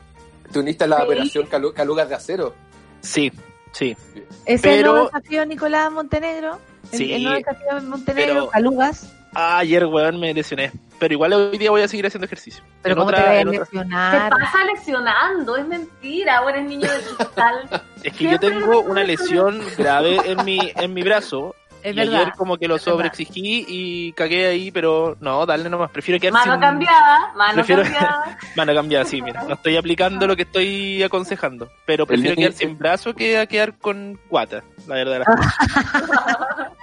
¿Te 0.51 0.59
uniste 0.59 0.83
a 0.83 0.87
la 0.89 0.97
Sí. 0.97 1.03
operación 1.05 1.47
Calu- 1.49 1.73
Calugas 1.73 2.09
de 2.09 2.15
Acero? 2.17 2.55
Sí, 3.03 3.31
sí. 3.71 3.97
¿Ese 4.13 4.25
es 4.47 4.65
el 4.65 4.71
pero- 4.79 4.91
nuevo 4.95 5.07
desafío 5.07 5.47
Nicolás 5.47 5.93
Montenegro? 5.93 6.59
¿El, 6.91 6.99
Sí, 6.99 7.13
el 7.13 7.23
nuevo 7.23 7.39
desafío 7.39 7.75
de 7.77 7.81
Montenegro? 7.83 8.35
pero- 8.35 8.51
¿Calugas? 8.51 9.13
Ah, 9.35 9.59
ayer, 9.59 9.85
weón, 9.86 10.19
me 10.20 10.32
lesioné. 10.32 10.70
Pero 10.98 11.15
igual 11.15 11.32
hoy 11.32 11.59
día 11.59 11.70
voy 11.70 11.82
a 11.82 11.89
seguir 11.89 12.06
haciendo 12.06 12.27
ejercicio. 12.27 12.62
¿Pero 12.82 12.93
En 12.94 12.98
cómo 12.98 13.09
otra- 13.09 13.19
te 13.19 13.24
vas 13.24 13.36
a 13.36 13.40
otra- 13.40 13.52
Te 13.52 13.59
lesionar? 13.59 14.31
pasa 14.31 14.65
leccionando, 14.65 15.56
es 15.56 15.66
mentira. 15.66 16.39
Ahora 16.39 16.56
eres 16.59 16.69
niño 16.69 16.89
de 16.90 16.98
cristal. 17.01 17.69
Es 18.05 18.12
que 18.12 18.24
yo 18.31 18.39
tengo 18.39 18.81
una 18.81 19.02
lesión 19.02 19.62
grave 19.78 20.20
en 20.27 20.44
mi, 20.44 20.59
en 20.77 20.93
mi 20.93 21.02
brazo. 21.02 21.55
Es 21.82 21.93
y 21.94 21.97
verdad. 21.98 22.15
ayer 22.23 22.32
como 22.35 22.56
que 22.59 22.69
lo 22.69 22.78
sobreexigí 22.78 23.65
y 23.69 24.12
cagué 24.12 24.47
ahí, 24.47 24.70
pero 24.70 25.16
no, 25.20 25.44
dale 25.47 25.69
nomás. 25.69 25.90
Prefiero 25.90 26.19
quedar 26.20 26.32
Mano 26.35 26.52
sin... 26.52 26.61
cambiada, 26.61 27.32
mano 27.35 27.55
Prefiero- 27.55 27.82
cambiada. 27.82 28.39
Mano 28.56 28.74
cambiada, 28.74 29.05
sí, 29.06 29.20
mira. 29.23 29.43
No 29.44 29.55
estoy 29.55 29.77
aplicando 29.77 30.27
lo 30.27 30.36
que 30.36 30.43
estoy 30.43 31.02
aconsejando. 31.02 31.69
Pero 31.86 32.06
prefiero 32.06 32.36
quedar 32.36 32.52
sin 32.52 32.77
brazo 32.78 33.15
que 33.15 33.39
a 33.39 33.47
quedar 33.47 33.77
con 33.78 34.19
guata, 34.31 34.62
la 34.86 34.94
verdad. 34.97 35.24
cosas. 35.24 35.55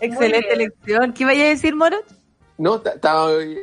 Excelente 0.00 0.46
bien. 0.48 0.58
lección. 0.58 1.12
¿Qué 1.12 1.24
vaya 1.24 1.44
a 1.44 1.48
decir, 1.48 1.74
Moro? 1.74 1.98
No, 2.58 2.82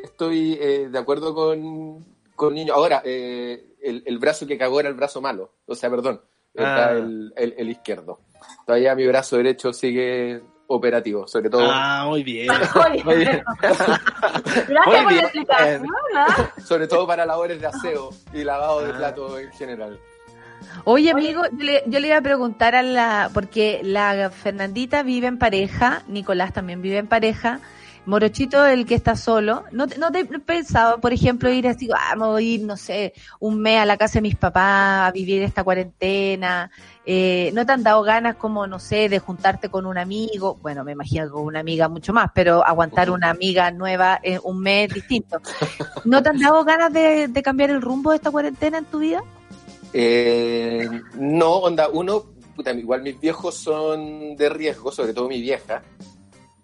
estoy 0.04 0.58
eh, 0.62 0.88
de 0.90 0.98
acuerdo 1.00 1.34
con, 1.36 2.06
con 2.36 2.54
niño. 2.54 2.74
Ahora, 2.74 3.02
eh, 3.06 3.76
el, 3.82 4.04
el 4.06 4.18
brazo 4.20 4.48
que 4.48 4.58
cagó 4.58 4.80
era 4.80 4.90
el 4.90 4.96
brazo 4.96 5.22
malo. 5.22 5.54
O 5.66 5.76
sea, 5.76 5.90
perdón, 5.90 6.22
Ah. 6.58 6.92
el, 6.94 7.34
el- 7.36 7.54
el 7.58 7.70
izquierdo. 7.70 8.20
Todavía 8.66 8.96
mi 8.96 9.06
brazo 9.06 9.36
derecho 9.36 9.74
sigue 9.74 10.42
operativo, 10.68 11.28
sobre 11.28 11.50
todo, 11.50 11.68
Ah, 11.70 12.06
muy 12.08 12.24
bien. 12.24 12.48
Oye, 12.90 13.04
Muy 13.04 13.16
bien. 13.18 13.44
Gracias 13.62 14.70
Muy 14.70 15.04
por 15.04 15.10
bien. 15.10 15.16
la 15.16 15.22
explicación. 15.24 15.88
¿ah? 16.16 16.54
sobre 16.66 16.88
todo 16.88 17.06
para 17.06 17.26
labores 17.26 17.60
de 17.60 17.68
aseo 17.68 18.12
y 18.34 18.44
lavado 18.46 18.82
de 18.88 18.94
platos 18.94 19.40
en 19.42 19.52
general. 19.52 20.00
Oye, 20.84 21.12
amigo, 21.12 21.44
yo 21.58 21.64
le, 21.64 21.84
yo 21.88 22.00
le 22.00 22.08
iba 22.08 22.18
a 22.18 22.22
preguntar 22.22 22.76
a 22.76 22.84
la, 22.84 23.30
porque 23.34 23.82
la 23.84 24.30
Fernandita 24.30 25.04
vive 25.04 25.28
en 25.28 25.38
pareja, 25.38 26.04
Nicolás 26.08 26.54
también 26.54 26.82
vive 26.82 26.98
en 26.98 27.08
pareja, 27.08 27.60
Morochito, 28.06 28.64
el 28.68 28.86
que 28.86 28.94
está 28.94 29.16
solo, 29.16 29.64
¿no, 29.72 29.88
te- 29.88 29.98
no 29.98 30.12
te 30.12 30.20
he 30.20 30.26
pensado, 30.26 31.00
por 31.02 31.12
ejemplo, 31.12 31.50
ir 31.52 31.68
así, 31.68 31.90
ah, 31.92 32.14
voy 32.16 32.44
a 32.44 32.46
ir, 32.56 32.62
no 32.64 32.78
sé, 32.78 33.14
un 33.40 33.60
mes 33.60 33.80
a 33.80 33.86
la 33.86 33.98
casa 33.98 34.16
de 34.20 34.22
mis 34.22 34.36
papás, 34.36 35.08
a 35.08 35.12
vivir 35.12 35.42
esta 35.42 35.64
cuarentena? 35.64 36.70
Eh, 37.04 37.50
¿No 37.56 37.66
te 37.66 37.72
han 37.72 37.82
dado 37.82 38.04
ganas 38.04 38.36
como, 38.36 38.68
no 38.68 38.78
sé, 38.78 39.10
de 39.10 39.18
juntarte 39.18 39.70
con 39.70 39.88
un 39.88 39.98
amigo? 39.98 40.56
Bueno, 40.62 40.84
me 40.84 40.92
imagino 40.92 41.26
que 41.26 41.32
con 41.32 41.46
una 41.46 41.62
amiga 41.62 41.88
mucho 41.90 42.14
más, 42.14 42.30
pero 42.34 42.64
aguantar 42.64 43.10
una 43.10 43.32
amiga 43.32 43.72
nueva 43.72 44.20
un 44.44 44.60
mes 44.62 44.94
distinto. 44.94 45.40
¿No 46.04 46.22
te 46.22 46.30
han 46.30 46.38
dado 46.40 46.64
ganas 46.64 46.94
de, 46.94 47.28
de 47.28 47.44
cambiar 47.44 47.72
el 47.72 47.82
rumbo 47.82 48.12
de 48.12 48.18
esta 48.18 48.30
cuarentena 48.32 48.78
en 48.78 48.86
tu 48.86 49.00
vida? 49.00 49.24
Eh, 49.94 50.90
no, 51.18 51.56
onda, 51.58 51.90
uno, 51.90 52.26
puta, 52.56 52.72
igual 52.74 53.02
mis 53.02 53.20
viejos 53.20 53.56
son 53.56 54.36
de 54.36 54.50
riesgo, 54.50 54.92
sobre 54.92 55.14
todo 55.14 55.28
mi 55.28 55.42
vieja. 55.42 55.84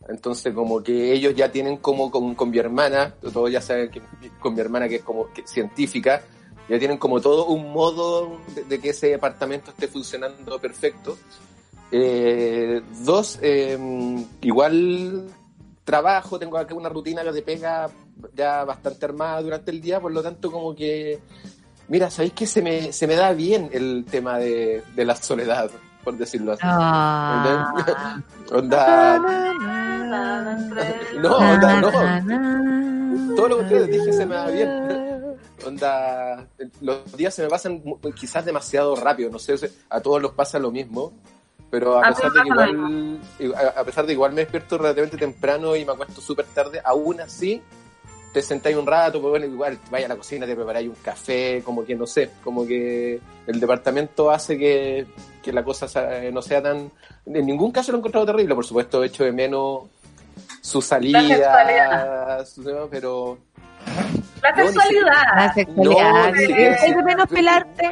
Entonces, 0.09 0.53
como 0.53 0.81
que 0.81 1.13
ellos 1.13 1.33
ya 1.35 1.51
tienen 1.51 1.77
como 1.77 2.11
con, 2.11 2.49
mi 2.49 2.57
hermana, 2.57 3.15
todos 3.21 3.51
ya 3.51 3.61
saben 3.61 3.89
que 3.89 4.01
con 4.39 4.53
mi 4.53 4.61
hermana 4.61 4.89
que 4.89 4.95
es 4.95 5.03
como 5.03 5.27
científica, 5.45 6.21
ya 6.67 6.79
tienen 6.79 6.97
como 6.97 7.21
todo 7.21 7.47
un 7.47 7.71
modo 7.71 8.39
de, 8.67 8.79
que 8.79 8.89
ese 8.89 9.07
departamento 9.07 9.71
esté 9.71 9.87
funcionando 9.87 10.59
perfecto. 10.59 11.17
Eh, 11.91 12.81
dos, 13.03 13.39
eh, 13.41 13.77
igual 14.41 15.29
trabajo, 15.83 16.39
tengo 16.39 16.57
acá 16.57 16.73
una 16.73 16.89
rutina 16.89 17.23
de 17.23 17.41
pega 17.41 17.89
ya 18.33 18.63
bastante 18.63 19.05
armada 19.05 19.41
durante 19.41 19.71
el 19.71 19.81
día, 19.81 19.99
por 19.99 20.11
lo 20.11 20.21
tanto 20.21 20.51
como 20.51 20.75
que, 20.75 21.19
mira, 21.91 22.09
¿sabéis 22.09 22.31
que 22.31 22.47
se 22.47 22.61
me, 22.61 22.93
se 22.93 23.05
me 23.05 23.15
da 23.15 23.33
bien 23.33 23.69
el 23.73 24.05
tema 24.09 24.39
de, 24.39 24.81
de 24.95 25.03
la 25.03 25.13
soledad, 25.13 25.69
por 26.05 26.17
decirlo 26.17 26.53
así? 26.53 26.61
Ah. 26.63 28.21
Onda, 28.49 29.19
no, 31.21 31.37
onda, 31.37 31.81
no. 31.81 33.35
Todo 33.35 33.49
lo 33.49 33.57
que 33.57 33.63
ustedes 33.63 33.91
dije 33.91 34.13
se 34.13 34.25
me 34.25 34.35
da 34.35 34.47
bien. 34.47 34.69
Onda, 35.67 36.47
los 36.79 37.17
días 37.17 37.35
se 37.35 37.43
me 37.43 37.49
pasan 37.49 37.83
quizás 38.15 38.45
demasiado 38.45 38.95
rápido, 38.95 39.29
no 39.29 39.37
sé, 39.37 39.55
a 39.89 39.99
todos 39.99 40.21
los 40.21 40.31
pasa 40.31 40.59
lo 40.59 40.71
mismo, 40.71 41.11
pero 41.69 41.99
a 41.99 42.07
A 42.07 42.13
pesar 42.13 42.31
de 42.31 42.41
que 42.41 42.47
igual, 42.47 43.19
a 43.53 43.81
a 43.81 43.83
pesar 43.83 44.05
de 44.05 44.07
que 44.07 44.13
igual 44.13 44.31
me 44.31 44.41
despierto 44.41 44.77
relativamente 44.77 45.17
temprano 45.17 45.75
y 45.75 45.83
me 45.83 45.91
acuesto 45.91 46.21
súper 46.21 46.45
tarde, 46.45 46.81
aún 46.85 47.19
así 47.19 47.61
te 48.33 48.41
sentáis 48.41 48.75
un 48.77 48.87
rato, 48.87 49.19
pues 49.21 49.29
bueno, 49.31 49.45
igual 49.45 49.77
vaya 49.89 50.05
a 50.05 50.09
la 50.09 50.15
cocina, 50.15 50.45
te 50.45 50.55
preparáis 50.55 50.87
un 50.89 50.95
café, 50.95 51.61
como 51.65 51.83
que 51.83 51.95
no 51.95 52.07
sé, 52.07 52.29
como 52.43 52.65
que 52.65 53.19
el 53.47 53.59
departamento 53.59 54.31
hace 54.31 54.57
que, 54.57 55.05
que 55.43 55.51
la 55.51 55.63
cosa 55.63 55.87
sa- 55.87 56.09
no 56.31 56.41
sea 56.41 56.61
tan... 56.61 56.89
En 57.25 57.45
ningún 57.45 57.71
caso 57.71 57.91
lo 57.91 57.97
he 57.97 57.99
encontrado 57.99 58.25
terrible, 58.25 58.55
por 58.55 58.65
supuesto, 58.65 59.03
he 59.03 59.07
hecho 59.07 59.23
de 59.25 59.31
menos 59.31 59.83
su 60.61 60.81
salida, 60.81 62.45
su- 62.45 62.87
pero... 62.89 63.37
La 64.41 64.51
No, 64.51 64.71
sexualidad. 64.71 65.23
La 65.35 65.53
sexualidad. 65.53 66.33
No, 66.33 66.39
¿Es 66.39 66.95
de 66.95 67.03
menos 67.03 67.27
pelarte? 67.27 67.91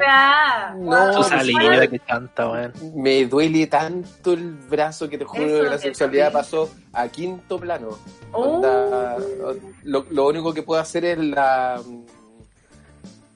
No, 0.77 1.17
ni 1.17 1.23
salida 1.23 1.87
que 1.87 1.99
canta, 1.99 2.71
me 2.95 3.25
duele 3.25 3.67
tanto 3.67 4.33
el 4.33 4.53
brazo 4.53 5.07
que 5.09 5.17
te 5.17 5.25
juro 5.25 5.45
Eso 5.45 5.63
que 5.63 5.69
la 5.69 5.77
sexualidad 5.77 6.31
también. 6.31 6.43
pasó 6.43 6.69
a 6.93 7.07
quinto 7.07 7.59
plano. 7.59 7.89
Oh. 8.31 8.43
Onda, 8.55 9.17
lo, 9.83 10.05
lo 10.09 10.27
único 10.27 10.53
que 10.53 10.63
puedo 10.63 10.81
hacer 10.81 11.05
es 11.05 11.17
la 11.19 11.81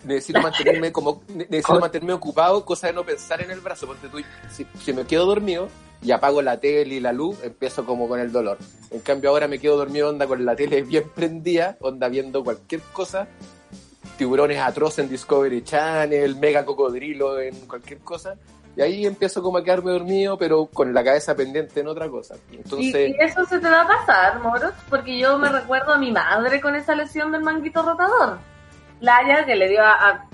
necesito 0.06 0.42
mantenerme 0.42 0.92
como 0.92 1.24
necesito 1.28 1.80
mantenerme 1.80 2.14
ocupado, 2.14 2.66
cosa 2.66 2.88
de 2.88 2.94
no 2.94 3.04
pensar 3.04 3.42
en 3.42 3.52
el 3.52 3.60
brazo, 3.62 3.88
porque 3.88 4.08
tú 4.08 4.20
si, 4.52 4.66
si 4.82 4.94
me 4.94 5.06
quedo 5.06 5.26
dormido 5.26 5.70
y 6.04 6.12
apago 6.12 6.42
la 6.42 6.60
tele 6.60 6.96
y 6.96 7.00
la 7.00 7.14
luz, 7.14 7.38
empiezo 7.44 7.86
como 7.86 8.08
con 8.08 8.20
el 8.20 8.32
dolor. 8.32 8.58
En 8.92 9.00
cambio 9.00 9.30
ahora 9.30 9.48
me 9.48 9.60
quedo 9.60 9.78
dormido 9.78 10.10
onda 10.10 10.28
con 10.28 10.44
la 10.46 10.56
tele 10.56 10.82
bien 10.82 11.10
prendida, 11.16 11.78
onda 11.80 12.10
viendo 12.10 12.44
cualquier 12.44 12.82
cosa, 12.92 13.28
tiburones 14.18 14.60
atroces 14.60 15.00
en 15.00 15.10
Discovery 15.10 15.64
Channel, 15.64 16.36
mega 16.36 16.66
cocodrilo 16.66 17.40
en 17.40 17.56
cualquier 17.68 18.00
cosa. 18.00 18.36
Y 18.76 18.82
ahí 18.82 19.06
empiezo 19.06 19.44
como 19.44 19.60
a 19.60 19.64
quedarme 19.64 19.92
dormido, 19.92 20.36
pero 20.36 20.66
con 20.66 20.94
la 20.94 21.04
cabeza 21.04 21.36
pendiente 21.36 21.80
en 21.80 21.88
otra 21.88 22.10
cosa. 22.10 22.36
¿Y, 22.52 22.56
Entonces, 22.56 23.10
y 23.12 23.16
eso 23.20 23.46
se 23.46 23.60
te 23.60 23.70
va 23.70 23.82
a 23.82 23.88
pasar, 23.88 24.40
Moros? 24.42 24.74
Porque 24.90 25.18
yo 25.20 25.38
me 25.38 25.48
recuerdo 25.50 25.94
a 25.94 25.98
mi 26.00 26.12
madre 26.12 26.60
con 26.60 26.76
esa 26.76 26.96
lesión 26.96 27.32
del 27.32 27.44
manguito 27.44 27.84
rotador. 27.84 28.40
Laia, 29.00 29.46
que 29.46 29.56
le 29.56 29.70
dio 29.70 29.84
a, 29.84 29.92
a 29.92 30.26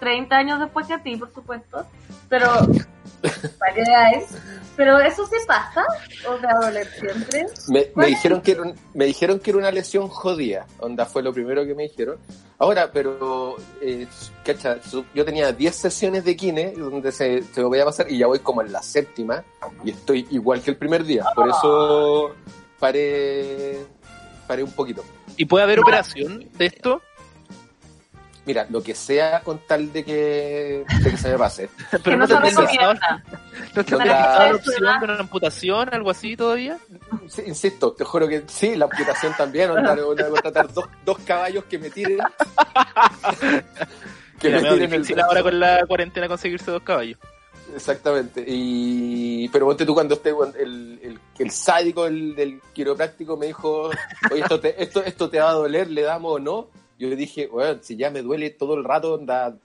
30 0.00 0.36
años 0.36 0.58
después 0.58 0.88
que 0.88 0.94
a 0.94 1.02
ti, 1.04 1.16
por 1.16 1.32
supuesto. 1.32 1.86
Pero, 2.28 2.48
para 3.58 3.74
que 3.74 3.82
veáis. 3.86 4.24
Pero 4.76 4.98
eso 4.98 5.24
sí 5.26 5.36
pasa, 5.46 5.84
o 6.28 6.36
sea, 6.40 6.50
doler 6.60 6.86
siempre. 6.98 7.46
Me, 7.68 7.86
me 7.94 8.06
dijeron 8.08 8.40
que 8.40 8.52
era 8.52 8.62
un- 8.62 8.74
me 8.92 9.04
dijeron 9.04 9.38
que 9.38 9.50
era 9.50 9.58
una 9.58 9.70
lesión 9.70 10.08
jodida, 10.08 10.66
onda 10.80 11.06
fue 11.06 11.22
lo 11.22 11.32
primero 11.32 11.64
que 11.64 11.74
me 11.76 11.84
dijeron. 11.84 12.18
Ahora, 12.58 12.90
pero 12.92 13.54
eh, 13.80 14.06
cacha, 14.44 14.78
yo 15.14 15.24
tenía 15.24 15.52
10 15.52 15.74
sesiones 15.76 16.24
de 16.24 16.34
kine 16.36 16.72
donde 16.76 17.12
se, 17.12 17.42
se 17.42 17.60
me 17.62 17.68
podía 17.68 17.84
pasar 17.84 18.10
y 18.10 18.18
ya 18.18 18.26
voy 18.26 18.40
como 18.40 18.62
en 18.62 18.72
la 18.72 18.82
séptima 18.82 19.44
y 19.84 19.90
estoy 19.90 20.26
igual 20.32 20.60
que 20.60 20.70
el 20.72 20.76
primer 20.76 21.04
día. 21.04 21.24
Por 21.36 21.48
eso 21.48 22.34
paré 22.80 23.78
paré 24.46 24.62
un 24.62 24.72
poquito. 24.72 25.04
¿Y 25.36 25.44
puede 25.46 25.64
haber 25.64 25.78
operación 25.80 26.48
de 26.52 26.66
esto? 26.66 27.00
Mira, 28.46 28.66
lo 28.68 28.82
que 28.82 28.94
sea 28.94 29.40
con 29.40 29.58
tal 29.66 29.90
de 29.92 30.04
que, 30.04 30.84
de 31.02 31.10
que 31.10 31.16
se 31.16 31.30
me 31.30 31.38
pase. 31.38 31.70
Pero 31.90 32.02
Que 32.02 32.16
no 32.16 32.26
no 32.26 32.26
te. 32.26 32.34
¿no 33.74 33.84
te 33.84 33.96
la 33.96 34.52
opción 34.54 35.00
de 35.00 35.04
una 35.04 35.18
amputación, 35.18 35.94
algo 35.94 36.10
así 36.10 36.36
todavía? 36.36 36.78
Sí, 37.26 37.42
insisto, 37.46 37.92
te 37.92 38.04
juro 38.04 38.28
que 38.28 38.44
sí, 38.46 38.76
la 38.76 38.84
amputación 38.84 39.32
también, 39.36 39.70
onda, 39.70 39.94
voy 39.94 40.20
a 40.20 40.28
contratar 40.28 40.70
dos, 40.72 40.84
dos 41.04 41.18
caballos 41.20 41.64
que 41.64 41.78
me 41.78 41.88
tiren. 41.88 42.18
que 44.38 44.48
Mira, 44.48 44.60
me 44.60 44.68
tiren 44.68 44.82
el 44.82 44.90
difícil 45.02 45.20
ahora 45.20 45.42
con 45.42 45.58
la 45.58 45.86
cuarentena 45.86 46.28
conseguirse 46.28 46.70
dos 46.70 46.82
caballos. 46.82 47.18
Exactamente. 47.74 48.44
Y 48.46 49.48
pero 49.48 49.66
ponte 49.66 49.86
tú 49.86 49.94
cuando 49.94 50.14
esté 50.14 50.32
cuando 50.34 50.58
el, 50.58 51.00
el, 51.02 51.18
el 51.38 51.50
sádico 51.50 52.04
del, 52.04 52.36
del 52.36 52.60
quiropráctico 52.72 53.36
me 53.36 53.46
dijo, 53.46 53.90
oye, 54.30 54.42
esto 54.42 54.60
te, 54.60 54.80
esto, 54.82 55.02
esto 55.02 55.30
te 55.30 55.40
va 55.40 55.50
a 55.50 55.54
doler, 55.54 55.90
le 55.90 56.02
damos 56.02 56.34
o 56.34 56.38
no. 56.38 56.68
Yo 57.10 57.16
dije, 57.16 57.46
bueno, 57.46 57.80
si 57.82 57.96
ya 57.96 58.10
me 58.10 58.22
duele 58.22 58.50
todo 58.50 58.74
el 58.74 58.84
rato, 58.84 59.14
onda, 59.14 59.56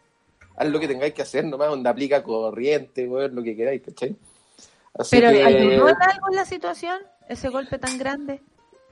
haz 0.56 0.68
lo 0.68 0.80
que 0.80 0.88
tengáis 0.88 1.14
que 1.14 1.22
hacer 1.22 1.46
nomás, 1.46 1.70
onda, 1.70 1.90
aplica 1.90 2.24
corriente, 2.24 3.08
weón, 3.08 3.36
lo 3.36 3.44
que 3.44 3.56
queráis, 3.56 3.82
¿cachai? 3.82 4.16
Así 4.94 5.16
¿Pero 5.16 5.32
que, 5.32 5.44
ayudó 5.44 5.90
en 5.90 6.02
algo 6.02 6.28
en 6.30 6.36
la 6.36 6.46
situación? 6.46 7.00
¿Ese 7.28 7.50
golpe 7.50 7.78
tan 7.78 7.98
grande? 7.98 8.42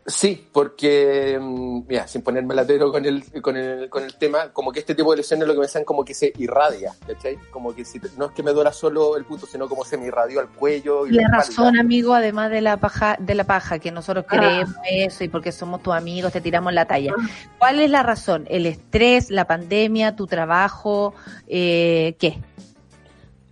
Sí, 0.10 0.48
porque, 0.54 1.38
mm, 1.38 1.82
mira, 1.86 2.08
sin 2.08 2.22
ponerme 2.22 2.56
latero 2.56 2.94
con 2.94 3.06
el, 3.06 3.26
con, 3.42 3.58
el, 3.58 3.90
con 3.90 4.04
el 4.06 4.16
tema, 4.16 4.54
como 4.54 4.72
que 4.72 4.80
este 4.80 4.96
tipo 4.96 5.12
de 5.12 5.18
lesiones 5.18 5.46
lo 5.46 5.54
que 5.54 5.60
me 5.60 5.66
dicen 5.66 5.84
como 5.84 6.06
que 6.06 6.14
se 6.14 6.32
irradia, 6.38 6.94
¿cachai? 7.06 7.38
Como 7.52 7.76
que 7.76 7.84
si 7.84 8.00
te- 8.00 8.08
no 8.18 8.28
es 8.28 8.32
que 8.32 8.42
me 8.42 8.52
duela 8.52 8.72
solo 8.72 9.18
el 9.18 9.26
punto, 9.26 9.46
sino 9.46 9.68
como 9.68 9.84
se 9.84 9.98
me 9.98 10.06
irradió 10.08 10.40
al 10.40 10.48
cuello 10.48 11.06
y 11.06 11.10
Y 11.10 11.14
la 11.16 11.24
espalda. 11.24 11.38
razón, 11.46 11.78
amigo, 11.78 12.14
además 12.14 12.50
de 12.52 12.62
la 12.62 12.78
paja, 12.78 13.18
de 13.20 13.36
la 13.36 13.44
paja, 13.44 13.80
que 13.80 13.92
nosotros 13.92 14.24
Ah. 14.30 14.32
queremos 14.32 14.76
eso 14.90 15.24
y 15.26 15.28
porque 15.28 15.52
somos 15.52 15.84
tus 15.84 15.94
amigos, 15.94 16.32
te 16.32 16.40
tiramos 16.40 16.72
la 16.74 16.86
talla. 16.86 17.14
¿Cuál 17.60 17.82
es 17.82 17.90
la 17.92 18.02
razón? 18.02 18.46
¿El 18.50 18.66
estrés, 18.66 19.30
la 19.30 19.44
pandemia, 19.46 20.16
tu 20.16 20.26
trabajo? 20.26 21.16
Eh, 21.48 22.16
¿Qué? 22.18 22.40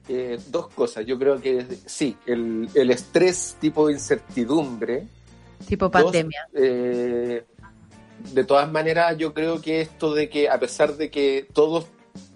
Eh, 0.08 0.40
dos 0.48 0.68
cosas. 0.70 1.06
Yo 1.06 1.20
creo 1.20 1.42
que 1.42 1.66
sí, 1.86 2.16
el, 2.26 2.70
el 2.76 2.92
estrés 2.92 3.58
tipo 3.60 3.88
de 3.88 3.94
incertidumbre. 3.94 5.08
Tipo 5.68 5.90
Dos, 5.90 6.04
pandemia. 6.04 6.48
eh, 6.54 7.44
de 8.34 8.44
todas 8.44 8.72
maneras, 8.72 9.18
yo 9.18 9.34
creo 9.34 9.62
que 9.62 9.82
esto 9.82 10.14
de 10.14 10.30
que 10.30 10.50
a 10.50 10.60
pesar 10.60 10.94
de 10.96 11.10
que 11.12 11.48
todos 11.54 11.86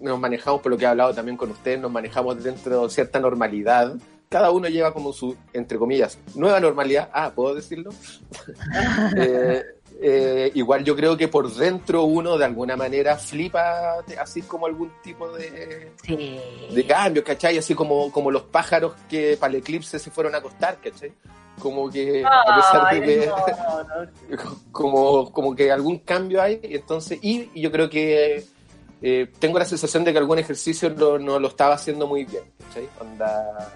nos 0.00 0.18
manejamos, 0.20 0.60
por 0.60 0.70
lo 0.72 0.78
que 0.78 0.84
he 0.84 0.88
hablado 0.88 1.14
también 1.14 1.36
con 1.36 1.50
ustedes, 1.50 1.80
nos 1.80 1.90
manejamos 1.90 2.42
dentro 2.42 2.82
de 2.84 2.90
cierta 2.90 3.18
normalidad, 3.18 3.94
cada 4.28 4.50
uno 4.52 4.68
lleva 4.68 4.92
como 4.94 5.12
su, 5.12 5.36
entre 5.52 5.78
comillas, 5.78 6.18
nueva 6.34 6.60
normalidad. 6.60 7.08
Ah, 7.12 7.32
¿puedo 7.34 7.54
decirlo? 7.54 7.90
Eh, 9.16 9.64
eh, 10.02 10.50
igual 10.54 10.82
yo 10.84 10.96
creo 10.96 11.14
que 11.16 11.28
por 11.28 11.52
dentro 11.52 12.04
uno 12.04 12.38
de 12.38 12.44
alguna 12.46 12.74
manera 12.76 13.16
flipa 13.16 13.96
así 14.18 14.40
como 14.42 14.64
algún 14.66 14.90
tipo 15.02 15.30
de, 15.32 15.92
Sí. 16.02 16.38
de 16.72 16.86
cambio, 16.86 17.22
¿cachai? 17.22 17.58
Así 17.58 17.74
como, 17.74 18.10
como 18.10 18.30
los 18.30 18.44
pájaros 18.44 18.94
que 19.10 19.36
para 19.38 19.52
el 19.52 19.58
eclipse 19.58 19.98
se 19.98 20.10
fueron 20.10 20.34
a 20.34 20.38
acostar, 20.38 20.78
¿cachai? 20.82 21.12
Como 21.58 21.90
que 21.90 22.24
a 22.24 22.56
pesar 22.56 22.94
de 22.94 23.02
que 23.02 23.30
como, 24.72 25.30
como 25.32 25.54
que 25.54 25.70
algún 25.70 25.98
cambio 25.98 26.40
hay, 26.40 26.60
entonces, 26.62 27.18
y, 27.22 27.50
yo 27.60 27.70
creo 27.70 27.90
que 27.90 28.44
eh, 29.02 29.30
tengo 29.38 29.58
la 29.58 29.64
sensación 29.64 30.04
de 30.04 30.12
que 30.12 30.18
algún 30.18 30.38
ejercicio 30.38 30.90
no, 30.90 31.18
no 31.18 31.38
lo 31.38 31.48
estaba 31.48 31.74
haciendo 31.74 32.06
muy 32.06 32.24
bien, 32.24 32.44
¿cachai? 32.66 32.88
Onda, 33.00 33.72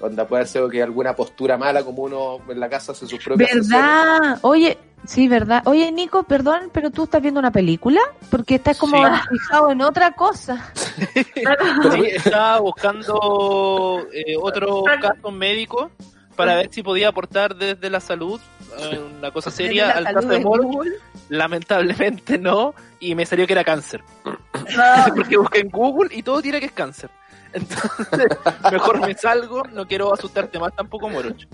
Onda 0.00 0.26
puede 0.26 0.46
ser 0.46 0.68
que 0.68 0.82
alguna 0.82 1.14
postura 1.14 1.56
mala, 1.56 1.84
como 1.84 2.02
uno 2.02 2.38
en 2.48 2.60
la 2.60 2.68
casa 2.68 2.92
hace 2.92 3.06
sus 3.06 3.22
propias 3.24 3.50
sesiones. 3.50 3.70
¿Verdad? 3.80 4.38
Oye, 4.42 4.76
sí, 5.06 5.28
¿verdad? 5.28 5.62
Oye, 5.66 5.90
Nico, 5.92 6.24
perdón, 6.24 6.70
pero 6.72 6.90
tú 6.90 7.04
estás 7.04 7.22
viendo 7.22 7.40
una 7.40 7.52
película 7.52 8.00
porque 8.30 8.56
estás 8.56 8.76
como 8.76 8.96
Sí. 8.96 9.12
fijado 9.30 9.70
en 9.70 9.80
otra 9.82 10.12
cosa. 10.12 10.72
Sí, 10.96 12.06
estaba 12.06 12.60
buscando 12.60 14.00
eh, 14.12 14.36
otro 14.40 14.84
caso 15.00 15.30
médico 15.32 15.90
para 16.34 16.56
ver 16.56 16.68
si 16.72 16.82
podía 16.82 17.08
aportar 17.08 17.56
desde 17.56 17.88
la 17.90 18.00
salud 18.00 18.40
eh, 18.78 19.00
una 19.18 19.30
cosa 19.30 19.50
seria 19.50 19.90
al 19.90 20.04
caso 20.04 20.28
de. 20.28 20.42
Google. 20.42 20.92
Lamentablemente 21.28 22.38
no, 22.38 22.74
y 23.00 23.14
me 23.14 23.24
salió 23.26 23.46
que 23.46 23.52
era 23.54 23.64
cáncer. 23.64 24.02
Porque 25.16 25.36
busqué 25.36 25.60
en 25.60 25.70
Google 25.70 26.10
y 26.14 26.22
todo 26.22 26.42
tira 26.42 26.60
que 26.60 26.66
es 26.66 26.72
cáncer. 26.72 27.10
Entonces, 27.52 28.26
mejor 28.72 29.00
me 29.06 29.14
salgo, 29.14 29.62
no 29.72 29.86
quiero 29.86 30.12
asustarte 30.12 30.58
más 30.58 30.74
tampoco, 30.74 31.08
Morocho. 31.08 31.46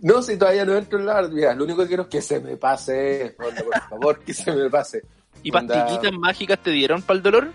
No, 0.00 0.20
si 0.20 0.36
todavía 0.36 0.64
no 0.64 0.74
entro 0.76 0.98
en 0.98 1.06
la... 1.06 1.22
Mira, 1.22 1.54
lo 1.54 1.62
único 1.64 1.82
que 1.82 1.88
quiero 1.88 2.02
es 2.02 2.08
que 2.08 2.20
se 2.20 2.40
me 2.40 2.56
pase. 2.56 3.36
Onda, 3.38 3.62
por 3.62 3.88
favor, 3.88 4.18
que 4.24 4.34
se 4.34 4.50
me 4.50 4.68
pase. 4.68 5.02
¿Y 5.44 5.54
Onda- 5.54 5.84
pastillitas 5.84 6.12
mágicas 6.18 6.58
te 6.58 6.70
dieron 6.70 7.02
para 7.02 7.16
el 7.18 7.22
dolor? 7.22 7.48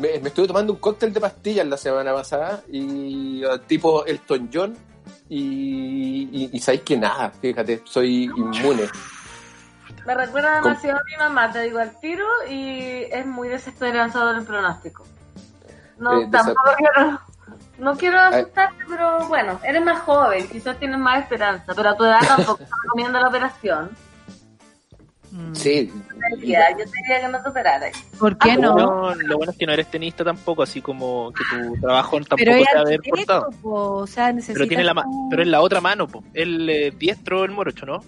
Me, 0.00 0.18
me 0.18 0.28
estuve 0.28 0.46
tomando 0.46 0.72
un 0.72 0.78
cóctel 0.78 1.12
de 1.12 1.20
pastillas 1.20 1.66
la 1.66 1.76
semana 1.76 2.14
pasada 2.14 2.62
y 2.72 3.44
eh, 3.44 3.48
tipo 3.66 4.04
Elton 4.06 4.48
John 4.52 4.76
y, 5.28 6.28
y, 6.32 6.50
y 6.52 6.60
sabéis 6.60 6.82
que 6.82 6.96
nada, 6.96 7.30
fíjate, 7.30 7.82
soy 7.84 8.24
inmune. 8.24 8.88
Me 10.06 10.14
recuerda 10.14 10.56
demasiado 10.62 10.98
a 10.98 11.04
mi 11.04 11.16
mamá, 11.18 11.52
te 11.52 11.62
digo 11.62 11.78
al 11.78 11.98
tiro, 12.00 12.24
y 12.48 13.04
es 13.10 13.26
muy 13.26 13.48
desesperanzador 13.48 14.36
el 14.36 14.44
pronóstico. 14.44 15.04
No, 15.98 16.20
Eh, 16.22 16.28
tampoco 16.30 16.62
quiero, 16.76 17.20
no 17.78 17.96
quiero 17.96 18.18
asustarte, 18.20 18.84
pero 18.88 19.26
bueno, 19.28 19.60
eres 19.64 19.82
más 19.84 20.00
joven, 20.00 20.48
quizás 20.48 20.78
tienes 20.78 20.98
más 20.98 21.22
esperanza, 21.22 21.72
pero 21.74 21.90
a 21.90 21.96
tu 21.96 22.04
edad 22.04 22.20
tampoco 22.26 22.58
te 22.64 22.70
recomiendo 22.84 23.20
la 23.20 23.28
operación. 23.28 23.90
Sí, 25.52 25.90
yo 25.92 26.26
te 26.30 26.36
diría 26.40 26.66
que 26.76 27.28
no 27.28 27.42
te 27.42 27.48
operaras. 27.50 27.92
¿Por 28.18 28.36
qué 28.38 28.56
no? 28.56 28.74
No, 28.74 29.14
lo 29.14 29.36
bueno 29.36 29.52
es 29.52 29.58
que 29.58 29.66
no 29.66 29.72
eres 29.72 29.90
tenista 29.90 30.24
tampoco, 30.24 30.62
así 30.62 30.80
como 30.80 31.32
que 31.32 31.44
tu 31.44 31.76
trabajo 31.80 32.12
tampoco 32.16 32.36
Pero 32.36 32.52
te 32.56 32.62
va 32.74 32.78
a 32.78 32.80
haber 32.82 33.00
tiene 33.00 33.16
cortado. 33.26 33.48
esto, 33.50 33.62
po, 33.62 33.94
o 33.96 34.06
sea, 34.06 34.32
necesita 34.32 34.54
Pero 34.58 34.68
tiene 34.68 34.84
la 34.84 34.94
ma- 34.94 35.02
como- 35.04 35.28
pero 35.30 35.42
en 35.42 35.50
la 35.50 35.60
otra 35.60 35.80
mano, 35.80 36.06
po. 36.08 36.22
el 36.34 36.68
eh, 36.70 36.90
diestro 36.96 37.44
el 37.44 37.50
morocho, 37.50 37.84
¿no? 37.86 38.02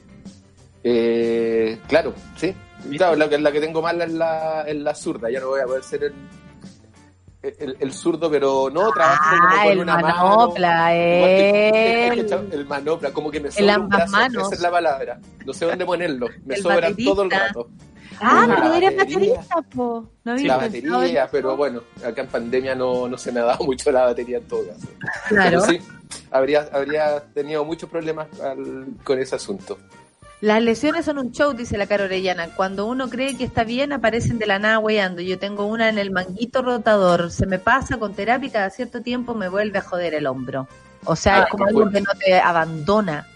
eh, 0.83 1.79
claro, 1.89 2.15
sí. 2.37 2.55
Claro, 2.97 3.15
la, 3.17 3.29
que- 3.29 3.39
la 3.39 3.53
que 3.53 3.61
tengo 3.61 3.83
mala 3.83 4.05
es 4.05 4.13
la, 4.13 4.63
es 4.67 4.77
la 4.77 4.95
zurda, 4.95 5.31
ya 5.31 5.41
no 5.41 5.49
voy 5.49 5.61
a 5.61 5.65
poder 5.67 5.83
ser 5.83 6.05
el, 6.05 6.15
el, 7.43 7.77
el 7.81 7.93
zurdo, 7.93 8.31
pero 8.31 8.69
no 8.71 8.91
trabajo 8.93 9.23
como 9.31 9.49
Ah, 9.51 9.63
con 9.65 9.73
el 9.73 9.79
una 9.81 9.99
manopla, 9.99 10.69
mano. 10.71 10.91
Que- 10.95 12.07
él. 12.09 12.49
El 12.53 12.67
manopla, 12.67 13.11
como 13.13 13.31
que 13.31 13.41
me 13.41 13.49
El 13.49 13.55
sobra 13.55 13.79
un 13.79 13.89
brazo, 13.89 14.13
manos. 14.13 14.43
esa 14.47 14.55
es 14.55 14.61
la 14.61 14.71
palabra. 14.71 15.19
No 15.47 15.53
sé 15.53 15.65
dónde 15.65 15.85
ponerlo, 15.87 16.27
me 16.45 16.55
El 16.57 16.63
sobran 16.63 16.81
baterista. 16.83 17.11
todo 17.13 17.23
el 17.23 17.31
rato. 17.31 17.69
Ah, 18.23 18.45
La 18.47 18.55
pero 18.57 18.75
eres 18.75 18.97
batería. 18.99 19.19
baterista, 19.37 19.63
po. 19.75 20.07
No 20.25 20.33
la 20.35 20.59
pensado 20.59 20.63
en 20.75 20.93
batería, 20.93 21.29
pero 21.33 21.57
bueno, 21.57 21.81
acá 22.05 22.21
en 22.21 22.29
pandemia 22.29 22.75
no, 22.75 23.09
no 23.09 23.17
se 23.17 23.33
me 23.33 23.41
ha 23.41 23.45
dado 23.45 23.65
mucho 23.65 23.91
la 23.91 24.05
batería 24.05 24.37
en 24.39 24.45
todo 24.49 24.67
caso. 24.67 24.87
Claro. 25.29 25.63
Pero 25.63 25.81
sí, 25.81 25.81
habría, 26.31 26.69
habría 26.73 27.21
tenido 27.33 27.65
muchos 27.65 27.89
problemas 27.89 28.29
al- 28.41 28.89
con 29.05 29.19
ese 29.19 29.37
asunto. 29.37 29.79
Las 30.41 30.63
lesiones 30.63 31.05
son 31.05 31.19
un 31.19 31.33
show, 31.33 31.53
dice 31.53 31.77
la 31.77 31.87
cara 31.87 32.05
Orellana. 32.05 32.49
Cuando 32.57 32.87
uno 32.87 33.11
cree 33.11 33.37
que 33.37 33.45
está 33.45 33.63
bien, 33.63 33.93
aparecen 33.93 34.39
de 34.39 34.47
la 34.47 34.59
nada 34.59 34.79
weyando. 34.79 35.21
Yo 35.21 35.39
tengo 35.39 35.67
una 35.67 35.91
en 35.91 35.99
el 35.99 36.11
manguito 36.11 36.63
rotador. 36.63 37.31
Se 37.31 37.47
me 37.47 37.59
pasa 37.59 37.99
con 37.99 38.15
terapia 38.15 38.47
y 38.49 38.51
cada 38.51 38.71
cierto 38.71 39.03
tiempo 39.03 39.35
me 39.35 39.49
vuelve 39.51 39.79
a 39.79 39.83
joder 39.83 40.15
el 40.15 40.27
hombro. 40.27 40.67
O 41.05 41.15
sea, 41.15 41.41
Ah, 41.41 41.43
es 41.43 41.49
como 41.51 41.65
qué 41.65 41.69
algo 41.69 41.81
fuerte. 41.83 41.99
que 41.99 42.05
no 42.05 42.13
te 42.19 42.41
abandona. 42.41 43.27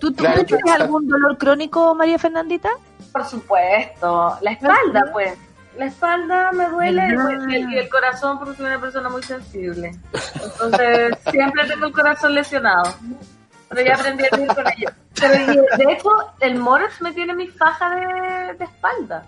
¿Tú, 0.00 0.10
tú 0.12 0.22
Claro, 0.24 0.44
tienes 0.44 0.70
algún 0.72 1.08
dolor 1.08 1.36
crónico, 1.36 1.94
María 1.94 2.18
Fernandita? 2.18 2.70
Por 3.12 3.24
supuesto, 3.26 4.38
la 4.40 4.52
espalda, 4.52 5.10
pues. 5.12 5.34
La 5.76 5.86
espalda 5.86 6.50
me 6.52 6.68
duele 6.68 7.02
¿Verdad? 7.16 7.30
y 7.50 7.54
el, 7.54 7.70
y 7.70 7.78
el 7.78 7.88
corazón 7.88 8.38
porque 8.38 8.56
soy 8.56 8.66
una 8.66 8.80
persona 8.80 9.08
muy 9.10 9.22
sensible. 9.22 9.92
Entonces, 10.42 11.16
siempre 11.30 11.66
tengo 11.68 11.86
el 11.86 11.92
corazón 11.92 12.34
lesionado. 12.34 12.94
Pero 13.68 13.82
ya 13.82 13.94
aprendí 13.94 14.24
a 14.24 14.36
vivir 14.36 14.54
con 14.54 14.66
ello. 14.66 14.88
Pero 15.20 15.62
de 15.76 15.92
hecho, 15.92 16.10
el 16.40 16.56
Morex 16.56 17.00
me 17.00 17.12
tiene 17.12 17.34
mi 17.34 17.48
faja 17.48 17.94
de, 17.96 18.54
de 18.54 18.64
espalda. 18.64 19.26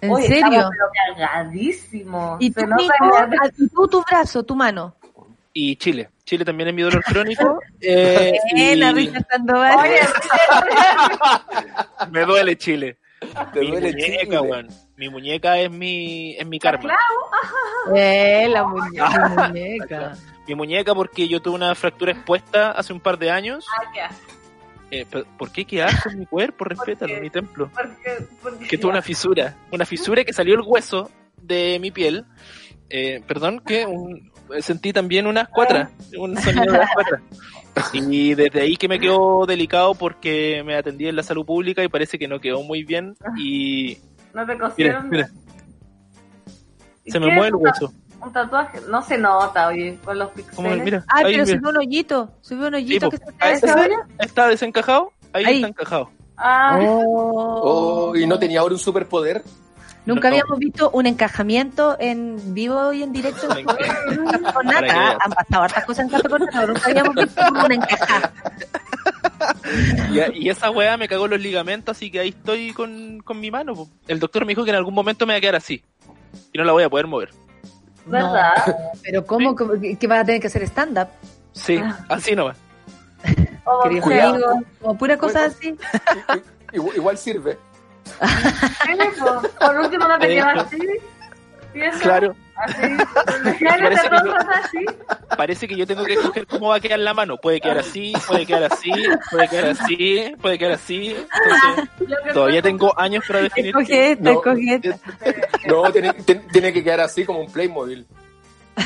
¿En 0.00 0.10
Oye, 0.10 0.26
serio? 0.26 0.68
pero 0.70 1.16
cargadísimo. 1.16 2.34
Ah, 2.34 2.38
¿Y 2.40 2.50
tú, 3.68 3.88
tu 3.88 4.02
brazo, 4.02 4.42
tu 4.42 4.54
mano? 4.54 4.94
Y 5.52 5.76
Chile. 5.76 6.10
Chile 6.24 6.44
también 6.44 6.68
es 6.68 6.74
mi 6.74 6.82
dolor 6.82 7.02
crónico. 7.04 7.60
eh, 7.80 8.34
la 8.76 8.90
y 8.90 8.92
Rita 8.92 9.20
Sandoval. 9.30 9.76
Oye, 9.78 10.00
me 12.10 12.24
duele 12.24 12.58
Chile. 12.58 12.98
Te 13.52 13.60
mi 13.60 13.70
duele 13.70 13.92
muñeca, 13.92 14.24
Chile. 14.24 14.40
weón. 14.40 14.68
Mi 14.96 15.08
muñeca 15.08 15.58
es 15.58 15.70
mi, 15.70 16.36
es 16.36 16.46
mi 16.46 16.58
karma. 16.58 16.94
Eh, 17.94 18.46
la 18.50 18.64
muñeca. 18.64 19.28
mi 19.28 19.36
muñeca. 19.42 20.12
Mi 20.46 20.54
muñeca 20.54 20.94
porque 20.94 21.26
yo 21.28 21.40
tuve 21.40 21.54
una 21.54 21.74
fractura 21.74 22.12
expuesta 22.12 22.72
hace 22.72 22.92
un 22.92 23.00
par 23.00 23.18
de 23.18 23.30
años. 23.30 23.64
Asco, 23.80 24.33
Eh, 25.00 25.06
¿Por 25.38 25.50
qué 25.50 25.82
asco 25.82 26.10
en 26.10 26.20
mi 26.20 26.26
cuerpo? 26.26 26.64
Respétalo, 26.64 27.20
mi 27.20 27.30
templo. 27.30 27.70
porque- 27.74 28.26
porque- 28.42 28.66
Que 28.68 28.78
tuve 28.78 28.92
una 28.92 29.02
fisura. 29.02 29.56
Una 29.72 29.84
fisura 29.84 30.22
que 30.24 30.32
salió 30.32 30.54
el 30.54 30.60
hueso 30.64 31.10
de 31.40 31.78
mi 31.80 31.90
piel. 31.90 32.24
Eh, 32.88 33.22
perdón, 33.26 33.60
que 33.66 33.86
un- 33.86 34.30
sentí 34.60 34.92
también 34.92 35.26
unas 35.26 35.48
cuatras. 35.48 35.90
Un 36.16 36.36
sonido 36.36 36.72
de 36.72 36.78
las 36.78 36.90
cuatras. 36.94 37.22
Y 37.92 38.34
desde 38.34 38.60
ahí 38.60 38.76
que 38.76 38.86
me 38.86 39.00
quedó 39.00 39.46
delicado 39.46 39.96
porque 39.96 40.62
me 40.64 40.76
atendí 40.76 41.08
en 41.08 41.16
la 41.16 41.24
salud 41.24 41.44
pública 41.44 41.82
y 41.82 41.88
parece 41.88 42.20
que 42.20 42.28
no 42.28 42.38
quedó 42.38 42.62
muy 42.62 42.84
bien. 42.84 43.16
Y 43.36 43.98
No 44.32 44.46
te 44.46 44.56
cosieron. 44.56 45.10
mira, 45.10 45.28
¿Y 47.04 47.10
se 47.10 47.18
me 47.18 47.26
mueve 47.26 47.48
el 47.48 47.54
hueso. 47.56 47.92
Un 48.24 48.32
tatuaje. 48.32 48.80
No 48.88 49.02
se 49.02 49.18
nota, 49.18 49.68
oye, 49.68 49.98
con 50.04 50.18
los 50.18 50.30
pixeles. 50.30 51.02
Ah, 51.08 51.18
ahí, 51.18 51.24
pero 51.32 51.44
mira. 51.44 51.46
subió 51.58 51.70
un 51.70 51.76
hoyito. 51.76 52.30
Subió 52.40 52.68
un 52.68 52.74
hoyito 52.74 53.10
que 53.10 53.16
se 53.18 53.24
te 53.24 54.24
está, 54.24 54.48
desencajado. 54.48 55.12
Ahí, 55.32 55.44
Ahí. 55.44 55.54
está 55.56 55.68
encajado. 55.68 56.10
Ah, 56.36 56.78
Oh. 56.82 58.10
Oh, 58.10 58.16
y 58.16 58.26
no 58.26 58.38
tenía 58.38 58.60
ahora 58.60 58.74
un 58.74 58.80
superpoder. 58.80 59.42
Nunca 60.06 60.28
No. 60.28 60.34
habíamos 60.36 60.58
visto 60.58 60.90
un 60.90 61.06
encajamiento 61.06 61.96
en 61.98 62.52
vivo 62.54 62.92
y 62.92 63.02
en 63.02 63.12
directo 63.12 63.48
con 63.48 64.66
veas. 64.66 65.16
Han 65.24 65.32
pasado 65.32 65.62
hartas 65.62 65.84
cosas 65.86 66.04
en 66.04 66.10
Café 66.10 66.28
con 66.28 66.42
pero 66.52 66.66
nunca 66.66 66.86
habíamos 66.90 67.14
visto 67.14 67.40
un 67.64 67.72
encajado. 67.72 68.28
Y, 70.12 70.44
y 70.46 70.50
esa 70.50 70.70
weá 70.70 70.96
me 70.96 71.08
cagó 71.08 71.26
los 71.26 71.40
ligamentos, 71.40 71.96
así 71.96 72.10
que 72.10 72.20
ahí 72.20 72.28
estoy 72.30 72.72
con, 72.72 73.20
con 73.20 73.40
mi 73.40 73.50
mano. 73.50 73.74
po. 73.74 73.88
El 74.06 74.20
doctor 74.20 74.44
me 74.44 74.50
dijo 74.50 74.64
que 74.64 74.70
en 74.70 74.76
algún 74.76 74.94
momento 74.94 75.26
me 75.26 75.34
va 75.34 75.38
a 75.38 75.40
quedar 75.40 75.56
así. 75.56 75.82
Y 76.52 76.58
no 76.58 76.64
la 76.64 76.72
voy 76.72 76.82
a 76.82 76.90
poder 76.90 77.06
mover. 77.06 77.30
¿Verdad? 78.06 78.76
Pero 79.02 79.24
¿cómo? 79.26 79.54
Que 79.54 79.96
que 79.96 80.06
vas 80.06 80.20
a 80.20 80.24
tener 80.24 80.40
que 80.40 80.46
hacer 80.48 80.62
stand-up? 80.64 81.08
Sí, 81.52 81.80
así 82.08 82.34
nomás. 82.34 82.56
O 83.64 83.82
Querido 83.84 84.02
Cuidado. 84.02 84.34
amigo, 84.34 84.62
como 84.80 84.98
pura 84.98 85.16
cosa 85.16 85.46
así. 85.46 85.76
Igual, 86.72 86.96
igual 86.96 87.18
sirve. 87.18 87.56
Sí, 88.84 89.20
por 89.58 89.78
último 89.78 90.06
no 90.06 90.18
te 90.18 90.36
hecho. 90.36 90.46
así. 90.46 90.78
¿Piensa? 91.74 91.98
Claro, 92.00 92.34
Así. 92.56 92.82
Parece 93.64 94.08
que 94.08 94.16
yo- 94.16 94.32
cosas 94.32 94.46
así. 94.64 94.78
parece 95.36 95.68
que 95.68 95.76
yo 95.76 95.86
tengo 95.88 96.04
que 96.04 96.12
escoger 96.14 96.46
cómo 96.46 96.68
va 96.68 96.76
a 96.76 96.80
quedar 96.80 97.00
la 97.00 97.12
mano. 97.12 97.36
Puede 97.36 97.60
quedar 97.60 97.78
así, 97.78 98.12
puede 98.28 98.46
quedar 98.46 98.72
así, 98.72 98.92
puede 99.30 99.48
quedar 99.48 99.64
así, 99.70 100.34
puede 100.40 100.58
quedar 100.58 100.72
así. 100.72 101.16
Entonces, 101.16 101.90
Lo 102.08 102.22
que 102.22 102.32
todavía 102.32 102.62
tengo 102.62 102.96
años 102.98 103.24
para 103.26 103.40
definir. 103.40 103.70
Escoge 103.76 104.12
esta, 104.12 104.22
No. 104.24 104.30
escoge 104.32 104.74
esta. 104.82 104.98
No, 105.66 105.90
tiene, 105.92 106.72
que 106.72 106.84
quedar 106.84 107.00
así 107.00 107.24
como 107.24 107.40
un 107.40 107.50
Playmobil. 107.52 108.06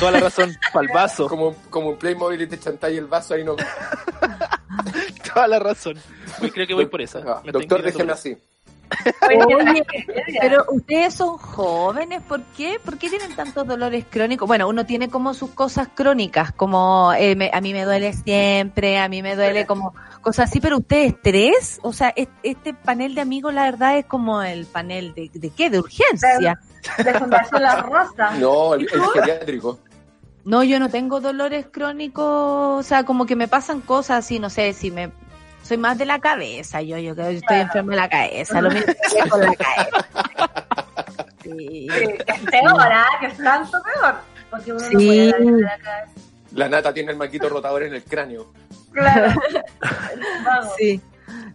Toda 0.00 0.12
la 0.12 0.20
razón, 0.20 0.56
para 0.72 0.86
el 0.86 0.92
vaso. 0.94 1.28
Como, 1.28 1.54
como 1.70 1.90
un 1.90 1.98
Playmobil 1.98 2.40
y 2.42 2.46
te 2.46 2.58
chantáis 2.58 2.96
el 2.98 3.06
vaso 3.06 3.34
ahí 3.34 3.44
no. 3.44 3.54
Toda 5.34 5.46
la 5.48 5.58
razón. 5.58 5.96
Hoy 6.40 6.50
creo 6.50 6.66
que 6.66 6.74
voy 6.74 6.86
por 6.86 7.02
esa. 7.02 7.18
Ah, 7.26 7.42
doctor, 7.44 7.92
por 7.92 8.10
así. 8.10 8.36
Oye, 9.46 9.84
pero 10.40 10.64
ustedes 10.72 11.14
son 11.14 11.36
jóvenes, 11.36 12.22
¿por 12.22 12.42
qué? 12.56 12.80
¿Por 12.84 12.98
qué 12.98 13.08
tienen 13.10 13.34
tantos 13.36 13.66
dolores 13.66 14.04
crónicos? 14.08 14.46
Bueno, 14.48 14.68
uno 14.68 14.86
tiene 14.86 15.08
como 15.08 15.34
sus 15.34 15.50
cosas 15.50 15.88
crónicas, 15.94 16.52
como 16.52 17.12
eh, 17.12 17.36
me- 17.36 17.50
a 17.52 17.60
mí 17.60 17.72
me 17.72 17.84
duele 17.84 18.12
siempre, 18.12 18.98
a 18.98 19.08
mí 19.08 19.22
me 19.22 19.36
duele 19.36 19.66
como 19.66 19.94
cosas 20.22 20.48
así, 20.50 20.60
pero 20.60 20.78
ustedes 20.78 21.14
tres, 21.22 21.78
o 21.82 21.92
sea, 21.92 22.12
es- 22.16 22.28
este 22.42 22.72
panel 22.74 23.14
de 23.14 23.20
amigos 23.20 23.52
la 23.54 23.64
verdad 23.64 23.98
es 23.98 24.06
como 24.06 24.42
el 24.42 24.66
panel 24.66 25.14
de, 25.14 25.30
de 25.32 25.50
qué, 25.50 25.70
de 25.70 25.78
urgencia. 25.80 26.58
De 27.04 27.14
Fundación 27.14 27.62
La 27.62 27.76
Rosa. 27.82 28.30
No, 28.38 28.74
el, 28.74 28.82
el 28.82 29.02
geriátrico. 29.12 29.78
No, 30.44 30.62
yo 30.62 30.78
no 30.80 30.88
tengo 30.88 31.20
dolores 31.20 31.66
crónicos, 31.70 32.24
o 32.24 32.82
sea, 32.82 33.04
como 33.04 33.26
que 33.26 33.36
me 33.36 33.48
pasan 33.48 33.80
cosas 33.82 34.24
así, 34.24 34.38
no 34.38 34.48
sé, 34.48 34.72
si 34.72 34.90
me... 34.90 35.10
Soy 35.68 35.76
más 35.76 35.98
de 35.98 36.06
la 36.06 36.18
cabeza, 36.18 36.80
yo, 36.80 36.96
yo 36.96 37.14
creo 37.14 37.28
que 37.28 37.36
estoy 37.36 37.58
enferma 37.58 37.90
de 37.92 37.96
la 37.98 38.08
cabeza, 38.08 38.60
lo 38.62 38.70
mismo 38.70 38.86
que 38.86 39.28
con 39.28 39.40
la 39.40 39.54
cabeza. 39.54 40.08
Sí. 41.42 41.50
Sí, 41.50 41.88
que 41.88 42.32
es 42.32 42.40
peor, 42.50 42.80
¿ah? 42.80 43.06
Que 43.20 43.26
es 43.26 43.36
tanto 43.36 43.78
peor. 43.82 44.14
Porque 44.50 44.72
uno 44.72 44.80
no 44.80 44.88
Sí. 44.88 45.06
puede 45.06 45.30
darle 45.30 45.62
la 45.62 45.78
cabeza. 45.78 46.12
La 46.54 46.68
nata 46.70 46.94
tiene 46.94 47.12
el 47.12 47.18
maquito 47.18 47.48
rotador 47.50 47.82
en 47.82 47.94
el 47.94 48.02
cráneo. 48.02 48.50
Claro. 48.92 49.38
Sí. 50.78 51.00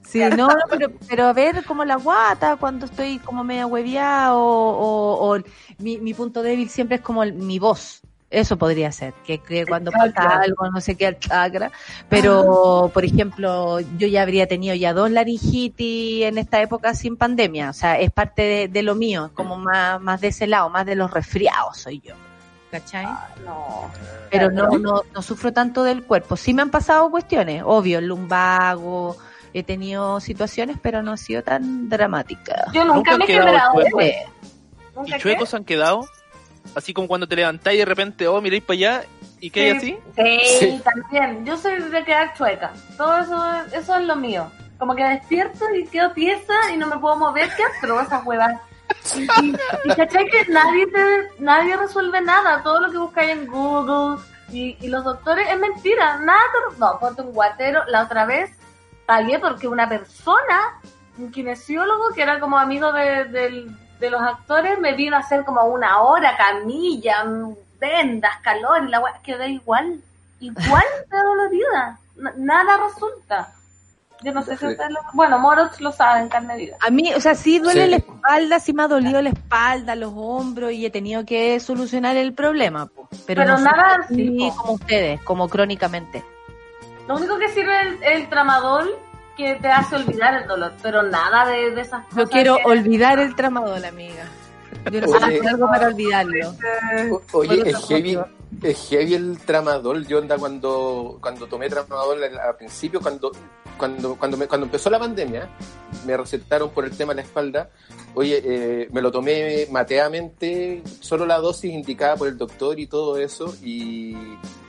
Sí, 0.07 0.19
no, 0.19 0.48
no, 0.48 0.56
pero, 0.69 0.91
pero 1.10 1.26
a 1.26 1.34
ver 1.34 1.64
como 1.65 1.84
la 1.84 1.95
guata 1.95 2.57
cuando 2.57 2.85
estoy 2.85 3.18
como 3.19 3.44
media 3.44 3.65
hueviada 3.65 4.35
o, 4.35 4.40
o, 4.40 5.35
o 5.35 5.40
mi, 5.80 5.98
mi 5.98 6.14
punto 6.14 6.44
débil 6.44 6.69
siempre 6.69 6.98
es 6.98 7.02
como 7.02 7.23
el- 7.23 7.34
mi 7.34 7.57
voz. 7.57 8.02
Eso 8.34 8.57
podría 8.57 8.91
ser, 8.91 9.14
que, 9.26 9.38
que 9.38 9.64
cuando 9.64 9.91
pasa 9.91 10.39
algo 10.41 10.68
no 10.72 10.81
sé 10.81 10.95
qué 10.95 11.05
al 11.05 11.19
chakra. 11.19 11.72
Pero, 12.10 12.89
por 12.91 13.05
ejemplo, 13.05 13.80
yo 13.80 14.07
ya 14.07 14.23
habría 14.23 14.47
tenido 14.47 14.73
ya 14.73 14.91
dos 14.91 15.11
laringitis 15.11 16.23
en 16.23 16.39
esta 16.39 16.60
época 16.60 16.95
sin 16.95 17.15
pandemia. 17.15 17.69
O 17.69 17.73
sea, 17.73 17.99
es 17.99 18.10
parte 18.11 18.41
de, 18.41 18.68
de 18.68 18.81
lo 18.81 18.95
mío, 18.95 19.27
es 19.27 19.31
como 19.34 19.57
más, 19.57 20.01
más 20.01 20.19
de 20.19 20.30
ese 20.30 20.47
lado, 20.47 20.69
más 20.69 20.84
de 20.85 20.95
los 20.95 21.11
resfriados 21.11 21.77
soy 21.77 22.01
yo. 22.01 22.15
¿Cachai? 22.72 23.05
No. 23.45 23.91
pero 24.31 24.49
no, 24.49 24.68
no, 24.80 25.03
no 25.14 25.22
sufro 25.22 25.53
tanto 25.53 25.84
del 25.84 26.03
cuerpo. 26.03 26.35
Sí 26.35 26.55
me 26.55 26.64
han 26.64 26.72
pasado 26.72 27.11
cuestiones, 27.11 27.61
obvio, 27.64 27.99
el 27.99 28.07
lumbago, 28.07 29.15
he 29.53 29.61
tenido 29.61 30.19
situaciones, 30.19 30.77
pero 30.81 31.03
no 31.03 31.11
ha 31.11 31.18
sido 31.18 31.43
tan 31.43 31.88
dramática. 31.88 32.65
Yo 32.73 32.84
nunca 32.84 33.11
¿Nunca 33.11 33.18
me 33.18 33.23
he 33.26 33.27
quedado 33.27 33.45
generado 33.45 33.73
chuecos? 33.76 34.03
Eh, 34.03 34.26
¿Nunca 34.95 35.10
¿Y 35.10 35.14
qué? 35.14 35.19
chuecos 35.19 35.53
han 35.53 35.65
quedado? 35.65 36.07
Así 36.76 36.94
como 36.94 37.07
cuando 37.07 37.27
te 37.27 37.35
levantáis 37.35 37.76
y 37.76 37.80
de 37.80 37.85
repente, 37.85 38.27
oh, 38.27 38.41
miráis 38.41 38.64
para 38.64 38.76
allá 38.76 39.03
y 39.40 39.49
que 39.49 39.61
hay 39.72 39.80
Sí. 39.80 39.98
así. 40.15 40.40
Sí, 40.60 40.60
Sí. 40.60 40.81
también. 40.84 41.45
Yo 41.45 41.57
soy 41.57 41.80
de 41.81 42.03
quedar 42.03 42.34
chueca. 42.35 42.72
Todo 42.98 43.18
eso, 43.19 43.45
eso 43.73 43.95
es 43.98 44.06
lo 44.06 44.15
mío. 44.15 44.49
Como 44.80 44.95
que 44.95 45.03
despierto 45.03 45.65
y 45.76 45.85
quedo 45.88 46.11
tiesa 46.11 46.53
y 46.73 46.77
no 46.77 46.88
me 46.88 46.98
puedo 46.98 47.15
mover. 47.18 47.49
¿Qué 47.56 47.64
pero 47.81 48.02
esas 48.02 48.26
huevas? 48.26 48.60
Y, 49.15 49.22
y, 49.45 49.56
y 49.85 49.95
cachai 49.95 50.26
que 50.30 50.45
nadie, 50.49 50.88
te, 50.88 51.30
nadie 51.40 51.77
resuelve 51.77 52.22
nada. 52.22 52.61
Todo 52.64 52.80
lo 52.81 52.91
que 52.91 52.98
buscáis 52.98 53.31
en 53.31 53.48
Google 53.48 54.22
y, 54.52 54.77
y 54.81 54.88
los 54.88 55.03
doctores 55.03 55.48
es 55.49 55.60
mentira. 55.60 56.18
Nada 56.19 56.40
te- 56.72 56.80
No, 56.80 56.99
ponte 56.99 57.22
un 57.22 57.34
guatero. 57.34 57.81
La 57.88 58.03
otra 58.03 58.26
vez 58.26 58.49
pagué 59.06 59.40
porque 59.40 59.68
una 59.68 59.88
persona, 59.88 60.80
un 61.18 61.31
kinesiólogo 61.31 62.14
que 62.15 62.22
era 62.23 62.40
como 62.40 62.57
amigo 62.57 62.91
de, 62.94 63.26
del- 63.26 63.77
de 63.99 64.10
los 64.10 64.22
actores, 64.22 64.80
me 64.80 64.94
vino 64.94 65.15
a 65.15 65.20
hacer 65.20 65.44
como 65.45 65.64
una 65.65 66.02
hora, 66.02 66.36
camilla, 66.36 67.24
mm, 67.24 67.56
vendas, 67.80 68.38
calor 68.41 68.84
y 68.86 68.90
la 68.90 68.99
wea, 68.99 69.20
quedé 69.24 69.49
igual, 69.49 69.99
igual 70.40 70.84
de 71.11 71.18
dolorida. 71.18 71.99
Nada 72.38 72.78
resulta. 72.88 73.53
Yo 74.22 74.32
no 74.32 74.41
sé 74.41 74.56
si 74.56 74.65
ustedes 74.65 74.90
lo... 74.91 74.99
Bueno, 75.14 75.38
Moroch 75.38 75.78
lo 75.82 75.91
saben, 75.91 76.30
carne 76.30 76.56
viva. 76.56 76.78
A 76.80 76.90
mí, 76.90 77.14
o 77.14 77.20
sea, 77.20 77.36
sí 77.36 77.60
duele 77.60 77.86
Sí. 77.86 77.90
la 77.91 77.98
espalda, 77.98 78.60
sí 78.60 78.72
me 78.72 78.84
ha 78.84 78.88
dolido 78.88 79.22
la 79.22 79.30
espalda, 79.30 79.95
los 79.95 80.14
hombros 80.15 80.72
y 80.72 80.86
he 80.86 80.90
tenido 80.90 81.26
que 81.26 81.60
solucionar 81.60 82.15
el 82.15 82.34
problema. 82.34 82.86
po. 82.86 83.10
Pero, 83.28 83.41
Pero 83.44 83.57
no 83.57 83.64
nada 83.65 83.98
así, 84.02 84.49
como 84.56 84.74
ustedes, 84.74 85.22
como 85.24 85.49
crónicamente. 85.49 86.24
Lo 87.06 87.18
único 87.18 87.38
que 87.38 87.49
sirve 87.49 87.82
es 87.82 87.88
el, 87.88 88.03
el 88.03 88.30
tramadol 88.30 88.95
que 89.38 89.55
te 89.55 89.68
hace 89.68 89.95
olvidar 89.95 90.41
el 90.41 90.47
dolor, 90.47 90.73
pero 90.81 91.03
nada 91.03 91.45
de, 91.47 91.72
de 91.72 91.81
esas 91.81 92.03
cosas. 92.05 92.18
Yo 92.18 92.30
quiero 92.30 92.57
que- 92.57 92.64
olvidar 92.65 93.19
el 93.19 93.35
tramadol, 93.35 93.84
amiga. 93.85 94.26
Yo 94.91 95.01
no 95.01 95.07
Oye. 95.07 95.26
hacer 95.38 95.47
algo 95.47 95.68
para 95.68 95.88
olvidarlo. 95.88 96.53
O- 97.11 97.22
Oye, 97.39 97.69
es 97.69 97.85
heavy, 97.88 98.19
es 98.61 98.89
heavy 98.89 99.14
el 99.15 99.38
tramadol. 99.39 100.05
Yo 100.07 100.19
onda 100.19 100.38
cuando, 100.38 101.18
cuando 101.22 101.47
tomé 101.47 101.69
tramadol 101.69 102.23
al, 102.23 102.38
al 102.39 102.55
principio, 102.55 102.99
cuando, 102.99 103.31
cuando, 103.78 104.16
cuando, 104.16 104.38
me, 104.38 104.48
cuando 104.48 104.66
empezó 104.66 104.90
la 104.90 105.00
pandemia, 105.00 105.50
me 106.06 106.16
recetaron 106.18 106.70
por 106.72 106.86
el 106.86 106.91
tema 106.95 107.14
de 107.14 107.18
la 107.18 107.22
espalda. 107.24 107.70
Oye, 108.16 108.41
eh, 108.44 108.90
me 108.91 109.02
lo 109.02 109.12
tomé 109.12 109.68
mateamente, 109.72 110.84
solo 111.00 111.26
la 111.26 111.40
dosis 111.40 111.72
indicada 111.74 112.16
por 112.16 112.28
el 112.28 112.38
doctor 112.38 112.80
y 112.80 112.88
todo 112.88 113.18
eso. 113.18 113.56
Y 113.64 114.16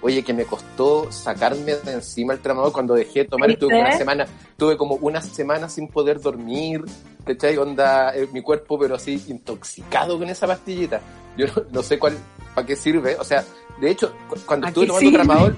oye, 0.00 0.22
que 0.22 0.32
me 0.32 0.44
costó 0.44 1.10
sacarme 1.12 1.74
de 1.76 1.92
encima 1.92 2.32
el 2.32 2.40
tramadol 2.40 2.72
cuando 2.72 2.94
dejé 2.94 3.20
de 3.20 3.24
tomar. 3.26 3.54
Tuve 3.56 3.78
una 3.78 3.96
semana, 3.98 4.26
tuve 4.56 4.76
como 4.76 4.94
una 4.96 5.20
semana 5.20 5.68
sin 5.68 5.88
poder 5.88 6.20
dormir. 6.20 6.82
¿Cachai? 7.24 7.56
Onda, 7.56 8.14
eh, 8.14 8.28
mi 8.32 8.42
cuerpo, 8.42 8.78
pero 8.78 8.96
así 8.96 9.22
intoxicado 9.28 10.18
con 10.18 10.28
esa 10.28 10.46
pastillita. 10.46 11.00
Yo 11.36 11.46
no, 11.46 11.52
no 11.72 11.82
sé 11.82 11.98
cuál, 11.98 12.16
para 12.54 12.66
qué 12.66 12.76
sirve. 12.76 13.16
O 13.16 13.24
sea, 13.24 13.44
de 13.80 13.90
hecho, 13.90 14.12
cu- 14.28 14.36
cuando 14.46 14.66
¿A 14.66 14.68
estuve 14.68 14.86
tomando 14.86 15.08
sirve? 15.10 15.24
tramadol, 15.24 15.56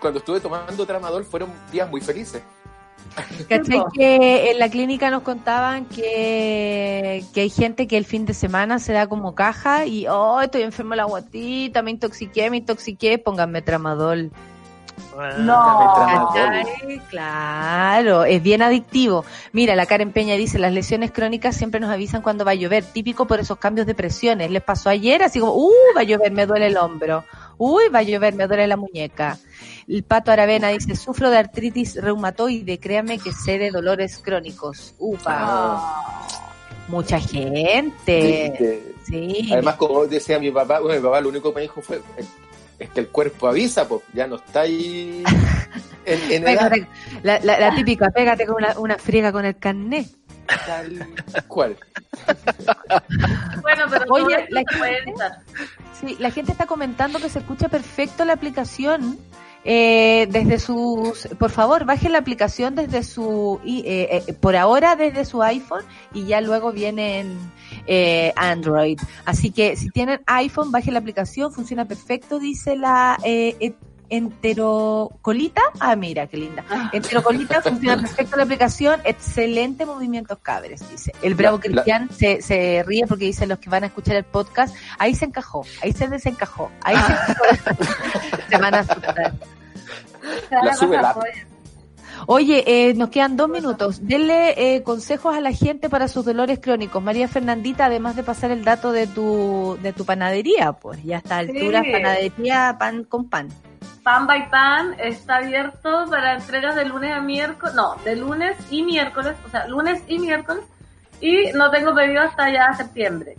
cuando 0.00 0.18
estuve 0.18 0.40
tomando 0.40 0.86
tramadol 0.86 1.24
fueron 1.24 1.50
días 1.72 1.88
muy 1.88 2.00
felices. 2.00 2.42
¿Cachai? 3.48 3.82
Que 3.92 4.50
en 4.50 4.58
la 4.58 4.68
clínica 4.68 5.10
nos 5.10 5.22
contaban 5.22 5.84
que, 5.86 7.24
que 7.32 7.40
hay 7.40 7.50
gente 7.50 7.86
que 7.86 7.96
el 7.96 8.04
fin 8.04 8.26
de 8.26 8.34
semana 8.34 8.78
se 8.78 8.92
da 8.92 9.06
como 9.06 9.34
caja 9.34 9.86
y, 9.86 10.06
oh, 10.06 10.40
estoy 10.40 10.62
enfermo 10.62 10.90
de 10.92 10.98
la 10.98 11.04
guatita, 11.04 11.82
me 11.82 11.90
intoxiqué, 11.90 12.50
me 12.50 12.58
intoxiqué, 12.58 13.18
pónganme 13.18 13.62
tramadol. 13.62 14.30
No. 15.38 15.94
Tramadol. 15.94 16.32
¿Cachai? 16.34 16.98
Claro, 17.10 18.24
es 18.24 18.42
bien 18.42 18.62
adictivo. 18.62 19.24
Mira, 19.52 19.74
la 19.74 19.86
Karen 19.86 20.12
Peña 20.12 20.34
dice, 20.34 20.58
las 20.58 20.72
lesiones 20.72 21.10
crónicas 21.10 21.56
siempre 21.56 21.80
nos 21.80 21.90
avisan 21.90 22.22
cuando 22.22 22.44
va 22.44 22.52
a 22.52 22.54
llover, 22.54 22.84
típico 22.84 23.26
por 23.26 23.40
esos 23.40 23.58
cambios 23.58 23.86
de 23.86 23.94
presiones. 23.94 24.50
Les 24.50 24.62
pasó 24.62 24.90
ayer, 24.90 25.22
así 25.22 25.40
como, 25.40 25.54
uh, 25.54 25.72
va 25.96 26.02
a 26.02 26.04
llover, 26.04 26.32
me 26.32 26.46
duele 26.46 26.66
el 26.66 26.76
hombro. 26.76 27.24
Uy, 27.56 27.84
va 27.92 28.00
a 28.00 28.02
llover, 28.02 28.34
me 28.34 28.46
duele 28.46 28.66
la 28.66 28.76
muñeca. 28.76 29.38
El 29.88 30.02
Pato 30.04 30.30
Aravena 30.30 30.68
dice, 30.68 30.94
sufro 30.96 31.30
de 31.30 31.38
artritis 31.38 31.94
reumatoide, 31.96 32.78
créame 32.78 33.18
que 33.18 33.32
sé 33.32 33.58
de 33.58 33.70
dolores 33.70 34.18
crónicos. 34.18 34.94
Upa, 34.98 35.34
Ah. 35.38 36.28
mucha 36.88 37.18
gente. 37.18 38.82
Sí. 39.06 39.48
Además, 39.52 39.76
como 39.76 40.06
decía 40.06 40.38
mi 40.38 40.50
papá, 40.50 40.80
bueno, 40.80 41.00
mi 41.00 41.04
papá 41.06 41.20
lo 41.22 41.30
único 41.30 41.50
que 41.50 41.56
me 41.56 41.62
dijo 41.62 41.80
fue 41.80 42.02
es 42.78 42.90
que 42.90 43.00
el 43.00 43.08
cuerpo 43.08 43.48
avisa, 43.48 43.88
pues 43.88 44.02
ya 44.12 44.26
no 44.26 44.36
está 44.36 44.60
ahí 44.60 45.22
en, 46.04 46.32
en 46.32 46.46
edad 46.46 46.70
Pégate, 46.70 46.86
la, 47.22 47.40
la- 47.40 47.58
la 47.58 47.74
típica, 47.74 48.10
pégate 48.10 48.46
con 48.46 48.56
una, 48.56 48.78
una 48.78 48.96
friega 48.98 49.32
con 49.32 49.44
el 49.46 49.56
carnet. 49.56 50.06
tal 50.66 51.08
cual. 51.48 51.76
Bueno, 53.62 53.84
pero 53.90 54.04
Oye, 54.10 54.46
la 54.50 54.62
se 54.70 54.78
puede 54.78 54.94
gente-. 55.04 55.24
Sí, 56.00 56.16
la 56.18 56.30
gente 56.30 56.52
está 56.52 56.66
comentando 56.66 57.18
que 57.18 57.28
se 57.28 57.38
escucha 57.40 57.68
perfecto 57.68 58.24
la 58.24 58.34
aplicación. 58.34 59.18
Eh, 59.64 60.28
desde 60.30 60.58
sus, 60.58 61.28
por 61.38 61.50
favor, 61.50 61.84
bajen 61.84 62.12
la 62.12 62.18
aplicación 62.18 62.74
desde 62.74 63.02
su, 63.02 63.60
eh, 63.64 64.22
eh, 64.26 64.32
por 64.34 64.56
ahora 64.56 64.96
desde 64.96 65.24
su 65.24 65.42
iPhone 65.42 65.84
y 66.14 66.26
ya 66.26 66.40
luego 66.40 66.72
viene 66.72 67.20
en 67.20 67.38
eh, 67.86 68.32
Android. 68.36 68.98
Así 69.24 69.50
que 69.50 69.76
si 69.76 69.90
tienen 69.90 70.20
iPhone, 70.26 70.70
bajen 70.70 70.94
la 70.94 71.00
aplicación, 71.00 71.52
funciona 71.52 71.86
perfecto, 71.86 72.38
dice 72.38 72.76
la 72.76 73.18
eh, 73.24 73.74
enterocolita. 74.10 75.62
Ah, 75.80 75.96
mira, 75.96 76.26
qué 76.26 76.36
linda. 76.36 76.64
Enterocolita, 76.92 77.62
funciona 77.62 78.00
perfecto 78.00 78.36
la 78.36 78.42
aplicación, 78.44 79.00
excelente 79.04 79.86
movimientos 79.86 80.38
cabres, 80.40 80.88
dice. 80.90 81.12
El 81.22 81.34
bravo 81.34 81.60
Cristian 81.60 82.10
se, 82.10 82.42
se 82.42 82.82
ríe 82.86 83.06
porque 83.06 83.26
dice 83.26 83.46
los 83.46 83.58
que 83.58 83.70
van 83.70 83.84
a 83.84 83.86
escuchar 83.88 84.16
el 84.16 84.24
podcast, 84.24 84.74
ahí 84.98 85.14
se 85.14 85.26
encajó, 85.26 85.64
ahí 85.82 85.92
se 85.92 86.08
desencajó, 86.08 86.70
ahí 86.82 86.96
se 86.96 87.12
encajó. 87.12 87.44
se 88.50 88.56
van 88.58 88.74
a 88.74 88.78
asustar. 88.80 89.34
La 90.50 90.74
sube 90.74 90.96
la 90.96 91.10
app. 91.10 91.18
Oye, 92.26 92.64
eh, 92.66 92.94
nos 92.94 93.10
quedan 93.10 93.36
dos 93.36 93.48
minutos. 93.48 94.00
Denle 94.06 94.74
eh, 94.74 94.82
consejos 94.82 95.36
a 95.36 95.40
la 95.40 95.52
gente 95.52 95.88
para 95.88 96.08
sus 96.08 96.24
dolores 96.24 96.58
crónicos. 96.58 97.02
María 97.02 97.28
Fernandita, 97.28 97.86
además 97.86 98.16
de 98.16 98.24
pasar 98.24 98.50
el 98.50 98.64
dato 98.64 98.90
de 98.90 99.06
tu, 99.06 99.78
de 99.82 99.92
tu 99.92 100.04
panadería, 100.04 100.72
pues 100.72 101.02
ya 101.04 101.16
a 101.16 101.18
esta 101.20 101.38
altura, 101.38 101.82
Sí. 101.84 101.92
panadería 101.92 102.76
pan 102.78 103.04
con 103.04 103.28
pan. 103.28 103.48
Pan 104.08 104.26
by 104.26 104.48
Pan 104.48 104.94
está 104.98 105.36
abierto 105.36 106.06
para 106.08 106.32
entregas 106.36 106.74
de 106.74 106.86
lunes 106.86 107.12
a 107.12 107.20
miércoles, 107.20 107.74
no, 107.74 107.94
de 108.06 108.16
lunes 108.16 108.56
y 108.70 108.82
miércoles, 108.82 109.36
o 109.46 109.50
sea, 109.50 109.66
lunes 109.66 110.02
y 110.06 110.18
miércoles, 110.18 110.64
y 111.20 111.52
no 111.52 111.70
tengo 111.70 111.94
pedido 111.94 112.22
hasta 112.22 112.50
ya 112.50 112.72
septiembre. 112.72 113.34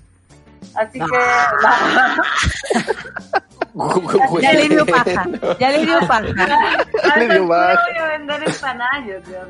Así 0.75 0.99
Ah. 1.01 2.15
que 3.73 4.41
Ya 4.43 4.53
le 4.53 4.69
dio 4.69 4.85
paja, 4.85 5.25
ya 5.59 5.69
le 5.71 5.85
dio 5.87 5.99
paja. 6.01 6.21
Le 7.17 7.27
dio 7.29 7.47
baja. 7.47 7.81
voy 7.89 7.97
a 7.97 8.07
vender 8.09 8.43
creo. 9.23 9.47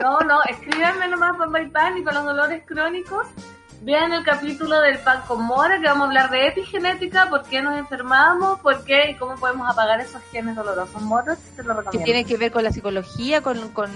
No, 0.00 0.20
no, 0.20 0.40
escríbanme 0.44 1.08
nomás 1.08 1.36
Pan 1.36 1.50
by 1.50 1.68
Pan 1.70 1.98
y 1.98 2.04
con 2.04 2.14
los 2.14 2.24
dolores 2.24 2.62
crónicos. 2.64 3.26
Vean 3.82 4.12
el 4.12 4.22
capítulo 4.24 4.78
del 4.82 4.98
pan 4.98 5.22
con 5.26 5.42
mora, 5.42 5.80
que 5.80 5.86
vamos 5.86 6.02
a 6.04 6.06
hablar 6.08 6.30
de 6.30 6.48
epigenética, 6.48 7.30
por 7.30 7.44
qué 7.44 7.62
nos 7.62 7.78
enfermamos, 7.78 8.60
por 8.60 8.84
qué 8.84 9.12
y 9.12 9.14
cómo 9.14 9.36
podemos 9.36 9.70
apagar 9.70 9.98
esos 10.02 10.20
genes 10.30 10.54
dolorosos. 10.54 11.00
Moros, 11.00 11.38
se 11.56 11.62
lo 11.62 11.68
Que 11.74 11.78
recomiendo. 11.80 12.04
tiene 12.04 12.24
que 12.26 12.36
ver 12.36 12.52
con 12.52 12.62
la 12.62 12.72
psicología, 12.72 13.40
con, 13.40 13.70
con, 13.70 13.90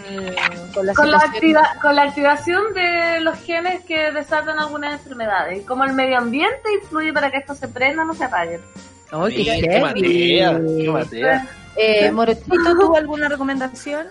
con 0.73 0.87
la 0.87 0.95
con 0.95 1.11
la, 1.11 1.21
situación- 1.21 1.35
activa- 1.35 1.69
con 1.83 1.95
la 1.97 2.03
activación 2.05 2.73
de 2.73 3.21
los 3.21 3.39
genes 3.41 3.85
que 3.85 4.11
desatan 4.11 4.59
algunas 4.59 4.95
enfermedades 4.95 5.61
y 5.61 5.65
cómo 5.67 5.85
el 5.85 5.93
medio 5.93 6.17
ambiente 6.17 6.73
influye 6.83 7.13
para 7.13 7.31
que 7.31 7.37
esto 7.37 7.55
se 7.55 7.69
prenda 7.69 8.05
o 8.05 8.07
no 8.07 8.15
se 8.15 8.25
apague. 8.25 8.61
Ay, 9.11 9.37
qué 9.37 9.45
qué 9.45 9.61
heavy. 9.69 9.81
materia, 9.83 10.61
qué 10.79 10.91
materia. 10.91 11.49
Eh, 11.77 12.11
Morochito, 12.11 12.55
¿tú 12.81 12.97
alguna 12.97 13.29
recomendación? 13.29 14.07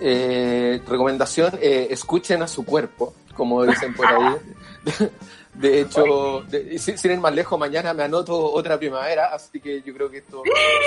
Eh, 0.00 0.80
recomendación, 0.88 1.58
eh, 1.60 1.88
escuchen 1.90 2.42
a 2.42 2.48
su 2.48 2.64
cuerpo, 2.64 3.14
como 3.34 3.64
dicen 3.64 3.94
por 3.94 4.06
ahí. 4.06 4.36
De 5.54 5.80
hecho, 5.80 6.42
de- 6.50 6.78
sin, 6.78 6.98
sin 6.98 7.12
ir 7.12 7.18
más 7.18 7.34
lejos, 7.34 7.58
mañana 7.58 7.94
me 7.94 8.02
anoto 8.02 8.38
otra 8.52 8.78
primavera, 8.78 9.30
así 9.32 9.58
que 9.58 9.80
yo 9.80 9.94
creo 9.94 10.10
que 10.10 10.18
esto 10.18 10.42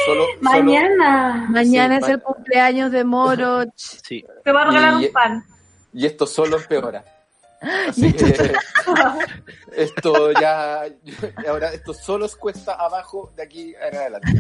solo... 0.05 0.25
Mañana. 0.41 1.47
Mañana 1.49 1.97
Sí, 1.97 2.03
es 2.03 2.09
el 2.11 2.21
cumpleaños 2.21 2.91
de 2.91 3.03
Moroch. 3.03 3.69
Sí. 3.75 4.23
Te 4.43 4.51
voy 4.51 4.61
a 4.61 4.65
regalar 4.65 5.01
Y- 5.01 5.05
un 5.07 5.11
pan. 5.11 5.43
y 5.91 6.05
esto 6.05 6.27
solo 6.27 6.57
empeora. 6.57 7.03
Así 7.89 8.13
que 8.13 8.53
esto 9.75 10.31
ya, 10.39 10.83
ahora 11.47 11.73
esto 11.73 11.91
solo 11.95 12.25
es 12.27 12.35
cuesta 12.35 12.73
abajo 12.75 13.33
de 13.35 13.41
aquí 13.43 13.73
en 13.81 13.97
adelante. 13.97 14.33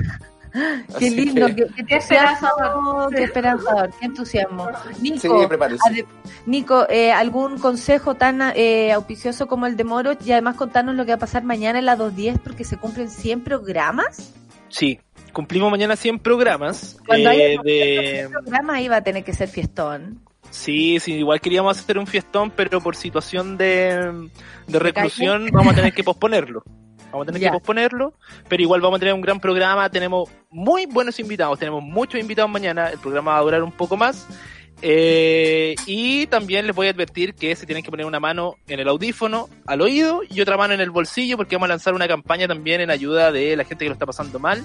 Qué 0.97 1.07
Así 1.07 1.09
lindo, 1.11 1.47
que- 1.47 1.55
qué, 1.55 1.65
qué 1.77 1.85
Qué 1.85 1.95
esperanzador, 1.97 3.91
qué 3.99 4.05
entusiasmo. 4.05 4.67
Nico, 5.01 5.49
Sí, 5.93 6.05
Nico 6.45 6.87
eh, 6.89 7.11
¿algún 7.11 7.59
consejo 7.59 8.15
tan 8.15 8.41
eh, 8.55 8.91
auspicioso 8.91 9.47
como 9.47 9.67
el 9.67 9.77
de 9.77 9.83
Moro? 9.83 10.13
Y 10.25 10.31
además 10.31 10.55
contarnos 10.55 10.95
lo 10.95 11.05
que 11.05 11.11
va 11.11 11.15
a 11.15 11.19
pasar 11.19 11.43
mañana 11.43 11.79
en 11.79 11.85
la 11.85 11.95
210 11.95 12.39
porque 12.39 12.63
se 12.63 12.77
cumplen 12.77 13.09
100 13.09 13.41
programas. 13.43 14.33
Sí, 14.69 14.99
cumplimos 15.33 15.69
mañana 15.71 15.95
100 15.95 16.19
programas. 16.19 16.97
Cuando 17.05 17.29
eh, 17.29 17.31
haya 17.31 17.61
de... 17.63 18.29
programas 18.31 18.75
ahí 18.77 18.87
va 18.87 18.97
a 18.97 19.03
tener 19.03 19.23
que 19.23 19.33
ser 19.33 19.49
fiestón. 19.49 20.21
Sí, 20.49 20.99
sí, 20.99 21.13
igual 21.13 21.39
queríamos 21.41 21.77
hacer 21.77 21.99
un 21.99 22.07
fiestón, 22.07 22.49
pero 22.51 22.81
por 22.81 22.95
situación 22.95 23.55
de, 23.55 24.29
de 24.67 24.79
reclusión 24.79 25.47
vamos 25.51 25.73
a 25.73 25.75
tener 25.75 25.93
que 25.93 26.03
posponerlo. 26.03 26.63
Vamos 27.11 27.23
a 27.23 27.25
tener 27.27 27.41
Ya. 27.41 27.47
que 27.49 27.53
posponerlo, 27.57 28.13
pero 28.47 28.61
igual 28.61 28.81
vamos 28.81 28.97
a 28.97 28.99
tener 28.99 29.13
un 29.13 29.21
gran 29.21 29.39
programa. 29.39 29.89
Tenemos 29.89 30.29
muy 30.51 30.85
buenos 30.85 31.19
invitados, 31.19 31.57
tenemos 31.59 31.83
muchos 31.83 32.19
invitados 32.19 32.49
mañana. 32.51 32.89
El 32.89 32.99
programa 32.99 33.31
va 33.33 33.37
a 33.39 33.41
durar 33.41 33.63
un 33.63 33.71
poco 33.71 33.97
más. 33.97 34.27
Eh, 34.81 35.75
y 35.85 36.27
también 36.27 36.65
les 36.65 36.75
voy 36.75 36.87
a 36.87 36.91
advertir 36.91 37.33
que 37.33 37.53
se 37.55 37.65
tienen 37.65 37.83
que 37.83 37.91
poner 37.91 38.05
una 38.05 38.19
mano 38.19 38.55
en 38.67 38.79
el 38.79 38.87
audífono, 38.87 39.49
al 39.65 39.81
oído, 39.81 40.21
y 40.29 40.39
otra 40.39 40.55
mano 40.55 40.73
en 40.73 40.79
el 40.79 40.89
bolsillo, 40.89 41.35
porque 41.35 41.55
vamos 41.55 41.65
a 41.65 41.69
lanzar 41.69 41.93
una 41.93 42.07
campaña 42.07 42.47
también 42.47 42.79
en 42.79 42.89
ayuda 42.89 43.31
de 43.31 43.57
la 43.57 43.65
gente 43.65 43.83
que 43.85 43.89
lo 43.89 43.93
está 43.93 44.05
pasando 44.05 44.39
mal. 44.39 44.63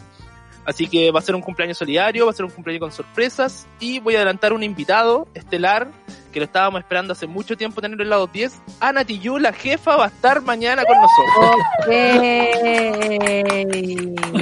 Así 0.64 0.86
que 0.86 1.10
va 1.10 1.18
a 1.18 1.22
ser 1.22 1.34
un 1.34 1.42
cumpleaños 1.42 1.78
solidario, 1.78 2.26
va 2.26 2.30
a 2.30 2.34
ser 2.34 2.44
un 2.44 2.50
cumpleaños 2.50 2.80
con 2.80 2.92
sorpresas 2.92 3.66
y 3.80 4.00
voy 4.00 4.14
a 4.14 4.18
adelantar 4.18 4.52
un 4.52 4.62
invitado 4.62 5.28
estelar 5.34 5.88
que 6.32 6.40
lo 6.40 6.46
estábamos 6.46 6.80
esperando 6.80 7.12
hace 7.12 7.28
mucho 7.28 7.56
tiempo 7.56 7.80
tener 7.80 8.00
en 8.00 8.10
lado 8.10 8.26
10. 8.26 8.60
Ana 8.80 9.04
Tiyu, 9.04 9.38
la 9.38 9.52
jefa, 9.52 9.96
va 9.96 10.06
a 10.06 10.08
estar 10.08 10.42
mañana 10.42 10.82
con 10.84 10.96
nosotros. 11.00 11.56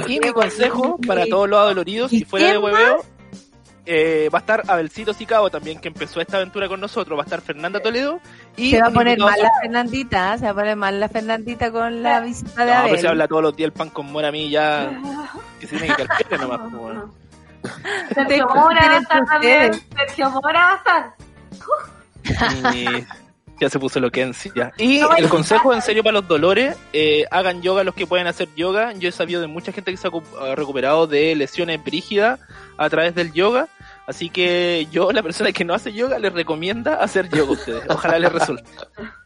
Y 0.07 0.19
mi 0.19 0.31
consejo 0.31 0.97
para 1.05 1.25
todos 1.27 1.47
los 1.47 1.59
adoloridos, 1.59 2.11
¿Y 2.11 2.19
si 2.19 2.25
fuera 2.25 2.51
de 2.51 2.57
hueveo, 2.57 3.05
eh, 3.85 4.29
va 4.33 4.39
a 4.39 4.41
estar 4.41 4.63
Abelcito 4.67 5.13
Sicao 5.13 5.49
también, 5.49 5.79
que 5.79 5.87
empezó 5.89 6.21
esta 6.21 6.37
aventura 6.37 6.67
con 6.67 6.79
nosotros. 6.79 7.17
Va 7.17 7.23
a 7.23 7.25
estar 7.25 7.41
Fernanda 7.41 7.79
Toledo. 7.81 8.19
Y 8.55 8.71
se 8.71 8.81
va 8.81 8.87
a 8.87 8.91
poner 8.91 9.17
mal 9.19 9.39
la 9.41 9.51
Fernandita, 9.61 10.33
¿eh? 10.35 10.39
se 10.39 10.45
va 10.45 10.51
a 10.51 10.53
poner 10.53 10.75
mal 10.75 10.99
la 10.99 11.09
Fernandita 11.09 11.71
con 11.71 12.01
la 12.03 12.19
visita 12.21 12.65
de 12.65 12.71
No, 12.71 12.77
Abel. 12.77 12.89
pero 12.91 13.01
se 13.01 13.07
habla 13.07 13.27
todos 13.27 13.41
los 13.43 13.55
días 13.55 13.67
el 13.67 13.73
pan 13.73 13.89
con 13.89 14.11
mora 14.11 14.29
a 14.29 14.31
mí 14.31 14.49
ya. 14.49 14.89
Que 15.59 15.67
se 15.67 15.77
tiene 15.77 15.95
que 15.95 16.05
calcular 16.05 16.39
nomás. 16.41 16.71
bueno. 16.71 17.13
Sergio 18.13 18.47
Mora 18.47 18.87
va 18.87 18.95
a 18.95 18.99
estar 18.99 19.25
también. 19.25 19.71
Sergio 19.95 20.29
Mora 20.31 20.59
va 20.59 20.73
a 20.73 20.75
estar. 20.75 21.13
Ya 23.63 23.69
se 23.69 23.79
puso 23.79 24.01
loquencia. 24.01 24.73
Y 24.77 24.99
el 25.17 25.29
consejo 25.29 25.73
en 25.73 25.81
serio 25.81 26.03
para 26.03 26.15
los 26.19 26.27
dolores, 26.27 26.75
eh, 26.91 27.23
hagan 27.31 27.61
yoga 27.61 27.85
los 27.85 27.95
que 27.95 28.05
pueden 28.05 28.27
hacer 28.27 28.49
yoga. 28.55 28.91
Yo 28.91 29.07
he 29.07 29.11
sabido 29.13 29.39
de 29.39 29.47
mucha 29.47 29.71
gente 29.71 29.89
que 29.91 29.95
se 29.97 30.07
ha 30.07 30.11
cu- 30.11 30.21
ha 30.37 30.53
recuperado 30.53 31.07
de 31.07 31.33
lesiones 31.33 31.81
brígidas 31.81 32.41
a 32.77 32.89
través 32.89 33.15
del 33.15 33.31
yoga. 33.31 33.69
Así 34.05 34.29
que 34.29 34.85
yo, 34.91 35.13
la 35.13 35.23
persona 35.23 35.53
que 35.53 35.63
no 35.63 35.73
hace 35.73 35.93
yoga, 35.93 36.19
les 36.19 36.33
recomienda 36.33 36.95
hacer 36.95 37.29
yoga 37.29 37.51
a 37.51 37.53
ustedes. 37.53 37.83
Ojalá 37.87 38.19
les 38.19 38.33
resulte. 38.33 38.63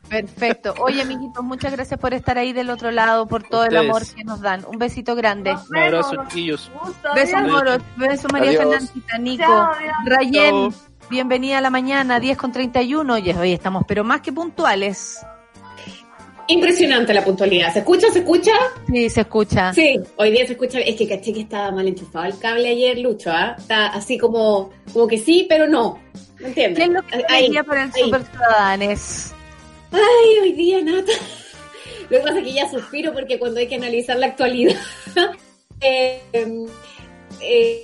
Perfecto. 0.08 0.76
Oye, 0.80 1.02
amiguitos, 1.02 1.44
muchas 1.44 1.72
gracias 1.72 2.00
por 2.00 2.14
estar 2.14 2.38
ahí 2.38 2.54
del 2.54 2.70
otro 2.70 2.92
lado, 2.92 3.26
por 3.26 3.42
todo 3.44 3.66
el 3.66 3.76
amor 3.76 4.04
que 4.16 4.24
nos 4.24 4.40
dan. 4.40 4.64
Un 4.68 4.78
besito 4.78 5.16
grande. 5.16 5.56
Un 5.70 5.78
abrazo, 5.78 6.16
chiquillos. 6.28 6.72
Besos, 7.16 7.42
Moro. 7.42 7.78
Besos, 7.96 8.32
María. 8.32 8.60
Fernandita, 8.60 9.18
Nico. 9.18 9.70
Rayen, 10.06 10.50
Chao. 10.52 10.74
Bienvenida 11.10 11.58
a 11.58 11.62
la 11.62 11.70
mañana, 11.70 12.20
10 12.20 12.38
con 12.38 12.52
31. 12.52 13.18
Y 13.20 13.32
hoy 13.32 13.54
estamos, 13.54 13.84
pero 13.88 14.04
más 14.04 14.22
que 14.22 14.32
puntuales. 14.32 15.20
Impresionante 16.48 17.14
la 17.14 17.24
puntualidad. 17.24 17.74
¿Se 17.74 17.80
escucha? 17.80 18.10
¿Se 18.12 18.20
escucha? 18.20 18.54
Sí, 18.88 19.10
se 19.10 19.22
escucha. 19.22 19.74
Sí, 19.74 20.00
hoy 20.16 20.32
día 20.32 20.46
se 20.46 20.54
escucha. 20.54 20.80
Es 20.80 20.96
que 20.96 21.08
caché 21.08 21.34
que 21.34 21.42
estaba 21.42 21.72
mal 21.72 21.88
enchufado 21.88 22.26
el 22.26 22.40
cable 22.40 22.70
ayer, 22.70 22.98
Lucho, 23.00 23.32
¿ah? 23.32 23.56
Está 23.58 23.88
así 23.88 24.18
como, 24.18 24.72
como 24.94 25.08
que 25.08 25.18
sí, 25.18 25.46
pero 25.50 25.68
no. 25.68 26.00
¿Me 26.40 26.48
entiendes? 26.48 26.78
¿Qué 26.78 26.84
es 26.86 26.90
lo 26.90 27.02
que 27.02 27.16
Ahí, 27.28 27.46
quería 27.48 27.64
para 27.64 27.84
el 27.84 27.92
ahí. 27.94 28.04
Super 28.04 28.24
Ciudadanes? 28.24 29.34
Ay, 29.92 30.40
hoy 30.42 30.52
día, 30.54 30.82
Nata. 30.82 31.12
Lo 32.10 32.18
que 32.18 32.24
pasa 32.24 32.40
es 32.40 32.46
que 32.46 32.54
ya 32.54 32.70
suspiro 32.70 33.12
porque 33.12 33.38
cuando 33.40 33.60
hay 33.60 33.68
que 33.68 33.76
analizar 33.76 34.18
la 34.18 34.28
actualidad. 34.28 34.76
eh, 35.82 36.22
eh, 37.42 37.84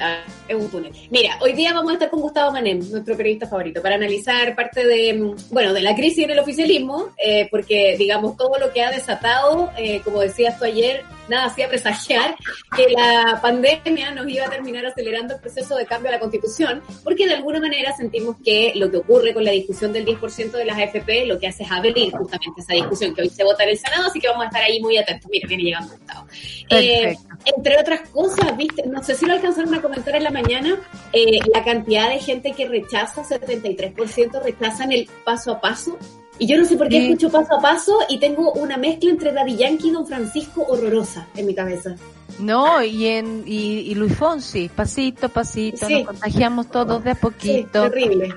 ah, 0.00 0.18
es 0.48 0.56
un 0.56 0.68
túnel. 0.70 0.92
Mira, 1.10 1.38
hoy 1.40 1.52
día 1.52 1.72
vamos 1.72 1.90
a 1.90 1.94
estar 1.94 2.10
con 2.10 2.20
Gustavo 2.20 2.52
Manem, 2.52 2.78
nuestro 2.90 3.16
periodista 3.16 3.46
favorito, 3.46 3.82
para 3.82 3.96
analizar 3.96 4.54
parte 4.54 4.86
de, 4.86 5.14
mm, 5.14 5.36
bueno, 5.50 5.72
de 5.72 5.82
la 5.82 5.94
crisis 5.94 6.24
en 6.24 6.30
el 6.30 6.38
oficialismo, 6.38 7.08
eh, 7.22 7.48
porque, 7.50 7.96
digamos, 7.98 8.36
todo 8.36 8.58
lo 8.58 8.72
que 8.72 8.82
ha 8.82 8.90
desatado, 8.90 9.70
eh, 9.76 10.00
como 10.04 10.20
decías 10.20 10.58
tú 10.58 10.64
ayer, 10.64 11.04
nada 11.28 11.46
hacía 11.46 11.68
presagiar 11.68 12.36
que 12.76 12.88
la 12.90 13.40
pandemia 13.42 14.12
nos 14.12 14.28
iba 14.28 14.46
a 14.46 14.50
terminar 14.50 14.86
acelerando 14.86 15.34
el 15.34 15.40
proceso 15.40 15.76
de 15.76 15.86
cambio 15.86 16.10
a 16.10 16.12
la 16.12 16.20
constitución, 16.20 16.82
porque 17.02 17.26
de 17.26 17.34
alguna 17.34 17.60
manera 17.60 17.94
sentimos 17.96 18.36
que 18.44 18.72
lo 18.76 18.90
que 18.90 18.98
ocurre 18.98 19.34
con 19.34 19.44
la 19.44 19.50
discusión 19.50 19.92
del 19.92 20.04
10% 20.04 20.52
de 20.52 20.64
las 20.64 20.78
AFP 20.78 21.26
lo 21.26 21.38
que 21.38 21.48
hace 21.48 21.64
es 21.64 21.70
abrir 21.70 22.12
justamente 22.12 22.60
esa 22.60 22.74
discusión 22.74 23.14
que 23.14 23.22
hoy 23.22 23.28
se 23.30 23.44
vota 23.44 23.64
en 23.64 23.70
el 23.70 23.78
Senado, 23.78 24.06
así 24.06 24.20
que 24.20 24.28
vamos 24.28 24.44
a 24.44 24.46
estar 24.46 24.62
ahí 24.62 24.80
muy 24.80 24.96
atentos. 24.98 25.30
Mira, 25.30 25.48
viene 25.48 25.64
llegando 25.64 25.92
Gustavo. 25.92 26.26
Eh, 26.70 27.16
entre 27.44 27.78
otras 27.78 28.08
cosas, 28.10 28.56
viste, 28.56 28.86
no 28.86 29.02
sé 29.02 29.14
si 29.14 29.26
lo 29.26 29.34
alcanzaron 29.34 29.74
a 29.74 29.82
comentar 29.82 30.14
en 30.16 30.24
la 30.24 30.30
mañana, 30.42 30.78
eh, 31.12 31.38
la 31.54 31.64
cantidad 31.64 32.08
de 32.10 32.18
gente 32.18 32.52
que 32.52 32.68
rechaza, 32.68 33.22
73% 33.24 34.42
rechazan 34.42 34.92
el 34.92 35.08
paso 35.24 35.52
a 35.52 35.60
paso. 35.60 35.96
Y 36.38 36.46
yo 36.46 36.58
no 36.58 36.64
sé 36.66 36.76
por 36.76 36.88
qué 36.88 36.98
Sí. 37.00 37.06
escucho 37.06 37.30
paso 37.30 37.54
a 37.56 37.60
paso 37.62 37.98
y 38.10 38.18
tengo 38.18 38.52
una 38.52 38.76
mezcla 38.76 39.10
entre 39.10 39.32
Daddy 39.32 39.56
Yankee 39.56 39.88
y 39.88 39.92
Don 39.92 40.06
Francisco 40.06 40.64
horrorosa 40.68 41.26
en 41.34 41.46
mi 41.46 41.54
cabeza. 41.54 41.94
No, 42.38 42.82
y, 42.82 43.06
en, 43.06 43.42
y, 43.46 43.78
y 43.90 43.94
Luis 43.94 44.14
Fonsi, 44.14 44.68
pasito, 44.68 45.30
pasito, 45.30 45.86
Sí. 45.86 45.94
nos 45.94 46.06
contagiamos 46.08 46.70
todos 46.70 47.02
de 47.02 47.10
a 47.12 47.14
Sí, 47.14 47.20
poquito. 47.22 47.82
terrible. 47.90 48.34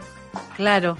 Claro. 0.55 0.97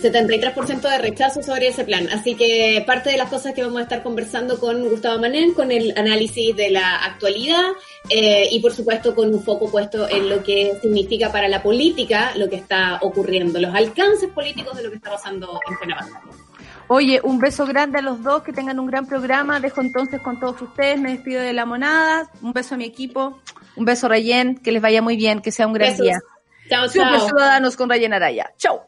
73% 0.00 0.80
de 0.80 0.98
rechazo 0.98 1.42
sobre 1.42 1.68
ese 1.68 1.84
plan. 1.84 2.08
Así 2.12 2.34
que 2.34 2.82
parte 2.86 3.10
de 3.10 3.16
las 3.16 3.28
cosas 3.28 3.54
que 3.54 3.62
vamos 3.62 3.78
a 3.78 3.82
estar 3.82 4.02
conversando 4.02 4.58
con 4.58 4.88
Gustavo 4.88 5.18
Manén, 5.18 5.54
con 5.54 5.70
el 5.70 5.92
análisis 5.96 6.54
de 6.56 6.70
la 6.70 7.04
actualidad 7.04 7.64
eh, 8.10 8.48
y 8.50 8.60
por 8.60 8.72
supuesto 8.72 9.14
con 9.14 9.32
un 9.32 9.42
foco 9.42 9.70
puesto 9.70 10.08
en 10.08 10.28
lo 10.28 10.42
que 10.42 10.78
significa 10.80 11.30
para 11.32 11.48
la 11.48 11.62
política 11.62 12.32
lo 12.36 12.48
que 12.48 12.56
está 12.56 12.98
ocurriendo, 13.02 13.60
los 13.60 13.74
alcances 13.74 14.30
políticos 14.30 14.76
de 14.76 14.84
lo 14.84 14.90
que 14.90 14.96
está 14.96 15.10
pasando 15.10 15.60
en 15.68 15.78
pandemia. 15.78 16.20
Oye, 16.90 17.20
un 17.22 17.38
beso 17.38 17.66
grande 17.66 17.98
a 17.98 18.02
los 18.02 18.22
dos, 18.22 18.42
que 18.42 18.52
tengan 18.52 18.78
un 18.78 18.86
gran 18.86 19.06
programa. 19.06 19.60
Dejo 19.60 19.82
entonces 19.82 20.22
con 20.22 20.40
todos 20.40 20.60
ustedes, 20.62 20.98
me 20.98 21.10
despido 21.12 21.42
de 21.42 21.52
la 21.52 21.66
monada. 21.66 22.30
Un 22.40 22.54
beso 22.54 22.76
a 22.76 22.78
mi 22.78 22.86
equipo, 22.86 23.38
un 23.76 23.84
beso 23.84 24.08
Rayen, 24.08 24.56
que 24.56 24.72
les 24.72 24.80
vaya 24.80 25.02
muy 25.02 25.16
bien, 25.16 25.42
que 25.42 25.52
sea 25.52 25.66
un 25.66 25.74
gran 25.74 25.90
Besos. 25.90 26.06
día. 26.06 26.18
Chao, 26.70 26.88
Super 26.88 27.18
chao. 27.18 27.28
Ciudadanos 27.28 27.76
con 27.76 27.90
Rayen 27.90 28.14
Araya. 28.14 28.52
Chau. 28.56 28.87